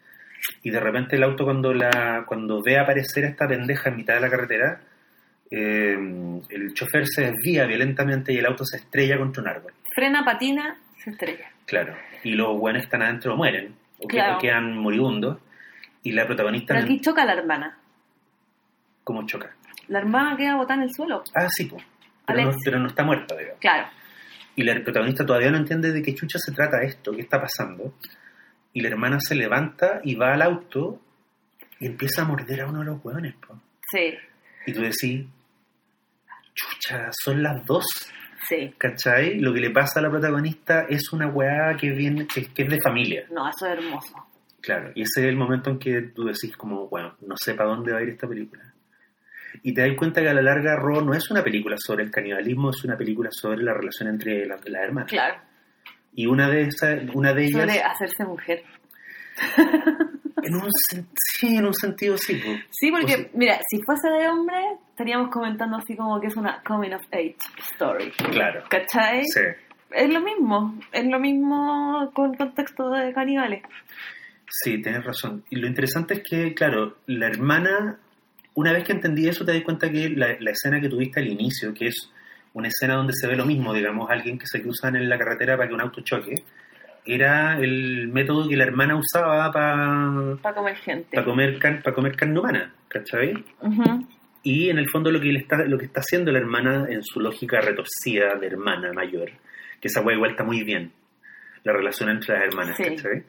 y 0.64 0.70
de 0.70 0.80
repente 0.80 1.16
el 1.16 1.24
auto 1.24 1.44
cuando 1.46 1.74
la 1.74 2.24
cuando 2.26 2.62
ve 2.64 2.78
aparecer 2.80 3.26
a 3.26 3.30
esta 3.30 3.48
pendeja 3.48 3.90
en 3.90 3.96
mitad 3.98 4.16
de 4.16 4.22
la 4.22 4.30
carretera 4.30 4.82
eh, 5.52 5.98
el 6.50 6.74
chofer 6.74 7.06
se 7.08 7.32
desvía 7.32 7.66
violentamente 7.66 8.32
y 8.34 8.38
el 8.38 8.46
auto 8.46 8.64
se 8.66 8.78
estrella 8.78 9.18
contra 9.18 9.42
un 9.42 9.50
árbol 9.50 9.74
Frena, 9.96 10.24
patina, 10.24 10.78
se 11.04 11.10
estrella. 11.12 11.50
claro 11.66 11.96
y 12.24 12.32
los 12.34 12.58
buenos 12.60 12.82
que 12.82 12.86
están 12.86 13.02
adentro 13.02 13.36
mueren 13.36 13.76
o, 14.00 14.08
que- 14.08 14.22
o 14.22 14.38
quedan 14.38 14.78
moribundos 14.78 15.40
y 16.04 16.12
la 16.12 16.26
protagonista 16.26 16.74
Pero 16.74 16.86
no- 16.86 16.92
aquí 16.94 17.02
choca 17.02 17.26
la 17.26 17.34
hermana. 17.34 17.78
como 19.04 19.26
choca 19.26 19.52
La 19.88 20.00
hermana 20.00 20.38
queda 20.38 20.56
botada 20.56 20.76
en 20.76 20.84
el 20.90 20.94
suelo. 20.94 21.24
ah 21.36 21.48
sí 21.50 21.66
pues 21.66 21.84
pero, 22.28 22.44
no, 22.44 22.52
pero 22.64 22.80
no 22.80 22.88
está 22.88 23.04
muerta 23.04 23.36
digamos. 23.36 23.60
Claro. 23.60 23.88
Y 24.56 24.64
la 24.64 24.76
protagonista 24.84 25.26
todavía 25.26 25.50
no 25.50 25.58
entiende 25.58 25.92
de 25.92 26.02
qué 26.04 26.14
chucha 26.14 26.38
se 26.38 26.52
trata 26.52 26.84
esto, 26.84 27.12
qué 27.14 27.22
está 27.22 27.42
pasando. 27.42 27.96
Y 28.80 28.82
la 28.82 28.88
hermana 28.88 29.20
se 29.20 29.36
levanta 29.36 30.00
y 30.06 30.16
va 30.16 30.34
al 30.34 30.42
auto 30.42 31.02
y 31.82 31.86
empieza 31.86 32.22
a 32.22 32.26
morder 32.26 32.62
a 32.62 32.68
uno 32.68 32.80
de 32.80 32.86
los 32.86 33.04
hueones. 33.04 33.36
po. 33.36 33.60
Sí. 33.92 34.14
Y 34.66 34.72
tú 34.72 34.80
decís, 34.80 35.26
chucha, 36.54 37.10
son 37.12 37.44
las 37.44 37.66
dos. 37.66 37.86
Sí. 38.48 38.74
¿Cachai? 38.78 39.38
Lo 39.38 39.54
que 39.54 39.60
le 39.60 39.72
pasa 39.72 40.00
a 40.00 40.04
la 40.04 40.10
protagonista 40.10 40.86
es 40.88 41.12
una 41.12 41.28
weá 41.28 41.76
que, 41.76 41.90
viene, 41.90 42.26
que, 42.26 42.46
que 42.54 42.64
es 42.64 42.70
de 42.70 42.80
familia. 42.82 43.26
No, 43.32 43.50
eso 43.50 43.66
es 43.66 43.80
hermoso. 43.80 44.28
Claro. 44.62 44.94
Y 44.96 45.02
ese 45.02 45.24
es 45.24 45.28
el 45.28 45.36
momento 45.36 45.72
en 45.72 45.78
que 45.78 46.02
tú 46.16 46.24
decís 46.24 46.56
como, 46.56 46.88
bueno, 46.88 47.18
no 47.28 47.36
sé 47.36 47.56
para 47.56 47.72
dónde 47.72 47.92
va 47.92 48.00
a 48.00 48.02
ir 48.02 48.10
esta 48.12 48.30
película. 48.30 48.64
Y 49.62 49.74
te 49.74 49.82
das 49.82 49.98
cuenta 49.98 50.22
que 50.22 50.30
a 50.30 50.34
la 50.34 50.42
larga 50.42 50.78
Ro 50.78 51.02
no 51.02 51.14
es 51.14 51.30
una 51.30 51.44
película 51.44 51.76
sobre 51.78 52.06
el 52.06 52.12
canibalismo, 52.12 52.70
es 52.70 52.82
una 52.86 52.98
película 52.98 53.30
sobre 53.30 53.62
la 53.62 53.74
relación 53.74 54.08
entre 54.08 54.46
las 54.46 54.66
las 54.70 54.84
hermanas. 54.84 55.12
Claro. 55.12 55.49
Y 56.14 56.26
una 56.28 56.50
de 56.50 56.64
esas, 56.64 57.00
una 57.14 57.34
de 57.34 57.46
ellas, 57.46 57.62
Sobre 57.62 57.82
hacerse 57.82 58.26
mujer. 58.26 58.64
en 60.44 60.56
un 60.56 60.70
Sí, 61.40 61.56
en 61.56 61.66
un 61.66 61.74
sentido 61.74 62.18
sí. 62.18 62.42
Sí, 62.72 62.92
porque, 62.92 63.14
O 63.14 63.18
sea, 63.18 63.30
mira, 63.34 63.60
si 63.70 63.82
fuese 63.84 64.10
de 64.10 64.28
hombre, 64.28 64.58
estaríamos 64.90 65.30
comentando 65.30 65.78
así 65.78 65.96
como 65.96 66.20
que 66.20 66.28
es 66.28 66.36
una 66.36 66.62
coming 66.64 66.92
of 66.92 67.02
age 67.14 67.38
story. 67.72 68.12
claro. 68.32 68.64
¿Cachai? 68.70 69.24
Sí. 69.26 69.40
Es 69.92 70.10
lo 70.14 70.22
mismo, 70.22 70.78
es 70.92 71.06
lo 71.06 71.20
mismo 71.20 72.12
con 72.14 72.32
el 72.32 72.38
contexto 72.38 72.90
de 72.90 73.14
caníbales. 73.14 73.64
Sí, 74.50 74.82
tienes 74.82 75.04
razón. 75.04 75.44
Y 75.50 75.56
lo 75.58 75.68
interesante 75.68 76.16
es 76.16 76.24
que, 76.24 76.54
claro, 76.54 76.98
la 77.08 77.28
hermana, 77.28 77.98
una 78.56 78.74
vez 78.74 78.84
que 78.84 78.92
entendí 78.94 79.28
eso, 79.28 79.46
te 79.46 79.54
das 79.54 79.64
cuenta 79.64 79.90
que 79.90 80.10
la, 80.10 80.36
la 80.40 80.52
escena 80.52 80.82
que 80.82 80.90
tuviste 80.90 81.22
al 81.22 81.28
inicio, 81.28 81.74
que 81.74 81.88
es 81.88 82.12
una 82.54 82.68
escena 82.68 82.96
donde 82.96 83.14
se 83.14 83.28
ve 83.28 83.36
lo 83.36 83.46
mismo, 83.46 83.74
digamos, 83.74 84.10
alguien 84.10 84.38
que 84.38 84.48
se 84.48 84.62
cruzan 84.62 84.96
en 84.96 85.08
la 85.10 85.18
carretera 85.18 85.56
para 85.58 85.68
que 85.70 85.76
un 85.76 85.82
auto 85.82 86.02
choque, 86.02 86.44
era 87.06 87.58
el 87.58 88.08
método 88.10 88.48
que 88.48 88.58
la 88.58 88.66
hermana 88.66 88.96
usaba 88.96 89.52
para 89.52 90.36
Para 90.42 90.56
comer 90.56 90.76
gente. 90.78 91.24
comer, 91.24 91.58
car- 91.60 91.82
pa 91.82 91.94
comer 91.94 92.16
carne 92.16 92.40
humana, 92.40 92.74
¿cachai? 92.88 93.34
Ujú. 93.62 94.08
Y 94.44 94.70
en 94.70 94.78
el 94.80 94.90
fondo 94.90 95.12
lo 95.12 95.20
que, 95.20 95.28
le 95.32 95.40
está, 95.40 95.64
lo 95.66 95.78
que 95.78 95.86
está 95.86 96.02
haciendo 96.02 96.32
la 96.32 96.40
hermana 96.40 96.86
en 96.90 97.04
su 97.04 97.20
lógica 97.20 97.62
retorcida 97.62 98.36
de 98.36 98.48
hermana 98.48 98.92
mayor, 98.94 99.32
que 99.82 99.88
esa 99.88 100.02
hueá 100.02 100.16
igual 100.16 100.32
está 100.32 100.44
muy 100.44 100.64
bien, 100.64 100.92
la 101.64 101.74
relación 101.74 102.10
entre 102.10 102.36
las 102.36 102.44
hermanas, 102.48 102.78
Sí. 102.78 102.84
¿cachai? 102.84 103.24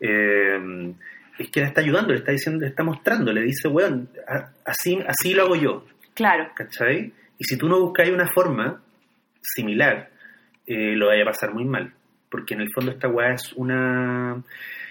Eh, 0.00 0.94
es 1.38 1.50
que 1.50 1.60
la 1.60 1.66
está 1.68 1.80
ayudando, 1.80 2.12
le 2.12 2.18
está 2.18 2.32
diciendo, 2.32 2.60
le 2.62 2.68
está 2.68 2.82
mostrando, 2.82 3.32
le 3.32 3.42
dice, 3.42 3.68
weón, 3.68 4.10
así, 4.64 4.98
así 5.06 5.34
lo 5.34 5.44
hago 5.44 5.56
yo, 5.56 5.86
Claro, 6.14 6.48
¿cachai? 6.54 7.12
Y 7.40 7.44
si 7.44 7.56
tú 7.56 7.68
no 7.68 7.80
buscáis 7.80 8.10
una 8.10 8.30
forma 8.30 8.82
similar, 9.40 10.10
eh, 10.66 10.94
lo 10.94 11.06
vaya 11.06 11.22
a 11.22 11.32
pasar 11.32 11.54
muy 11.54 11.64
mal. 11.64 11.94
Porque 12.30 12.52
en 12.52 12.60
el 12.60 12.68
fondo 12.72 12.92
esta 12.92 13.08
weá 13.08 13.32
es 13.32 13.54
una... 13.54 14.44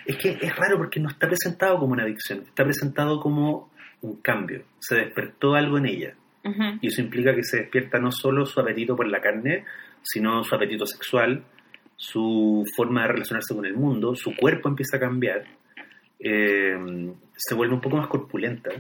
Es 0.04 0.18
que 0.18 0.40
es 0.42 0.56
raro 0.56 0.78
porque 0.78 1.00
no 1.00 1.10
está 1.10 1.28
presentado 1.28 1.78
como 1.78 1.94
una 1.94 2.04
adicción, 2.04 2.40
está 2.40 2.64
presentado 2.64 3.20
como 3.20 3.72
un 4.02 4.16
cambio. 4.22 4.64
Se 4.80 4.96
despertó 4.96 5.54
algo 5.54 5.78
en 5.78 5.86
ella. 5.86 6.16
Y 6.82 6.88
eso 6.88 7.02
implica 7.02 7.36
que 7.36 7.44
se 7.44 7.58
despierta 7.58 8.00
no 8.00 8.12
solo 8.12 8.44
su 8.48 8.60
apetito 8.60 8.96
por 8.96 9.08
la 9.08 9.22
carne, 9.22 9.66
sino 10.02 10.44
su 10.44 10.56
apetito 10.56 10.88
sexual, 10.88 11.44
su 11.96 12.66
forma 12.76 13.04
de 13.04 13.10
relacionarse 13.10 13.54
con 13.54 13.66
el 13.68 13.76
mundo, 13.76 14.16
su 14.16 14.36
cuerpo 14.36 14.70
empieza 14.70 14.98
a 14.98 15.02
cambiar, 15.02 15.44
eh, 16.18 17.14
se 17.36 17.54
vuelve 17.54 17.76
un 17.76 17.82
poco 17.82 17.98
más 17.98 18.08
corpulenta. 18.08 18.72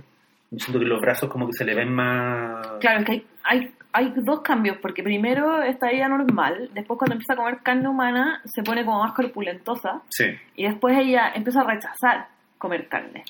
Yo 0.51 0.57
siento 0.59 0.79
que 0.79 0.85
los 0.85 0.99
brazos 0.99 1.29
como 1.29 1.45
que 1.47 1.53
se 1.53 1.65
le 1.65 1.75
ven 1.75 1.93
más... 1.93 2.65
claro, 2.79 2.99
es 3.01 3.05
que 3.05 3.11
hay, 3.11 3.27
hay, 3.43 3.71
hay 3.93 4.13
dos 4.23 4.41
cambios, 4.41 4.77
porque 4.81 5.03
primero 5.03 5.61
está 5.61 5.91
ella 5.91 6.07
normal, 6.07 6.69
después 6.73 6.97
cuando 6.97 7.13
empieza 7.13 7.33
a 7.33 7.37
comer 7.37 7.57
carne 7.63 7.87
humana 7.87 8.41
se 8.45 8.63
pone 8.63 8.83
como 8.83 9.03
más 9.03 9.13
corpulentosa, 9.13 10.01
Sí, 10.09 10.25
y 10.55 10.63
después 10.67 10.97
ella 10.97 11.31
empieza 11.35 11.61
a 11.61 11.65
rechazar 11.71 12.27
comer 12.57 12.87
carne. 12.87 13.23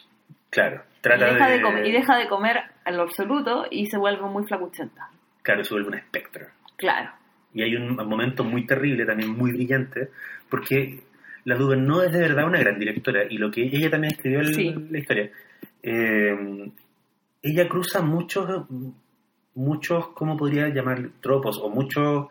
claro. 0.50 0.82
Y 1.00 1.02
Trata 1.02 1.26
deja 1.34 1.48
de... 1.48 1.54
de 1.58 1.62
comer, 1.62 1.86
y 1.88 1.92
deja 1.94 2.18
de 2.18 2.28
comer 2.28 2.58
en 2.86 2.98
lo 2.98 3.04
absoluto 3.04 3.66
y 3.72 3.86
se 3.86 3.98
vuelve 3.98 4.22
muy 4.24 4.44
flacuchenta. 4.46 5.08
Claro, 5.44 5.64
se 5.64 5.74
vuelve 5.74 5.88
un 5.90 5.94
espectro. 5.96 6.46
Claro. 6.76 7.10
Y 7.54 7.62
hay 7.64 7.74
un 7.76 7.96
momento 7.96 8.44
muy 8.44 8.66
terrible, 8.66 9.06
también 9.06 9.30
muy 9.32 9.52
brillante, 9.54 10.10
porque 10.50 11.00
la 11.46 11.56
Duber 11.56 11.78
no 11.78 12.04
es 12.04 12.12
de 12.12 12.20
verdad 12.20 12.46
una 12.46 12.60
gran 12.60 12.78
directora, 12.78 13.22
y 13.30 13.38
lo 13.38 13.50
que 13.50 13.62
ella 13.64 13.90
también 13.90 14.14
escribió 14.14 14.40
en 14.42 14.54
Sí. 14.54 14.76
la 14.90 14.98
historia, 15.00 15.32
eh, 15.84 16.70
ella 17.42 17.68
cruza 17.68 18.02
muchos, 18.02 18.66
muchos, 19.56 20.10
¿cómo 20.10 20.38
podría 20.38 20.68
llamar? 20.70 21.10
Tropos, 21.22 21.60
o 21.62 21.70
muchos, 21.70 22.28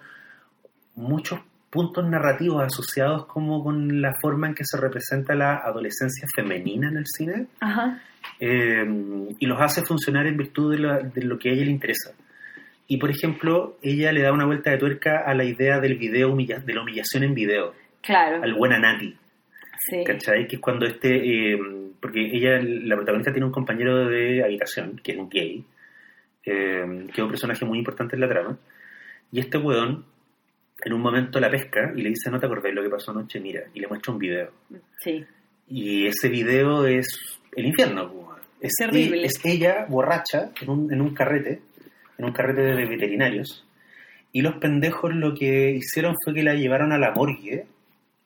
muchos 0.94 1.40
puntos 1.70 2.08
narrativos 2.08 2.62
asociados 2.64 3.26
como 3.26 3.62
con 3.62 4.00
la 4.00 4.14
forma 4.20 4.46
en 4.48 4.54
que 4.54 4.64
se 4.64 4.78
representa 4.80 5.34
la 5.34 5.56
adolescencia 5.56 6.26
femenina 6.34 6.88
en 6.88 6.96
el 6.96 7.04
cine, 7.06 7.46
Ajá. 7.60 8.00
eh, 8.40 8.84
y 9.38 9.46
los 9.46 9.60
hace 9.60 9.82
funcionar 9.82 10.26
en 10.26 10.36
virtud 10.36 10.72
de, 10.72 10.78
la- 10.78 10.98
de 11.00 11.22
lo 11.22 11.38
que 11.38 11.50
a 11.50 11.52
ella 11.52 11.64
le 11.64 11.70
interesa. 11.70 12.12
Y 12.86 12.96
por 12.96 13.10
ejemplo, 13.10 13.76
ella 13.82 14.12
le 14.12 14.22
da 14.22 14.32
una 14.32 14.46
vuelta 14.46 14.70
de 14.70 14.78
tuerca 14.78 15.18
a 15.26 15.34
la 15.34 15.44
idea 15.44 15.78
del 15.78 15.98
video 15.98 16.30
humilla- 16.32 16.58
de 16.64 16.72
la 16.74 16.80
humillación 16.82 17.22
en 17.24 17.34
video, 17.34 17.74
Claro. 18.00 18.42
al 18.42 18.54
buena 18.54 18.78
Nati, 18.78 19.14
Sí. 19.90 20.04
¿cachai? 20.06 20.46
Que 20.48 20.56
es 20.56 20.62
cuando 20.62 20.86
este, 20.86 21.52
eh, 21.52 21.58
porque 22.00 22.20
ella, 22.20 22.60
la 22.62 22.96
protagonista 22.96 23.32
tiene 23.32 23.46
un 23.46 23.52
compañero 23.52 24.06
de 24.06 24.42
habitación, 24.44 25.00
que 25.02 25.12
es 25.12 25.18
un 25.18 25.28
gay, 25.28 25.64
eh, 26.44 27.06
que 27.12 27.20
es 27.20 27.24
un 27.24 27.28
personaje 27.28 27.64
muy 27.64 27.78
importante 27.78 28.16
en 28.16 28.20
la 28.20 28.28
trama, 28.28 28.58
y 29.32 29.40
este 29.40 29.58
weón 29.58 30.04
en 30.84 30.92
un 30.92 31.00
momento 31.00 31.40
la 31.40 31.50
pesca 31.50 31.92
y 31.94 32.02
le 32.02 32.10
dice, 32.10 32.30
no 32.30 32.38
te 32.38 32.46
acordás 32.46 32.72
lo 32.72 32.82
que 32.82 32.88
pasó 32.90 33.10
anoche, 33.10 33.40
mira, 33.40 33.64
y 33.74 33.80
le 33.80 33.88
muestra 33.88 34.12
un 34.12 34.18
video. 34.18 34.50
Sí. 34.98 35.24
Y 35.68 36.06
ese 36.06 36.28
video 36.28 36.86
es 36.86 37.06
el 37.56 37.66
infierno. 37.66 38.28
Es, 38.60 38.74
Terrible. 38.78 39.24
es 39.24 39.44
ella 39.44 39.86
borracha 39.88 40.50
en 40.60 40.70
un, 40.70 40.92
en 40.92 41.00
un 41.00 41.14
carrete, 41.14 41.62
en 42.16 42.24
un 42.24 42.32
carrete 42.32 42.62
de 42.62 42.86
veterinarios. 42.86 43.66
Y 44.32 44.42
los 44.42 44.56
pendejos 44.56 45.14
lo 45.14 45.34
que 45.34 45.70
hicieron 45.70 46.14
fue 46.22 46.34
que 46.34 46.42
la 46.42 46.54
llevaron 46.54 46.92
a 46.92 46.98
la 46.98 47.12
morgue 47.12 47.66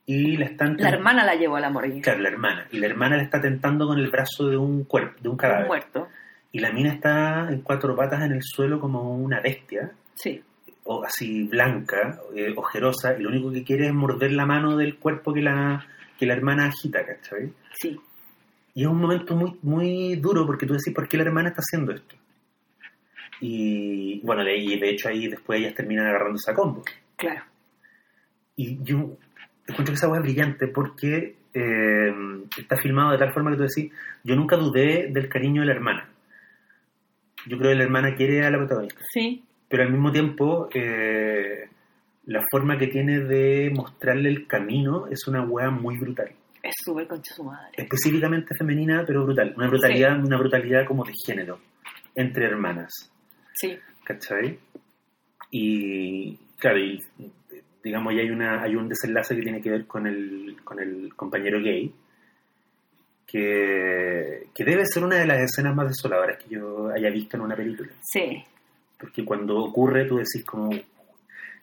y 0.07 0.37
la 0.37 0.47
están... 0.47 0.77
La 0.79 0.89
hermana 0.91 1.25
la 1.25 1.35
llevó 1.37 1.57
a 1.57 1.61
la 1.61 1.71
morgue. 1.71 2.01
Claro, 2.01 2.21
la 2.21 2.29
hermana. 2.29 2.67
Y 2.73 2.79
la 2.79 2.87
hermana 2.87 3.17
la 3.17 3.23
está 3.23 3.41
tentando 3.41 3.87
con 3.87 3.99
el 3.99 4.11
brazo 4.11 4.49
de 4.49 4.57
un 4.57 4.85
cuerpo, 4.85 5.19
de 5.23 5.29
un 5.29 5.37
cadáver. 5.37 5.67
Muerto. 5.67 6.09
Y 6.51 6.59
la 6.59 6.73
mina 6.73 6.93
está 6.93 7.49
en 7.51 7.63
cuatro 7.63 7.95
patas 7.97 8.23
en 8.25 8.33
el 8.33 8.43
suelo 8.43 8.79
como 8.81 9.15
una 9.17 9.41
bestia, 9.41 9.93
Sí. 10.15 10.43
o 10.85 11.05
así 11.05 11.45
blanca, 11.45 12.19
eh, 12.35 12.53
ojerosa, 12.57 13.17
y 13.19 13.23
lo 13.23 13.31
único 13.31 13.51
que 13.53 13.65
quiere 13.65 13.87
es 13.87 13.95
morder 13.95 14.33
la 14.33 14.45
mano 14.45 14.77
del 14.77 14.99
cuerpo 14.99 15.33
que 15.33 15.41
la, 15.41 15.87
que 16.19 16.27
la 16.27 16.35
hermana 16.35 16.67
agita, 16.67 17.07
¿cachai? 17.07 17.53
Sí. 17.73 17.99
Y 18.75 18.83
es 18.83 18.89
un 18.89 18.99
momento 18.99 19.35
muy, 19.37 19.57
muy 19.63 20.17
duro 20.17 20.45
porque 20.47 20.67
tú 20.67 20.75
decís, 20.75 20.93
¿por 20.95 21.09
qué 21.09 21.17
la 21.17 21.23
hermana 21.25 21.51
está 21.51 21.61
haciendo 21.61 21.93
esto? 21.93 22.17
Y 23.41 24.21
bueno, 24.25 24.45
de, 24.45 24.53
ahí, 24.53 24.79
de 24.79 24.91
hecho 24.91 25.09
ahí 25.09 25.27
después 25.29 25.61
ellas 25.61 25.75
terminan 25.75 26.07
agarrándose 26.07 26.51
a 26.51 26.55
combo. 26.55 26.83
Claro. 27.17 27.43
Y 28.57 28.83
yo 28.85 29.17
encuentro 29.67 29.93
que 29.93 29.97
esa 29.97 30.09
hueá 30.09 30.19
es 30.21 30.25
brillante 30.25 30.69
porque 30.69 31.37
eh, 31.55 32.13
está 32.59 32.77
filmado 32.77 33.13
de 33.13 33.19
tal 33.19 33.33
forma 33.33 33.51
que 33.51 33.57
tú 33.59 33.63
decís, 33.63 33.93
yo 34.25 34.35
nunca 34.37 34.57
dudé 34.57 35.09
del 35.11 35.29
cariño 35.29 35.63
de 35.63 35.67
la 35.67 35.75
hermana. 35.75 36.09
Yo 37.47 37.59
creo 37.59 37.71
que 37.71 37.77
la 37.77 37.85
hermana 37.85 38.15
quiere 38.15 38.45
a 38.45 38.51
la 38.51 38.59
protagonista. 38.59 39.01
Sí. 39.13 39.45
Pero 39.69 39.83
al 39.85 39.91
mismo 39.91 40.13
tiempo, 40.13 40.69
eh, 40.75 41.69
la 42.27 42.43
forma 42.51 42.79
que 42.79 42.87
tiene 42.87 43.21
de 43.21 43.71
mostrarle 43.75 44.29
el 44.29 44.47
camino 44.47 45.07
es 45.09 45.27
una 45.27 45.43
hueá 45.45 45.71
muy 45.71 45.99
brutal. 45.99 46.31
Es 46.63 46.75
súper 46.85 47.09
concha 47.09 47.35
su 47.35 47.43
madre. 47.43 47.71
específicamente 47.77 48.55
femenina, 48.57 49.03
pero 49.05 49.25
brutal. 49.25 49.53
Una 49.57 49.67
brutalidad, 49.67 50.25
una 50.25 50.39
brutalidad 50.39 50.87
como 50.87 51.05
de 51.05 51.13
género, 51.27 51.59
entre 52.15 52.45
hermanas, 52.47 53.11
Sí. 53.55 53.77
¿cachai? 54.05 54.59
Y 55.51 56.37
claro, 56.59 56.79
y, 56.79 57.01
digamos, 57.83 58.15
ya 58.15 58.21
hay 58.21 58.31
una, 58.31 58.63
hay 58.63 58.77
un 58.77 58.89
desenlace 58.89 59.35
que 59.35 59.43
tiene 59.43 59.61
que 59.61 59.71
ver 59.71 59.87
con 59.87 60.07
el, 60.07 60.57
con 60.65 60.79
el 60.79 61.15
compañero 61.15 61.61
gay, 61.61 61.93
que, 63.27 64.49
que 64.55 64.65
debe 64.65 64.85
ser 64.87 65.05
una 65.05 65.17
de 65.17 65.27
las 65.27 65.41
escenas 65.41 65.75
más 65.75 65.89
desoladoras 65.89 66.43
que 66.43 66.55
yo 66.55 66.91
haya 66.91 67.11
visto 67.11 67.37
en 67.37 67.43
una 67.43 67.57
película. 67.57 67.91
Sí. 68.03 68.45
Porque 68.99 69.25
cuando 69.25 69.57
ocurre, 69.57 70.05
tú 70.05 70.17
decís 70.17 70.45
como. 70.45 70.71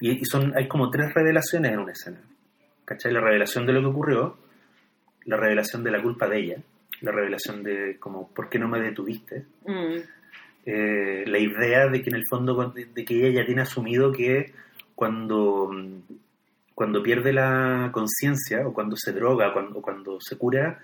Y, 0.02 0.12
y 0.12 0.26
son, 0.26 0.54
hay 0.58 0.68
como 0.68 0.90
tres 0.90 1.14
revelaciones 1.14 1.72
en 1.72 1.80
una 1.80 1.92
escena. 1.92 2.20
¿Cachai? 2.86 3.14
La 3.14 3.22
revelación 3.22 3.66
de 3.66 3.74
lo 3.74 3.82
que 3.82 3.88
ocurrió, 3.88 4.38
la 5.26 5.38
revelación 5.38 5.84
de 5.84 5.92
la 5.92 6.02
culpa 6.02 6.28
de 6.28 6.40
ella, 6.40 6.58
la 7.02 7.12
revelación 7.12 7.62
de 7.62 7.98
como, 8.00 8.30
¿por 8.30 8.50
qué 8.50 8.58
no 8.58 8.68
me 8.68 8.82
detuviste? 8.82 9.46
Mm. 9.66 9.98
Eh, 10.66 11.24
la 11.28 11.38
idea 11.38 11.88
de 11.88 12.02
que 12.02 12.10
en 12.10 12.16
el 12.16 12.26
fondo, 12.28 12.72
de, 12.72 12.86
de 12.86 13.06
que 13.06 13.16
ella 13.16 13.42
ya 13.42 13.46
tiene 13.46 13.62
asumido 13.62 14.12
que 14.12 14.52
cuando, 15.00 15.72
cuando 16.76 17.02
pierde 17.02 17.32
la 17.32 17.90
conciencia, 17.94 18.68
o 18.68 18.74
cuando 18.74 18.98
se 18.98 19.14
droga, 19.14 19.54
cuando, 19.54 19.80
o 19.80 19.82
cuando 19.82 20.18
se 20.20 20.38
cura, 20.38 20.78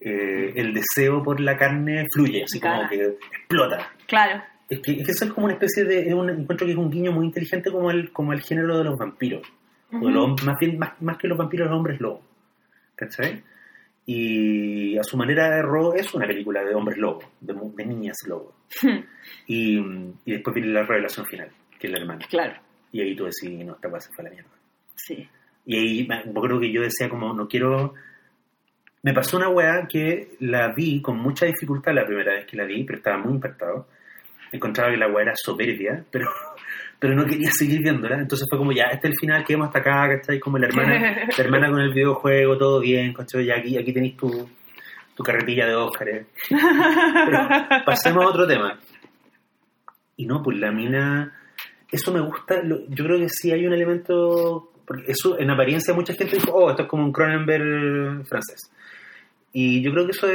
eh, 0.00 0.52
el 0.56 0.72
deseo 0.72 1.22
por 1.22 1.40
la 1.40 1.58
carne 1.58 2.08
fluye, 2.10 2.44
así 2.44 2.58
como 2.58 2.72
Claro. 2.74 2.88
que 2.88 3.04
explota. 3.36 3.92
Claro. 4.06 4.42
Es 4.70 4.80
que, 4.80 4.92
es 4.92 5.04
que 5.04 5.12
eso 5.12 5.26
es 5.26 5.32
como 5.34 5.44
una 5.44 5.54
especie 5.54 5.84
de. 5.84 6.08
Es 6.08 6.14
un 6.14 6.30
encuentro 6.30 6.66
que 6.66 6.72
es 6.72 6.78
un 6.78 6.90
guiño 6.90 7.12
muy 7.12 7.26
inteligente 7.26 7.70
como 7.70 7.90
el, 7.90 8.12
como 8.12 8.32
el 8.32 8.40
género 8.40 8.78
de 8.78 8.84
los 8.84 8.96
vampiros. 8.98 9.42
Los 9.90 10.02
hom- 10.02 10.42
más, 10.42 10.58
bien, 10.58 10.78
más, 10.78 11.00
más 11.02 11.18
que 11.18 11.28
los 11.28 11.36
vampiros, 11.36 11.68
los 11.68 11.76
hombres 11.76 12.00
lobos. 12.00 12.22
¿Cachai? 12.96 13.42
Y 14.06 14.96
a 14.96 15.02
su 15.02 15.18
manera, 15.18 15.60
Ro 15.60 15.92
es 15.94 16.14
una 16.14 16.26
película 16.26 16.64
de 16.64 16.74
hombres 16.74 16.96
lobos, 16.96 17.26
de, 17.40 17.54
de 17.76 17.84
niñas 17.86 18.16
lobos. 18.26 18.54
Y, 19.46 19.78
y 20.24 20.32
después 20.32 20.54
viene 20.54 20.72
la 20.72 20.82
revelación 20.84 21.26
final, 21.26 21.50
que 21.78 21.86
es 21.86 21.92
la 21.92 21.98
hermana. 22.00 22.26
Claro. 22.30 22.54
Y 22.94 23.00
ahí 23.00 23.16
tú 23.16 23.24
decís, 23.24 23.66
no, 23.66 23.72
esta 23.72 23.90
cosa 23.90 24.06
se 24.06 24.14
fue 24.14 24.24
a 24.24 24.28
la 24.28 24.34
mierda. 24.34 24.50
Sí. 24.94 25.28
Y 25.66 25.76
ahí 25.76 26.06
yo 26.06 26.40
creo 26.40 26.60
que 26.60 26.70
yo 26.70 26.80
decía 26.80 27.08
como, 27.08 27.34
no 27.34 27.48
quiero... 27.48 27.92
Me 29.02 29.12
pasó 29.12 29.36
una 29.36 29.48
weá 29.48 29.88
que 29.88 30.36
la 30.38 30.72
vi 30.72 31.02
con 31.02 31.18
mucha 31.18 31.44
dificultad 31.44 31.92
la 31.92 32.06
primera 32.06 32.34
vez 32.34 32.46
que 32.46 32.56
la 32.56 32.64
vi, 32.64 32.84
pero 32.84 32.98
estaba 32.98 33.18
muy 33.18 33.32
impactado. 33.32 33.88
Encontraba 34.52 34.92
que 34.92 34.96
la 34.96 35.08
weá 35.08 35.24
era 35.24 35.32
soberbia, 35.34 36.04
pero, 36.08 36.30
pero 37.00 37.16
no 37.16 37.26
quería 37.26 37.50
seguir 37.50 37.82
viéndola. 37.82 38.20
Entonces 38.20 38.46
fue 38.48 38.58
como, 38.58 38.70
ya, 38.70 38.84
este 38.84 39.08
es 39.08 39.14
el 39.14 39.18
final, 39.18 39.44
quedemos 39.44 39.66
hasta 39.66 39.80
acá, 39.80 40.16
¿cachai? 40.16 40.38
Como 40.38 40.58
la 40.58 40.68
hermana, 40.68 41.26
la 41.36 41.44
hermana 41.44 41.70
con 41.70 41.80
el 41.80 41.92
videojuego, 41.92 42.56
todo 42.56 42.78
bien, 42.78 43.12
¿cachai? 43.12 43.44
Ya 43.44 43.56
aquí, 43.56 43.76
aquí 43.76 43.92
tenéis 43.92 44.16
tu, 44.16 44.48
tu 45.16 45.22
carretilla 45.24 45.66
de 45.66 45.74
Óscar. 45.74 46.26
pasemos 47.84 48.24
a 48.24 48.28
otro 48.28 48.46
tema. 48.46 48.78
Y 50.16 50.26
no, 50.26 50.44
pues 50.44 50.58
la 50.58 50.70
mina, 50.70 51.32
eso 51.94 52.12
me 52.12 52.20
gusta, 52.20 52.62
yo 52.64 53.04
creo 53.04 53.18
que 53.18 53.28
sí 53.28 53.52
hay 53.52 53.66
un 53.66 53.72
elemento, 53.72 54.72
porque 54.86 55.12
eso 55.12 55.38
en 55.38 55.50
apariencia 55.50 55.94
mucha 55.94 56.14
gente 56.14 56.36
dijo, 56.36 56.52
oh, 56.52 56.70
esto 56.70 56.82
es 56.82 56.88
como 56.88 57.04
un 57.04 57.12
Cronenberg 57.12 58.26
francés. 58.26 58.70
Y 59.52 59.82
yo 59.82 59.92
creo 59.92 60.04
que 60.04 60.10
eso 60.10 60.26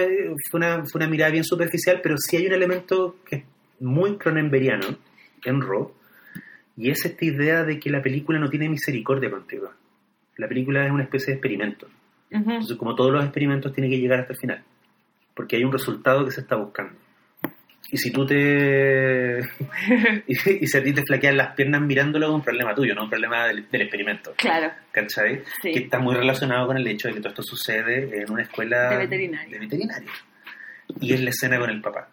fue 0.50 0.60
una, 0.60 0.84
fue 0.86 1.00
una 1.00 1.08
mirada 1.08 1.32
bien 1.32 1.44
superficial, 1.44 2.00
pero 2.02 2.16
sí 2.18 2.38
hay 2.38 2.48
un 2.48 2.54
elemento 2.54 3.18
que 3.26 3.36
es 3.36 3.44
muy 3.80 4.18
cronenberiano 4.18 4.88
en 5.44 5.62
Raw, 5.62 5.92
y 6.78 6.90
es 6.90 7.04
esta 7.04 7.26
idea 7.26 7.66
de 7.66 7.78
que 7.78 7.90
la 7.90 8.02
película 8.02 8.40
no 8.40 8.50
tiene 8.50 8.70
misericordia 8.70 9.30
contigo. 9.30 9.70
La 10.38 10.48
película 10.48 10.86
es 10.86 10.92
una 10.92 11.04
especie 11.04 11.28
de 11.28 11.34
experimento. 11.34 11.88
Entonces, 12.30 12.78
como 12.78 12.96
todos 12.96 13.12
los 13.12 13.22
experimentos, 13.22 13.74
tiene 13.74 13.90
que 13.90 14.00
llegar 14.00 14.22
hasta 14.22 14.32
el 14.32 14.40
final. 14.40 14.64
Porque 15.36 15.58
hay 15.58 15.66
un 15.66 15.74
resultado 15.74 16.24
que 16.24 16.32
se 16.32 16.40
está 16.40 16.56
buscando. 16.56 16.94
Y 17.92 17.98
si 17.98 18.12
tú 18.12 18.26
te. 18.26 19.40
y, 20.28 20.36
si 20.36 20.78
a 20.78 20.84
ti 20.84 20.94
te 20.94 21.04
flaquean 21.04 21.38
las 21.38 21.56
piernas 21.56 21.82
mirándolo, 21.82 22.28
es 22.28 22.34
un 22.34 22.44
problema 22.44 22.76
tuyo, 22.76 22.94
no 22.94 23.04
un 23.04 23.10
problema 23.10 23.48
del, 23.48 23.66
experimento. 23.72 24.34
Claro. 24.38 24.72
¿Cachai? 24.92 25.42
Que 25.62 25.80
está 25.80 26.00
muy 26.00 26.16
relacionado 26.16 26.68
con 26.68 26.78
el 26.78 26.88
hecho 26.88 27.08
de 27.08 27.16
que 27.16 27.20
todo 27.20 27.30
esto 27.30 27.44
sucede 27.44 28.22
en 28.22 28.32
una 28.32 28.44
escuela 28.44 28.90
de 28.92 28.98
veterinaria. 28.98 29.52
De 29.52 29.60
veterinaria. 29.60 30.12
Y 31.00 31.14
es 31.14 31.22
la 31.22 31.30
escena 31.32 31.58
con 31.58 31.70
el 31.70 31.82
papá. 31.82 32.10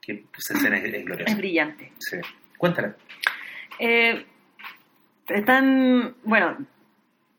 Que 0.00 0.24
esa 0.38 0.54
escena 0.54 0.78
es, 0.78 1.04
gloriosa. 1.04 1.32
Es 1.32 1.36
brillante. 1.36 1.92
Sí. 1.98 2.16
Cuéntala. 2.56 2.96
Eh, 3.78 4.24
están. 5.28 6.14
Bueno, 6.24 6.56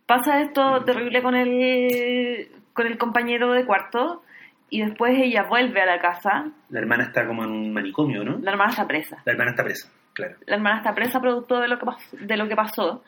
pasa 0.05 0.41
esto 0.41 0.83
terrible 0.83 1.23
con 1.23 1.35
el, 1.35 2.51
con 2.73 2.85
el 2.85 2.99
compañero 2.99 3.53
de 3.53 3.65
cuarto 3.65 4.23
y 4.69 4.81
después 4.81 5.13
ella 5.17 5.43
vuelve 5.43 5.81
a 5.81 5.85
la 5.85 5.99
casa. 5.99 6.51
La 6.69 6.79
hermana 6.79 7.05
está 7.05 7.25
como 7.25 7.43
en 7.43 7.51
un 7.51 7.73
manicomio, 7.73 8.23
¿no? 8.23 8.37
La 8.39 8.51
hermana 8.51 8.71
está 8.71 8.87
presa. 8.87 9.21
La 9.25 9.33
hermana 9.33 9.51
está 9.51 9.63
presa, 9.63 9.91
claro. 10.13 10.35
La 10.45 10.55
hermana 10.55 10.77
está 10.77 10.93
presa 10.93 11.19
producto 11.19 11.59
de 11.59 11.67
lo 11.67 11.79
que, 11.79 11.85
de 12.25 12.37
lo 12.37 12.47
que 12.47 12.55
pasó. 12.55 13.03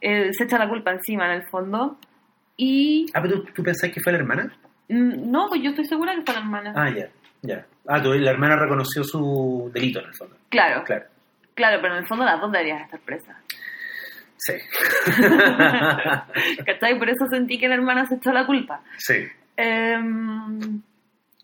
Eh, 0.00 0.30
se 0.32 0.44
echa 0.44 0.58
la 0.58 0.68
culpa 0.68 0.92
encima, 0.92 1.26
en 1.26 1.42
el 1.42 1.48
fondo. 1.48 1.98
Y... 2.56 3.06
Ah, 3.14 3.20
pero 3.22 3.42
tú, 3.42 3.62
pensás 3.62 3.90
que 3.90 4.00
fue 4.00 4.12
la 4.12 4.18
hermana? 4.18 4.52
Mm, 4.88 5.30
no, 5.30 5.48
pues 5.48 5.62
yo 5.62 5.70
estoy 5.70 5.84
segura 5.86 6.14
que 6.14 6.22
fue 6.22 6.34
la 6.34 6.40
hermana. 6.40 6.72
Ah, 6.74 6.90
ya, 6.90 7.08
ya. 7.42 7.66
Ah, 7.86 8.02
tú, 8.02 8.12
la 8.12 8.30
hermana 8.30 8.56
reconoció 8.56 9.04
su 9.04 9.70
delito, 9.72 10.00
en 10.00 10.06
el 10.06 10.14
fondo. 10.14 10.36
Claro. 10.48 10.84
Claro. 10.84 11.04
Claro, 11.54 11.78
pero 11.82 11.94
en 11.94 12.00
el 12.00 12.06
fondo 12.06 12.24
las 12.24 12.40
dos 12.40 12.50
deberían 12.52 12.82
estar 12.82 13.00
presas. 13.00 13.36
Sí. 14.38 14.54
¿Cachai? 16.64 16.98
Por 16.98 17.10
eso 17.10 17.26
sentí 17.30 17.58
que 17.58 17.68
la 17.68 17.74
hermana 17.74 18.06
se 18.06 18.14
echó 18.14 18.32
la 18.32 18.46
culpa. 18.46 18.80
Sí. 18.96 19.26
Em, 19.60 20.82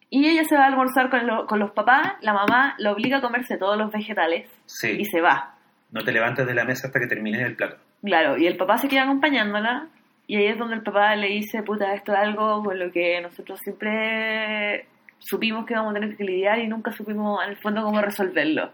y 0.09 0.27
ella 0.27 0.45
se 0.45 0.57
va 0.57 0.65
a 0.65 0.67
almorzar 0.69 1.11
con, 1.11 1.59
los 1.59 1.71
papás, 1.73 2.15
la 2.23 2.33
mamá 2.33 2.75
la 2.79 2.93
obliga 2.93 3.19
a 3.19 3.21
comerse 3.21 3.59
todos 3.59 3.77
los 3.77 3.93
vegetales 3.93 4.49
y 4.83 5.05
se 5.05 5.21
va. 5.21 5.55
No 5.91 6.03
te 6.03 6.13
levantes 6.13 6.47
de 6.47 6.55
la 6.55 6.65
mesa 6.65 6.87
hasta 6.87 7.01
que 7.01 7.07
termines 7.07 7.43
el 7.43 7.57
plato. 7.57 7.77
Claro, 8.03 8.39
y 8.39 8.47
el 8.47 8.57
papá 8.57 8.79
se 8.79 8.89
queda 8.89 9.03
acompañándola 9.03 9.89
y 10.27 10.37
ahí 10.37 10.47
es 10.47 10.59
donde 10.59 10.77
el 10.77 10.83
papá 10.83 11.15
le 11.17 11.29
dice, 11.29 11.63
puta, 11.63 11.93
esto 11.95 12.13
es 12.13 12.19
algo 12.19 12.63
con 12.63 12.79
lo 12.79 12.91
que 12.91 13.21
nosotros 13.21 13.61
siempre 13.63 14.87
supimos 15.19 15.67
que 15.67 15.75
íbamos 15.75 15.93
a 15.93 16.01
tener 16.01 16.17
que 16.17 16.25
lidiar 16.25 16.59
y 16.59 16.69
nunca 16.69 16.93
supimos 16.93 17.45
en 17.45 17.51
el 17.51 17.57
fondo 17.57 17.83
cómo 17.83 18.01
resolverlo. 18.01 18.71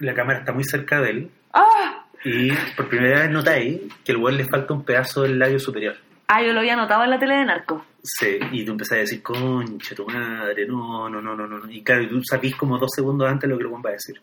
La 0.00 0.14
cámara 0.14 0.40
está 0.40 0.52
muy 0.52 0.64
cerca 0.64 1.00
de 1.00 1.10
él. 1.10 1.30
¡Ah! 1.52 2.06
Y 2.24 2.50
por 2.76 2.88
primera 2.88 3.20
vez 3.20 3.30
notáis 3.30 3.80
que 4.04 4.12
el 4.12 4.18
güey 4.18 4.36
le 4.36 4.44
falta 4.44 4.74
un 4.74 4.84
pedazo 4.84 5.22
del 5.22 5.38
labio 5.38 5.58
superior. 5.58 5.96
Ah, 6.32 6.44
yo 6.44 6.52
lo 6.52 6.60
había 6.60 6.76
notado 6.76 7.02
en 7.02 7.10
la 7.10 7.18
tele 7.18 7.34
de 7.34 7.44
Narco. 7.44 7.84
Sí, 8.04 8.38
y 8.52 8.64
tú 8.64 8.70
empezás 8.70 8.98
a 8.98 9.00
decir, 9.00 9.20
concha, 9.20 9.96
tu 9.96 10.06
madre, 10.06 10.64
no, 10.64 11.08
no, 11.08 11.20
no, 11.20 11.34
no, 11.34 11.46
no. 11.48 11.68
Y 11.68 11.82
claro, 11.82 12.06
tú 12.08 12.22
sabís 12.22 12.54
como 12.54 12.78
dos 12.78 12.90
segundos 12.94 13.28
antes 13.28 13.50
lo 13.50 13.56
que 13.56 13.64
el 13.64 13.68
buen 13.68 13.82
va 13.84 13.90
a 13.90 13.94
decir. 13.94 14.22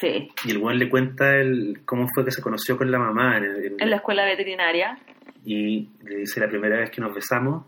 Sí. 0.00 0.30
Y 0.44 0.50
el 0.52 0.58
buen 0.58 0.78
le 0.78 0.88
cuenta 0.88 1.34
el, 1.34 1.80
cómo 1.84 2.06
fue 2.14 2.24
que 2.24 2.30
se 2.30 2.40
conoció 2.40 2.76
con 2.76 2.88
la 2.92 3.00
mamá. 3.00 3.38
En, 3.38 3.74
en, 3.76 3.90
la 3.90 3.96
escuela 3.96 4.24
veterinaria. 4.24 5.00
Y 5.44 5.88
le 6.04 6.18
dice, 6.18 6.38
la 6.38 6.48
primera 6.48 6.78
vez 6.78 6.90
que 6.90 7.00
nos 7.00 7.12
besamos, 7.12 7.66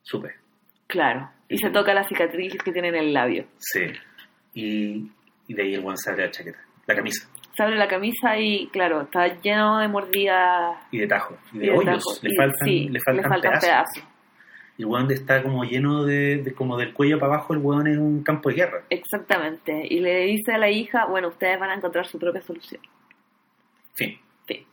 supe. 0.00 0.34
Claro. 0.86 1.28
Y 1.50 1.58
se 1.58 1.68
toca 1.68 1.92
la 1.92 2.08
cicatriz 2.08 2.56
que 2.62 2.72
tiene 2.72 2.88
en 2.88 2.96
el 2.96 3.12
labio. 3.12 3.44
Sí. 3.58 3.82
Y, 4.54 5.10
y 5.46 5.54
de 5.54 5.62
ahí 5.62 5.74
el 5.74 5.82
buen 5.82 5.98
sale 5.98 6.24
la 6.24 6.30
chaqueta, 6.30 6.64
la 6.86 6.94
camisa 6.94 7.28
se 7.58 7.64
abre 7.64 7.76
la 7.76 7.88
camisa 7.88 8.38
y, 8.38 8.68
claro, 8.68 9.02
está 9.02 9.26
lleno 9.40 9.80
de 9.80 9.88
mordidas. 9.88 10.76
Y 10.92 10.98
de 10.98 11.08
tajos, 11.08 11.36
y 11.52 11.58
de, 11.58 11.72
hoyos. 11.72 12.20
Le, 12.22 12.36
faltan, 12.36 12.68
le, 12.68 13.00
faltan, 13.00 13.28
pedazos. 13.60 14.04
Y 14.76 14.82
el 14.82 14.88
weón 14.88 15.10
está 15.10 15.42
como 15.42 15.64
lleno 15.64 16.04
de, 16.04 16.54
como 16.56 16.76
del 16.76 16.92
cuello 16.92 17.18
para 17.18 17.34
abajo, 17.34 17.54
el 17.54 17.58
weón 17.58 17.88
es 17.88 17.98
un 17.98 18.22
campo 18.22 18.48
de 18.48 18.54
guerra. 18.54 18.84
Exactamente. 18.88 19.84
Y 19.90 19.98
le 19.98 20.26
dice 20.26 20.52
a 20.52 20.58
la 20.58 20.70
hija, 20.70 21.06
bueno, 21.06 21.26
ustedes 21.28 21.58
van 21.58 21.70
a 21.70 21.74
encontrar 21.74 22.06
su 22.06 22.16
propia 22.16 22.42
solución. 22.42 22.80
Fin. 23.94 24.16
Fin. 24.46 24.64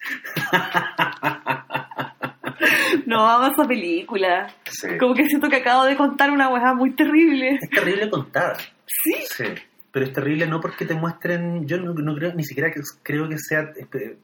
no 3.06 3.22
vamos 3.22 3.56
a 3.56 3.68
película. 3.68 4.52
Como 4.98 5.14
que 5.14 5.28
siento 5.28 5.48
que 5.48 5.58
acabo 5.58 5.84
de 5.84 5.96
contar 5.96 6.32
una 6.32 6.48
weá 6.48 6.74
muy 6.74 6.90
terrible. 6.96 7.60
Es 7.62 7.70
terrible 7.70 8.10
contada. 8.10 8.56
Sí. 8.84 9.14
Sí 9.28 9.44
pero 9.92 10.06
es 10.06 10.12
terrible 10.12 10.46
no 10.46 10.60
porque 10.60 10.86
te 10.86 10.94
muestren, 10.94 11.66
yo 11.68 11.76
no, 11.76 12.14
creo, 12.14 12.32
ni 12.34 12.44
siquiera 12.44 12.70
que, 12.70 12.80
creo 13.02 13.28
que 13.28 13.36
sea 13.38 13.72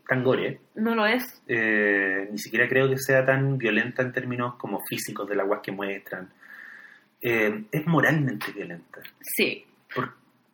tan 0.08 0.24
gore. 0.24 0.60
No 0.74 0.94
lo 0.94 1.06
es. 1.06 1.42
Eh, 1.46 2.26
ni 2.32 2.38
siquiera 2.38 2.66
creo 2.66 2.88
que 2.88 2.96
sea 2.96 3.24
tan 3.24 3.58
violenta 3.58 4.02
en 4.02 4.12
términos 4.12 4.54
como 4.56 4.80
físicos 4.86 5.28
de 5.28 5.36
la 5.36 5.42
agua 5.42 5.60
que 5.60 5.70
muestran. 5.70 6.30
Eh, 7.20 7.64
es 7.70 7.86
moralmente 7.86 8.50
violenta. 8.52 9.00
Sí. 9.20 9.66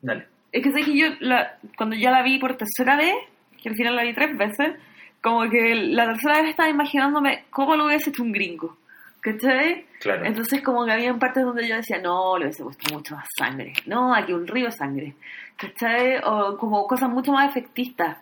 dale. 0.02 0.26
Es 0.50 0.62
que 0.62 0.72
sé 0.72 0.82
que 0.82 0.98
yo, 0.98 1.06
la, 1.20 1.58
cuando 1.76 1.94
ya 1.94 2.10
la 2.10 2.22
vi 2.22 2.38
por 2.40 2.56
tercera 2.56 2.96
vez, 2.96 3.14
que 3.62 3.68
al 3.68 3.76
final 3.76 3.94
la 3.94 4.02
vi 4.02 4.14
tres 4.14 4.36
veces, 4.36 4.74
como 5.22 5.48
que 5.48 5.76
la 5.76 6.06
tercera 6.06 6.40
vez 6.40 6.50
estaba 6.50 6.68
imaginándome 6.68 7.44
cómo 7.50 7.76
lo 7.76 7.86
hubiese 7.86 8.10
hecho 8.10 8.24
un 8.24 8.32
gringo. 8.32 8.76
¿Cachai? 9.24 9.86
Claro. 10.00 10.26
Entonces 10.26 10.60
como 10.60 10.84
que 10.84 10.92
había 10.92 11.18
partes 11.18 11.44
donde 11.44 11.66
yo 11.66 11.76
decía, 11.76 11.98
no, 11.98 12.36
le 12.36 12.44
hubiese 12.44 12.62
puesto 12.62 12.94
mucho 12.94 13.16
más 13.16 13.26
sangre. 13.38 13.72
No, 13.86 14.14
aquí 14.14 14.34
un 14.34 14.46
río 14.46 14.66
de 14.66 14.72
sangre. 14.72 15.14
¿Cachai? 15.56 16.18
O 16.22 16.58
como 16.58 16.86
cosas 16.86 17.08
mucho 17.08 17.32
más 17.32 17.48
efectistas. 17.48 18.18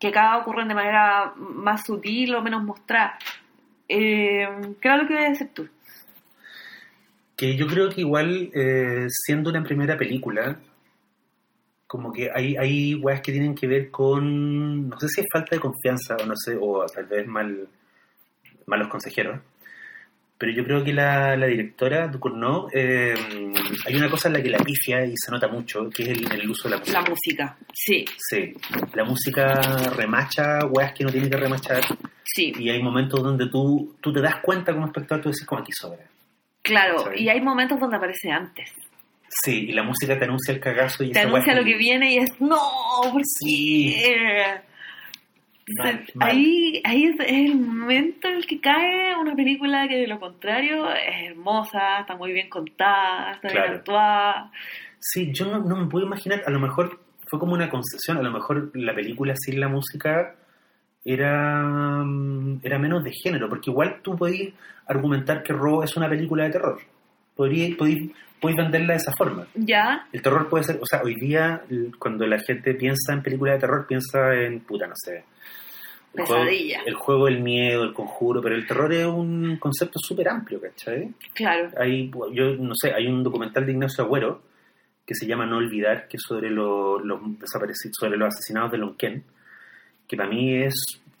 Que 0.00 0.10
cada 0.10 0.38
ocurren 0.38 0.66
de 0.66 0.74
manera 0.74 1.32
más 1.36 1.86
sutil 1.86 2.34
o 2.34 2.42
menos 2.42 2.64
mostrada. 2.64 3.16
Eh, 3.88 4.48
¿Qué 4.80 4.88
era 4.88 4.96
lo 4.96 5.06
que 5.06 5.12
iba 5.12 5.22
a 5.22 5.28
decir 5.28 5.50
tú? 5.54 5.68
Que 7.36 7.56
yo 7.56 7.68
creo 7.68 7.88
que 7.88 8.00
igual, 8.00 8.50
eh, 8.54 9.06
siendo 9.08 9.50
una 9.50 9.62
primera 9.62 9.96
película, 9.96 10.56
como 11.86 12.12
que 12.12 12.28
hay, 12.34 12.56
hay 12.56 12.96
weas 12.96 13.20
que 13.20 13.30
tienen 13.30 13.54
que 13.54 13.68
ver 13.68 13.92
con, 13.92 14.88
no 14.88 14.98
sé 14.98 15.06
si 15.06 15.20
es 15.20 15.28
falta 15.32 15.54
de 15.54 15.60
confianza 15.60 16.16
o 16.20 16.26
no 16.26 16.34
sé, 16.34 16.58
o 16.60 16.84
tal 16.86 17.06
vez 17.06 17.24
mal, 17.28 17.68
malos 18.66 18.88
consejeros, 18.88 19.38
pero 20.42 20.54
yo 20.54 20.64
creo 20.64 20.82
que 20.82 20.92
la, 20.92 21.36
la 21.36 21.46
directora, 21.46 22.08
Ducournau, 22.08 22.66
eh, 22.72 23.14
hay 23.86 23.94
una 23.94 24.10
cosa 24.10 24.26
en 24.26 24.34
la 24.34 24.42
que 24.42 24.50
la 24.50 24.58
pifia 24.58 25.04
y 25.06 25.14
se 25.16 25.30
nota 25.30 25.46
mucho, 25.46 25.88
que 25.88 26.02
es 26.02 26.08
el, 26.08 26.50
uso 26.50 26.68
de 26.68 26.74
la 26.74 26.78
música. 26.80 27.00
La 27.00 27.08
música, 27.08 27.56
sí. 27.72 28.04
Sí, 28.18 28.52
la 28.92 29.04
música 29.04 29.54
remacha 29.94 30.66
weas 30.66 30.94
que 30.94 31.04
no 31.04 31.12
tiene 31.12 31.30
que 31.30 31.36
remachar. 31.36 31.84
Sí. 32.24 32.52
Y 32.58 32.70
hay 32.70 32.82
momentos 32.82 33.22
donde 33.22 33.46
tú, 33.50 33.96
tú 34.00 34.12
te 34.12 34.20
das 34.20 34.40
cuenta 34.42 34.72
como 34.72 34.86
espectador, 34.86 35.22
tú 35.22 35.28
dices 35.28 35.46
como 35.46 35.60
aquí 35.60 35.70
sobra. 35.70 36.04
Claro, 36.60 37.14
y 37.14 37.28
hay 37.28 37.40
momentos 37.40 37.78
donde 37.78 37.98
aparece 37.98 38.32
antes. 38.32 38.68
Sí, 39.44 39.66
y 39.68 39.72
la 39.72 39.84
música 39.84 40.18
te 40.18 40.24
anuncia 40.24 40.52
el 40.52 40.58
cagazo 40.58 41.04
y 41.04 41.12
te 41.12 41.20
anuncia 41.20 41.54
lo 41.54 41.62
que 41.62 41.76
viene 41.76 42.14
y 42.14 42.18
es 42.18 42.30
no, 42.40 42.58
¿por 43.12 43.22
sí. 43.24 43.94
Ahí, 46.20 46.80
ahí 46.84 47.04
es 47.04 47.16
el 47.26 47.56
momento 47.56 48.28
en 48.28 48.36
el 48.36 48.46
que 48.46 48.60
cae 48.60 49.14
una 49.16 49.34
película 49.34 49.86
que 49.88 49.96
de 49.96 50.06
lo 50.06 50.18
contrario 50.18 50.90
es 50.92 51.30
hermosa, 51.30 52.00
está 52.00 52.16
muy 52.16 52.32
bien 52.32 52.48
contada, 52.48 53.32
está 53.32 53.48
bien 53.48 53.74
actuada. 53.74 54.50
Sí, 54.98 55.32
yo 55.32 55.46
no, 55.46 55.60
no, 55.60 55.76
me 55.76 55.86
puedo 55.86 56.06
imaginar, 56.06 56.42
a 56.46 56.50
lo 56.50 56.60
mejor 56.60 57.00
fue 57.26 57.38
como 57.38 57.54
una 57.54 57.70
concesión, 57.70 58.18
a 58.18 58.22
lo 58.22 58.30
mejor 58.30 58.70
la 58.74 58.94
película 58.94 59.34
sin 59.36 59.60
la 59.60 59.68
música 59.68 60.34
era, 61.04 62.02
mm, 62.04 62.60
era 62.62 62.78
menos 62.78 63.02
de 63.04 63.12
género, 63.12 63.48
porque 63.48 63.70
igual 63.70 64.00
tú 64.02 64.16
podías 64.16 64.52
argumentar 64.86 65.42
que 65.42 65.52
Ro 65.52 65.82
es 65.82 65.96
una 65.96 66.08
película 66.08 66.44
de 66.44 66.50
terror. 66.50 66.80
Podrías, 67.34 67.76
venderla 68.42 68.94
de 68.94 68.98
esa 68.98 69.12
forma. 69.16 69.46
Ya. 69.54 70.06
El 70.12 70.20
terror 70.20 70.48
puede 70.48 70.64
ser, 70.64 70.78
o 70.80 70.86
sea, 70.86 71.02
hoy 71.02 71.14
día 71.14 71.62
cuando 71.98 72.26
la 72.26 72.38
gente 72.40 72.74
piensa 72.74 73.12
en 73.12 73.22
películas 73.22 73.54
de 73.54 73.60
terror, 73.60 73.86
piensa 73.86 74.34
en, 74.34 74.60
puta, 74.60 74.86
no 74.86 74.94
sé, 74.96 75.24
el 76.14 76.24
Juego, 76.26 76.44
el 76.86 76.94
juego 76.94 77.24
del 77.26 77.40
miedo, 77.40 77.84
el 77.84 77.94
conjuro, 77.94 78.42
pero 78.42 78.54
el 78.54 78.66
terror 78.66 78.92
es 78.92 79.06
un 79.06 79.56
concepto 79.56 79.98
súper 79.98 80.28
amplio, 80.28 80.60
¿cachai? 80.60 81.10
Claro. 81.32 81.70
Hay, 81.78 82.10
yo 82.32 82.54
no 82.56 82.74
sé, 82.74 82.92
hay 82.92 83.06
un 83.06 83.22
documental 83.22 83.64
de 83.64 83.72
Ignacio 83.72 84.04
Agüero 84.04 84.42
que 85.06 85.14
se 85.14 85.26
llama 85.26 85.46
No 85.46 85.56
Olvidar, 85.56 86.08
que 86.08 86.16
es 86.18 86.22
sobre 86.22 86.50
los, 86.50 87.00
desaparecidos, 87.38 87.96
sobre 87.98 88.18
los 88.18 88.28
asesinados 88.28 88.72
de 88.72 88.78
Lonquén, 88.78 89.24
que 90.06 90.16
para 90.16 90.28
mí 90.28 90.54
es 90.54 90.74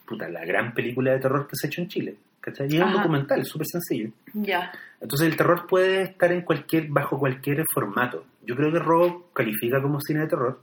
puta, 0.06 0.28
la 0.28 0.44
gran 0.44 0.74
película 0.74 1.12
de 1.12 1.20
terror 1.20 1.46
que 1.48 1.56
se 1.56 1.66
ha 1.66 1.68
hecho 1.68 1.80
en 1.80 1.88
Chile. 1.88 2.16
¿cachai? 2.40 2.66
Y 2.70 2.76
es 2.76 2.82
un 2.82 2.92
documental, 2.92 3.44
súper 3.44 3.66
sencillo. 3.66 4.10
Ya. 4.34 4.72
Entonces 5.00 5.28
el 5.28 5.36
terror 5.36 5.66
puede 5.66 6.02
estar 6.02 6.30
en 6.32 6.42
cualquier, 6.42 6.88
bajo 6.88 7.18
cualquier 7.18 7.64
formato. 7.72 8.26
Yo 8.44 8.56
creo 8.56 8.72
que 8.72 8.78
Robo 8.78 9.30
califica 9.32 9.80
como 9.80 10.00
cine 10.00 10.20
de 10.20 10.26
terror, 10.26 10.60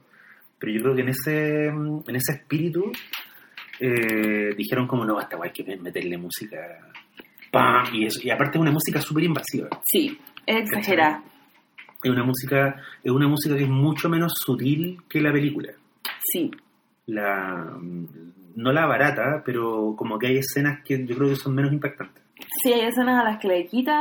pero 0.59 0.71
yo 0.71 0.81
creo 0.81 0.95
que 0.95 1.01
en 1.01 1.09
ese, 1.09 1.67
en 1.67 2.15
ese 2.15 2.33
espíritu 2.33 2.91
eh, 3.79 4.53
dijeron 4.55 4.87
como 4.87 5.05
no, 5.05 5.17
hasta 5.17 5.37
hay 5.41 5.51
que 5.51 5.77
meterle 5.77 6.17
música. 6.17 6.57
¡Pam! 7.51 7.85
Y, 7.93 8.05
eso, 8.05 8.19
y 8.23 8.29
aparte 8.29 8.57
es 8.57 8.61
una 8.61 8.71
música 8.71 9.01
súper 9.01 9.23
invasiva. 9.23 9.69
Sí, 9.83 10.19
es 10.45 10.57
exagerada. 10.61 11.23
Es 12.03 12.11
una 12.11 12.23
música, 12.23 12.81
es 13.03 13.11
una 13.11 13.27
música 13.27 13.55
que 13.55 13.63
es 13.63 13.69
mucho 13.69 14.09
menos 14.09 14.33
sutil 14.35 14.97
que 15.09 15.21
la 15.21 15.31
película. 15.31 15.73
Sí. 16.21 16.51
La, 17.07 17.77
no 18.55 18.71
la 18.71 18.85
barata, 18.85 19.41
pero 19.45 19.95
como 19.97 20.19
que 20.19 20.27
hay 20.27 20.37
escenas 20.37 20.83
que 20.83 21.05
yo 21.05 21.15
creo 21.15 21.29
que 21.29 21.35
son 21.35 21.55
menos 21.55 21.73
impactantes. 21.73 22.23
Sí, 22.63 22.71
hay 22.71 22.87
escenas 22.87 23.21
a 23.21 23.23
las 23.23 23.39
que 23.39 23.47
le 23.47 23.65
quita, 23.65 23.99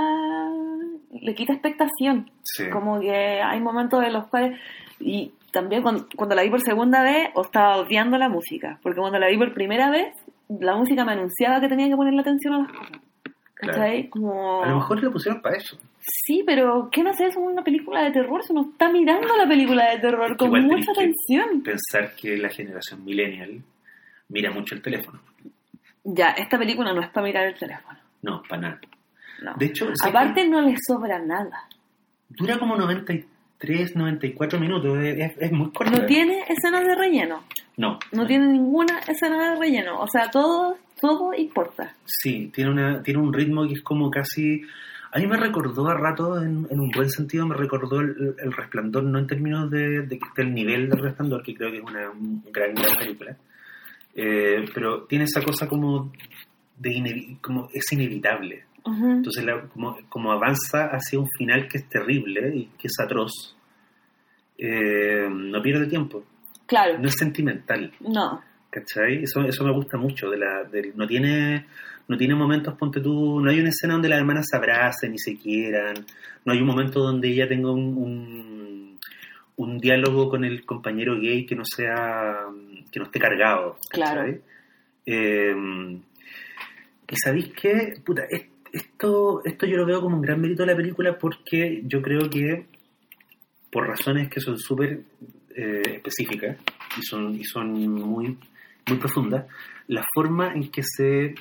le 1.11 1.35
quita 1.35 1.55
expectación. 1.55 2.31
Sí. 2.43 2.69
Como 2.71 3.01
que 3.01 3.41
hay 3.43 3.61
momentos 3.61 4.05
en 4.05 4.13
los 4.13 4.27
cuales... 4.29 4.59
Y 5.01 5.33
también 5.53 5.83
cuando, 5.83 6.07
cuando 6.17 6.35
la 6.35 6.43
vi 6.43 6.51
por 6.51 6.61
segunda 6.61 7.03
vez, 7.03 7.31
o 7.35 7.43
estaba 7.43 7.77
odiando 7.77 8.19
la 8.19 8.29
música. 8.29 8.79
Porque 8.83 9.01
cuando 9.01 9.19
la 9.19 9.29
vi 9.29 9.39
por 9.39 9.53
primera 9.55 9.91
vez, 9.91 10.15
la 10.49 10.77
música 10.77 11.05
me 11.05 11.13
anunciaba 11.13 11.61
que 11.61 11.69
tenía 11.69 11.89
que 11.89 11.97
ponerle 11.97 12.21
atención 12.21 12.55
a 12.55 12.59
las 12.59 12.73
cosas. 12.73 12.99
Claro. 13.55 14.09
Como... 14.11 14.63
A 14.63 14.69
lo 14.69 14.77
mejor 14.77 15.03
lo 15.03 15.13
pusieron 15.13 15.43
para 15.43 15.57
eso. 15.57 15.77
Sí, 15.99 16.43
pero 16.47 16.89
¿qué 16.91 17.03
no 17.03 17.13
sé? 17.13 17.27
Es 17.27 17.37
una 17.37 17.63
película 17.63 18.03
de 18.05 18.13
terror. 18.13 18.43
Si 18.45 18.53
uno 18.53 18.71
está 18.71 18.91
mirando 18.91 19.37
la 19.37 19.49
película 19.49 19.91
de 19.91 19.99
terror 19.99 20.37
con 20.37 20.47
Igual 20.47 20.67
mucha 20.67 20.93
atención. 20.93 21.63
Pensar 21.63 22.15
que 22.15 22.37
la 22.37 22.49
generación 22.49 23.05
millennial 23.05 23.63
mira 24.29 24.51
mucho 24.51 24.75
el 24.75 24.83
teléfono. 24.83 25.21
Ya, 26.05 26.31
esta 26.31 26.57
película 26.59 26.93
no 26.93 27.01
es 27.03 27.11
para 27.11 27.27
mirar 27.27 27.47
el 27.47 27.55
teléfono. 27.55 27.99
No, 28.23 28.43
para 28.49 28.63
nada. 28.63 28.81
No. 29.43 29.55
De 29.57 29.67
hecho, 29.67 29.87
¿sabes 29.95 30.15
Aparte 30.15 30.49
no 30.49 30.61
le 30.61 30.75
sobra 30.87 31.19
nada. 31.19 31.69
dura 32.29 32.59
como 32.59 32.77
93, 32.77 33.27
94 33.61 34.61
minutos. 34.61 34.99
Es, 34.99 35.53
muy 35.53 35.71
corta. 35.73 35.99
No 35.99 36.07
tiene 36.07 36.45
escenas 36.49 36.85
de 36.85 36.95
relleno. 36.95 37.45
No. 37.77 37.99
No 38.13 38.27
tiene 38.27 38.47
ninguna 38.47 39.01
escena 39.07 39.51
de 39.51 39.59
relleno. 39.59 40.01
O 40.01 40.07
sea, 40.09 40.31
todo, 40.31 40.77
todo 41.01 41.35
importa. 41.35 41.95
Sí, 42.05 42.51
tiene, 42.55 42.71
una, 42.71 43.03
tiene 43.03 43.21
un 43.21 43.33
ritmo 43.33 43.67
que 43.67 43.75
es 43.75 43.83
como 43.83 44.11
casi... 44.11 44.63
A 45.11 45.19
mí 45.19 45.27
me 45.27 45.39
recordó 45.39 45.89
a 45.89 45.95
rato, 45.95 46.37
en, 46.37 46.67
en 46.71 46.81
un 46.81 46.91
buen 46.91 47.09
sentido, 47.09 47.47
me 47.47 47.55
recordó 47.55 48.01
el, 48.01 48.35
el 48.39 48.53
resplandor, 48.53 49.05
no 49.05 49.19
en 49.19 49.27
términos 49.27 49.71
de, 49.71 50.03
de 50.03 50.19
que 50.19 50.29
esté 50.29 50.43
el 50.43 50.53
nivel 50.53 50.91
del 50.91 50.99
resplandor, 50.99 51.43
que 51.43 51.55
creo 51.55 51.71
que 51.71 51.79
es 51.79 51.83
una 51.83 52.13
gran, 52.53 52.75
gran 52.75 52.97
película, 52.99 53.35
eh, 54.15 54.67
pero 54.75 55.05
tiene 55.05 55.25
esa 55.25 55.41
cosa 55.41 55.67
como 55.67 56.13
de 56.77 57.39
como 57.41 57.71
es 57.73 57.91
inevitable. 57.93 58.65
Entonces, 58.95 59.45
la- 59.45 59.63
como, 59.69 59.99
como 60.09 60.33
avanza 60.33 60.87
hacia 60.87 61.19
un 61.19 61.29
final 61.37 61.69
que 61.69 61.79
es 61.79 61.89
terrible 61.89 62.55
y 62.57 62.65
que 62.79 62.89
es 62.89 62.95
atroz, 63.01 63.57
eh, 64.59 65.29
no 65.31 65.63
pierde 65.63 65.87
tiempo, 65.87 66.25
Claro. 66.67 66.99
no 66.99 67.09
es 67.09 67.15
sentimental. 67.15 67.93
No. 68.01 68.43
¿Cachai? 68.71 69.23
Eso, 69.25 69.41
eso 69.43 69.65
me 69.65 69.73
gusta 69.73 69.97
mucho. 69.97 70.29
De 70.31 70.37
la, 70.39 70.65
del- 70.65 70.93
no, 70.97 71.07
tiene, 71.07 71.67
no 72.09 72.17
tiene 72.17 72.35
momentos, 72.35 72.75
ponte 72.75 73.01
tú, 73.01 73.41
no 73.41 73.51
hay 73.51 73.61
una 73.61 73.71
escena 73.71 73.95
donde 73.95 74.09
las 74.09 74.19
hermanas 74.19 74.47
se 74.51 74.57
abracen 74.57 75.15
y 75.15 75.19
se 75.19 75.37
quieran, 75.39 75.95
no 76.45 76.53
hay 76.53 76.61
un 76.61 76.67
momento 76.67 77.01
donde 77.01 77.29
ella 77.29 77.49
tenga 77.49 77.71
un, 77.73 77.97
un, 77.97 78.99
un 79.57 79.79
diálogo 79.79 80.29
con 80.29 80.45
el 80.45 80.65
compañero 80.67 81.19
gay 81.19 81.47
que 81.47 81.55
no 81.57 81.65
sea, 81.65 82.41
que 82.93 82.99
no 82.99 83.07
esté 83.07 83.19
cargado. 83.19 83.79
Claro. 83.91 84.21
¿cachai? 84.23 84.41
Eh, 85.07 85.55
y 87.11 87.17
sabéis 87.17 87.49
qué, 87.59 87.95
puta, 88.05 88.25
es- 88.29 88.47
esto, 88.73 89.43
esto 89.45 89.67
yo 89.67 89.77
lo 89.77 89.87
veo 89.87 90.01
como 90.01 90.17
un 90.17 90.23
gran 90.23 90.41
mérito 90.41 90.63
de 90.65 90.73
la 90.73 90.77
película 90.77 91.19
porque 91.19 91.83
yo 91.87 92.01
creo 92.03 92.29
que 92.31 92.67
por 93.71 93.87
razones 93.87 94.29
que 94.31 94.41
son 94.41 94.59
súper 94.59 95.03
eh, 95.55 95.83
específicas 95.97 96.57
y 96.99 97.03
son, 97.03 97.35
y 97.35 97.45
son 97.45 97.73
muy, 97.73 98.37
muy 98.89 98.99
profundas, 98.99 99.47
la 99.89 100.05
forma 100.15 100.53
en 100.55 100.71
que 100.71 100.83
se 100.83 101.35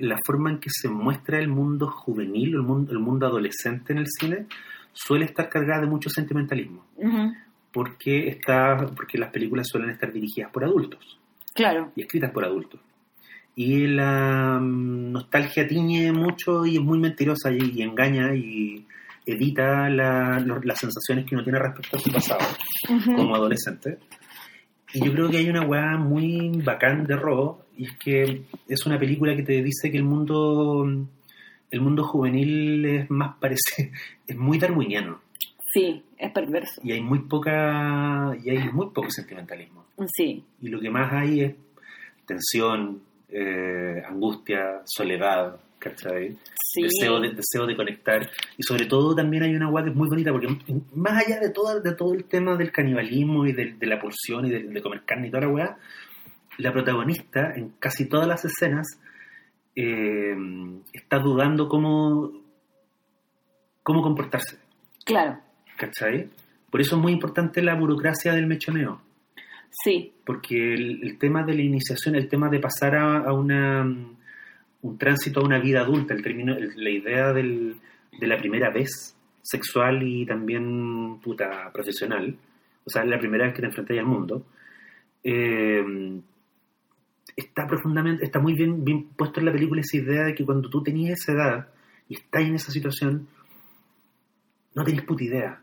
la 0.00 0.16
forma 0.24 0.50
en 0.50 0.58
que 0.58 0.70
se 0.70 0.88
muestra 0.88 1.38
el 1.38 1.48
mundo 1.48 1.88
juvenil, 1.90 2.54
el 2.54 2.62
mundo, 2.62 2.92
el 2.92 2.98
mundo 3.00 3.26
adolescente 3.26 3.92
en 3.92 3.98
el 3.98 4.06
cine, 4.08 4.46
suele 4.92 5.24
estar 5.24 5.48
cargada 5.48 5.80
de 5.80 5.86
mucho 5.88 6.10
sentimentalismo, 6.10 6.84
porque 7.72 8.28
está, 8.28 8.76
porque 8.94 9.18
las 9.18 9.30
películas 9.32 9.66
suelen 9.68 9.90
estar 9.90 10.12
dirigidas 10.12 10.52
por 10.52 10.64
adultos 10.64 11.18
Claro. 11.54 11.90
y 11.96 12.02
escritas 12.02 12.30
por 12.30 12.44
adultos. 12.44 12.80
Y 13.54 13.86
la 13.86 14.58
mm, 14.60 15.12
nostalgia 15.12 15.66
tiñe 15.66 16.10
mucho 16.12 16.64
y 16.64 16.76
es 16.76 16.82
muy 16.82 16.98
mentirosa 16.98 17.50
y, 17.52 17.58
y 17.74 17.82
engaña 17.82 18.34
y 18.34 18.86
edita 19.26 19.88
la- 19.90 20.40
lo- 20.40 20.60
las 20.62 20.78
sensaciones 20.78 21.26
que 21.26 21.34
uno 21.34 21.44
tiene 21.44 21.58
respecto 21.58 21.96
a 21.96 22.00
su 22.00 22.10
pasado 22.10 22.40
Ujú. 22.90 23.14
como 23.14 23.34
adolescente. 23.36 23.98
Y 24.94 25.04
yo 25.04 25.12
creo 25.12 25.30
que 25.30 25.38
hay 25.38 25.48
una 25.48 25.62
weá 25.62 25.96
muy 25.96 26.50
bacán 26.64 27.06
de 27.06 27.16
Ro, 27.16 27.66
y 27.76 27.86
es 27.86 27.96
que 27.96 28.42
es 28.68 28.84
una 28.86 28.98
película 28.98 29.34
que 29.36 29.42
te 29.42 29.62
dice 29.62 29.90
que 29.90 29.96
el 29.98 30.04
mundo 30.04 30.86
el 31.70 31.80
mundo 31.80 32.04
juvenil 32.04 32.84
es 32.84 33.10
más 33.10 33.36
parecido, 33.38 33.90
es 34.26 34.36
muy 34.36 34.58
darwiniano 34.58 35.20
Sí, 35.72 36.02
es 36.18 36.30
perverso. 36.32 36.82
y 36.84 36.92
hay 36.92 37.00
muy 37.00 37.20
poca 37.20 38.36
y 38.44 38.50
hay 38.50 38.68
muy 38.70 38.88
poco 38.90 39.10
sentimentalismo 39.10 39.86
Sí. 40.14 40.44
y 40.60 40.68
lo 40.68 40.80
que 40.80 40.90
más 40.90 41.10
hay 41.14 41.40
es 41.40 41.54
tensión, 42.26 43.00
eh, 43.32 44.02
angustia, 44.06 44.82
soledad, 44.84 45.56
¿cachai? 45.78 46.36
Sí. 46.54 46.82
Deseo, 46.82 47.20
de, 47.20 47.30
deseo 47.30 47.66
de 47.66 47.76
conectar. 47.76 48.30
Y 48.56 48.62
sobre 48.62 48.86
todo 48.86 49.14
también 49.14 49.42
hay 49.42 49.54
una 49.54 49.68
guay 49.68 49.84
que 49.84 49.90
es 49.90 49.96
muy 49.96 50.08
bonita, 50.08 50.32
porque 50.32 50.48
más 50.94 51.24
allá 51.24 51.40
de 51.40 51.50
todo, 51.50 51.80
de 51.80 51.94
todo 51.94 52.14
el 52.14 52.24
tema 52.24 52.56
del 52.56 52.70
canibalismo 52.70 53.46
y 53.46 53.52
de, 53.52 53.72
de 53.74 53.86
la 53.86 53.98
pulsión 53.98 54.46
y 54.46 54.50
de, 54.50 54.62
de 54.64 54.82
comer 54.82 55.02
carne 55.04 55.28
y 55.28 55.30
toda 55.30 55.42
la 55.46 55.48
weá, 55.48 55.76
la 56.58 56.72
protagonista 56.72 57.52
en 57.54 57.70
casi 57.78 58.08
todas 58.08 58.26
las 58.28 58.44
escenas 58.44 58.86
eh, 59.74 60.36
está 60.92 61.18
dudando 61.18 61.68
cómo, 61.68 62.30
cómo 63.82 64.02
comportarse, 64.02 64.58
Claro. 65.04 65.38
¿cachai? 65.76 66.28
Por 66.70 66.80
eso 66.80 66.96
es 66.96 67.02
muy 67.02 67.12
importante 67.12 67.62
la 67.62 67.74
burocracia 67.74 68.32
del 68.34 68.46
mechoneo 68.46 69.00
Sí. 69.84 70.12
porque 70.26 70.74
el, 70.74 71.16
tema 71.18 71.42
de 71.44 71.54
la 71.54 71.62
iniciación, 71.62 72.14
el 72.14 72.28
tema 72.28 72.48
de 72.50 72.60
pasar 72.60 72.94
a, 72.94 73.18
a 73.18 73.32
una, 73.32 73.82
un 74.82 74.98
tránsito 74.98 75.40
a 75.40 75.44
una 75.44 75.58
vida 75.58 75.80
adulta, 75.80 76.12
el 76.14 76.22
término, 76.22 76.54
la 76.76 76.90
idea 76.90 77.32
del- 77.32 77.76
de 78.20 78.26
la 78.26 78.36
primera 78.36 78.70
vez 78.70 79.16
sexual 79.40 80.02
y 80.02 80.26
también 80.26 81.18
puta 81.22 81.70
profesional, 81.72 82.36
o 82.84 82.90
sea, 82.90 83.04
la 83.04 83.18
primera 83.18 83.44
vez 83.46 83.54
que 83.54 83.60
te 83.62 83.66
enfrentas 83.68 83.98
al 83.98 84.04
mundo, 84.06 84.44
eh, 85.24 86.20
está 87.34 87.66
profundamente, 87.66 88.24
está 88.24 88.38
muy 88.40 88.52
bien, 88.54 88.84
bien 88.84 89.04
puesto 89.16 89.40
en 89.40 89.46
la 89.46 89.52
película 89.52 89.80
esa 89.80 89.96
idea 89.96 90.24
de 90.24 90.34
que 90.34 90.44
cuando 90.44 90.68
tú 90.68 90.82
tenías 90.82 91.20
esa 91.20 91.32
edad 91.32 91.68
y 92.08 92.14
estás 92.16 92.42
en 92.42 92.54
esa 92.54 92.70
situación, 92.70 93.26
no 94.74 94.84
tenés 94.84 95.02
puta 95.02 95.24
idea. 95.24 95.60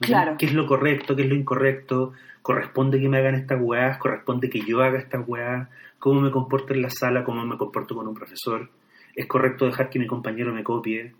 Claro. 0.00 0.36
¿Qué 0.38 0.46
es 0.46 0.52
lo 0.54 0.66
correcto? 0.66 1.16
¿Qué 1.16 1.22
es 1.22 1.28
lo 1.28 1.34
incorrecto? 1.34 2.12
¿Corresponde 2.42 3.00
que 3.00 3.08
me 3.08 3.18
hagan 3.18 3.34
estas 3.34 3.58
weas? 3.60 3.98
¿Corresponde 3.98 4.48
que 4.50 4.60
yo 4.60 4.82
haga 4.82 4.98
estas 4.98 5.26
weas? 5.26 5.68
¿Cómo 5.98 6.20
me 6.20 6.30
comporto 6.30 6.74
en 6.74 6.82
la 6.82 6.90
sala? 6.90 7.24
¿Cómo 7.24 7.44
me 7.44 7.56
comporto 7.56 7.94
con 7.94 8.06
un 8.06 8.14
profesor? 8.14 8.68
¿Es 9.14 9.26
correcto 9.26 9.64
dejar 9.64 9.88
que 9.90 9.98
mi 9.98 10.06
compañero 10.06 10.52
me 10.52 10.62
copie? 10.62 11.12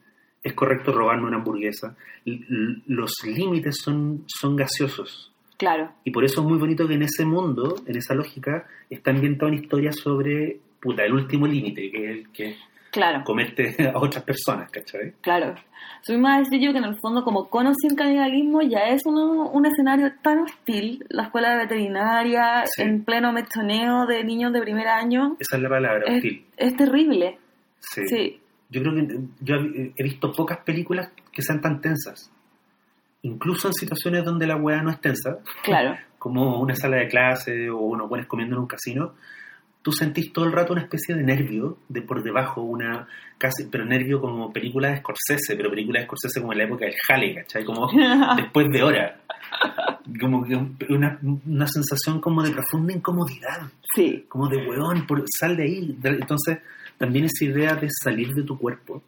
¿Es 0.43 0.53
correcto 0.53 0.93
robarme 0.93 1.27
una 1.27 1.39
hamburguesa? 1.39 1.97
L- 2.25 2.83
los 2.87 3.13
límites 3.25 3.79
son, 3.83 4.25
son 4.27 4.55
gaseosos. 4.55 5.33
Claro. 5.57 5.91
Y 6.05 6.11
por 6.11 6.25
eso 6.25 6.43
es 6.43 6.47
muy 6.47 6.59
bonito 6.59 6.87
que 6.87 6.95
en 6.95 7.03
ese 7.03 7.25
mundo, 7.25 7.77
en 7.87 7.97
esa 7.97 8.15
lógica, 8.15 8.67
está 8.91 9.11
ambientada 9.11 9.51
una 9.51 9.61
historia 9.61 9.91
sobre, 9.93 10.61
puta, 10.79 11.03
el 11.05 11.15
último 11.15 11.47
límite, 11.47 11.91
que 11.91 12.05
es 12.05 12.11
el 12.19 12.29
que 12.31 12.57
Claro. 12.97 13.23
comete 13.25 13.77
a 13.95 13.99
otras 13.99 14.25
personas, 14.25 14.71
¿cachai? 14.71 15.13
Claro. 15.21 15.55
Soy 16.03 16.19
más 16.19 16.45
decir 16.45 16.61
yo 16.67 16.73
que 16.73 16.79
en 16.79 16.85
el 16.85 16.97
fondo, 17.01 17.23
como 17.25 17.49
conocí 17.49 17.87
el 17.89 17.97
canibalismo, 17.97 18.63
ya 18.63 18.89
es 18.89 19.03
uno- 19.07 19.51
un 19.51 19.67
escenario 19.67 20.13
tan 20.23 20.39
hostil. 20.41 21.05
La 21.09 21.25
escuela 21.25 21.51
de 21.51 21.57
veterinaria, 21.59 22.65
Sí. 22.67 22.83
en 22.83 23.05
pleno 23.05 23.33
mechoneo 23.33 24.07
de 24.07 24.23
niños 24.25 24.53
de 24.53 24.61
primer 24.63 24.89
año, 24.89 25.37
Esa 25.39 25.57
es 25.57 25.63
la 25.63 25.69
palabra, 25.69 26.05
es, 26.07 26.17
hostil. 26.17 26.47
es 26.57 26.77
terrible. 26.77 27.39
Sí. 27.81 28.03
Sí. 28.09 28.41
Yo 28.71 28.83
creo 28.83 28.95
que 28.95 29.19
yo 29.41 29.55
he 29.97 30.03
visto 30.03 30.33
pocas 30.33 30.59
películas 30.59 31.11
que 31.33 31.43
sean 31.43 31.61
tan 31.61 31.81
tensas. 31.81 32.31
Incluso 33.23 33.69
en 33.69 33.75
situaciones 33.75 34.25
donde 34.25 34.47
la 34.47 34.57
weá 34.57 34.83
no 34.83 34.91
es 34.91 35.01
tensa, 35.01 35.39
Claro. 35.63 35.97
como 36.19 36.61
una 36.61 36.75
sala 36.75 36.97
de 36.99 37.09
clase 37.09 37.69
o 37.71 37.79
unos 37.79 38.09
buenos 38.09 38.27
comiendo 38.29 38.57
en 38.57 38.63
un 38.63 38.67
casino, 38.69 39.15
tú 39.87 39.93
sentís 39.93 40.33
todo 40.33 40.47
el 40.47 40.51
rato 40.51 40.73
una 40.73 40.83
especie 40.83 41.15
de 41.15 41.23
nervio 41.23 41.79
de 41.89 42.03
por 42.03 42.21
debajo, 42.21 42.61
una 42.61 43.07
casi, 43.39 43.69
pero 43.71 43.85
nervio 43.85 44.21
como 44.21 44.53
película 44.53 44.89
de 44.89 44.97
Scorsese, 44.97 45.55
pero 45.57 45.71
película 45.71 46.01
de 46.01 46.07
Scorsese 46.07 46.41
como 46.41 46.53
en 46.53 46.59
la 46.59 46.65
época 46.65 46.87
del 46.87 46.95
Jale, 47.07 47.35
¿cachai? 47.37 47.65
Como 47.65 47.89
después 48.37 48.67
de 48.69 48.83
hora. 48.83 49.21
Como 50.21 50.45
que 50.45 50.57
una, 50.93 51.21
una 51.23 51.69
sensación 51.69 52.21
como 52.21 52.43
de 52.43 52.51
profunda 52.51 52.95
incomodidad, 52.95 53.71
sí. 53.95 54.27
como 54.29 54.49
de 54.49 54.57
weón, 54.57 55.07
por, 55.07 55.23
sal 55.29 55.57
de 55.57 55.63
ahí. 55.63 55.97
Entonces, 56.03 56.59
también 56.99 57.27
esa 57.27 57.45
idea 57.45 57.77
de 57.77 57.89
salir 57.89 58.35
de 58.35 58.43
tu 58.43 58.59
cuerpo 58.59 59.05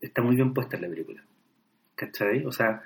está 0.00 0.22
muy 0.22 0.34
bien 0.34 0.52
puesta 0.52 0.74
en 0.74 0.82
la 0.82 0.88
película. 0.88 1.22
¿Cachai? 1.94 2.44
O 2.44 2.50
sea, 2.50 2.82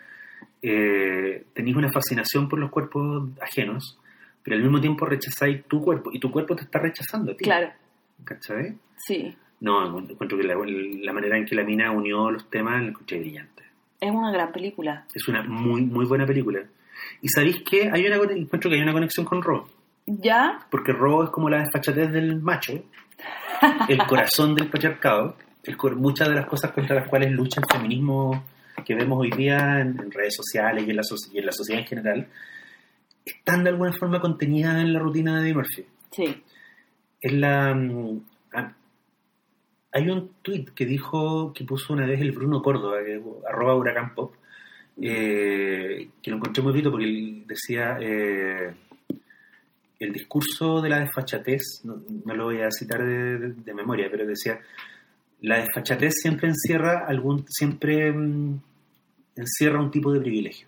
eh, 0.61 1.47
tenéis 1.55 1.75
una 1.75 1.91
fascinación 1.91 2.51
por 2.51 2.59
los 2.59 2.71
cuerpos 2.71 3.31
ajenos, 3.41 3.99
pero 4.45 4.57
al 4.57 4.63
mismo 4.63 4.81
tiempo 4.81 5.07
rechazáis 5.07 5.65
tu 5.65 5.81
cuerpo 5.83 6.11
y 6.13 6.21
tu 6.21 6.31
cuerpo 6.31 6.55
te 6.55 6.63
está 6.63 6.79
rechazando 6.79 7.33
a 7.33 7.37
ti. 7.37 7.45
Claro, 7.45 7.73
¿Cachai? 8.23 8.77
sí. 8.97 9.35
No, 9.61 9.99
encuentro 9.99 10.37
que 10.37 10.45
la, 10.45 10.55
la 10.57 11.13
manera 11.15 11.39
en 11.39 11.47
que 11.47 11.55
la 11.55 11.65
mina 11.65 11.91
unió 11.91 12.31
los 12.31 12.51
temas 12.51 12.83
la 12.83 12.89
encontré 12.89 13.19
brillante. 13.19 13.63
Es 13.99 14.11
una 14.11 14.31
gran 14.31 14.53
película. 14.53 15.07
Es 15.15 15.27
una 15.27 15.43
muy, 15.43 15.81
muy 15.83 16.05
buena 16.05 16.27
película. 16.27 16.61
Y 17.23 17.29
sabéis 17.29 17.63
que 17.63 17.89
hay 17.91 18.07
una, 18.07 18.17
encuentro 18.17 18.69
que 18.71 18.77
hay 18.77 18.83
una 18.83 18.93
conexión 18.93 19.25
con 19.25 19.43
Ro, 19.43 19.67
¿Ya? 20.07 20.61
porque 20.71 20.93
Ro 20.93 21.25
es 21.25 21.31
como 21.31 21.49
la 21.49 21.61
desfachatez 21.61 22.13
del 22.13 22.43
macho, 22.43 22.75
el 23.89 23.99
corazón 24.07 24.55
del 24.55 24.69
patriarcado, 24.69 25.37
el 25.63 25.77
muchas 25.97 26.29
de 26.29 26.35
las 26.35 26.47
cosas 26.47 26.73
contra 26.73 26.97
las 26.97 27.09
cuales 27.09 27.33
lucha 27.33 27.61
el 27.61 27.67
feminismo 27.73 28.45
que 28.85 28.95
vemos 28.95 29.19
hoy 29.19 29.31
día 29.31 29.81
en, 29.81 29.99
en 29.99 30.11
redes 30.11 30.35
sociales 30.37 30.85
y 30.87 30.91
en, 30.91 30.97
la, 30.97 31.03
y 31.33 31.39
en 31.39 31.47
la 31.47 31.53
sociedad 31.53 31.81
en 31.81 31.87
general, 31.87 32.29
están 33.25 33.65
de 33.65 33.71
alguna 33.71 33.93
forma 33.93 34.21
contenidas 34.21 34.81
en 34.81 34.93
la 34.93 34.99
rutina 34.99 35.37
de 35.37 35.43
Eddie 35.43 35.55
Murphy. 35.55 35.87
Sí. 36.11 36.43
Es 37.21 37.33
la... 37.33 37.75
mm, 37.75 38.21
ah, 38.55 38.73
hay 39.93 40.09
un 40.11 40.31
tuit 40.43 40.71
que 40.71 40.85
dijo, 40.87 41.53
que 41.53 41.65
puso 41.65 41.93
una 41.93 42.07
vez 42.07 42.21
el 42.21 42.33
Bruno 42.33 42.61
Córdoba, 42.63 42.99
que, 43.05 43.21
arroba 43.49 43.77
huracán 43.77 44.15
pop, 44.15 44.35
eh, 45.01 46.09
que 46.23 46.31
lo 46.31 46.37
encontré 46.37 46.63
muy 46.63 46.73
bonito 46.73 46.91
porque 46.91 47.05
él 47.07 47.45
decía 47.47 47.97
eh, 48.01 48.75
el 50.01 50.13
discurso 50.13 50.81
de 50.83 50.89
la 50.89 51.01
desfachatez, 51.01 51.81
no, 51.85 52.03
no 52.25 52.35
lo 52.35 52.45
voy 52.45 52.61
a 52.61 52.71
citar 52.71 53.05
de, 53.05 53.39
de- 53.39 53.53
de 53.55 53.75
memoria, 53.75 54.09
pero 54.11 54.27
decía, 54.27 54.59
la 55.41 55.59
desfachatez 55.59 56.13
siempre 56.21 56.49
encierra 56.49 57.07
algún, 57.07 57.45
siempre 57.49 58.13
mm, 58.13 58.61
encierra 59.37 59.81
un 59.81 59.91
tipo 59.91 60.13
de 60.13 60.21
privilegio. 60.21 60.67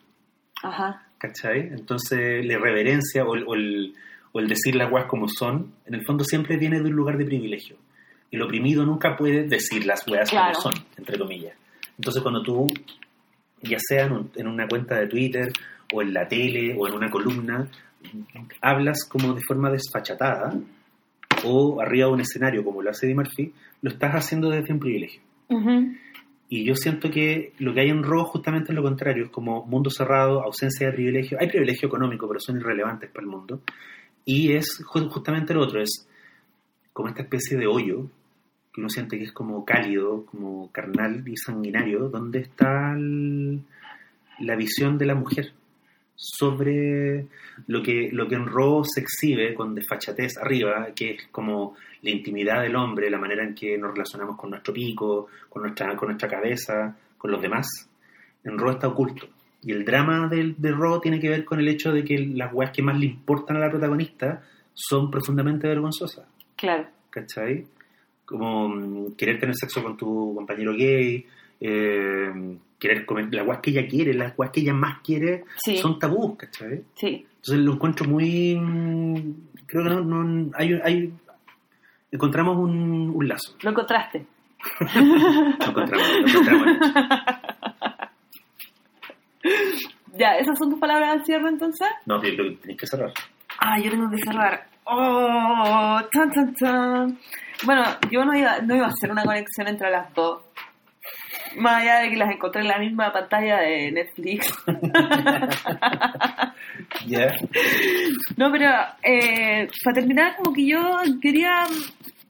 Ajá. 0.62 1.06
¿Cachai? 1.18 1.60
Entonces 1.72 2.44
la 2.47 2.52
irreverencia 2.55 3.24
o 3.24 3.34
el, 3.34 3.44
o 3.47 3.55
el- 3.55 3.94
o 4.32 4.40
el 4.40 4.48
decir 4.48 4.74
las 4.76 4.93
weas 4.93 5.06
como 5.06 5.28
son, 5.28 5.72
en 5.86 5.94
el 5.94 6.05
fondo 6.05 6.22
siempre 6.22 6.59
viene 6.59 6.78
de 6.80 6.90
un 6.90 6.97
lugar 6.97 7.16
de 7.16 7.24
privilegio. 7.24 7.76
El 8.30 8.43
oprimido 8.43 8.84
nunca 8.84 9.16
puede 9.16 9.44
decir 9.44 9.86
las 9.86 10.06
weas 10.06 10.28
Claro. 10.28 10.52
como 10.59 10.74
son, 10.74 10.84
entre 10.98 11.18
comillas. 11.18 11.55
Entonces 11.97 12.22
cuando 12.22 12.43
tú, 12.43 12.66
ya 13.62 13.78
sea 13.80 14.05
en, 14.05 14.12
un- 14.12 14.30
en 14.36 14.47
una 14.47 14.68
cuenta 14.68 14.98
de 15.01 15.06
Twitter 15.06 15.51
o 15.94 16.02
en 16.02 16.12
la 16.12 16.28
tele 16.28 16.74
o 16.78 16.86
en 16.86 16.94
una 16.94 17.09
columna, 17.10 17.66
hablas 18.60 19.05
como 19.09 19.32
de 19.32 19.40
forma 19.47 19.70
desfachatada 19.70 20.52
o 21.44 21.80
arriba 21.80 22.06
de 22.09 22.12
un 22.12 22.20
escenario 22.20 22.62
como 22.64 22.82
lo 22.82 22.90
hace 22.90 23.06
Eddie 23.06 23.14
Murphy, 23.14 23.52
lo 23.82 23.90
estás 23.90 24.12
haciendo 24.14 24.51
desde 24.51 24.72
un 24.72 24.80
privilegio. 24.80 25.20
Ujú. 25.48 25.94
Y 26.48 26.64
yo 26.64 26.74
siento 26.77 27.10
que 27.10 27.52
lo 27.59 27.74
que 27.74 27.81
hay 27.81 27.89
en 27.89 28.05
Raw 28.05 28.24
justamente 28.24 28.70
es 28.73 28.77
lo 28.77 28.82
contrario, 28.82 29.24
es 29.24 29.31
como 29.31 29.66
mundo 29.66 29.90
cerrado, 29.90 30.43
ausencia 30.43 30.86
de 30.86 30.93
privilegio. 30.93 31.39
Hay 31.40 31.48
privilegio 31.48 31.89
económico, 31.89 32.28
pero 32.28 32.39
son 32.39 32.56
irrelevantes 32.59 33.10
para 33.10 33.24
el 33.24 33.31
mundo. 33.31 33.62
Y 34.24 34.52
es 34.52 34.81
ju- 34.85 35.09
justamente 35.09 35.55
lo 35.55 35.62
otro, 35.62 35.81
es 35.82 36.09
como 36.93 37.09
esta 37.09 37.23
especie 37.23 37.59
de 37.59 37.66
hoyo 37.66 38.09
que 38.73 38.81
uno 38.81 38.89
siente 38.90 39.18
que 39.18 39.24
es 39.24 39.32
como 39.32 39.64
cálido, 39.64 40.24
como 40.27 40.70
carnal 40.70 41.27
y 41.27 41.36
sanguinario, 41.36 42.09
donde 42.10 42.40
está 42.40 42.94
la 42.97 44.56
visión 44.56 44.98
de 44.98 45.06
la 45.06 45.14
mujer 45.14 45.52
sobre 46.16 47.26
lo 47.66 47.82
que, 47.82 48.09
lo 48.10 48.26
que 48.26 48.34
en 48.34 48.47
Raw 48.47 48.82
se 48.84 49.01
exhibe 49.01 49.55
con 49.55 49.74
desfachatez 49.74 50.38
arriba, 50.38 50.88
que 50.94 51.10
es 51.10 51.26
como 51.30 51.76
la 52.02 52.10
intimidad 52.10 52.62
del 52.62 52.74
hombre, 52.74 53.10
la 53.10 53.18
manera 53.18 53.44
en 53.44 53.55
que 53.55 53.76
nos 53.78 53.93
relacionamos 53.93 54.36
con 54.36 54.51
nuestro 54.51 54.72
pico, 54.72 55.28
con 55.48 55.62
nuestra, 55.62 55.94
con 55.94 56.09
nuestra 56.09 56.28
cabeza, 56.28 56.97
con 57.16 57.30
los 57.30 57.40
demás. 57.40 57.66
En 58.43 58.59
Raw 58.59 58.72
está 58.72 58.88
oculto. 58.88 59.28
Y 59.62 59.72
el 59.72 59.84
drama 59.84 60.28
del, 60.28 60.55
de 60.59 60.72
Raw 60.72 61.01
tiene 61.01 61.20
que 61.20 61.28
ver 61.28 61.44
con 61.44 61.60
el 61.60 61.68
hecho 61.68 61.93
de 61.93 62.05
que 62.05 62.18
las 62.18 62.52
weas 62.52 62.70
que 62.70 62.82
más 62.82 62.98
le 62.98 63.06
importan 63.06 63.56
a 63.56 63.60
la 63.60 63.70
protagonista 63.70 64.43
son 64.72 65.10
profundamente 65.10 65.68
vergonzosas. 65.68 66.26
Claro. 66.56 66.86
¿cachai? 67.16 67.66
Como 68.24 68.68
mm, 68.68 69.12
querer 69.16 69.38
tener 69.40 69.55
sexo 69.55 69.82
con 69.82 69.97
tu 69.97 70.34
compañero 70.34 70.74
gay, 70.74 71.24
eh, 71.60 72.59
querer 72.78 73.07
comer, 73.07 73.32
las 73.35 73.44
guas 73.47 73.61
que 73.61 73.70
ella 73.70 73.86
quiere, 73.89 74.12
las 74.15 74.36
guas 74.36 74.51
que 74.51 74.61
ella 74.61 74.74
más 74.74 75.01
quiere, 75.01 75.44
Sí. 75.65 75.78
son 75.78 75.98
tabús, 75.98 76.36
¿cachai? 76.36 76.82
Sí. 76.94 77.27
Entonces 77.36 77.65
lo 77.65 77.73
encuentro 77.74 78.07
muy... 78.09 78.57
mm, 78.57 79.32
Creo 79.66 79.82
que 79.85 79.90
no... 79.90 80.01
no- 80.03 80.51
hay, 80.55 80.74
hay- 80.85 81.12
encontramos 82.12 82.57
un, 82.59 83.11
un 83.15 83.28
lazo. 83.28 83.57
Lo 83.62 83.70
encontraste. 83.70 84.24
Lo 84.94 85.66
encontramos, 85.66 86.09
lo 86.20 86.28
encontramos. 86.28 86.66
Ya, 90.19 90.39
¿esas 90.39 90.59
son 90.59 90.70
tus 90.70 90.81
palabras 90.81 91.11
al 91.11 91.24
cierre 91.24 91.48
entonces? 91.48 91.86
No, 92.07 92.19
tío, 92.20 92.35
creo 92.35 92.59
que 92.62 92.77
que 92.77 92.86
cerrar. 92.86 93.12
Ah, 93.61 93.78
yo 93.78 93.90
tengo 93.90 94.11
que 94.11 94.16
cerrar. 94.24 94.66
Oh, 94.85 96.01
tan, 96.11 96.31
tan, 96.31 96.55
tan. 96.55 97.19
Bueno, 97.65 97.82
yo 98.11 98.24
no 98.24 98.35
iba, 98.36 98.59
no 98.61 98.74
iba 98.77 98.86
a 98.86 98.90
hacer 98.90 99.11
una 99.11 99.24
conexión 99.24 99.69
entre 99.69 99.90
las 99.90 100.12
dos. 100.15 100.40
Más 101.59 101.82
allá 101.82 101.98
de 102.01 102.10
que 102.10 102.16
las 102.16 102.31
encontré 102.31 102.62
en 102.62 102.68
la 102.68 102.78
misma 102.78 103.12
pantalla 103.12 103.59
de 103.60 103.93
Netflix. 103.93 104.52
Ya. 107.06 107.28
No, 108.36 108.51
pero 108.51 108.70
eh, 109.02 109.68
para 109.85 109.94
terminar, 109.94 110.36
como 110.36 110.52
que 110.52 110.66
yo 110.66 110.81
quería 111.23 111.64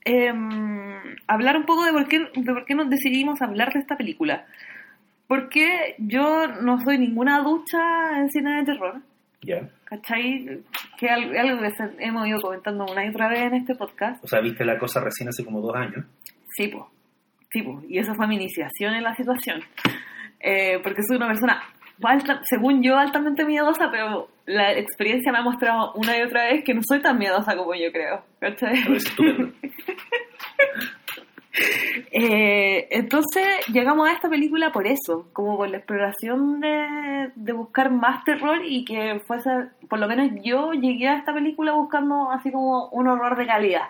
em, 0.04 0.92
hablar 1.26 1.56
un 1.56 1.64
poco 1.64 1.84
de 1.84 1.92
por, 1.92 2.06
qué, 2.08 2.18
de 2.18 2.52
por 2.52 2.64
qué 2.64 2.74
nos 2.74 2.88
decidimos 2.90 3.40
hablar 3.42 3.72
de 3.72 3.80
esta 3.80 3.96
película. 3.96 4.44
Porque 5.26 5.94
yo 5.98 6.46
no 6.62 6.78
soy 6.84 6.98
ninguna 6.98 7.40
ducha 7.40 8.18
en 8.18 8.30
cine 8.30 8.56
de 8.58 8.64
terror. 8.64 9.00
Ya. 9.42 9.68
¿Cachai? 9.84 10.60
Que 10.98 11.08
al- 11.08 11.36
algo 11.36 11.62
que 11.62 11.72
hemos 12.04 12.28
ido 12.28 12.40
comentando 12.40 12.84
una 12.90 13.04
y 13.04 13.08
otra 13.08 13.28
vez 13.28 13.40
en 13.40 13.54
este 13.54 13.74
podcast. 13.74 14.22
O 14.24 14.28
sea, 14.28 14.40
viste 14.40 14.64
la 14.64 14.78
cosa 14.78 15.00
recién 15.00 15.28
hace 15.28 15.44
como 15.44 15.60
dos 15.60 15.74
años. 15.74 16.04
Sí, 16.56 16.68
po. 16.68 16.90
Y 17.88 17.98
esa 17.98 18.14
fue 18.14 18.26
mi 18.26 18.36
iniciación 18.36 18.94
en 18.94 19.02
la 19.04 19.14
situación. 19.14 19.62
Eh, 20.40 20.78
porque 20.82 21.02
soy 21.06 21.16
una 21.16 21.28
persona, 21.28 21.62
alta- 22.02 22.40
según 22.44 22.82
yo, 22.82 22.96
altamente 22.98 23.44
miedosa, 23.44 23.90
pero 23.90 24.28
la 24.46 24.72
experiencia 24.72 25.32
me 25.32 25.38
ha 25.38 25.42
mostrado 25.42 25.92
una 25.94 26.16
y 26.18 26.22
otra 26.22 26.44
vez 26.44 26.62
que 26.64 26.74
no 26.74 26.80
soy 26.86 27.00
tan 27.00 27.18
miedosa 27.18 27.56
como 27.56 27.74
yo 27.74 27.90
creo. 27.92 28.22
¿Cachai? 28.40 28.74
Eh, 32.12 32.86
entonces 32.90 33.46
llegamos 33.72 34.06
a 34.08 34.12
esta 34.12 34.28
película 34.28 34.72
por 34.72 34.86
eso, 34.86 35.28
como 35.32 35.56
por 35.56 35.70
la 35.70 35.78
exploración 35.78 36.60
de, 36.60 37.30
de 37.34 37.52
buscar 37.54 37.90
más 37.90 38.24
terror 38.24 38.58
y 38.62 38.84
que 38.84 39.20
fuese, 39.26 39.50
por 39.88 39.98
lo 39.98 40.06
menos 40.06 40.30
yo 40.44 40.72
llegué 40.72 41.08
a 41.08 41.16
esta 41.16 41.32
película 41.32 41.72
buscando 41.72 42.30
así 42.30 42.52
como 42.52 42.88
un 42.90 43.08
horror 43.08 43.38
de 43.38 43.46
calidad. 43.46 43.88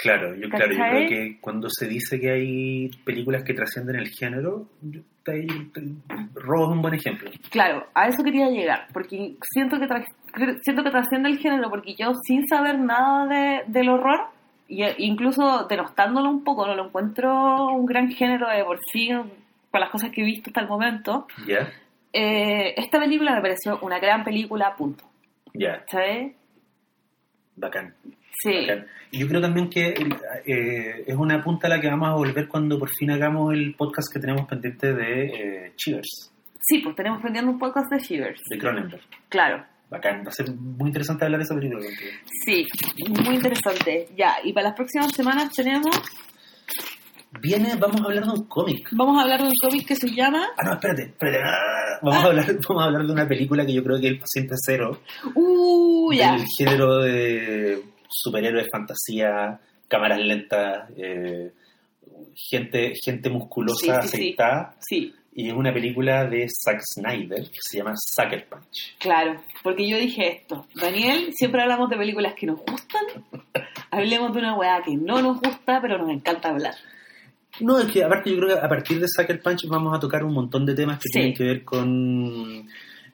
Claro, 0.00 0.34
yo, 0.34 0.48
claro, 0.48 0.72
yo 0.72 0.78
creo 0.78 1.08
que 1.08 1.38
cuando 1.40 1.68
se 1.70 1.86
dice 1.86 2.18
que 2.18 2.30
hay 2.30 2.88
películas 3.04 3.44
que 3.44 3.52
trascienden 3.54 3.96
el 3.96 4.08
género, 4.08 4.66
Robo 6.34 6.64
es 6.64 6.70
un 6.72 6.82
buen 6.82 6.94
ejemplo. 6.94 7.30
Claro, 7.50 7.86
a 7.94 8.08
eso 8.08 8.22
quería 8.24 8.48
llegar, 8.48 8.86
porque 8.92 9.36
siento 9.52 9.78
que 9.78 9.86
tra- 9.86 10.06
siento 10.62 10.82
que 10.82 10.90
trasciende 10.90 11.28
el 11.28 11.38
género, 11.38 11.68
porque 11.68 11.94
yo 11.94 12.14
sin 12.26 12.46
saber 12.48 12.78
nada 12.78 13.26
de, 13.26 13.62
del 13.66 13.88
horror, 13.90 14.20
y 14.68 14.82
e- 14.84 14.94
incluso 14.98 15.66
denostándolo 15.68 16.30
un 16.30 16.44
poco, 16.44 16.66
no 16.66 16.74
lo 16.74 16.86
encuentro 16.86 17.66
un 17.66 17.84
gran 17.84 18.08
género 18.10 18.48
de 18.48 18.64
por 18.64 18.78
sí, 18.92 19.10
con 19.70 19.80
las 19.80 19.90
cosas 19.90 20.10
que 20.10 20.22
he 20.22 20.24
visto 20.24 20.48
hasta 20.50 20.62
el 20.62 20.68
momento, 20.68 21.26
eh, 22.12 22.74
esta 22.76 22.98
película 22.98 23.34
me 23.34 23.42
pareció 23.42 23.78
una 23.82 23.98
gran 23.98 24.24
película, 24.24 24.74
punto. 24.76 25.04
Ya, 25.52 25.84
¿Sabes? 25.90 26.32
bacán. 27.56 27.94
Sí. 28.42 28.66
Y 29.10 29.18
yo 29.18 29.28
creo 29.28 29.40
también 29.40 29.68
que 29.68 29.88
eh, 30.46 31.04
es 31.06 31.16
una 31.16 31.42
punta 31.42 31.66
a 31.66 31.70
la 31.70 31.80
que 31.80 31.88
vamos 31.88 32.08
a 32.08 32.14
volver 32.14 32.48
cuando 32.48 32.78
por 32.78 32.88
fin 32.90 33.10
hagamos 33.10 33.52
el 33.52 33.74
podcast 33.74 34.12
que 34.12 34.18
tenemos 34.20 34.46
pendiente 34.46 34.94
de 34.94 35.24
eh, 35.26 35.72
Chivers, 35.76 36.32
sí, 36.60 36.78
pues 36.78 36.94
tenemos 36.96 37.20
pendiente 37.20 37.50
un 37.50 37.58
podcast 37.58 37.90
de 37.90 37.98
Shivers. 37.98 38.40
de 38.48 38.58
Cronenberg. 38.58 39.02
Claro, 39.28 39.64
Bacán, 39.90 40.22
va 40.24 40.28
a 40.28 40.32
ser 40.32 40.50
muy 40.54 40.88
interesante 40.88 41.24
hablar 41.24 41.40
de 41.40 41.44
esa 41.44 41.54
película 41.54 41.84
sí, 42.44 42.66
muy 43.08 43.34
interesante. 43.34 44.08
Ya, 44.16 44.36
y 44.44 44.52
para 44.52 44.68
las 44.68 44.76
próximas 44.76 45.10
semanas 45.12 45.52
tenemos, 45.52 45.90
Viene, 47.40 47.76
vamos 47.76 48.00
a 48.00 48.04
hablar 48.04 48.24
de 48.24 48.30
un 48.30 48.44
cómic. 48.48 48.88
vamos 48.92 49.16
a 49.18 49.22
hablar 49.22 49.40
de 49.40 49.46
un 49.48 49.54
cómic 49.62 49.86
que 49.86 49.94
se 49.94 50.08
llama... 50.08 50.48
Ah, 50.56 50.64
no, 50.64 50.72
espérate, 50.72 51.02
espérate. 51.02 51.38
Ah, 51.44 51.98
Vamos, 52.02 52.24
a 52.24 52.26
hablar, 52.28 52.46
vamos 52.66 52.82
a 52.82 52.86
hablar 52.86 53.06
de 53.06 53.12
una 53.12 53.28
película 53.28 53.66
que 53.66 53.74
yo 53.74 53.84
creo 53.84 54.00
que 54.00 54.06
es 54.06 54.12
El 54.14 54.18
Paciente 54.18 54.54
Cero. 54.64 55.02
Uh, 55.34 56.10
ya. 56.14 56.32
del 56.32 56.46
género 56.56 56.96
de 56.98 57.82
superhéroes, 58.10 58.68
fantasía, 58.70 59.60
cámaras 59.88 60.18
lentas, 60.20 60.90
eh, 60.96 61.52
gente, 62.34 62.92
gente 63.02 63.30
musculosa, 63.30 64.02
Sí, 64.02 64.08
sí, 64.08 64.08
sí. 64.08 64.16
aceitada. 64.16 64.74
Sí, 64.80 65.14
Y 65.32 65.48
es 65.48 65.54
una 65.54 65.72
película 65.72 66.24
de 66.26 66.48
Zack 66.48 66.80
Snyder 66.94 67.42
que 67.44 67.58
se 67.60 67.78
llama 67.78 67.92
Sucker 67.96 68.46
Punch. 68.48 68.96
claro, 68.98 69.40
porque 69.62 69.88
yo 69.88 69.96
dije 69.96 70.38
esto. 70.40 70.66
Daniel, 70.74 71.32
siempre 71.34 71.62
hablamos 71.62 71.88
de 71.88 71.96
películas 71.96 72.34
que 72.34 72.46
nos 72.46 72.58
gustan, 72.60 73.04
hablemos 73.92 74.32
de 74.32 74.38
una 74.40 74.56
weá 74.56 74.82
que 74.82 74.96
no 74.96 75.22
nos 75.22 75.40
gusta, 75.40 75.80
pero 75.80 75.98
nos 75.98 76.10
encanta 76.10 76.48
hablar. 76.48 76.74
No, 77.60 77.78
es 77.78 77.86
que 77.92 78.02
aparte 78.02 78.30
yo 78.30 78.36
creo 78.38 78.48
que 78.58 78.64
a 78.64 78.68
partir 78.68 78.98
de 79.00 79.06
Sucker 79.08 79.40
Punch 79.40 79.66
vamos 79.68 79.96
a 79.96 80.00
tocar 80.00 80.24
un 80.24 80.32
montón 80.34 80.64
de 80.66 80.74
temas 80.74 80.98
que 80.98 81.04
Sí. 81.08 81.12
tienen 81.12 81.34
que 81.34 81.44
ver 81.44 81.64
con 81.64 82.68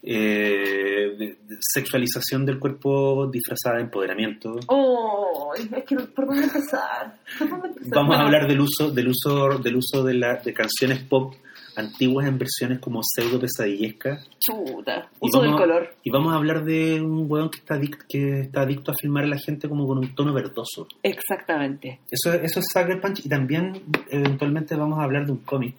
eh, 0.09 1.17
de- 1.19 1.37
de 1.47 1.57
sexualización 1.61 2.47
del 2.47 2.59
cuerpo 2.61 3.27
disfrazada 3.31 3.77
de 3.77 3.83
empoderamiento. 3.83 4.55
Oh, 4.69 5.53
es 5.57 5.67
que 5.85 5.97
por 5.97 6.27
dónde 6.27 6.45
empezar. 6.45 7.15
¿Por 7.39 7.49
dónde 7.51 7.69
empezar? 7.69 7.93
Vamos 7.93 8.17
a 8.17 8.21
hablar 8.21 8.47
del 8.49 8.61
uso 8.61 8.91
del 8.91 9.09
uso 9.09 9.59
del 9.59 9.77
uso 9.77 10.05
de, 10.05 10.15
la, 10.15 10.37
de 10.37 10.55
canciones 10.55 11.01
pop 11.03 11.35
antiguas 11.75 12.27
en 12.27 12.39
versiones 12.39 12.79
como 12.79 13.01
pseudo 13.03 13.39
pesadillescas 13.39 14.31
Chuta, 14.39 15.11
Y 15.21 15.27
uso 15.27 15.41
del 15.43 15.51
vamos- 15.51 15.61
color. 15.61 15.95
y 16.05 16.11
vamos 16.11 16.33
a 16.33 16.37
hablar 16.37 16.65
de 16.65 17.03
un 17.03 17.27
weón 17.31 17.51
que 17.51 17.59
está 17.59 17.75
adicto, 17.75 18.05
que 18.09 18.41
está 18.41 18.63
adicto 18.63 18.93
a 18.93 18.95
filmar 18.99 19.25
a 19.25 19.27
la 19.27 19.39
gente 19.39 19.69
como 19.69 19.87
con 19.87 19.99
un 19.99 20.15
tono 20.15 20.33
verdoso. 20.33 20.87
Exactamente. 21.03 22.01
Eso, 22.11 22.33
eso 22.33 22.61
es 22.61 22.67
Sucker 22.73 22.99
Punch 23.01 23.27
y 23.27 23.29
también 23.29 23.83
eventualmente 24.09 24.75
vamos 24.75 24.99
a 25.01 25.03
hablar 25.03 25.27
de 25.27 25.33
un 25.33 25.39
cómic, 25.39 25.75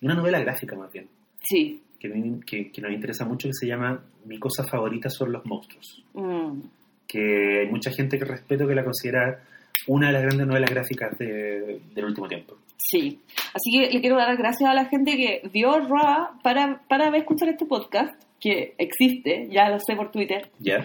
de 0.00 0.06
una 0.06 0.14
novela 0.14 0.38
gráfica 0.40 0.74
más 0.76 0.90
bien, 0.92 1.06
Sí. 1.42 1.82
Que, 1.98 2.10
que, 2.46 2.70
que 2.72 2.80
nos 2.82 2.92
interesa 2.92 3.24
mucho 3.24 3.48
que 3.48 3.54
se 3.54 3.66
llama 3.66 4.02
Mi 4.24 4.38
cosa 4.38 4.64
favorita 4.64 5.08
son 5.10 5.32
los 5.32 5.44
monstruos, 5.46 6.04
Mm, 6.14 6.60
que 7.06 7.60
hay 7.60 7.68
mucha 7.68 7.90
gente 7.90 8.18
que 8.18 8.24
respeto 8.24 8.66
que 8.66 8.74
la 8.74 8.84
considera 8.84 9.40
una 9.88 10.08
de 10.08 10.12
las 10.14 10.22
grandes 10.22 10.46
novelas 10.46 10.70
gráficas 10.70 11.16
de- 11.18 11.80
del 11.94 12.04
último 12.06 12.26
tiempo. 12.26 12.56
Sí. 12.78 13.20
Así 13.54 13.70
que 13.72 13.90
le 13.92 14.00
quiero 14.00 14.16
dar 14.16 14.28
las 14.28 14.38
gracias 14.38 14.68
a 14.70 14.74
la 14.74 14.86
gente 14.86 15.16
que 15.16 15.42
vio 15.52 15.78
Raw 15.78 16.40
para, 16.42 16.82
para 16.88 17.16
escuchar 17.16 17.48
este 17.50 17.66
podcast, 17.66 18.14
que 18.40 18.74
existe, 18.78 19.48
ya 19.50 19.68
lo 19.70 19.78
sé 19.80 19.94
por 19.96 20.10
Twitter. 20.10 20.50
¿Ya? 20.58 20.84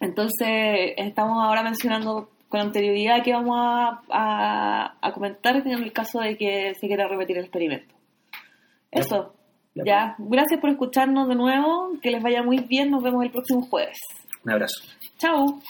Entonces, 0.00 0.92
estamos 0.96 1.42
ahora 1.42 1.62
mencionando 1.62 2.30
con 2.48 2.60
anterioridad 2.60 3.22
que 3.24 3.32
vamos 3.32 3.56
a, 3.58 4.00
a- 4.10 4.96
a 5.00 5.12
comentar 5.12 5.56
en 5.56 5.68
el 5.82 5.92
caso 5.92 6.20
de 6.20 6.36
que 6.36 6.72
se 6.80 6.86
quiera 6.86 7.08
repetir 7.08 7.36
el 7.38 7.44
experimento. 7.44 7.94
Eso. 8.90 9.34
Ya. 9.84 10.14
Gracias 10.18 10.60
por 10.60 10.70
escucharnos 10.70 11.28
de 11.28 11.34
nuevo. 11.34 11.92
Que 12.00 12.10
les 12.10 12.22
vaya 12.22 12.42
muy 12.42 12.58
bien. 12.58 12.90
Nos 12.90 13.02
vemos 13.02 13.24
el 13.24 13.30
próximo 13.30 13.62
jueves. 13.62 13.98
Un 14.44 14.52
abrazo. 14.52 14.82
Chao. 15.18 15.60